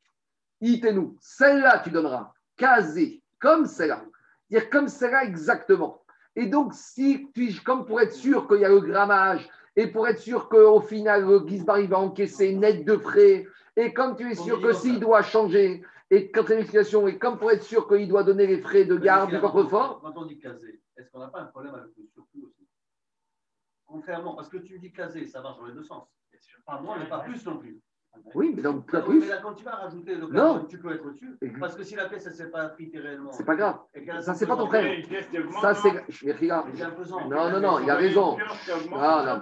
nous 0.61 1.17
celle-là 1.19 1.79
tu 1.79 1.89
donneras, 1.89 2.33
casé, 2.55 3.21
comme 3.39 3.65
celle-là. 3.65 4.03
Dire 4.49 4.69
comme 4.69 4.87
celle-là 4.87 5.23
exactement. 5.25 6.03
Et 6.35 6.45
donc, 6.45 6.73
si 6.73 7.29
tu, 7.33 7.53
comme 7.65 7.85
pour 7.85 7.99
être 7.99 8.13
sûr 8.13 8.47
qu'il 8.47 8.61
y 8.61 8.65
a 8.65 8.69
le 8.69 8.79
grammage, 8.79 9.49
et 9.75 9.87
pour 9.87 10.07
être 10.07 10.19
sûr 10.19 10.49
qu'au 10.49 10.81
final, 10.81 11.25
le 11.25 11.47
Gizbar 11.47 11.81
va 11.87 11.99
encaisser 11.99 12.53
net 12.55 12.85
de 12.85 12.97
frais, 12.97 13.47
et 13.75 13.93
comme 13.93 14.15
tu 14.15 14.29
es 14.29 14.35
sûr 14.35 14.61
que 14.61 14.73
s'il 14.73 14.99
doit 14.99 15.23
changer, 15.23 15.83
et 16.09 16.29
quand 16.29 16.45
c'est 16.45 16.61
une 16.61 17.07
et 17.07 17.17
comme 17.17 17.37
pour 17.37 17.51
être 17.51 17.63
sûr 17.63 17.87
qu'il 17.87 18.07
doit 18.09 18.23
donner 18.23 18.45
les 18.45 18.59
frais 18.59 18.83
de 18.83 18.97
garde 18.97 19.31
du 19.31 19.39
coffre-fort. 19.39 20.01
Quand 20.01 20.17
on 20.17 20.25
dit 20.25 20.37
casé, 20.39 20.81
est-ce 20.97 21.09
qu'on 21.09 21.19
n'a 21.19 21.29
pas 21.29 21.39
un 21.39 21.45
problème 21.45 21.73
avec 21.73 21.95
le 21.97 22.05
surcoût 22.05 22.43
aussi? 22.45 22.67
Contrairement, 23.85 24.35
parce 24.35 24.49
que 24.49 24.57
tu 24.57 24.77
dis 24.77 24.91
casé, 24.91 25.25
ça 25.25 25.41
marche 25.41 25.57
dans 25.57 25.65
les 25.65 25.73
deux 25.73 25.83
sens. 25.83 26.03
Pas 26.65 26.81
moins, 26.81 26.99
mais 26.99 27.07
pas 27.07 27.19
plus 27.19 27.45
non 27.45 27.57
plus. 27.59 27.81
Oui, 28.33 28.53
mais 28.55 28.61
donc 28.61 28.85
plus. 28.85 29.19
Mais 29.19 29.27
là, 29.27 29.39
quand 29.41 29.53
tu 29.53 29.63
vas 29.63 29.75
rajouter 29.75 30.15
le 30.15 30.27
carbone, 30.27 30.67
tu 30.67 30.77
peux 30.77 30.93
être 30.93 31.05
au-dessus. 31.05 31.37
Parce 31.59 31.75
que 31.75 31.83
si 31.83 31.95
la 31.95 32.07
pièce, 32.07 32.25
ne 32.25 32.31
s'est 32.31 32.49
pas 32.49 32.61
appliquée 32.61 32.99
réellement. 32.99 33.31
C'est 33.31 33.45
pas 33.45 33.55
grave. 33.55 33.79
Ça, 34.21 34.33
c'est 34.33 34.45
pas 34.45 34.55
ton 34.55 34.67
frère. 34.67 35.03
Ça, 35.61 35.75
c'est. 35.75 35.91
Non, 37.29 37.49
non, 37.49 37.59
non, 37.59 37.79
il 37.79 37.89
a 37.89 37.95
raison. 37.95 38.37
Non, 38.89 39.25
non. 39.25 39.41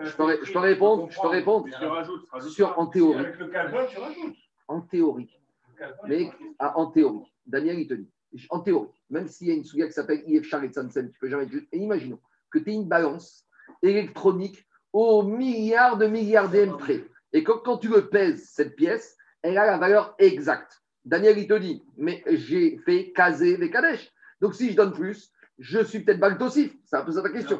Je 0.00 0.52
te 0.52 0.58
réponds. 0.58 1.08
Je 1.10 1.20
te 1.20 1.26
réponds. 1.26 1.64
Sur, 2.48 2.78
en 2.78 2.86
théorie. 2.86 3.18
Avec 3.18 3.38
le 3.38 3.48
carbone, 3.48 3.86
tu 3.88 3.98
rajoutes. 3.98 4.36
En 4.68 4.80
théorie. 4.82 5.40
Mais 6.06 6.30
ah, 6.58 6.78
en 6.78 6.86
théorie. 6.86 7.32
Daniel, 7.46 7.80
il 7.80 7.88
te 7.88 7.94
dit. 7.94 8.08
En 8.50 8.60
théorie, 8.60 8.90
même 9.08 9.26
s'il 9.26 9.48
y 9.48 9.50
a 9.50 9.54
une 9.54 9.64
souga 9.64 9.86
qui 9.86 9.92
s'appelle 9.92 10.22
IF 10.26 10.44
Charles 10.44 10.72
Sansen, 10.72 11.10
tu 11.10 11.18
peux 11.18 11.28
jamais 11.28 11.46
dire. 11.46 11.62
Et 11.72 11.78
imaginons 11.78 12.20
que 12.50 12.60
tu 12.60 12.70
aies 12.70 12.74
une 12.74 12.88
balance 12.88 13.44
électronique 13.82 14.64
au 14.92 15.22
milliard 15.22 15.96
de 15.96 16.06
milliards 16.06 16.50
près. 16.78 17.04
Et 17.32 17.44
quand, 17.44 17.78
tu 17.78 17.88
me 17.88 18.08
pèses 18.08 18.48
cette 18.50 18.76
pièce, 18.76 19.16
elle 19.42 19.58
a 19.58 19.66
la 19.66 19.78
valeur 19.78 20.14
exacte. 20.18 20.82
Daniel, 21.04 21.38
il 21.38 21.46
te 21.46 21.54
dit, 21.54 21.82
mais 21.96 22.22
j'ai 22.26 22.78
fait 22.78 23.12
caser 23.12 23.56
les 23.56 23.70
Kadesh. 23.70 24.12
Donc 24.40 24.54
si 24.54 24.70
je 24.70 24.76
donne 24.76 24.92
plus, 24.92 25.30
je 25.58 25.82
suis 25.84 26.00
peut-être 26.00 26.20
baltosif. 26.20 26.74
C'est 26.84 26.96
un 26.96 27.04
peu 27.04 27.12
ça 27.12 27.22
ta 27.22 27.30
question. 27.30 27.58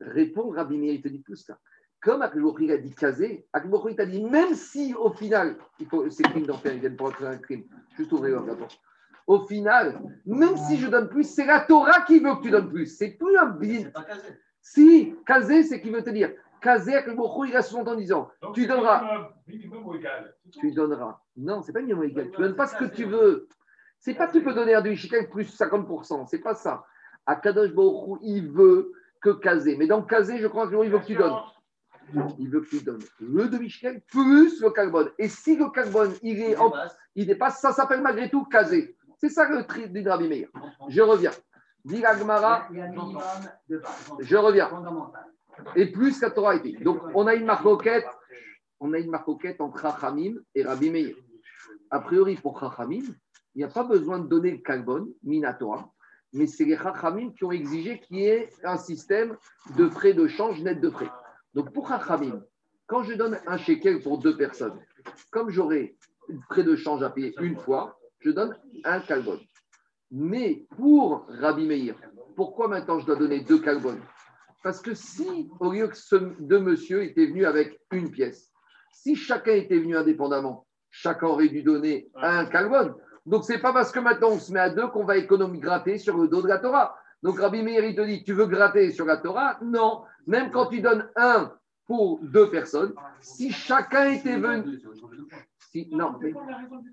Répondre 0.00 0.54
Rabbi 0.54 0.76
il 0.76 1.00
te 1.00 1.08
dit 1.08 1.22
tout 1.22 1.34
ça. 1.34 1.58
Comme 2.00 2.22
Akhlori 2.22 2.70
a 2.70 2.76
dit 2.76 2.94
casé, 2.94 3.46
Akhlori 3.52 3.96
t'a 3.96 4.06
dit, 4.06 4.22
même 4.22 4.54
si 4.54 4.94
au 4.94 5.10
final, 5.10 5.56
il 5.80 5.86
faut, 5.86 6.08
c'est 6.10 6.22
crime 6.22 6.46
d'enfer, 6.46 6.74
ils 6.74 6.80
viennent 6.80 6.96
pour 6.96 7.12
un 7.22 7.38
crime. 7.38 7.64
Juste 7.96 8.12
ouvrir 8.12 8.40
la 8.44 8.54
porte. 8.54 8.78
Au 9.26 9.46
final, 9.46 10.00
même 10.24 10.56
si 10.56 10.78
je 10.78 10.86
donne 10.86 11.08
plus, 11.08 11.24
c'est 11.24 11.44
la 11.44 11.60
Torah 11.60 12.02
qui 12.02 12.20
veut 12.20 12.36
que 12.36 12.42
tu 12.42 12.50
donnes 12.50 12.70
plus. 12.70 12.86
C'est 12.86 13.10
plus 13.10 13.36
un 13.36 13.46
bien. 13.46 13.90
Si, 14.62 15.14
casé, 15.26 15.64
c'est 15.64 15.80
qui 15.80 15.90
veut 15.90 16.02
te 16.02 16.10
dire, 16.10 16.32
Kazé, 16.60 16.92
il 16.92 17.56
a 17.56 17.62
60 17.62 17.88
ans 17.88 17.92
en 17.92 17.96
disant 17.96 18.30
Tu 18.54 18.66
donneras. 18.66 19.30
Tu 20.60 20.72
donneras. 20.72 21.20
Non, 21.36 21.62
c'est 21.62 21.72
pas 21.72 21.80
minimum 21.80 22.04
égal. 22.04 22.30
Tu 22.30 22.40
ne 22.40 22.46
donnes 22.46 22.56
pas 22.56 22.66
ce 22.66 22.76
que 22.76 22.84
tu 22.84 23.04
veux. 23.04 23.48
C'est 24.00 24.14
pas 24.14 24.26
que 24.28 24.32
tu 24.32 24.42
peux 24.42 24.54
donner 24.54 24.74
à 24.74 24.80
demi-shekel 24.80 25.28
plus 25.28 25.58
50%. 25.58 26.26
C'est 26.28 26.38
pas 26.38 26.54
ça. 26.54 26.84
À 27.26 27.36
Kadosh 27.36 27.72
Baruch 27.74 28.20
il 28.22 28.50
veut 28.50 28.92
que 29.20 29.30
Kazé. 29.30 29.76
Mais 29.76 29.86
dans 29.86 30.02
Kazé, 30.02 30.38
je 30.38 30.46
crois 30.46 30.68
qu'il 30.68 30.90
veut 30.90 30.98
que 30.98 31.06
tu 31.06 31.16
donnes. 31.16 31.36
Il 32.38 32.48
veut 32.48 32.60
que 32.60 32.68
tu 32.68 32.82
donnes 32.82 33.02
le 33.20 33.48
demi-shekel 33.48 34.00
plus 34.02 34.60
le 34.62 34.70
carbone. 34.70 35.10
Et 35.18 35.28
si 35.28 35.56
le 35.56 35.68
carbone, 35.70 36.12
il, 36.22 36.40
est 36.40 36.56
il 37.14 37.26
dépasse, 37.26 37.60
ça 37.60 37.72
s'appelle 37.72 38.00
malgré 38.00 38.30
tout 38.30 38.44
Kazé. 38.44 38.96
C'est 39.18 39.30
ça 39.30 39.48
le 39.48 39.64
tri 39.64 39.90
du 39.90 40.08
Rabbi 40.08 40.28
Meir. 40.28 40.48
Je 40.88 41.02
reviens. 41.02 41.32
Dit 41.84 42.02
Je 44.20 44.36
reviens 44.36 44.70
et 45.76 45.86
plus 45.86 46.20
la 46.20 46.30
Torah 46.30 46.56
été. 46.56 46.72
Donc, 46.82 47.00
on 47.14 47.26
a 47.26 47.34
une 47.34 47.44
marcoquette, 47.44 48.06
on 48.80 48.92
a 48.92 48.98
une 48.98 49.10
marcoquette 49.10 49.60
entre 49.60 49.80
Chachamim 49.80 50.34
et 50.54 50.62
Rabbi 50.62 50.90
Meir. 50.90 51.16
A 51.90 52.00
priori, 52.00 52.36
pour 52.36 52.58
Chachamim, 52.60 53.04
il 53.54 53.58
n'y 53.58 53.64
a 53.64 53.68
pas 53.68 53.84
besoin 53.84 54.18
de 54.18 54.28
donner 54.28 54.52
le 54.52 54.58
carbone, 54.58 55.08
Minatora, 55.22 55.90
mais 56.32 56.46
c'est 56.46 56.64
les 56.64 56.76
Chachamim 56.76 57.32
qui 57.32 57.44
ont 57.44 57.52
exigé 57.52 58.00
qu'il 58.00 58.18
y 58.18 58.26
ait 58.26 58.50
un 58.64 58.76
système 58.76 59.36
de 59.76 59.88
frais 59.88 60.12
de 60.12 60.26
change 60.26 60.60
net 60.62 60.80
de 60.80 60.90
frais. 60.90 61.10
Donc, 61.54 61.72
pour 61.72 61.88
Chachamim, 61.88 62.42
quand 62.86 63.02
je 63.02 63.14
donne 63.14 63.38
un 63.46 63.56
shekel 63.58 64.00
pour 64.02 64.18
deux 64.18 64.36
personnes, 64.36 64.78
comme 65.30 65.50
j'aurai 65.50 65.96
frais 66.50 66.62
de 66.62 66.76
change 66.76 67.02
à 67.02 67.10
payer 67.10 67.34
une 67.40 67.56
fois, 67.56 67.98
je 68.20 68.30
donne 68.30 68.56
un 68.84 69.00
carbone. 69.00 69.40
Mais 70.10 70.66
pour 70.76 71.26
Rabbi 71.28 71.66
Meir, 71.66 71.94
pourquoi 72.36 72.68
maintenant 72.68 72.98
je 72.98 73.06
dois 73.06 73.16
donner 73.16 73.40
deux 73.40 73.60
carbones 73.60 74.00
parce 74.62 74.80
que 74.80 74.94
si, 74.94 75.48
au 75.60 75.72
lieu 75.72 75.88
que 75.88 75.96
ce 75.96 76.16
deux 76.40 76.60
monsieur 76.60 77.02
étaient 77.02 77.26
venus 77.26 77.46
avec 77.46 77.78
une 77.92 78.10
pièce, 78.10 78.52
si 78.92 79.14
chacun 79.14 79.52
était 79.52 79.78
venu 79.78 79.96
indépendamment, 79.96 80.66
chacun 80.90 81.28
aurait 81.28 81.48
dû 81.48 81.62
donner 81.62 82.10
un 82.16 82.46
carbone. 82.46 82.94
Donc, 83.26 83.44
ce 83.44 83.52
n'est 83.52 83.60
pas 83.60 83.72
parce 83.72 83.92
que 83.92 84.00
maintenant 84.00 84.30
on 84.30 84.38
se 84.38 84.52
met 84.52 84.60
à 84.60 84.70
deux 84.70 84.88
qu'on 84.88 85.04
va 85.04 85.16
économiser 85.16 85.60
gratter 85.60 85.98
sur 85.98 86.16
le 86.16 86.28
dos 86.28 86.42
de 86.42 86.48
la 86.48 86.58
Torah. 86.58 86.96
Donc 87.22 87.38
Rabbi 87.38 87.62
Meir, 87.62 87.84
il 87.84 87.96
te 87.96 88.00
dit, 88.00 88.22
tu 88.24 88.32
veux 88.32 88.46
gratter 88.46 88.90
sur 88.92 89.04
la 89.04 89.16
Torah? 89.16 89.58
Non. 89.62 90.02
Même 90.26 90.50
quand 90.50 90.66
tu 90.66 90.80
donnes 90.80 91.08
un 91.16 91.52
pour 91.86 92.20
deux 92.22 92.50
personnes, 92.50 92.94
si 93.20 93.50
chacun 93.50 94.10
était 94.12 94.38
venu. 94.38 94.80
Si, 95.70 95.88
non, 95.90 96.14
mais 96.20 96.32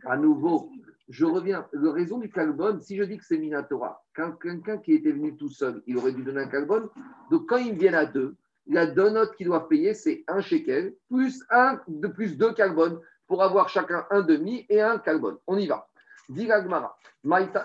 à 0.06 0.18
nouveau, 0.18 0.70
je 1.10 1.26
reviens. 1.26 1.68
La 1.74 1.92
raison 1.92 2.18
du 2.18 2.30
Calbon, 2.30 2.80
si 2.82 2.98
je 2.98 3.04
dis 3.04 3.18
que 3.18 3.26
c'est 3.26 3.38
Minatora, 3.38 4.04
quelqu'un 4.42 4.78
qui 4.78 4.94
était 4.94 5.12
venu 5.12 5.36
tout 5.36 5.50
seul, 5.50 5.82
il 5.86 5.98
aurait 5.98 6.14
dû 6.14 6.24
donner 6.24 6.42
un 6.42 6.48
Calbon. 6.48 6.90
Donc 7.30 7.48
quand 7.48 7.58
ils 7.58 7.76
viennent 7.76 7.96
à 7.96 8.06
deux, 8.06 8.36
la 8.68 8.88
deux 8.88 9.10
notes 9.10 9.36
qu'ils 9.36 9.48
doivent 9.48 9.68
payer, 9.68 9.94
c'est 9.94 10.24
un 10.28 10.42
shekel, 10.42 10.96
plus 11.10 11.44
un, 11.50 11.80
de 11.88 12.08
plus 12.08 12.38
deux 12.38 12.54
Calbon, 12.54 13.02
pour 13.28 13.44
avoir 13.44 13.70
chacun 13.70 14.06
un 14.10 14.22
demi 14.22 14.66
et 14.70 14.82
un 14.82 14.98
Calbon. 14.98 15.38
On 15.48 15.58
y 15.58 15.68
va. 15.68 15.88
Diragmara. 16.30 16.98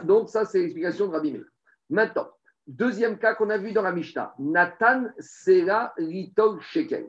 Donc 0.04 0.28
ça, 0.28 0.44
c'est 0.44 0.60
l'explication 0.60 1.06
de 1.06 1.12
Rabbi 1.12 1.32
Meir. 1.32 1.44
Maintenant, 1.88 2.28
deuxième 2.66 3.18
cas 3.18 3.34
qu'on 3.34 3.50
a 3.50 3.56
vu 3.56 3.72
dans 3.72 3.82
la 3.82 3.92
Mishnah. 3.92 4.34
Nathan 4.38 5.04
Sera 5.18 5.94
Litol 5.96 6.60
Shekel. 6.60 7.08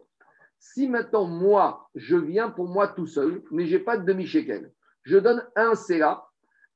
Si 0.59 0.87
maintenant, 0.87 1.25
moi, 1.25 1.89
je 1.95 2.15
viens 2.15 2.49
pour 2.49 2.67
moi 2.69 2.87
tout 2.87 3.07
seul, 3.07 3.41
mais 3.51 3.65
je 3.65 3.77
n'ai 3.77 3.83
pas 3.83 3.97
de 3.97 4.05
demi-shekel, 4.05 4.71
je 5.03 5.17
donne 5.17 5.43
un 5.55 5.75
Sela, 5.75 6.27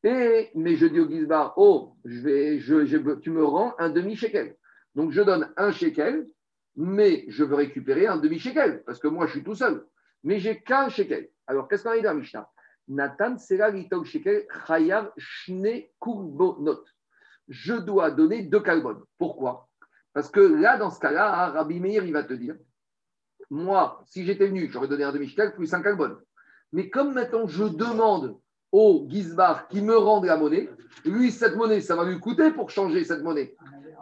et, 0.04 0.52
mais 0.54 0.76
je 0.76 0.86
dis 0.86 1.00
au 1.00 1.10
Gizbar, 1.10 1.54
oh, 1.58 1.96
tu 2.04 3.32
me 3.32 3.44
rends 3.44 3.74
un 3.80 3.90
demi-shekel. 3.90 4.56
Donc, 4.94 5.12
je 5.12 5.22
donne 5.22 5.52
un 5.58 5.72
shekel, 5.72 6.28
mais 6.76 7.26
je 7.28 7.44
veux 7.44 7.56
récupérer 7.56 8.06
un 8.06 8.18
demi-shekel, 8.18 8.84
parce 8.86 9.00
que 9.00 9.08
moi, 9.08 9.26
je 9.26 9.32
suis 9.32 9.44
tout 9.44 9.56
seul. 9.56 9.86
Mais 10.24 10.40
j'ai 10.40 10.62
qu'un 10.62 10.90
shekel. 10.90 11.30
Alors, 11.48 11.68
qu'est-ce 11.68 11.84
qu'on 11.84 11.92
a 11.92 11.98
dit 11.98 12.04
dans 12.04 12.14
Mishnah? 12.14 12.50
Nathan 12.88 13.38
Sela 13.38 13.74
Shekel 14.04 14.46
Shne 15.18 15.84
Kurbonot. 16.00 16.84
Je 17.48 17.74
dois 17.74 18.12
donner 18.12 18.44
deux 18.44 18.60
kalbon. 18.60 19.02
Pourquoi? 19.18 19.70
Parce 20.14 20.30
que 20.30 20.40
là, 20.40 20.78
dans 20.78 20.92
ce 20.92 21.00
cas-là, 21.00 21.50
Rabbi 21.50 21.80
Meir, 21.80 22.06
il 22.06 22.14
va 22.14 22.24
te 22.24 22.34
dire 22.34 22.56
moi, 23.50 24.04
si 24.08 24.26
j'étais 24.26 24.48
venu, 24.48 24.70
j'aurais 24.72 24.88
donné 24.88 25.04
un 25.04 25.12
demi-shekel 25.12 25.54
plus 25.54 25.74
un 25.74 25.82
carbone. 25.82 26.18
Mais 26.74 26.90
comme 26.90 27.14
maintenant 27.14 27.48
je 27.48 27.64
demande 27.64 28.38
au 28.72 29.06
Gizbar 29.10 29.68
qui 29.68 29.82
me 29.82 29.98
rende 29.98 30.26
la 30.26 30.38
monnaie, 30.38 30.70
lui, 31.06 31.32
cette 31.32 31.56
monnaie, 31.56 31.82
ça 31.82 31.96
va 31.96 32.04
lui 32.06 32.20
coûter 32.20 32.52
pour 32.52 32.70
changer 32.70 33.04
cette 33.04 33.22
monnaie. 33.22 33.56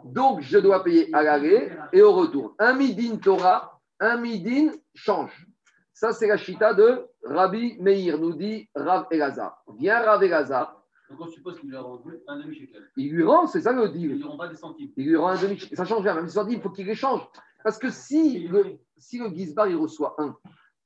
Donc, 0.06 0.42
je 0.42 0.58
dois 0.58 0.84
payer 0.84 1.14
à 1.14 1.24
l'arrêt 1.24 1.78
et 1.92 2.02
au 2.02 2.14
retour. 2.14 2.56
Un 2.60 2.74
midin 2.74 3.18
Torah, 3.18 3.80
un 4.00 4.18
midin 4.18 4.72
change. 4.94 5.48
Ça, 5.94 6.12
c'est 6.12 6.28
la 6.28 6.38
chita 6.38 6.74
de 6.74 7.06
Rabbi 7.24 7.78
Meir, 7.80 8.18
nous 8.18 8.34
dit 8.34 8.70
Rav 8.76 9.08
Elazar. 9.12 9.64
Viens 9.78 10.02
Rav 10.02 10.24
Elazar. 10.24 10.82
Donc, 11.10 11.22
on 11.22 11.28
suppose 11.28 11.60
qu'il 11.60 11.70
lui 11.70 11.78
rend 11.78 12.02
un 12.28 12.40
demi-shekel. 12.40 12.90
Il 12.98 13.12
lui 13.12 13.24
rend, 13.24 13.48
c'est 13.48 13.62
ça 13.62 13.72
le 13.72 13.90
deal. 13.90 14.12
Il 14.12 14.18
lui 14.18 14.24
rend 14.24 14.38
pas 14.38 14.48
des 14.48 14.56
centimes. 14.56 14.92
Il 14.98 15.08
lui 15.08 15.16
rend 15.16 15.30
un 15.30 15.42
demi-shekel. 15.42 15.78
Ça 15.78 15.86
change 15.86 16.02
rien. 16.02 16.16
Même 16.16 16.28
centimes, 16.28 16.56
il 16.58 16.62
faut 16.62 16.70
qu'il 16.70 16.90
échange. 16.90 17.22
Parce 17.64 17.78
que 17.78 17.90
si 17.90 18.48
le, 18.48 18.78
si 18.98 19.20
le 19.20 19.30
Gizbar, 19.30 19.68
il 19.68 19.76
reçoit 19.76 20.16
un, 20.18 20.36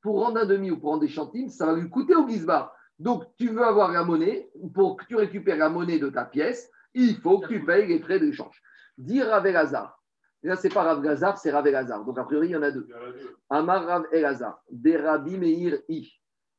pour 0.08 0.24
rendre 0.24 0.40
un 0.40 0.46
demi 0.46 0.72
ou 0.72 0.78
pour 0.78 0.92
rendre 0.92 1.02
des 1.02 1.10
centimes, 1.10 1.50
ça 1.50 1.66
va 1.66 1.74
lui 1.74 1.90
coûter 1.90 2.16
au 2.16 2.26
Gizbar. 2.26 2.74
Donc, 2.98 3.26
tu 3.36 3.50
veux 3.50 3.66
avoir 3.66 3.92
la 3.92 4.06
monnaie, 4.06 4.50
pour 4.74 4.96
que 4.96 5.04
tu 5.04 5.18
récupères 5.18 5.58
la 5.58 5.68
monnaie 5.68 6.00
de 6.00 6.08
ta 6.08 6.24
pièce, 6.24 6.72
il 6.94 7.18
faut 7.18 7.40
que 7.40 7.50
tu 7.50 7.66
payes 7.66 7.88
les 7.88 8.00
frais 8.00 8.18
d'échange. 8.18 8.64
Dire 8.98 9.28
Rav. 9.28 9.46
Là, 10.44 10.56
ce 10.56 10.64
n'est 10.66 10.74
pas 10.74 10.84
Rav 10.84 11.02
Gazar, 11.02 11.38
c'est 11.38 11.52
Rav 11.52 11.68
Elazar. 11.68 12.06
Donc, 12.06 12.18
a 12.18 12.24
priori, 12.24 12.48
il 12.48 12.52
y 12.52 12.56
en 12.56 12.62
a 12.62 12.72
deux. 12.72 12.88
Amar 13.50 13.86
Rav 13.86 14.04
Elazar, 14.14 14.64
des 14.72 14.96
Rabbi 14.96 15.38
Meir 15.38 15.78
I. 15.90 16.10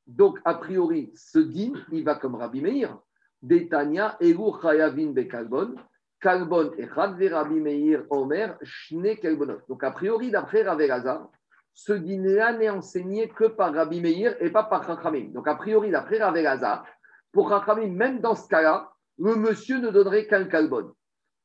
Donc, 0.07 0.41
a 0.45 0.53
priori, 0.53 1.11
ce 1.15 1.39
din, 1.39 1.73
il 1.91 2.05
va 2.05 2.17
comme 2.17 2.35
Rabbi 2.35 2.61
Meir. 2.61 2.99
Detania, 3.41 4.19
Elu 4.21 4.53
Chayavin 4.61 5.13
Bekalbon. 5.13 5.75
Kalbon 6.21 6.73
et 6.77 6.85
Rabbi 6.85 7.61
Meir 7.61 8.05
Omer, 8.11 8.59
Shne 8.61 9.17
Kalbonot. 9.17 9.61
Donc, 9.71 9.83
a 9.85 9.91
priori, 9.91 10.31
d'après 10.31 10.65
Rav 10.65 10.79
Elazar, 10.83 11.31
ce 11.79 11.93
dîner-là 11.93 12.55
n'est 12.55 12.71
enseigné 12.71 13.29
que 13.29 13.45
par 13.45 13.73
Rabbi 13.73 14.01
Meir 14.01 14.35
et 14.41 14.51
pas 14.51 14.65
par 14.65 14.85
Chachamim. 14.85 15.31
Donc, 15.31 15.47
a 15.47 15.55
priori, 15.55 15.93
d'après 15.93 16.19
Rav 16.19 16.37
Elazar, 16.37 16.85
pour 17.31 17.51
Chachamim, 17.51 17.95
même 17.95 18.21
dans 18.21 18.35
ce 18.35 18.49
cas-là, 18.49 18.91
le 19.17 19.37
monsieur 19.37 19.79
ne 19.79 19.91
donnerait 19.91 20.27
qu'un 20.27 20.47
kalbon. 20.47 20.93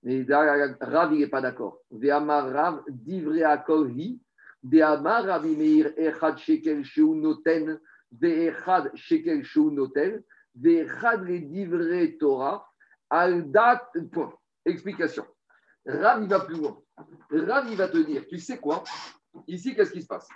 Mais 0.01 0.25
Rav, 0.27 1.13
il 1.13 1.19
n'est 1.19 1.27
pas 1.27 1.39
d'accord. 1.39 1.81
Ve'amar 1.91 2.51
Rav, 2.51 2.83
divrei 2.89 3.43
akolhi, 3.43 4.19
Ve'amar 4.63 5.23
Rabbi 5.23 5.55
Meir, 5.55 5.93
echad 5.97 6.39
shekel 6.39 6.83
sheu 6.83 7.13
noten, 7.13 7.79
ve'echad 8.19 8.89
shekel 8.95 9.43
sheu 9.43 9.69
noten, 9.69 10.23
ve'echad 10.55 11.21
le 11.21 11.41
divrei 11.41 12.17
Torah, 12.17 12.65
al 13.11 13.51
dat, 13.51 13.87
point. 14.11 14.33
Explication. 14.65 15.25
Rav, 15.85 16.23
il 16.23 16.27
va 16.27 16.39
plus 16.39 16.55
loin. 16.55 16.81
Rav, 17.29 17.67
il 17.69 17.77
va 17.77 17.87
te 17.87 17.99
dire, 17.99 18.25
tu 18.25 18.39
sais 18.39 18.57
quoi? 18.57 18.83
Ici, 19.47 19.75
qu'est-ce 19.75 19.91
qui 19.91 20.01
se 20.01 20.07
passe? 20.07 20.27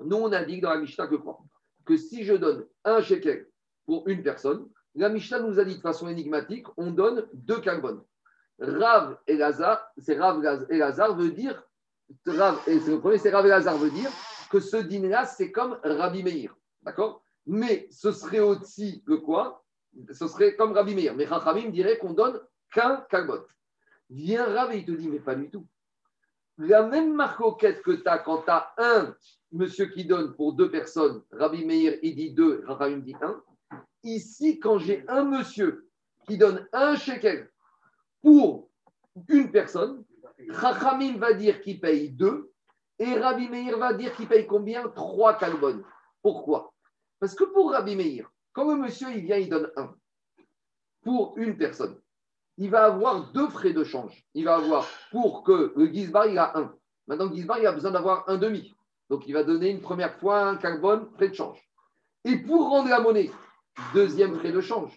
Nous, 0.00 0.16
on 0.16 0.32
indique 0.32 0.62
dans 0.62 0.70
la 0.70 0.78
Mishnah 0.78 1.06
que 1.06 1.16
quoi? 1.16 1.38
Que 1.84 1.96
si 1.96 2.24
je 2.24 2.34
donne 2.34 2.66
un 2.84 3.00
shekel 3.00 3.48
pour 3.86 4.08
une 4.08 4.22
personne, 4.22 4.68
la 4.94 5.08
Mishnah 5.08 5.40
nous 5.40 5.58
a 5.58 5.64
dit 5.64 5.76
de 5.76 5.80
façon 5.80 6.08
énigmatique, 6.08 6.66
on 6.76 6.90
donne 6.90 7.28
deux 7.32 7.60
kalbon. 7.60 8.04
Rav 8.58 9.18
et 9.26 9.36
Lazare, 9.36 9.90
c'est 9.98 10.18
Rav 10.18 10.66
et 10.68 10.78
Lazare 10.78 11.16
veut 11.16 11.30
dire, 11.30 11.62
Rav, 12.26 12.60
et 12.66 12.78
le 12.78 12.98
premier, 12.98 13.18
c'est 13.18 13.30
Rav 13.30 13.46
et 13.46 13.48
Lazare 13.48 13.78
veut 13.78 13.90
dire 13.90 14.10
que 14.50 14.60
ce 14.60 14.76
dîner-là, 14.76 15.26
c'est 15.26 15.52
comme 15.52 15.78
Rabbi 15.84 16.22
Meir. 16.22 16.54
D'accord? 16.82 17.22
Mais 17.46 17.86
ce 17.90 18.12
serait 18.12 18.40
aussi 18.40 19.02
que 19.04 19.14
quoi? 19.14 19.64
Ce 20.12 20.26
serait 20.26 20.56
comme 20.56 20.72
Rabbi 20.72 20.94
Meir. 20.94 21.14
Mais 21.14 21.24
Rachamim 21.24 21.70
dirait 21.70 21.98
qu'on 21.98 22.12
donne 22.12 22.40
qu'un 22.72 23.04
kalbon. 23.08 23.42
Vient 24.08 24.44
Rav 24.44 24.72
et 24.72 24.78
il 24.78 24.84
te 24.84 24.92
dit, 24.92 25.08
mais 25.08 25.20
pas 25.20 25.34
du 25.34 25.50
tout. 25.50 25.66
La 26.60 26.82
même 26.82 27.14
marcoquette 27.14 27.80
que 27.82 27.92
tu 27.92 28.06
as 28.06 28.18
quand 28.18 28.42
tu 28.42 28.50
as 28.50 28.74
un 28.76 29.14
monsieur 29.50 29.86
qui 29.86 30.04
donne 30.04 30.34
pour 30.34 30.52
deux 30.52 30.70
personnes, 30.70 31.22
Rabbi 31.32 31.64
Meir, 31.64 31.98
il 32.02 32.14
dit 32.14 32.32
deux, 32.32 32.62
Rachamim 32.66 32.98
dit 32.98 33.16
un. 33.22 33.42
Ici, 34.02 34.60
quand 34.60 34.78
j'ai 34.78 35.02
un 35.08 35.24
monsieur 35.24 35.88
qui 36.26 36.36
donne 36.36 36.68
un 36.74 36.96
shekel 36.96 37.50
pour 38.20 38.68
une 39.28 39.50
personne, 39.50 40.04
Rachamim 40.50 41.16
va 41.16 41.32
dire 41.32 41.62
qu'il 41.62 41.80
paye 41.80 42.10
deux 42.10 42.52
et 42.98 43.14
Rabbi 43.14 43.48
Meir 43.48 43.78
va 43.78 43.94
dire 43.94 44.14
qu'il 44.14 44.28
paye 44.28 44.46
combien? 44.46 44.86
Trois 44.90 45.38
kalbon. 45.38 45.82
Pourquoi? 46.20 46.74
Parce 47.18 47.34
que 47.34 47.44
pour 47.44 47.72
Rabbi 47.72 47.96
Meir, 47.96 48.30
quand 48.52 48.70
le 48.70 48.76
monsieur 48.76 49.08
il 49.10 49.24
vient, 49.24 49.38
il 49.38 49.48
donne 49.48 49.70
un 49.76 49.94
pour 51.02 51.38
une 51.38 51.56
personne 51.56 51.99
il 52.60 52.70
va 52.70 52.84
avoir 52.84 53.32
deux 53.32 53.48
frais 53.48 53.72
de 53.72 53.82
change. 53.84 54.22
Il 54.34 54.44
va 54.44 54.56
avoir 54.56 54.86
pour 55.10 55.42
que 55.42 55.72
le 55.74 55.86
Gizbar, 55.86 56.26
il 56.26 56.38
a 56.38 56.58
un. 56.58 56.74
Maintenant, 57.08 57.32
Gizbar, 57.32 57.58
il 57.58 57.66
a 57.66 57.72
besoin 57.72 57.90
d'avoir 57.90 58.28
un 58.28 58.36
demi. 58.36 58.76
Donc, 59.08 59.26
il 59.26 59.32
va 59.32 59.42
donner 59.42 59.70
une 59.70 59.80
première 59.80 60.14
fois 60.18 60.42
un 60.42 60.56
carbone, 60.56 61.08
frais 61.14 61.30
de 61.30 61.34
change. 61.34 61.58
Et 62.26 62.36
pour 62.36 62.68
rendre 62.68 62.90
la 62.90 63.00
monnaie, 63.00 63.30
deuxième 63.94 64.38
frais 64.38 64.52
de 64.52 64.60
change. 64.60 64.92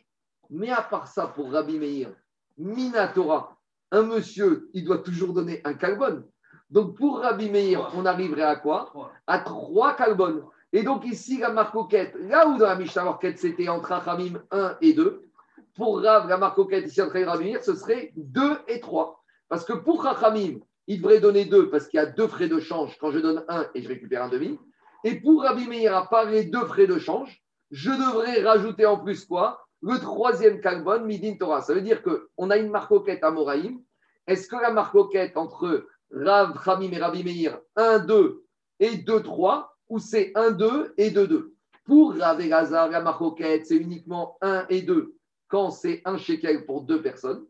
Mais 0.50 0.72
à 0.72 0.82
part 0.82 1.08
ça, 1.08 1.28
pour 1.28 1.54
Rabbi 1.54 1.80
Meir, 1.80 2.12
Minatora, 2.58 3.56
un 3.92 4.04
monsieur, 4.04 4.70
il 4.74 4.84
doit 4.84 5.00
toujours 5.00 5.32
donner 5.32 5.62
un 5.64 5.74
carbone. 5.74 6.28
Donc, 6.70 6.98
pour 6.98 7.20
Rabbi 7.20 7.50
Meir, 7.50 7.94
on 7.96 8.06
arriverait 8.06 8.44
à 8.44 8.58
quoi? 8.58 8.92
À 9.26 9.40
trois 9.40 9.96
carbones. 9.96 10.44
Et 10.74 10.84
donc, 10.84 11.06
ici, 11.06 11.38
la 11.38 11.54
marque 11.54 11.94
là 11.94 12.46
où 12.46 12.58
dans 12.58 12.66
la 12.66 12.76
Mishnah 12.76 13.18
c'était 13.38 13.70
entre 13.70 13.94
Achamim 13.94 14.42
1 14.52 14.78
et 14.82 14.92
2, 14.92 15.30
pour 15.76 16.02
Rav, 16.02 16.28
la 16.28 16.38
marque 16.38 16.60
de 16.60 16.88
ce 16.88 17.76
serait 17.76 18.14
2 18.16 18.42
et 18.68 18.80
3. 18.80 19.24
Parce 19.50 19.66
que 19.66 19.74
pour 19.74 20.04
Rachamim, 20.04 20.60
il 20.88 21.02
devrait 21.02 21.20
donner 21.20 21.46
2 21.46 21.70
parce 21.70 21.88
qu'il 21.88 21.98
y 21.98 22.02
a 22.02 22.06
deux 22.06 22.28
frais 22.28 22.48
de 22.48 22.60
change 22.60 22.98
quand 23.00 23.12
je 23.12 23.20
donne 23.20 23.44
un 23.48 23.66
et 23.74 23.82
je 23.82 23.88
récupère 23.88 24.24
un 24.24 24.30
demi. 24.30 24.60
Et 25.04 25.20
pour 25.20 25.44
Rabbi 25.44 25.68
Meir, 25.68 25.96
à 25.96 26.08
part 26.08 26.30
les 26.30 26.46
deux 26.46 26.66
frais 26.66 26.88
de 26.88 26.98
change, 26.98 27.44
je 27.72 27.92
devrais 27.92 28.42
rajouter 28.42 28.86
en 28.86 28.98
plus 28.98 29.26
quoi? 29.26 29.66
Le 29.82 30.00
troisième 30.00 30.62
carbone, 30.62 31.06
Midin 31.06 31.36
Torah. 31.36 31.62
Ça 31.62 31.74
veut 31.74 31.82
dire 31.82 32.02
qu'on 32.04 32.50
a 32.50 32.58
une 32.58 32.70
marcoquette 32.70 33.24
à 33.24 33.32
Moraïm. 33.32 33.82
Est-ce 34.28 34.48
que 34.48 34.56
la 34.56 34.72
marcoquette 34.72 35.36
entre 35.36 35.88
Rav, 36.12 36.58
Hamim 36.66 36.92
et 36.94 37.00
Rabbi 37.00 37.24
Meir, 37.24 37.60
1, 37.76 38.00
2 38.00 38.44
et 38.80 38.98
2, 38.98 39.24
3, 39.24 39.76
ou 39.90 40.00
c'est 40.00 40.32
1, 40.36 40.52
2 40.52 40.94
et 40.98 41.10
2, 41.12 41.28
2 41.28 41.54
Pour 41.86 42.16
Rav 42.16 42.40
et 42.40 42.48
Lazar, 42.48 42.90
la 42.90 43.02
marcoquette, 43.02 43.66
c'est 43.66 43.76
uniquement 43.76 44.38
1 44.42 44.68
et 44.70 44.84
2 44.84 45.16
quand 45.54 45.70
c'est 45.70 46.02
un 46.06 46.18
shekel 46.18 46.66
pour 46.66 46.82
deux 46.82 47.04
personnes. 47.04 47.46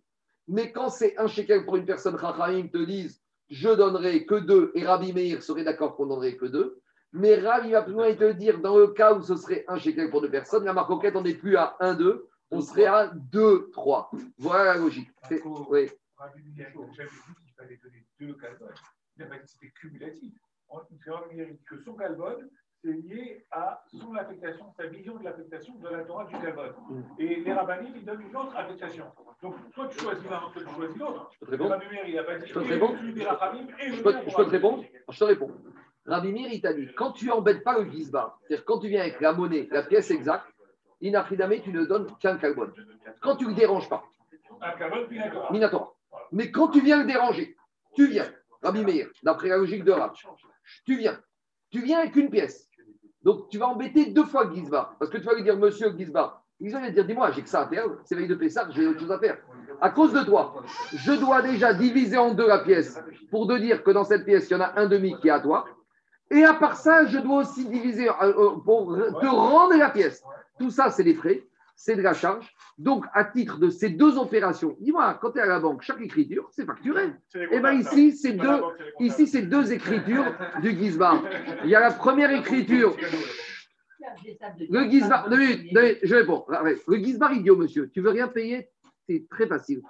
Mais 0.50 0.74
quand 0.74 0.90
c'est 0.90 1.18
un 1.18 1.28
shekel 1.28 1.64
pour 1.64 1.78
une 1.78 1.86
personne, 1.86 2.20
Chachamim 2.20 2.68
te 2.68 2.84
disent 2.84 3.24
je 3.48 3.70
donnerai 3.70 4.26
que 4.26 4.36
deux, 4.36 4.74
et 4.76 4.86
Rabbi 4.86 5.14
Meir 5.14 5.42
serait 5.42 5.64
d'accord 5.64 5.96
qu'on 5.96 6.08
donnerait 6.08 6.36
que 6.36 6.46
deux. 6.46 6.82
Mais 7.14 7.36
Rabbi 7.36 7.72
va 7.72 7.82
plus 7.82 7.94
loin 7.94 8.08
et 8.08 8.18
te 8.18 8.30
dire 8.34 8.60
dans 8.60 8.78
le 8.78 8.88
cas 8.88 9.14
où 9.14 9.22
ce 9.22 9.38
serait 9.38 9.64
un 9.70 9.78
shekel 9.78 10.10
pour 10.10 10.22
deux 10.22 10.30
personnes, 10.30 10.66
la 10.66 10.74
marcoquette, 10.74 11.16
on 11.16 11.22
n'est 11.22 11.36
plus 11.36 11.56
à 11.56 11.78
1, 11.80 11.94
2, 11.94 12.28
on 12.52 12.60
serait 12.60 12.88
à 12.88 13.08
2, 13.08 13.70
3. 13.72 14.12
Voilà 14.38 14.74
la 14.74 14.78
logique. 14.80 15.10
Oui. 15.32 15.90
Rabbi 16.18 16.42
Meir, 16.58 16.74
j'avais 16.92 17.10
dit 17.10 17.36
qu'il 17.42 17.54
fallait 17.56 17.80
donner 17.82 18.06
deux 18.20 18.34
calbones. 18.34 19.46
C'était 19.46 19.72
cumulatif. 19.80 20.34
Rabbi 20.68 21.36
Meir 21.36 21.48
dit 21.54 21.64
que 21.70 21.78
son 21.78 21.94
calbone, 21.94 22.50
c'est 22.84 22.92
lié 22.92 23.46
à 23.52 23.82
son 23.88 24.14
affectation, 24.16 24.66
sa 24.76 24.88
vision 24.88 25.16
de 25.16 25.24
l'affectation 25.24 25.74
de 25.76 25.88
la 25.88 26.04
Torah 26.04 26.26
du 26.26 26.34
Gabon. 26.38 26.74
Mm. 26.90 27.02
Et 27.18 27.36
les 27.38 27.54
rabbinim, 27.54 27.94
ils 27.96 28.06
donnent 28.06 28.22
une 28.22 28.36
autre 28.36 28.56
affectation. 28.58 29.06
Donc, 29.42 29.56
toi, 29.74 29.88
tu 29.88 30.00
choisis 30.00 30.30
l'un, 30.30 30.40
toi, 30.40 30.52
tu 30.56 30.76
choisis 30.76 30.98
l'autre. 30.98 31.32
Je 31.34 31.46
peux 31.46 31.58
te 31.58 31.64
répondre 31.64 31.80
Je 32.46 32.54
peux 32.54 32.64
te 32.64 32.68
répondre 32.68 32.98
Je 33.00 34.36
peux 34.36 34.46
te 34.46 34.50
répondre 34.50 34.84
Je 35.10 35.20
te 35.20 35.24
réponds. 35.24 35.52
Rabbi 36.06 36.34
Mir, 36.34 36.52
il 36.52 36.62
t'a 36.62 36.74
dit, 36.74 36.88
quand 36.96 37.14
tu 37.14 37.32
embêtes 37.32 37.64
pas 37.64 37.80
le 37.80 37.90
Gizbar, 37.90 38.38
c'est-à-dire 38.42 38.66
quand 38.66 38.80
tu 38.80 38.90
viens 38.90 39.02
avec 39.02 39.22
la 39.22 39.32
monnaie, 39.32 39.70
la 39.72 39.84
pièce 39.84 40.12
exacte, 40.12 40.46
inafridame, 41.00 41.62
tu 41.62 41.72
ne 41.72 41.86
donnes 41.86 42.08
qu'un 42.20 42.38
carbone. 42.38 42.74
Quand 43.22 43.38
tu 43.38 43.46
ne 43.46 43.52
le 43.52 43.56
déranges 43.56 43.88
pas. 43.88 44.04
Un 44.62 44.72
carbone, 44.72 45.08
Minatora. 45.52 45.94
Mais 46.34 46.52
quand 46.52 46.68
tu 46.70 46.82
viens 46.82 47.00
le 47.02 47.06
déranger, 47.06 47.56
tu 47.96 48.08
viens, 48.08 48.30
Rabbi 48.62 48.84
Meir, 48.84 49.08
d'après 49.24 49.48
la 49.48 49.58
logique 49.58 49.86
de 49.86 49.92
Rab, 49.92 50.12
tu 50.86 50.98
viens, 50.98 51.18
tu 51.70 51.82
viens 51.82 52.00
avec 52.00 52.16
une 52.18 52.30
pièce. 52.30 52.70
Donc 53.24 53.50
tu 53.50 53.58
vas 53.58 53.68
embêter 53.68 54.08
deux 54.08 54.26
fois 54.26 54.46
le 54.46 54.56
Gizbar. 54.56 54.96
Parce 55.00 55.10
que 55.10 55.18
tu 55.18 55.26
vas 55.26 55.34
lui 55.34 55.44
dire, 55.44 55.58
monsieur 55.58 55.94
Gizbar, 55.98 56.44
il 56.60 56.72
va 56.72 56.90
dire, 56.90 57.06
dis-moi, 57.06 57.32
j'ai 57.32 57.42
que 57.42 57.50
ça 57.50 57.62
à 57.62 57.68
faire, 57.68 57.86
c'est 58.06 58.16
veille 58.16 58.28
de 58.28 58.36
Pessah, 58.36 58.68
j'ai 58.72 58.88
autre 58.88 59.00
chose 59.00 59.12
à 59.12 59.20
faire. 59.20 59.38
À 59.82 59.90
cause 59.90 60.14
de 60.14 60.24
toi, 60.24 60.64
je 60.94 61.12
dois 61.14 61.42
déjà 61.42 61.74
diviser 61.74 62.18
en 62.18 62.34
deux 62.34 62.48
la 62.48 62.60
pièce 62.60 63.02
pour 63.32 63.48
te 63.48 63.58
dire 63.58 63.84
que 63.84 63.92
dans 63.92 64.04
cette 64.04 64.24
pièce, 64.24 64.50
il 64.50 64.54
y 64.54 64.56
en 64.56 64.62
a 64.62 64.80
un 64.80 64.88
demi 64.88 65.16
qui 65.20 65.28
est 65.28 65.32
à 65.32 65.40
toi. 65.40 65.66
Et 66.32 66.44
à 66.44 66.54
part 66.54 66.78
ça, 66.78 67.06
je 67.06 67.18
dois 67.18 67.40
aussi 67.42 67.66
diviser 67.66 68.10
euh, 68.10 68.14
euh, 68.22 68.50
pour 68.64 68.96
te 68.96 69.26
rendre 69.26 69.76
la 69.76 69.90
pièce. 69.90 70.24
Tout 70.60 70.70
ça, 70.70 70.90
c'est 70.90 71.04
des 71.04 71.16
frais, 71.16 71.44
c'est 71.76 71.96
de 71.96 72.02
la 72.02 72.14
charge. 72.14 72.54
Donc, 72.78 73.06
à 73.14 73.26
titre 73.26 73.60
de 73.60 73.70
ces 73.70 73.90
deux 73.90 74.18
opérations, 74.18 74.76
dis-moi, 74.80 75.18
quand 75.22 75.32
tu 75.32 75.40
es 75.40 75.42
à 75.42 75.46
la 75.46 75.60
banque, 75.60 75.82
chaque 75.82 76.02
écriture, 76.02 76.50
c'est 76.52 76.66
facturé. 76.66 77.06
Et 77.36 77.48
eh 77.52 77.60
bien 77.60 77.74
ici, 77.74 78.14
c'est 78.14 78.34
deux, 78.34 78.62
ici, 79.00 79.28
c'est 79.28 79.44
deux 79.44 79.72
écritures 79.72 80.36
du 80.62 80.72
Gizbar. 80.72 81.24
Il 81.64 81.70
y 81.70 81.76
a 81.76 81.80
la 81.80 81.92
première 81.92 82.32
écriture. 82.32 82.96
Le 84.70 84.90
Gizbar, 84.90 85.30
je 85.32 86.16
réponds. 86.16 86.46
Le 86.88 86.98
Gizbar, 86.98 87.32
au 87.50 87.56
monsieur, 87.56 87.90
tu 87.90 88.02
veux 88.02 88.10
rien 88.10 88.28
payer? 88.28 88.70
C'est 89.08 89.26
très 89.30 89.48
facile. 89.48 89.82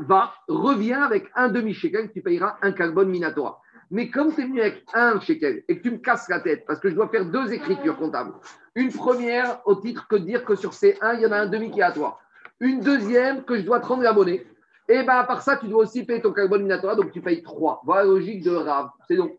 Va, 0.00 0.32
reviens 0.48 1.02
avec 1.02 1.30
un 1.34 1.48
demi-shekel, 1.48 2.10
tu 2.12 2.22
payeras 2.22 2.58
un 2.62 2.72
carbone 2.72 3.08
minatoire. 3.10 3.60
Mais 3.90 4.10
comme 4.10 4.34
tu 4.34 4.40
es 4.40 4.44
venu 4.44 4.60
avec 4.60 4.84
un 4.94 5.20
shekel 5.20 5.62
et 5.68 5.78
que 5.78 5.82
tu 5.82 5.90
me 5.90 5.98
casses 5.98 6.28
la 6.28 6.40
tête, 6.40 6.64
parce 6.66 6.80
que 6.80 6.88
je 6.88 6.94
dois 6.94 7.08
faire 7.08 7.26
deux 7.26 7.52
écritures 7.52 7.96
comptables, 7.96 8.32
une 8.74 8.92
première 8.92 9.60
au 9.66 9.76
titre 9.76 10.06
que 10.08 10.16
dire 10.16 10.44
que 10.44 10.54
sur 10.54 10.74
ces 10.74 10.98
un, 11.00 11.14
il 11.14 11.20
y 11.20 11.26
en 11.26 11.32
a 11.32 11.38
un 11.38 11.46
demi 11.46 11.70
qui 11.70 11.80
est 11.80 11.84
à 11.84 11.92
toi. 11.92 12.18
Une 12.60 12.80
deuxième 12.80 13.44
que 13.44 13.56
je 13.56 13.62
dois 13.62 13.80
te 13.80 13.86
rendre 13.86 14.02
la 14.02 14.12
monnaie. 14.12 14.46
Et 14.88 15.02
bien, 15.02 15.18
à 15.18 15.24
part 15.24 15.42
ça, 15.42 15.56
tu 15.56 15.66
dois 15.66 15.84
aussi 15.84 16.04
payer 16.04 16.20
ton 16.20 16.32
carbone 16.32 16.62
minatoire, 16.62 16.96
donc 16.96 17.10
tu 17.12 17.20
payes 17.20 17.42
trois. 17.42 17.80
Voilà 17.84 18.04
la 18.04 18.10
logique 18.10 18.42
de 18.42 18.54
Rav. 18.54 18.90
C'est 19.08 19.16
donc. 19.16 19.38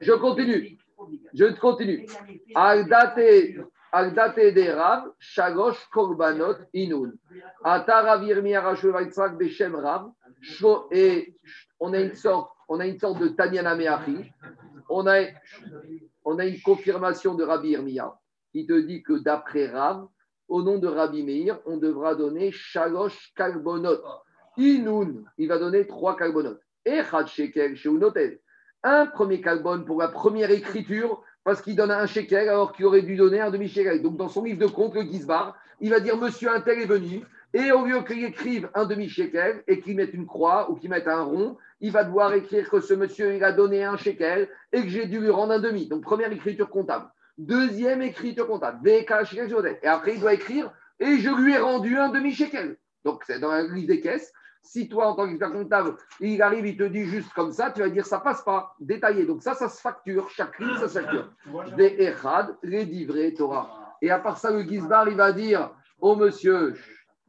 Je 0.00 0.12
continue. 0.12 0.78
Je 1.34 1.44
continue. 1.58 2.06
Aldate, 2.54 3.16
de 3.18 4.70
Rav, 4.72 5.04
Shagosh 5.18 5.86
Korbanot 5.90 6.56
Inun. 6.72 7.12
Ataravir 7.62 8.42
Beshem 8.42 9.74
Rav. 9.74 10.10
Et 10.92 11.34
on 11.78 11.92
a 11.92 12.00
une 12.00 12.14
sorte 12.14 12.56
on 12.68 12.80
a 12.80 12.86
une 12.86 12.98
sorte 12.98 13.20
de 13.20 13.28
Tanyana 13.28 13.74
Meachi, 13.74 14.32
on 14.88 15.06
a, 15.06 15.26
on 16.24 16.38
a 16.38 16.46
une 16.46 16.60
confirmation 16.60 17.34
de 17.34 17.44
Rabbi 17.44 17.70
Irmiya 17.70 18.18
qui 18.56 18.64
te 18.64 18.72
dit 18.72 19.02
que 19.02 19.12
d'après 19.12 19.66
Rav, 19.66 20.06
au 20.48 20.62
nom 20.62 20.78
de 20.78 20.88
Rabbi 20.88 21.22
Meir, 21.22 21.58
on 21.66 21.76
devra 21.76 22.14
donner 22.14 22.52
Shalosh 22.52 23.34
Kalbonot. 23.36 24.00
Inun, 24.56 25.24
il 25.36 25.46
va 25.46 25.58
donner 25.58 25.86
trois 25.86 26.16
Kalbonot. 26.16 26.56
Echad 26.86 27.26
Shekel 27.26 27.76
Sheunotel. 27.76 28.40
Un 28.82 29.04
premier 29.08 29.42
Kalbon 29.42 29.84
pour 29.84 30.00
la 30.00 30.08
première 30.08 30.50
écriture, 30.50 31.22
parce 31.44 31.60
qu'il 31.60 31.76
donne 31.76 31.90
un 31.90 32.06
shekel 32.06 32.48
alors 32.48 32.72
qu'il 32.72 32.86
aurait 32.86 33.02
dû 33.02 33.16
donner 33.16 33.40
un 33.40 33.50
demi-shekel. 33.50 34.00
Donc, 34.00 34.16
dans 34.16 34.30
son 34.30 34.44
livre 34.44 34.58
de 34.58 34.66
compte, 34.72 34.94
le 34.94 35.02
Gizbar, 35.02 35.54
il 35.82 35.90
va 35.90 36.00
dire 36.00 36.16
Monsieur 36.16 36.50
Intel 36.50 36.80
est 36.80 36.86
venu, 36.86 37.24
et 37.52 37.72
au 37.72 37.84
lieu 37.84 38.00
qu'il 38.04 38.24
écrive 38.24 38.70
un 38.72 38.86
demi-shekel 38.86 39.64
et 39.68 39.80
qu'il 39.80 39.96
mette 39.96 40.14
une 40.14 40.26
croix 40.26 40.70
ou 40.70 40.76
qu'il 40.76 40.88
mette 40.88 41.08
un 41.08 41.24
rond, 41.24 41.58
il 41.80 41.92
va 41.92 42.04
devoir 42.04 42.32
écrire 42.32 42.70
que 42.70 42.80
ce 42.80 42.94
monsieur, 42.94 43.34
il 43.34 43.44
a 43.44 43.52
donné 43.52 43.84
un 43.84 43.98
shekel 43.98 44.48
et 44.72 44.80
que 44.80 44.88
j'ai 44.88 45.04
dû 45.04 45.20
lui 45.20 45.28
rendre 45.28 45.52
un 45.52 45.60
demi. 45.60 45.88
Donc, 45.88 46.02
première 46.02 46.32
écriture 46.32 46.70
comptable. 46.70 47.10
Deuxième 47.38 48.02
écriture 48.02 48.46
comptable. 48.46 48.88
Et 48.88 49.06
après, 49.86 50.14
il 50.14 50.20
doit 50.20 50.34
écrire 50.34 50.72
et 50.98 51.18
je 51.18 51.30
lui 51.30 51.52
ai 51.52 51.58
rendu 51.58 51.98
un 51.98 52.08
demi-shekel. 52.08 52.78
Donc, 53.04 53.22
c'est 53.26 53.38
dans 53.38 53.52
la 53.52 53.62
liste 53.62 53.88
des 53.88 54.00
caisses. 54.00 54.32
Si 54.62 54.88
toi, 54.88 55.08
en 55.08 55.14
tant 55.14 55.26
qu'expert 55.26 55.52
comptable, 55.52 55.96
il 56.18 56.42
arrive, 56.42 56.66
il 56.66 56.76
te 56.76 56.82
dit 56.82 57.04
juste 57.04 57.32
comme 57.34 57.52
ça, 57.52 57.70
tu 57.70 57.80
vas 57.80 57.88
dire 57.88 58.04
ça 58.04 58.18
passe 58.18 58.42
pas, 58.42 58.74
détaillé. 58.80 59.24
Donc, 59.24 59.42
ça, 59.42 59.54
ça 59.54 59.68
se 59.68 59.80
facture. 59.80 60.28
Chaque 60.30 60.58
ligne, 60.58 60.76
ça 60.78 60.88
se 60.88 60.98
facture. 60.98 61.30
Des 61.76 61.94
Echad, 61.98 62.56
les 62.62 63.34
Torah. 63.34 63.94
Et 64.02 64.10
à 64.10 64.18
part 64.18 64.38
ça, 64.38 64.50
le 64.50 64.62
Gizbar, 64.62 65.08
il 65.08 65.16
va 65.16 65.32
dire 65.32 65.70
au 66.00 66.16
monsieur, 66.16 66.74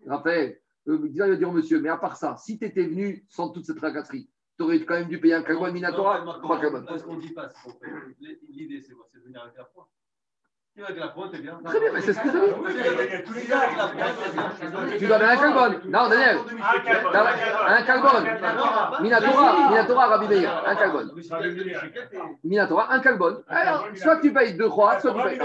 Raphaël, 0.07 0.59
le 0.85 1.05
Gizbar, 1.05 1.27
il 1.27 1.31
va 1.31 1.37
dire 1.37 1.49
au 1.49 1.53
monsieur, 1.53 1.79
mais 1.79 1.89
à 1.89 1.97
part 1.97 2.17
ça, 2.17 2.35
si 2.37 2.57
tu 2.57 2.65
étais 2.65 2.85
venu 2.85 3.23
sans 3.29 3.49
toute 3.49 3.65
cette 3.65 3.77
tracasserie, 3.77 4.29
tu 4.57 4.63
aurais 4.63 4.79
quand 4.79 4.95
même 4.95 5.07
dû 5.07 5.19
payer 5.19 5.35
un 5.35 5.43
Kalman 5.43 5.71
Minatora, 5.71 6.23
trois 6.41 6.59
Kalman. 6.59 6.83
Parce 6.85 7.03
qu'on 7.03 7.15
ne 7.15 7.21
dit 7.21 7.33
pas, 7.33 7.49
l'idée 8.49 8.81
c'est 8.81 8.93
de 8.93 9.19
venir 9.23 9.41
avec 9.43 9.55
la 9.57 9.65
foi. 9.65 9.87
Avec 10.79 10.99
la 10.99 11.07
pointe, 11.07 11.31
c'est 11.33 11.41
bien. 11.41 11.59
Très 11.65 11.79
bien, 11.79 11.91
mais 11.91 12.01
c'est 12.01 12.13
ce 12.13 12.19
que 12.19 12.29
je 12.29 12.37
dis. 12.37 12.51
Tu 14.99 15.07
dois 15.07 15.17
donner 15.17 15.31
un 15.31 15.37
Kalbon. 15.37 15.79
Non, 15.85 16.07
Daniel. 16.07 16.37
Un 17.67 17.81
Kalbon. 17.81 18.21
Minatora, 19.01 19.69
Minatora, 19.69 20.07
Rabbi 20.07 20.27
Meir. 20.27 20.63
Un 20.67 20.75
Kalbon. 20.75 21.09
Minatora, 22.43 22.93
un 22.93 22.99
Kalbon. 22.99 23.43
Alors, 23.47 23.87
soit 23.95 24.17
tu 24.17 24.31
payes 24.31 24.53
deux 24.53 24.69
croix, 24.69 24.99
soit 24.99 25.15
tu 25.15 25.21
payes. 25.23 25.39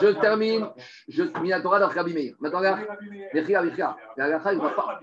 Je 0.00 0.08
termine. 0.20 0.68
Je, 1.06 1.22
Minatora 1.40 1.78
dans 1.78 1.86
Rabbi 1.86 2.12
Meir. 2.12 2.34
Maintenant, 2.40 2.58
regarde. 2.58 2.80
Vechia, 3.32 3.62
Vechia. 3.62 3.96
La 4.16 4.30
Gacha, 4.30 4.52
il 4.52 4.58
ne 4.58 4.64
va 4.64 4.70
pas. 4.70 4.98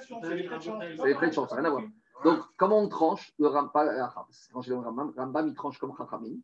C'est 0.00 1.06
les 1.06 1.14
frais 1.14 1.28
de 1.28 1.32
chance, 1.32 1.52
rien 1.52 1.66
à 1.66 1.70
voir. 1.70 1.84
Donc, 2.24 2.40
comment 2.56 2.80
on 2.80 2.88
tranche 2.88 3.32
le 3.38 3.46
Rambam 3.48 5.12
Rambam, 5.16 5.48
il 5.48 5.54
tranche 5.54 5.78
comme 5.78 5.94
Chachamim 5.96 6.38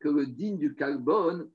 que 0.00 0.08
le 0.08 0.26
din 0.26 0.54
du 0.54 0.74
carbone, 0.74 1.50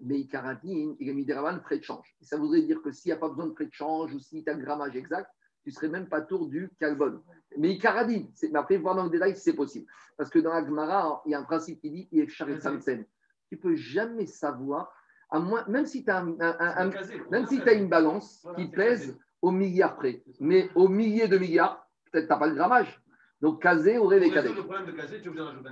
mais 0.00 0.20
Icaradine, 0.20 0.96
il 1.00 1.10
a 1.10 1.12
mis 1.12 1.24
des 1.24 1.34
de 1.34 1.60
frais 1.60 1.78
de 1.78 1.84
change. 1.84 2.14
Et 2.20 2.24
ça 2.24 2.36
voudrait 2.36 2.62
dire 2.62 2.80
que 2.82 2.92
s'il 2.92 3.10
n'y 3.10 3.16
a 3.16 3.16
pas 3.16 3.28
besoin 3.28 3.46
de 3.46 3.54
frais 3.54 3.66
de 3.66 3.72
change 3.72 4.14
ou 4.14 4.20
si 4.20 4.44
tu 4.44 4.50
as 4.50 4.54
le 4.54 4.62
grammage 4.62 4.94
exact, 4.94 5.30
tu 5.64 5.70
ne 5.70 5.74
serais 5.74 5.88
même 5.88 6.08
pas 6.08 6.20
tour 6.20 6.46
du 6.46 6.70
carbone. 6.78 7.20
Mais 7.56 7.72
Icaradine, 7.72 8.30
mais 8.42 8.58
après, 8.58 8.76
voir 8.76 8.94
dans 8.94 9.04
le 9.04 9.10
détail 9.10 9.34
si 9.34 9.42
c'est 9.42 9.54
possible. 9.54 9.86
Parce 10.16 10.30
que 10.30 10.38
dans 10.38 10.52
la 10.52 10.64
Gemara, 10.64 11.22
il 11.26 11.32
y 11.32 11.34
a 11.34 11.40
un 11.40 11.44
principe 11.44 11.80
qui 11.80 11.90
dit 11.90 12.08
il 12.12 12.20
est 12.20 12.60
Samsen. 12.60 13.04
Tu 13.48 13.56
ne 13.56 13.60
peux 13.60 13.74
jamais 13.74 14.26
savoir, 14.26 14.92
à 15.30 15.40
moins, 15.40 15.64
même 15.66 15.86
si 15.86 16.04
tu 16.04 16.10
as, 16.10 16.22
même 16.22 17.46
si 17.46 17.60
as 17.62 17.72
une 17.72 17.88
balance 17.88 18.46
qui 18.56 18.68
pèse 18.68 19.18
au 19.40 19.50
milliard 19.50 19.96
près, 19.96 20.22
mais 20.40 20.70
au 20.74 20.88
millier 20.88 21.28
de 21.28 21.38
milliards, 21.38 21.88
peut-être 22.10 22.26
tu 22.26 22.32
n'as 22.32 22.38
pas 22.38 22.46
le 22.46 22.54
grammage. 22.54 23.02
Donc, 23.40 23.62
casé 23.62 23.98
ou 23.98 24.06
révé 24.06 24.30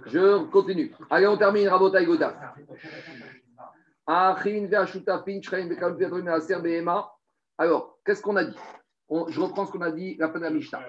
Je 0.07 0.45
continue. 0.51 0.95
Allez, 1.11 1.27
on 1.27 1.37
termine. 1.37 1.69
Rabota 1.69 2.05
Gota. 2.05 2.55
Alors, 7.59 7.99
qu'est-ce 8.05 8.23
qu'on 8.23 8.37
a 8.37 8.45
dit 8.45 8.57
Je 9.29 9.41
reprends 9.41 9.67
ce 9.67 9.73
qu'on 9.73 9.81
a 9.81 9.91
dit 9.91 10.17
la 10.19 10.29
fin 10.29 10.39
de 10.39 10.45
la 10.45 10.51
Mishnah. 10.51 10.81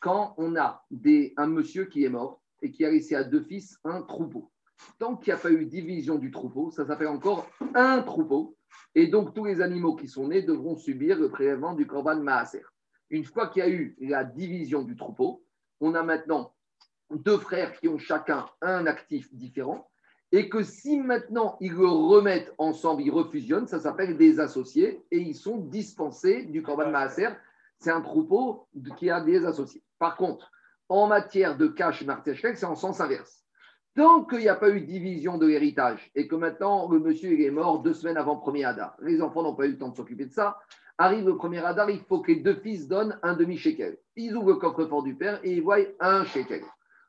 Quand 0.00 0.34
on 0.36 0.56
a 0.56 0.84
des, 0.90 1.32
un 1.38 1.46
monsieur 1.46 1.86
qui 1.86 2.04
est 2.04 2.10
mort 2.10 2.42
et 2.60 2.70
qui 2.70 2.84
a 2.84 2.90
laissé 2.90 3.14
à 3.14 3.24
deux 3.24 3.42
fils 3.42 3.78
un 3.84 4.02
troupeau, 4.02 4.50
tant 4.98 5.16
qu'il 5.16 5.32
n'y 5.32 5.38
a 5.38 5.42
pas 5.42 5.50
eu 5.50 5.64
division 5.64 6.16
du 6.16 6.30
troupeau, 6.30 6.70
ça 6.70 6.86
s'appelle 6.86 7.08
encore 7.08 7.48
un 7.74 8.02
troupeau. 8.02 8.58
Et 8.94 9.06
donc, 9.06 9.34
tous 9.34 9.46
les 9.46 9.62
animaux 9.62 9.96
qui 9.96 10.08
sont 10.08 10.28
nés 10.28 10.42
devront 10.42 10.76
subir 10.76 11.18
le 11.18 11.30
prélèvement 11.30 11.72
du 11.72 11.86
Korban 11.86 12.16
Maaser. 12.16 12.62
Une 13.08 13.24
fois 13.24 13.46
qu'il 13.46 13.60
y 13.60 13.66
a 13.66 13.70
eu 13.70 13.96
la 14.00 14.24
division 14.24 14.82
du 14.82 14.96
troupeau, 14.96 15.45
on 15.80 15.94
a 15.94 16.02
maintenant 16.02 16.52
deux 17.10 17.38
frères 17.38 17.72
qui 17.78 17.88
ont 17.88 17.98
chacun 17.98 18.46
un 18.62 18.86
actif 18.86 19.32
différent, 19.34 19.88
et 20.32 20.48
que 20.48 20.62
si 20.62 20.98
maintenant 20.98 21.56
ils 21.60 21.72
le 21.72 21.88
remettent 21.88 22.52
ensemble, 22.58 23.02
ils 23.02 23.10
refusionnent, 23.10 23.68
ça 23.68 23.78
s'appelle 23.78 24.16
des 24.16 24.40
associés, 24.40 25.04
et 25.10 25.18
ils 25.18 25.36
sont 25.36 25.58
dispensés 25.58 26.44
du 26.44 26.62
Korban 26.62 26.90
Maaser. 26.90 27.28
C'est 27.78 27.90
un 27.90 28.00
troupeau 28.00 28.66
qui 28.96 29.10
a 29.10 29.20
des 29.20 29.44
associés. 29.44 29.82
Par 29.98 30.16
contre, 30.16 30.50
en 30.88 31.06
matière 31.06 31.56
de 31.56 31.68
cash 31.68 32.02
marteshek, 32.04 32.56
c'est 32.56 32.66
en 32.66 32.74
sens 32.74 33.00
inverse. 33.00 33.44
Tant 33.94 34.24
qu'il 34.24 34.40
n'y 34.40 34.48
a 34.48 34.54
pas 34.54 34.70
eu 34.70 34.80
division 34.82 35.38
de 35.38 35.46
l'héritage 35.46 36.10
et 36.14 36.28
que 36.28 36.36
maintenant 36.36 36.88
le 36.90 36.98
monsieur 36.98 37.40
est 37.40 37.50
mort 37.50 37.80
deux 37.80 37.94
semaines 37.94 38.18
avant 38.18 38.36
premier 38.36 38.64
Hadar, 38.64 38.94
les 39.00 39.22
enfants 39.22 39.42
n'ont 39.42 39.54
pas 39.54 39.66
eu 39.66 39.70
le 39.70 39.78
temps 39.78 39.88
de 39.88 39.96
s'occuper 39.96 40.26
de 40.26 40.32
ça, 40.32 40.58
Arrive 40.98 41.26
le 41.26 41.36
premier 41.36 41.60
radar, 41.60 41.90
il 41.90 42.00
faut 42.00 42.20
que 42.20 42.32
les 42.32 42.40
deux 42.40 42.54
fils 42.54 42.88
donnent 42.88 43.18
un 43.22 43.34
demi-shekel. 43.34 43.98
Ils 44.16 44.34
ouvrent 44.34 44.52
le 44.52 44.56
coffre-fort 44.56 45.02
du 45.02 45.14
père 45.14 45.40
et 45.42 45.52
ils 45.52 45.62
voient 45.62 45.78
un 46.00 46.24
shekel. 46.24 46.62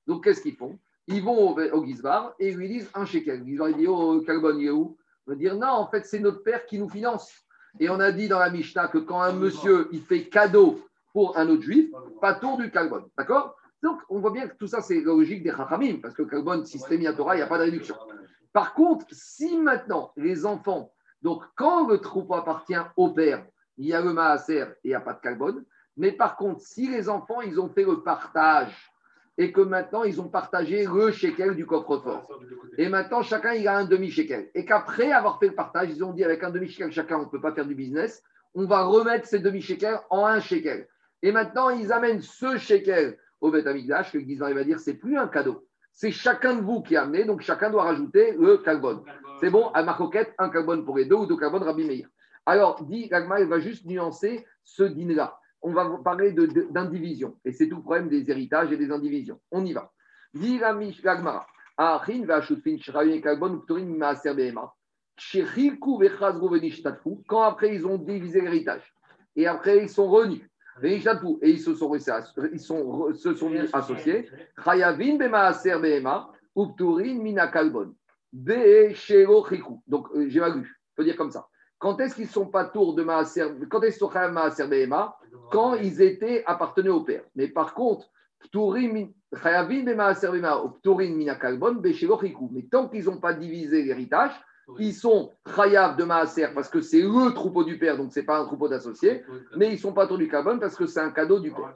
Donc, 0.08 0.24
qu'est-ce 0.24 0.42
qu'ils 0.42 0.56
font? 0.56 0.78
Ils 1.08 1.24
vont 1.24 1.56
au, 1.56 1.60
au 1.60 1.86
Gizbar 1.86 2.34
et 2.40 2.50
ils 2.50 2.58
lui 2.58 2.68
disent 2.68 2.90
un 2.94 3.06
shekel. 3.06 3.40
Le 3.40 3.46
Gizbar, 3.46 3.70
il 3.70 3.78
dit 3.78 3.88
Oh, 3.88 4.22
Kalbon, 4.26 4.58
il 4.58 4.68
est 4.68 4.72
où? 4.72 4.98
Il 5.26 5.30
va 5.32 5.36
dire 5.36 5.56
Non, 5.56 5.68
en 5.68 5.88
fait, 5.88 6.06
c'est 6.06 6.20
notre 6.20 6.44
père 6.44 6.66
qui 6.66 6.78
nous 6.80 6.90
finance. 6.90 7.32
Et 7.80 7.90
on 7.90 8.00
a 8.00 8.12
dit 8.12 8.28
dans 8.28 8.40
la 8.40 8.50
Mishnah 8.50 8.88
que 8.88 8.98
quand 8.98 9.22
un 9.22 9.34
monsieur 9.34 9.88
il 9.92 10.02
fait 10.02 10.28
cadeau 10.28 10.82
pour 11.14 11.38
un 11.38 11.48
autre 11.48 11.64
juif, 11.64 11.90
pas 12.20 12.34
tour 12.34 12.58
du 12.58 12.70
Kalbon. 12.70 13.10
D'accord? 13.18 13.56
Donc, 13.82 14.00
on 14.10 14.20
voit 14.20 14.32
bien 14.32 14.48
que 14.48 14.56
tout 14.58 14.68
ça, 14.68 14.82
c'est 14.82 15.00
logique 15.00 15.44
des 15.44 15.52
Chachamim, 15.52 16.00
parce 16.02 16.14
que 16.14 16.24
Kalbon, 16.24 16.64
à 16.64 17.14
Torah, 17.14 17.36
il 17.36 17.38
n'y 17.38 17.44
a 17.44 17.48
pas 17.48 17.58
de 17.58 17.64
réduction. 17.64 17.96
Par 18.52 18.74
contre, 18.74 19.06
si 19.12 19.58
maintenant 19.58 20.12
les 20.18 20.46
enfants, 20.46 20.92
donc 21.22 21.44
quand 21.56 21.88
le 21.88 22.00
troupeau 22.00 22.36
appartient 22.36 22.76
au 22.96 23.12
père, 23.12 23.46
il 23.78 23.88
y 23.88 23.94
a 23.94 24.02
le 24.02 24.14
maaser 24.14 24.60
et 24.60 24.66
il 24.86 24.88
n'y 24.90 24.96
a 24.96 25.02
pas 25.02 25.14
de 25.14 25.22
carbone. 25.22 25.64
Mais 25.96 26.12
par 26.12 26.36
contre, 26.36 26.62
si 26.62 26.88
les 26.88 27.10
enfants, 27.10 27.42
ils 27.42 27.60
ont 27.60 27.70
fait 27.70 27.84
le 27.84 28.02
partage 28.02 28.92
et 29.38 29.52
que 29.52 29.62
maintenant, 29.62 30.04
ils 30.04 30.20
ont 30.20 30.30
partagé 30.30 30.86
le 30.86 31.12
shekel 31.12 31.56
du 31.56 31.66
coffre-fort, 31.66 32.28
et 32.78 32.90
maintenant, 32.90 33.22
chacun, 33.22 33.54
il 33.54 33.68
a 33.68 33.78
un 33.78 33.86
demi-shekel, 33.86 34.50
et 34.56 34.66
qu'après 34.66 35.12
avoir 35.12 35.40
fait 35.40 35.48
le 35.48 35.54
partage, 35.54 35.90
ils 35.92 36.04
ont 36.04 36.12
dit 36.12 36.24
avec 36.24 36.44
un 36.44 36.50
demi-shekel, 36.50 36.92
chacun, 36.92 37.18
on 37.18 37.26
ne 37.26 37.30
peut 37.30 37.42
pas 37.42 37.52
faire 37.52 37.66
du 37.66 37.76
business, 37.76 38.24
on 38.56 38.66
va 38.66 38.84
remettre 38.84 39.28
ces 39.28 39.40
demi-shekels 39.40 40.00
en 40.10 40.26
un 40.26 40.40
shekel. 40.40 40.88
Et 41.22 41.32
maintenant, 41.32 41.70
ils 41.70 41.92
amènent 41.92 42.22
ce 42.22 42.58
shekel 42.58 43.18
au 43.40 43.52
Beth 43.52 43.68
Amikdash, 43.68 44.12
que 44.12 44.20
Gizan 44.20 44.54
va 44.54 44.64
dire, 44.64 44.80
c'est 44.80 44.96
plus 44.96 45.18
un 45.18 45.28
cadeau. 45.28 45.68
C'est 45.92 46.12
chacun 46.12 46.56
de 46.56 46.62
vous 46.62 46.82
qui 46.82 46.96
a 46.96 47.04
amené, 47.04 47.24
donc 47.24 47.42
chacun 47.42 47.70
doit 47.70 47.84
rajouter 47.84 48.34
le 48.34 48.58
carbone. 48.58 49.04
C'est 49.40 49.52
bon, 49.52 49.68
à 49.70 49.84
Marcoquette, 49.84 50.34
un 50.40 50.50
carbone 50.50 50.84
pour 50.84 50.98
les 50.98 51.06
deux 51.06 51.16
ou 51.16 51.26
deux 51.28 51.38
carbones 51.38 51.64
Rabbi 51.64 51.86
Meir. 51.86 52.08
Alors, 52.48 52.82
dit 52.86 53.10
Gagma, 53.10 53.42
il 53.42 53.48
va 53.48 53.60
juste 53.60 53.86
nuancer 53.86 54.46
ce 54.64 54.84
dîner-là. 54.84 55.38
On 55.62 55.74
va 55.74 55.86
parler 56.02 56.32
d'indivision. 56.32 57.38
Et 57.44 57.52
c'est 57.52 57.68
tout 57.68 57.76
le 57.76 57.82
problème 57.82 58.08
des 58.08 58.32
héritages 58.32 58.72
et 58.72 58.78
des 58.78 58.90
indivisions. 58.90 59.38
On 59.52 59.66
y 59.66 59.74
va. 59.74 59.92
Gagmara. 61.04 61.46
Quand 67.28 67.42
après 67.42 67.76
ils 67.76 67.86
ont 67.86 67.98
divisé 67.98 68.40
l'héritage 68.40 68.94
et 69.36 69.46
après 69.46 69.84
ils 69.84 69.90
sont 69.90 70.08
revenus 70.08 70.42
et 70.84 70.96
ils 70.96 71.60
se 71.60 71.76
sont, 71.76 71.94
ils 71.94 73.70
associés, 73.74 74.30
donc 79.88 80.08
euh, 80.16 80.30
j'ai 80.30 80.40
lu, 80.40 80.64
je 80.64 80.96
peux 80.96 81.04
dire 81.04 81.18
comme 81.18 81.32
ça. 81.32 81.48
Quand 81.80 82.00
est-ce 82.00 82.16
qu'ils 82.16 82.28
sont 82.28 82.48
pas 82.48 82.66
tours 82.66 82.96
de 82.96 83.04
Maaser, 83.04 83.46
quand 83.70 83.82
est-ce 83.84 84.00
qu'ils 84.00 84.08
sont 84.08 84.32
Maaser 84.32 84.68
Behema? 84.68 85.18
Quand 85.52 85.76
ils 85.76 86.02
étaient 86.02 86.44
appartenus 86.46 86.92
au 86.92 87.02
père. 87.02 87.24
Mais 87.36 87.48
par 87.48 87.74
contre, 87.74 88.08
mais 92.52 92.68
tant 92.72 92.88
qu'ils 92.88 93.06
n'ont 93.06 93.20
pas 93.20 93.34
divisé 93.34 93.84
l'héritage, 93.84 94.32
ils 94.80 94.94
sont 94.94 95.34
chayav 95.56 95.96
de 95.96 96.04
Maaser 96.04 96.48
parce 96.54 96.70
que 96.70 96.82
c'est 96.82 97.02
le 97.02 97.34
troupeau 97.34 97.64
du 97.64 97.78
père, 97.78 97.98
donc 97.98 98.12
ce 98.12 98.20
n'est 98.20 98.26
pas 98.26 98.40
un 98.40 98.46
troupeau 98.46 98.68
d'associés, 98.68 99.24
mais 99.56 99.68
ils 99.68 99.74
ne 99.74 99.78
sont 99.78 99.94
pas 99.94 100.08
tours 100.08 100.18
du 100.18 100.28
carbone 100.28 100.60
parce 100.60 100.76
que 100.76 100.86
c'est 100.86 101.00
un 101.00 101.12
cadeau 101.12 101.40
du 101.40 101.52
père. 101.52 101.74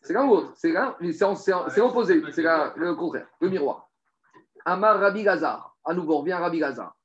c'est 0.00 0.12
l'un 0.12 0.26
ou 0.26 0.30
l'autre, 0.34 0.52
c'est 0.54 0.72
l'un, 0.72 0.94
c'est 1.12 1.80
opposé, 1.80 2.22
c'est 2.32 2.42
le 2.42 2.94
contraire, 2.94 3.26
le 3.40 3.48
miroir. 3.48 3.88
Amar 4.64 5.00
Rabbi 5.00 5.22
Gazar, 5.22 5.76
à 5.84 5.94
nouveau, 5.94 6.14
on 6.14 6.20
revient 6.20 6.32
à 6.32 6.38
Rabbi 6.38 6.58
Gazar. 6.58 6.96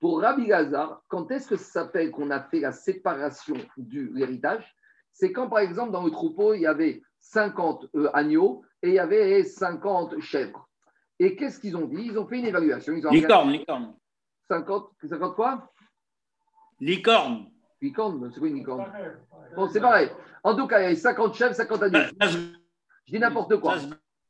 Pour 0.00 0.20
Rabbi 0.22 0.46
Gazar, 0.46 1.02
quand 1.08 1.30
est-ce 1.30 1.48
que 1.48 1.56
ça 1.56 1.82
s'appelle 1.82 2.10
qu'on 2.10 2.30
a 2.30 2.40
fait 2.40 2.60
la 2.60 2.72
séparation 2.72 3.56
de 3.76 4.10
l'héritage? 4.14 4.74
C'est 5.12 5.32
quand, 5.32 5.48
par 5.48 5.58
exemple, 5.58 5.92
dans 5.92 6.04
le 6.04 6.10
troupeau, 6.10 6.54
il 6.54 6.62
y 6.62 6.66
avait 6.66 7.02
50 7.20 7.86
euh, 7.94 8.08
agneaux 8.14 8.62
et 8.82 8.88
il 8.88 8.94
y 8.94 8.98
avait 8.98 9.42
50 9.44 10.20
chèvres. 10.20 10.66
Et 11.18 11.36
qu'est-ce 11.36 11.60
qu'ils 11.60 11.76
ont 11.76 11.86
dit? 11.86 12.06
Ils 12.06 12.18
ont 12.18 12.26
fait 12.26 12.38
une 12.38 12.46
évaluation. 12.46 12.94
Ils 12.94 13.06
ont 13.06 13.10
licorne, 13.10 13.50
licorne. 13.50 13.94
50, 14.48 14.90
50 15.06 15.34
quoi? 15.34 15.70
Licorne. 16.80 17.50
Licorne, 17.82 18.30
c'est 18.32 18.40
quoi 18.40 18.48
une 18.48 18.54
licorne? 18.54 18.86
Bon, 19.54 19.68
c'est 19.68 19.80
pareil. 19.80 20.08
En 20.42 20.56
tout 20.56 20.66
cas, 20.66 20.80
il 20.80 20.82
y 20.84 20.86
avait 20.86 20.96
50 20.96 21.34
chèvres, 21.34 21.54
50 21.54 21.82
agneaux. 21.82 21.98
Je 22.22 23.12
dis 23.12 23.18
n'importe 23.18 23.56
quoi. 23.60 23.76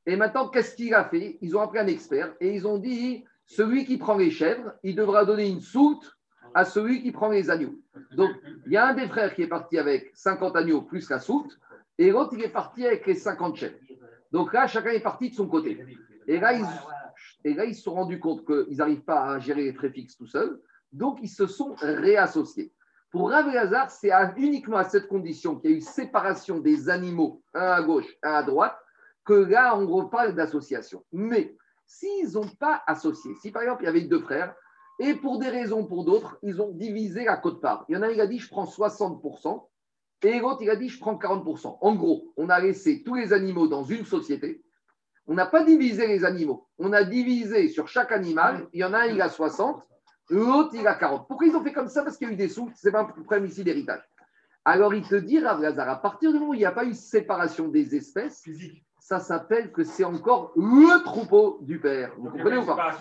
Et 0.07 0.17
maintenant, 0.17 0.49
qu'est-ce 0.49 0.75
qu'il 0.75 0.95
a 0.95 1.05
fait? 1.05 1.39
Ils 1.41 1.57
ont 1.57 1.61
appelé 1.61 1.81
un 1.81 1.87
expert 1.87 2.35
et 2.41 2.55
ils 2.55 2.67
ont 2.67 2.79
dit 2.79 3.25
celui 3.47 3.85
qui 3.85 3.99
prend 3.99 4.17
les 4.17 4.31
chèvres, 4.31 4.73
il 4.83 4.95
devra 4.95 5.25
donner 5.25 5.49
une 5.49 5.61
soute 5.61 6.17
à 6.55 6.65
celui 6.65 7.03
qui 7.03 7.13
prend 7.13 7.29
les 7.29 7.51
agneaux. 7.51 7.75
Donc, 8.13 8.31
il 8.67 8.73
y 8.73 8.77
a 8.77 8.87
un 8.87 8.95
des 8.95 9.09
frères 9.09 9.35
qui 9.35 9.43
est 9.43 9.49
parti 9.49 9.79
avec 9.79 10.11
50 10.15 10.57
agneaux 10.57 10.83
plus 10.83 11.09
la 11.11 11.21
soute, 11.21 11.59
et 11.99 12.11
l'autre, 12.11 12.33
il 12.33 12.43
est 12.43 12.49
parti 12.49 12.87
avec 12.87 13.07
les 13.07 13.15
50 13.15 13.57
chèvres. 13.57 13.77
Donc 14.33 14.53
là, 14.53 14.67
chacun 14.67 14.91
est 14.91 15.01
parti 15.01 15.31
de 15.31 15.35
son 15.35 15.49
côté. 15.49 15.85
Et 16.27 16.39
là, 16.39 16.53
ils, 16.55 17.75
se 17.75 17.83
sont 17.83 17.95
rendus 17.95 18.21
compte 18.21 18.47
qu'ils 18.47 18.77
n'arrivent 18.77 19.03
pas 19.03 19.35
à 19.35 19.39
gérer 19.39 19.65
les 19.65 19.73
frais 19.73 19.91
fixes 19.91 20.17
tout 20.17 20.27
seuls, 20.27 20.61
donc 20.93 21.19
ils 21.23 21.29
se 21.29 21.47
sont 21.47 21.75
réassociés. 21.81 22.73
Pour 23.11 23.31
Rav 23.31 23.53
Lazar, 23.53 23.91
c'est 23.91 24.13
uniquement 24.37 24.77
à 24.77 24.85
cette 24.85 25.09
condition 25.09 25.57
qu'il 25.57 25.71
y 25.71 25.75
a 25.75 25.77
eu 25.77 25.81
séparation 25.81 26.61
des 26.61 26.89
animaux, 26.89 27.43
un 27.55 27.73
à 27.73 27.83
gauche, 27.83 28.17
un 28.23 28.35
à 28.35 28.43
droite, 28.45 28.79
que 29.25 29.33
là, 29.33 29.77
on 29.77 29.87
reparle 29.87 30.35
d'association. 30.35 31.05
Mais 31.13 31.57
s'ils 31.87 32.33
n'ont 32.33 32.49
pas 32.59 32.83
associé, 32.87 33.35
si 33.41 33.51
par 33.51 33.63
exemple 33.63 33.83
il 33.83 33.87
y 33.87 33.89
avait 33.89 34.01
deux 34.03 34.21
frères, 34.21 34.55
et 34.99 35.15
pour 35.15 35.39
des 35.39 35.49
raisons 35.49 35.81
ou 35.81 35.87
pour 35.87 36.05
d'autres, 36.05 36.39
ils 36.43 36.61
ont 36.61 36.73
divisé 36.73 37.25
la 37.25 37.37
cote-part. 37.37 37.87
Il 37.89 37.95
y 37.95 37.99
en 37.99 38.03
a 38.03 38.09
un, 38.09 38.11
il 38.11 38.21
a 38.21 38.27
dit 38.27 38.39
je 38.39 38.49
prends 38.49 38.67
60%, 38.67 39.67
et 40.23 40.39
l'autre, 40.39 40.59
il 40.61 40.71
a 40.71 40.77
dit 40.77 40.89
je 40.89 41.01
prends 41.01 41.17
40%. 41.17 41.79
En 41.81 41.95
gros, 41.95 42.33
on 42.37 42.51
a 42.51 42.61
laissé 42.61 43.03
tous 43.03 43.15
les 43.15 43.33
animaux 43.33 43.67
dans 43.67 43.85
une 43.85 44.05
société. 44.05 44.63
On 45.27 45.35
n'a 45.35 45.47
pas 45.47 45.65
divisé 45.65 46.07
les 46.07 46.25
animaux. 46.25 46.67
On 46.79 46.93
a 46.93 47.05
divisé 47.05 47.69
sur 47.69 47.89
chaque 47.89 48.13
animal. 48.13 48.69
Il 48.73 48.81
y 48.81 48.85
en 48.85 48.93
a 48.93 49.01
un, 49.01 49.07
il 49.07 49.23
a 49.23 49.29
60, 49.29 49.83
l'autre, 50.29 50.71
il 50.75 50.87
a 50.87 50.95
40. 50.95 51.29
Pourquoi 51.29 51.47
ils 51.47 51.57
ont 51.57 51.63
fait 51.63 51.73
comme 51.73 51.89
ça? 51.89 52.03
Parce 52.03 52.17
qu'il 52.17 52.27
y 52.29 52.31
a 52.31 52.35
eu 52.35 52.37
des 52.37 52.49
sous. 52.49 52.71
Ce 52.75 52.87
n'est 52.87 52.93
pas 52.93 53.01
un 53.01 53.05
problème 53.05 53.47
ici 53.47 53.65
d'héritage. 53.65 54.03
Alors, 54.65 54.93
il 54.93 55.07
te 55.07 55.15
dit, 55.15 55.39
Rav 55.39 55.65
à 55.65 55.97
partir 55.97 56.33
du 56.33 56.39
moment 56.39 56.51
où 56.51 56.55
il 56.55 56.59
n'y 56.59 56.65
a 56.67 56.73
pas 56.73 56.85
eu 56.85 56.93
séparation 56.93 57.69
des 57.69 57.95
espèces, 57.97 58.43
ça 59.11 59.19
s'appelle 59.19 59.73
que 59.73 59.83
c'est 59.83 60.05
encore 60.05 60.53
le 60.55 61.03
troupeau 61.03 61.59
du 61.63 61.81
père. 61.81 62.13
Vous 62.17 62.31
comprenez 62.31 62.59
ou 62.59 62.65
pas 62.65 62.93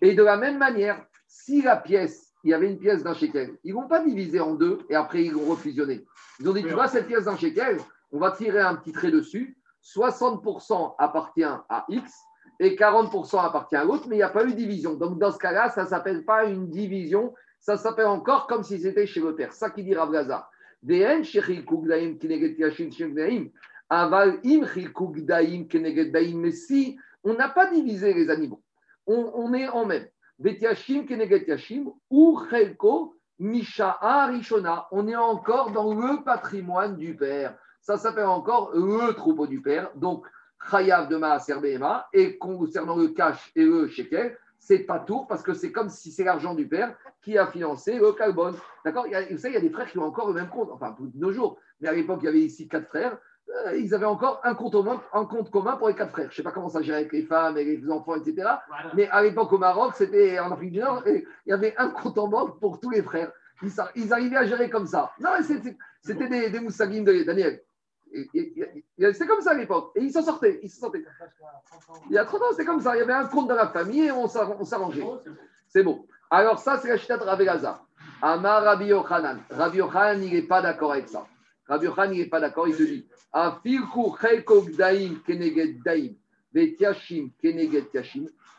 Et 0.00 0.14
de 0.14 0.22
la 0.22 0.36
même 0.36 0.56
manière, 0.56 1.04
si 1.26 1.62
la 1.62 1.76
pièce, 1.76 2.32
il 2.44 2.50
y 2.50 2.54
avait 2.54 2.70
une 2.70 2.78
pièce 2.78 3.02
d'un 3.02 3.12
shekel, 3.12 3.58
ils 3.64 3.74
ne 3.74 3.80
vont 3.80 3.88
pas 3.88 4.04
diviser 4.04 4.38
en 4.38 4.54
deux 4.54 4.78
et 4.88 4.94
après 4.94 5.24
ils 5.24 5.34
vont 5.34 5.50
refusionner. 5.50 6.06
Ils 6.38 6.48
ont 6.48 6.52
dit, 6.52 6.62
tu 6.62 6.74
vois, 6.74 6.86
cette 6.86 7.08
pièce 7.08 7.24
d'un 7.24 7.36
shekel, 7.36 7.78
on 8.12 8.20
va 8.20 8.30
tirer 8.30 8.60
un 8.60 8.76
petit 8.76 8.92
trait 8.92 9.10
dessus. 9.10 9.58
60% 9.82 10.94
appartient 10.96 11.42
à 11.42 11.84
X 11.88 12.08
et 12.60 12.76
40% 12.76 13.44
appartient 13.44 13.74
à 13.74 13.82
l'autre, 13.82 14.04
mais 14.08 14.14
il 14.14 14.18
n'y 14.20 14.22
a 14.22 14.28
pas 14.28 14.44
eu 14.44 14.54
division. 14.54 14.94
Donc 14.94 15.18
dans 15.18 15.32
ce 15.32 15.38
cas-là, 15.38 15.70
ça 15.70 15.82
ne 15.82 15.88
s'appelle 15.88 16.24
pas 16.24 16.44
une 16.44 16.68
division, 16.68 17.34
ça 17.58 17.76
s'appelle 17.76 18.06
encore 18.06 18.46
comme 18.46 18.62
si 18.62 18.78
c'était 18.78 19.08
chez 19.08 19.18
le 19.18 19.34
père. 19.34 19.52
Ça 19.52 19.70
qui 19.70 19.82
dit 19.82 19.96
Rav 19.96 20.12
Gaza. 20.12 20.48
Aval 23.90 24.40
im 24.44 24.66
si 26.52 26.98
on 27.24 27.34
n'a 27.34 27.48
pas 27.48 27.70
divisé 27.70 28.14
les 28.14 28.30
animaux, 28.30 28.62
on, 29.06 29.52
est 29.54 29.68
en 29.68 29.86
même. 29.86 30.06
Betiashim 30.38 31.04
keneget 31.04 31.48
yashim 31.48 31.90
ou 32.10 32.40
chelko 32.48 33.14
misha'a 33.38 34.26
rishona. 34.26 34.86
On 34.92 35.08
est 35.08 35.16
encore 35.16 35.72
dans 35.72 35.94
le 35.94 36.22
patrimoine 36.22 36.96
du 36.96 37.16
père. 37.16 37.56
Ça 37.80 37.96
s'appelle 37.96 38.26
encore 38.26 38.72
le 38.74 39.12
troupeau 39.14 39.46
du 39.46 39.62
père. 39.62 39.90
Donc, 39.96 40.26
chayav 40.70 41.08
de 41.08 41.16
Maaser 41.16 41.54
Et 42.12 42.36
concernant 42.38 42.96
le 42.96 43.08
cash 43.08 43.50
et 43.56 43.64
le 43.64 43.88
shekel, 43.88 44.36
c'est 44.58 44.80
pas 44.80 44.98
tout 44.98 45.24
parce 45.24 45.42
que 45.42 45.54
c'est 45.54 45.72
comme 45.72 45.88
si 45.88 46.12
c'est 46.12 46.24
l'argent 46.24 46.54
du 46.54 46.68
père 46.68 46.96
qui 47.22 47.38
a 47.38 47.46
financé 47.46 47.98
le 47.98 48.12
carbone. 48.12 48.56
D'accord? 48.84 49.06
Vous 49.30 49.38
savez, 49.38 49.54
il 49.54 49.54
y 49.54 49.56
a 49.56 49.60
des 49.60 49.70
frères 49.70 49.90
qui 49.90 49.98
ont 49.98 50.04
encore 50.04 50.28
le 50.28 50.34
même 50.34 50.48
compte, 50.48 50.70
enfin, 50.72 50.94
de 50.98 51.18
nos 51.18 51.32
jours. 51.32 51.58
Mais 51.80 51.88
à 51.88 51.92
l'époque, 51.92 52.20
il 52.22 52.26
y 52.26 52.28
avait 52.28 52.40
ici 52.40 52.68
quatre 52.68 52.88
frères. 52.88 53.18
Euh, 53.66 53.76
ils 53.76 53.94
avaient 53.94 54.04
encore 54.04 54.40
un 54.44 54.54
compte, 54.54 54.74
un 55.12 55.24
compte 55.24 55.50
commun 55.50 55.76
pour 55.76 55.88
les 55.88 55.94
quatre 55.94 56.10
frères. 56.10 56.26
Je 56.26 56.32
ne 56.32 56.36
sais 56.36 56.42
pas 56.42 56.50
comment 56.50 56.68
ça 56.68 56.82
gérait 56.82 56.98
avec 56.98 57.12
les 57.12 57.22
femmes 57.22 57.56
et 57.56 57.64
les 57.64 57.90
enfants, 57.90 58.14
etc. 58.16 58.46
Mais 58.94 59.08
à 59.08 59.22
l'époque 59.22 59.52
au 59.52 59.58
Maroc, 59.58 59.94
c'était 59.96 60.38
en 60.38 60.52
Afrique 60.52 60.72
du 60.72 60.80
Nord, 60.80 61.02
il 61.06 61.24
y 61.46 61.52
avait 61.52 61.74
un 61.78 61.88
compte 61.88 62.18
en 62.18 62.28
banque 62.28 62.60
pour 62.60 62.78
tous 62.78 62.90
les 62.90 63.02
frères. 63.02 63.32
Ils, 63.96 64.12
arrivaient 64.12 64.36
à 64.36 64.46
gérer 64.46 64.70
comme 64.70 64.86
ça. 64.86 65.12
Non, 65.18 65.30
c'était 65.40 66.28
des, 66.28 66.50
des 66.50 66.60
moussagines 66.60 67.04
de 67.04 67.22
Daniel. 67.24 67.60
C'est 69.12 69.26
comme 69.26 69.40
ça 69.40 69.50
à 69.52 69.54
l'époque. 69.54 69.92
Et 69.96 70.02
ils 70.02 70.12
s'en 70.12 70.22
sortaient. 70.22 70.60
Ils 70.62 70.70
sortaient. 70.70 71.04
Il 72.08 72.14
y 72.14 72.18
a 72.18 72.24
30 72.24 72.42
ans, 72.42 72.44
c'est 72.54 72.64
comme 72.64 72.80
ça. 72.80 72.94
Il 72.96 73.00
y 73.00 73.02
avait 73.02 73.12
un 73.12 73.26
compte 73.26 73.48
dans 73.48 73.54
la 73.54 73.68
famille 73.68 74.04
et 74.04 74.12
on 74.12 74.28
s'arrangeait. 74.28 75.04
C'est 75.68 75.82
bon. 75.82 76.06
Alors, 76.30 76.58
ça, 76.58 76.78
c'est 76.78 76.88
la 76.88 76.96
chita 76.96 77.16
de 77.16 77.24
Rabbi 77.24 77.46
Amar 78.20 78.62
Rabbi 78.62 78.86
Yochanan. 78.86 79.38
Rabbi 79.50 79.78
Yochanan, 79.78 80.22
il 80.22 80.32
n'est 80.32 80.42
pas 80.42 80.60
d'accord 80.62 80.92
avec 80.92 81.08
ça. 81.08 81.26
Rabbi 81.68 81.86
il 82.12 82.18
n'est 82.18 82.26
pas 82.26 82.40
d'accord. 82.40 82.66
Il 82.66 82.76
te 82.76 82.82
dit 82.82 83.06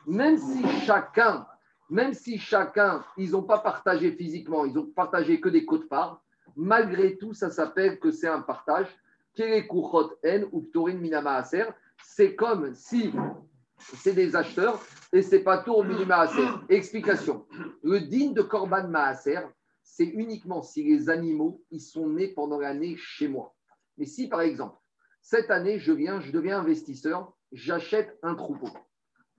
même 0.07 0.38
si 0.38 0.68
chacun, 0.86 1.48
même 1.90 2.14
si 2.14 2.38
chacun, 2.38 3.03
ils 3.18 3.31
n'ont 3.31 3.44
pas 3.44 3.57
partagé 3.60 4.11
physiquement, 4.11 4.65
ils 4.65 4.77
ont 4.77 4.86
partagé 4.86 5.41
que 5.41 5.49
des 5.49 5.65
côtes-parts, 5.65 6.22
malgré 6.56 7.18
tout, 7.18 7.34
ça 7.34 7.49
s'appelle 7.49 7.99
que 7.99 8.11
c'est 8.11 8.27
un 8.27 8.41
partage. 8.41 8.88
C'est 12.03 12.36
comme 12.36 12.76
si 12.76 13.11
c'est 13.77 14.14
des 14.14 14.36
acheteurs 14.36 14.81
et 15.14 15.22
c'est 15.22 15.40
pas 15.40 15.60
tour 15.60 15.86
maaser. 15.86 16.45
Explication. 16.68 17.45
Le 17.84 18.02
digne 18.02 18.34
de 18.34 18.41
Korban 18.41 18.88
Maaser, 18.88 19.48
c'est 19.91 20.05
uniquement 20.05 20.61
si 20.61 20.83
les 20.83 21.09
animaux 21.09 21.63
ils 21.71 21.81
sont 21.81 22.07
nés 22.07 22.29
pendant 22.29 22.59
l'année 22.59 22.95
chez 22.95 23.27
moi. 23.27 23.55
Mais 23.97 24.05
si, 24.05 24.29
par 24.29 24.41
exemple, 24.41 24.77
Cette 25.21 25.51
année, 25.51 25.79
je 25.79 25.91
viens, 25.91 26.21
je 26.21 26.31
deviens 26.31 26.59
investisseur, 26.59 27.33
j'achète 27.51 28.17
un 28.23 28.35
troupeau. 28.35 28.69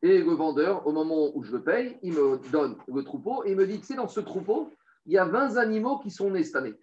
Et 0.02 0.18
le 0.18 0.32
vendeur, 0.32 0.86
au 0.86 0.93
moment 0.93 1.31
où 1.35 1.43
je 1.43 1.52
le 1.52 1.62
paye, 1.62 1.98
il 2.02 2.12
me 2.12 2.39
donne 2.51 2.77
le 2.86 3.02
troupeau 3.02 3.44
et 3.44 3.52
il 3.52 3.56
me 3.56 3.66
dit, 3.66 3.81
tu 3.81 3.86
sais, 3.86 3.94
dans 3.94 4.09
ce 4.09 4.20
troupeau, 4.20 4.70
il 5.06 5.12
y 5.12 5.18
a 5.18 5.24
20 5.24 5.56
animaux 5.56 5.98
qui 5.98 6.10
sont 6.10 6.31
nés 6.31 6.44
cette 6.44 6.56
année. 6.56 6.74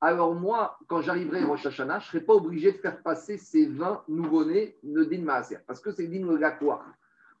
Alors 0.00 0.34
moi, 0.34 0.76
quand 0.88 1.00
j'arriverai 1.00 1.44
au 1.44 1.48
Rosh 1.48 1.66
Hashanah, 1.66 2.00
je 2.00 2.06
ne 2.06 2.10
serai 2.10 2.20
pas 2.24 2.34
obligé 2.34 2.72
de 2.72 2.78
faire 2.78 3.00
passer 3.02 3.38
ces 3.38 3.66
20 3.66 4.04
nouveau-nés 4.08 4.76
de 4.82 5.04
Din 5.04 5.22
Maaser, 5.22 5.58
parce 5.66 5.80
que 5.80 5.92
c'est 5.92 6.08
Din 6.08 6.26
Lakwa. 6.36 6.84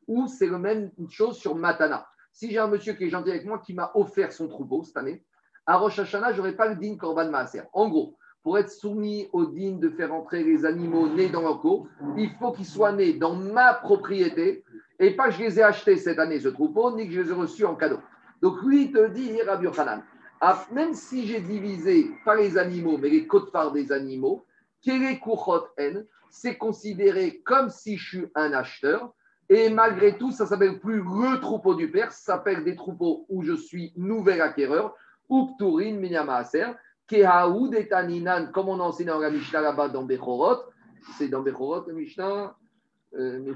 Ou 0.06 0.28
c'est 0.28 0.46
la 0.46 0.58
même 0.58 0.92
chose 1.08 1.36
sur 1.36 1.56
Matana. 1.56 2.06
Si 2.32 2.50
j'ai 2.50 2.58
un 2.58 2.68
monsieur 2.68 2.92
qui 2.92 3.04
est 3.04 3.10
gentil 3.10 3.30
avec 3.30 3.44
moi, 3.44 3.58
qui 3.58 3.74
m'a 3.74 3.90
offert 3.94 4.32
son 4.32 4.48
troupeau 4.48 4.84
cette 4.84 4.96
année, 4.96 5.24
à 5.66 5.76
Rosh 5.76 5.98
Hashanah, 5.98 6.32
je 6.32 6.38
n'aurai 6.38 6.52
pas 6.52 6.68
le 6.68 6.76
Din 6.76 6.96
Korban 6.96 7.30
Maaser. 7.30 7.62
En 7.72 7.88
gros, 7.88 8.16
pour 8.42 8.58
être 8.58 8.70
soumis 8.70 9.28
au 9.32 9.46
Din 9.46 9.78
de 9.78 9.88
faire 9.90 10.12
entrer 10.12 10.42
les 10.42 10.64
animaux 10.64 11.08
nés 11.08 11.28
dans 11.28 11.42
leur 11.42 11.60
co, 11.60 11.86
il 12.16 12.30
faut 12.38 12.52
qu'ils 12.52 12.66
soient 12.66 12.92
nés 12.92 13.12
dans 13.12 13.34
ma 13.34 13.74
propriété 13.74 14.64
et 14.98 15.12
pas 15.12 15.28
que 15.28 15.34
je 15.34 15.40
les 15.40 15.58
ai 15.58 15.62
achetés 15.62 15.96
cette 15.96 16.18
année, 16.18 16.40
ce 16.40 16.48
troupeau, 16.48 16.96
ni 16.96 17.06
que 17.06 17.14
je 17.14 17.20
les 17.20 17.30
ai 17.30 17.34
reçus 17.34 17.64
en 17.64 17.76
cadeau. 17.76 17.98
Donc 18.40 18.60
lui, 18.62 18.84
il 18.84 18.92
te 18.92 19.08
dit, 19.08 19.40
Rabbi 19.42 19.64
Yochanan, 19.64 20.02
même 20.72 20.94
si 20.94 21.26
j'ai 21.26 21.40
divisé 21.40 22.10
pas 22.24 22.34
les 22.34 22.58
animaux, 22.58 22.98
mais 22.98 23.08
les 23.08 23.26
côtes-parts 23.26 23.72
des 23.72 23.92
animaux, 23.92 24.44
c'est 26.30 26.56
considéré 26.56 27.40
comme 27.44 27.70
si 27.70 27.96
je 27.96 28.08
suis 28.08 28.26
un 28.34 28.52
acheteur. 28.52 29.12
Et 29.48 29.70
malgré 29.70 30.18
tout, 30.18 30.32
ça 30.32 30.46
s'appelle 30.46 30.80
plus 30.80 31.02
le 31.02 31.40
troupeau 31.40 31.74
du 31.74 31.90
père, 31.90 32.10
ça 32.10 32.34
s'appelle 32.34 32.64
des 32.64 32.74
troupeaux 32.74 33.26
où 33.28 33.42
je 33.42 33.52
suis 33.52 33.92
nouvel 33.96 34.40
acquéreur, 34.40 34.94
ou 35.32 35.54
Pturin, 35.54 35.94
Minyamaaser, 35.94 36.74
Kehaoud 37.06 37.74
et 37.74 37.88
Taninan, 37.88 38.52
comme 38.52 38.68
on 38.68 38.78
a 38.80 38.82
enseigné 38.82 39.10
dans 39.10 39.18
la 39.18 39.30
Mishnah 39.30 39.62
là-bas 39.62 39.88
dans 39.88 40.04
Bechorot. 40.04 40.58
C'est 41.16 41.28
dans 41.28 41.40
Bechorot, 41.40 41.86
la 41.86 41.94
Mishnah 41.94 42.54
euh, 43.18 43.54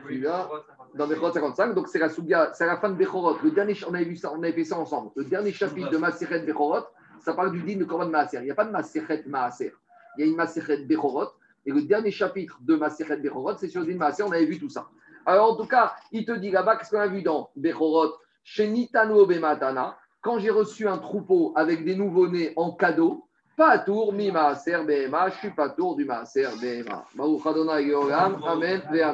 dans 0.95 1.07
Bechorot 1.07 1.33
55. 1.33 1.75
Donc, 1.75 1.89
c'est 1.89 1.99
la, 1.99 2.09
c'est 2.09 2.67
la 2.67 2.79
fin 2.79 2.89
de 2.89 2.95
Bechorot. 2.95 3.37
Le 3.45 3.51
dernier, 3.51 3.75
on 3.87 3.93
avait 3.93 4.07
vu 4.07 4.17
ça, 4.17 4.33
on 4.33 4.43
avait 4.43 4.53
fait 4.53 4.65
ça 4.65 4.79
ensemble. 4.79 5.11
Le 5.17 5.25
dernier 5.25 5.53
chapitre 5.53 5.91
de 5.91 5.99
Maseret 5.99 6.47
Bechorot, 6.47 6.87
ça 7.21 7.35
parle 7.35 7.53
du 7.53 7.63
din 7.63 7.77
de 7.77 7.85
Korban 7.85 8.09
Maaser. 8.09 8.39
Il 8.39 8.45
n'y 8.45 8.51
a 8.51 8.55
pas 8.55 8.65
de 8.65 8.71
Maseret 8.71 9.25
Maaser. 9.27 9.75
Il 10.17 10.25
y 10.25 10.29
a 10.29 10.31
une 10.31 10.37
Maseret 10.37 10.85
Bechorot. 10.85 11.29
Et 11.67 11.73
le 11.73 11.83
dernier 11.83 12.11
chapitre 12.11 12.59
de 12.63 12.75
Maseret 12.75 13.19
Bechorot, 13.19 13.59
c'est 13.59 13.69
sur 13.69 13.83
le 13.83 13.87
din 13.87 13.99
Maaser. 13.99 14.23
On 14.23 14.33
avait 14.33 14.47
vu 14.47 14.59
tout 14.59 14.71
ça. 14.71 14.89
Alors, 15.27 15.53
en 15.53 15.57
tout 15.57 15.67
cas, 15.67 15.95
il 16.11 16.25
te 16.25 16.33
dit 16.33 16.51
là-bas, 16.51 16.77
qu'est-ce 16.77 16.91
qu'on 16.91 17.01
a 17.01 17.07
vu 17.07 17.23
dans 17.23 17.51
Bechorot? 17.55 18.15
Chez 18.45 18.69
Nitano 18.69 19.27
Bematana, 19.27 19.99
quand 20.27 20.41
j'ai 20.41 20.51
reçu 20.51 20.89
un 20.89 20.99
troupeau 20.99 21.53
avec 21.55 21.85
des 21.85 21.95
nouveau-nés 21.95 22.53
en 22.57 22.73
cadeau, 22.73 23.29
pas 23.57 23.79
tour 23.79 24.13
mi 24.13 24.33
maaser 24.33 24.83
bema, 24.85 25.29
je 25.31 25.37
suis 25.37 25.51
pas 25.51 25.69
tour 25.69 25.95
du 25.95 26.05
maaser 26.05 26.49
bema. 26.61 27.05
Baruch 27.15 27.47
Adonai 27.47 27.85
Yoram, 27.85 28.43
Amen, 28.45 28.83
Amen. 28.89 29.01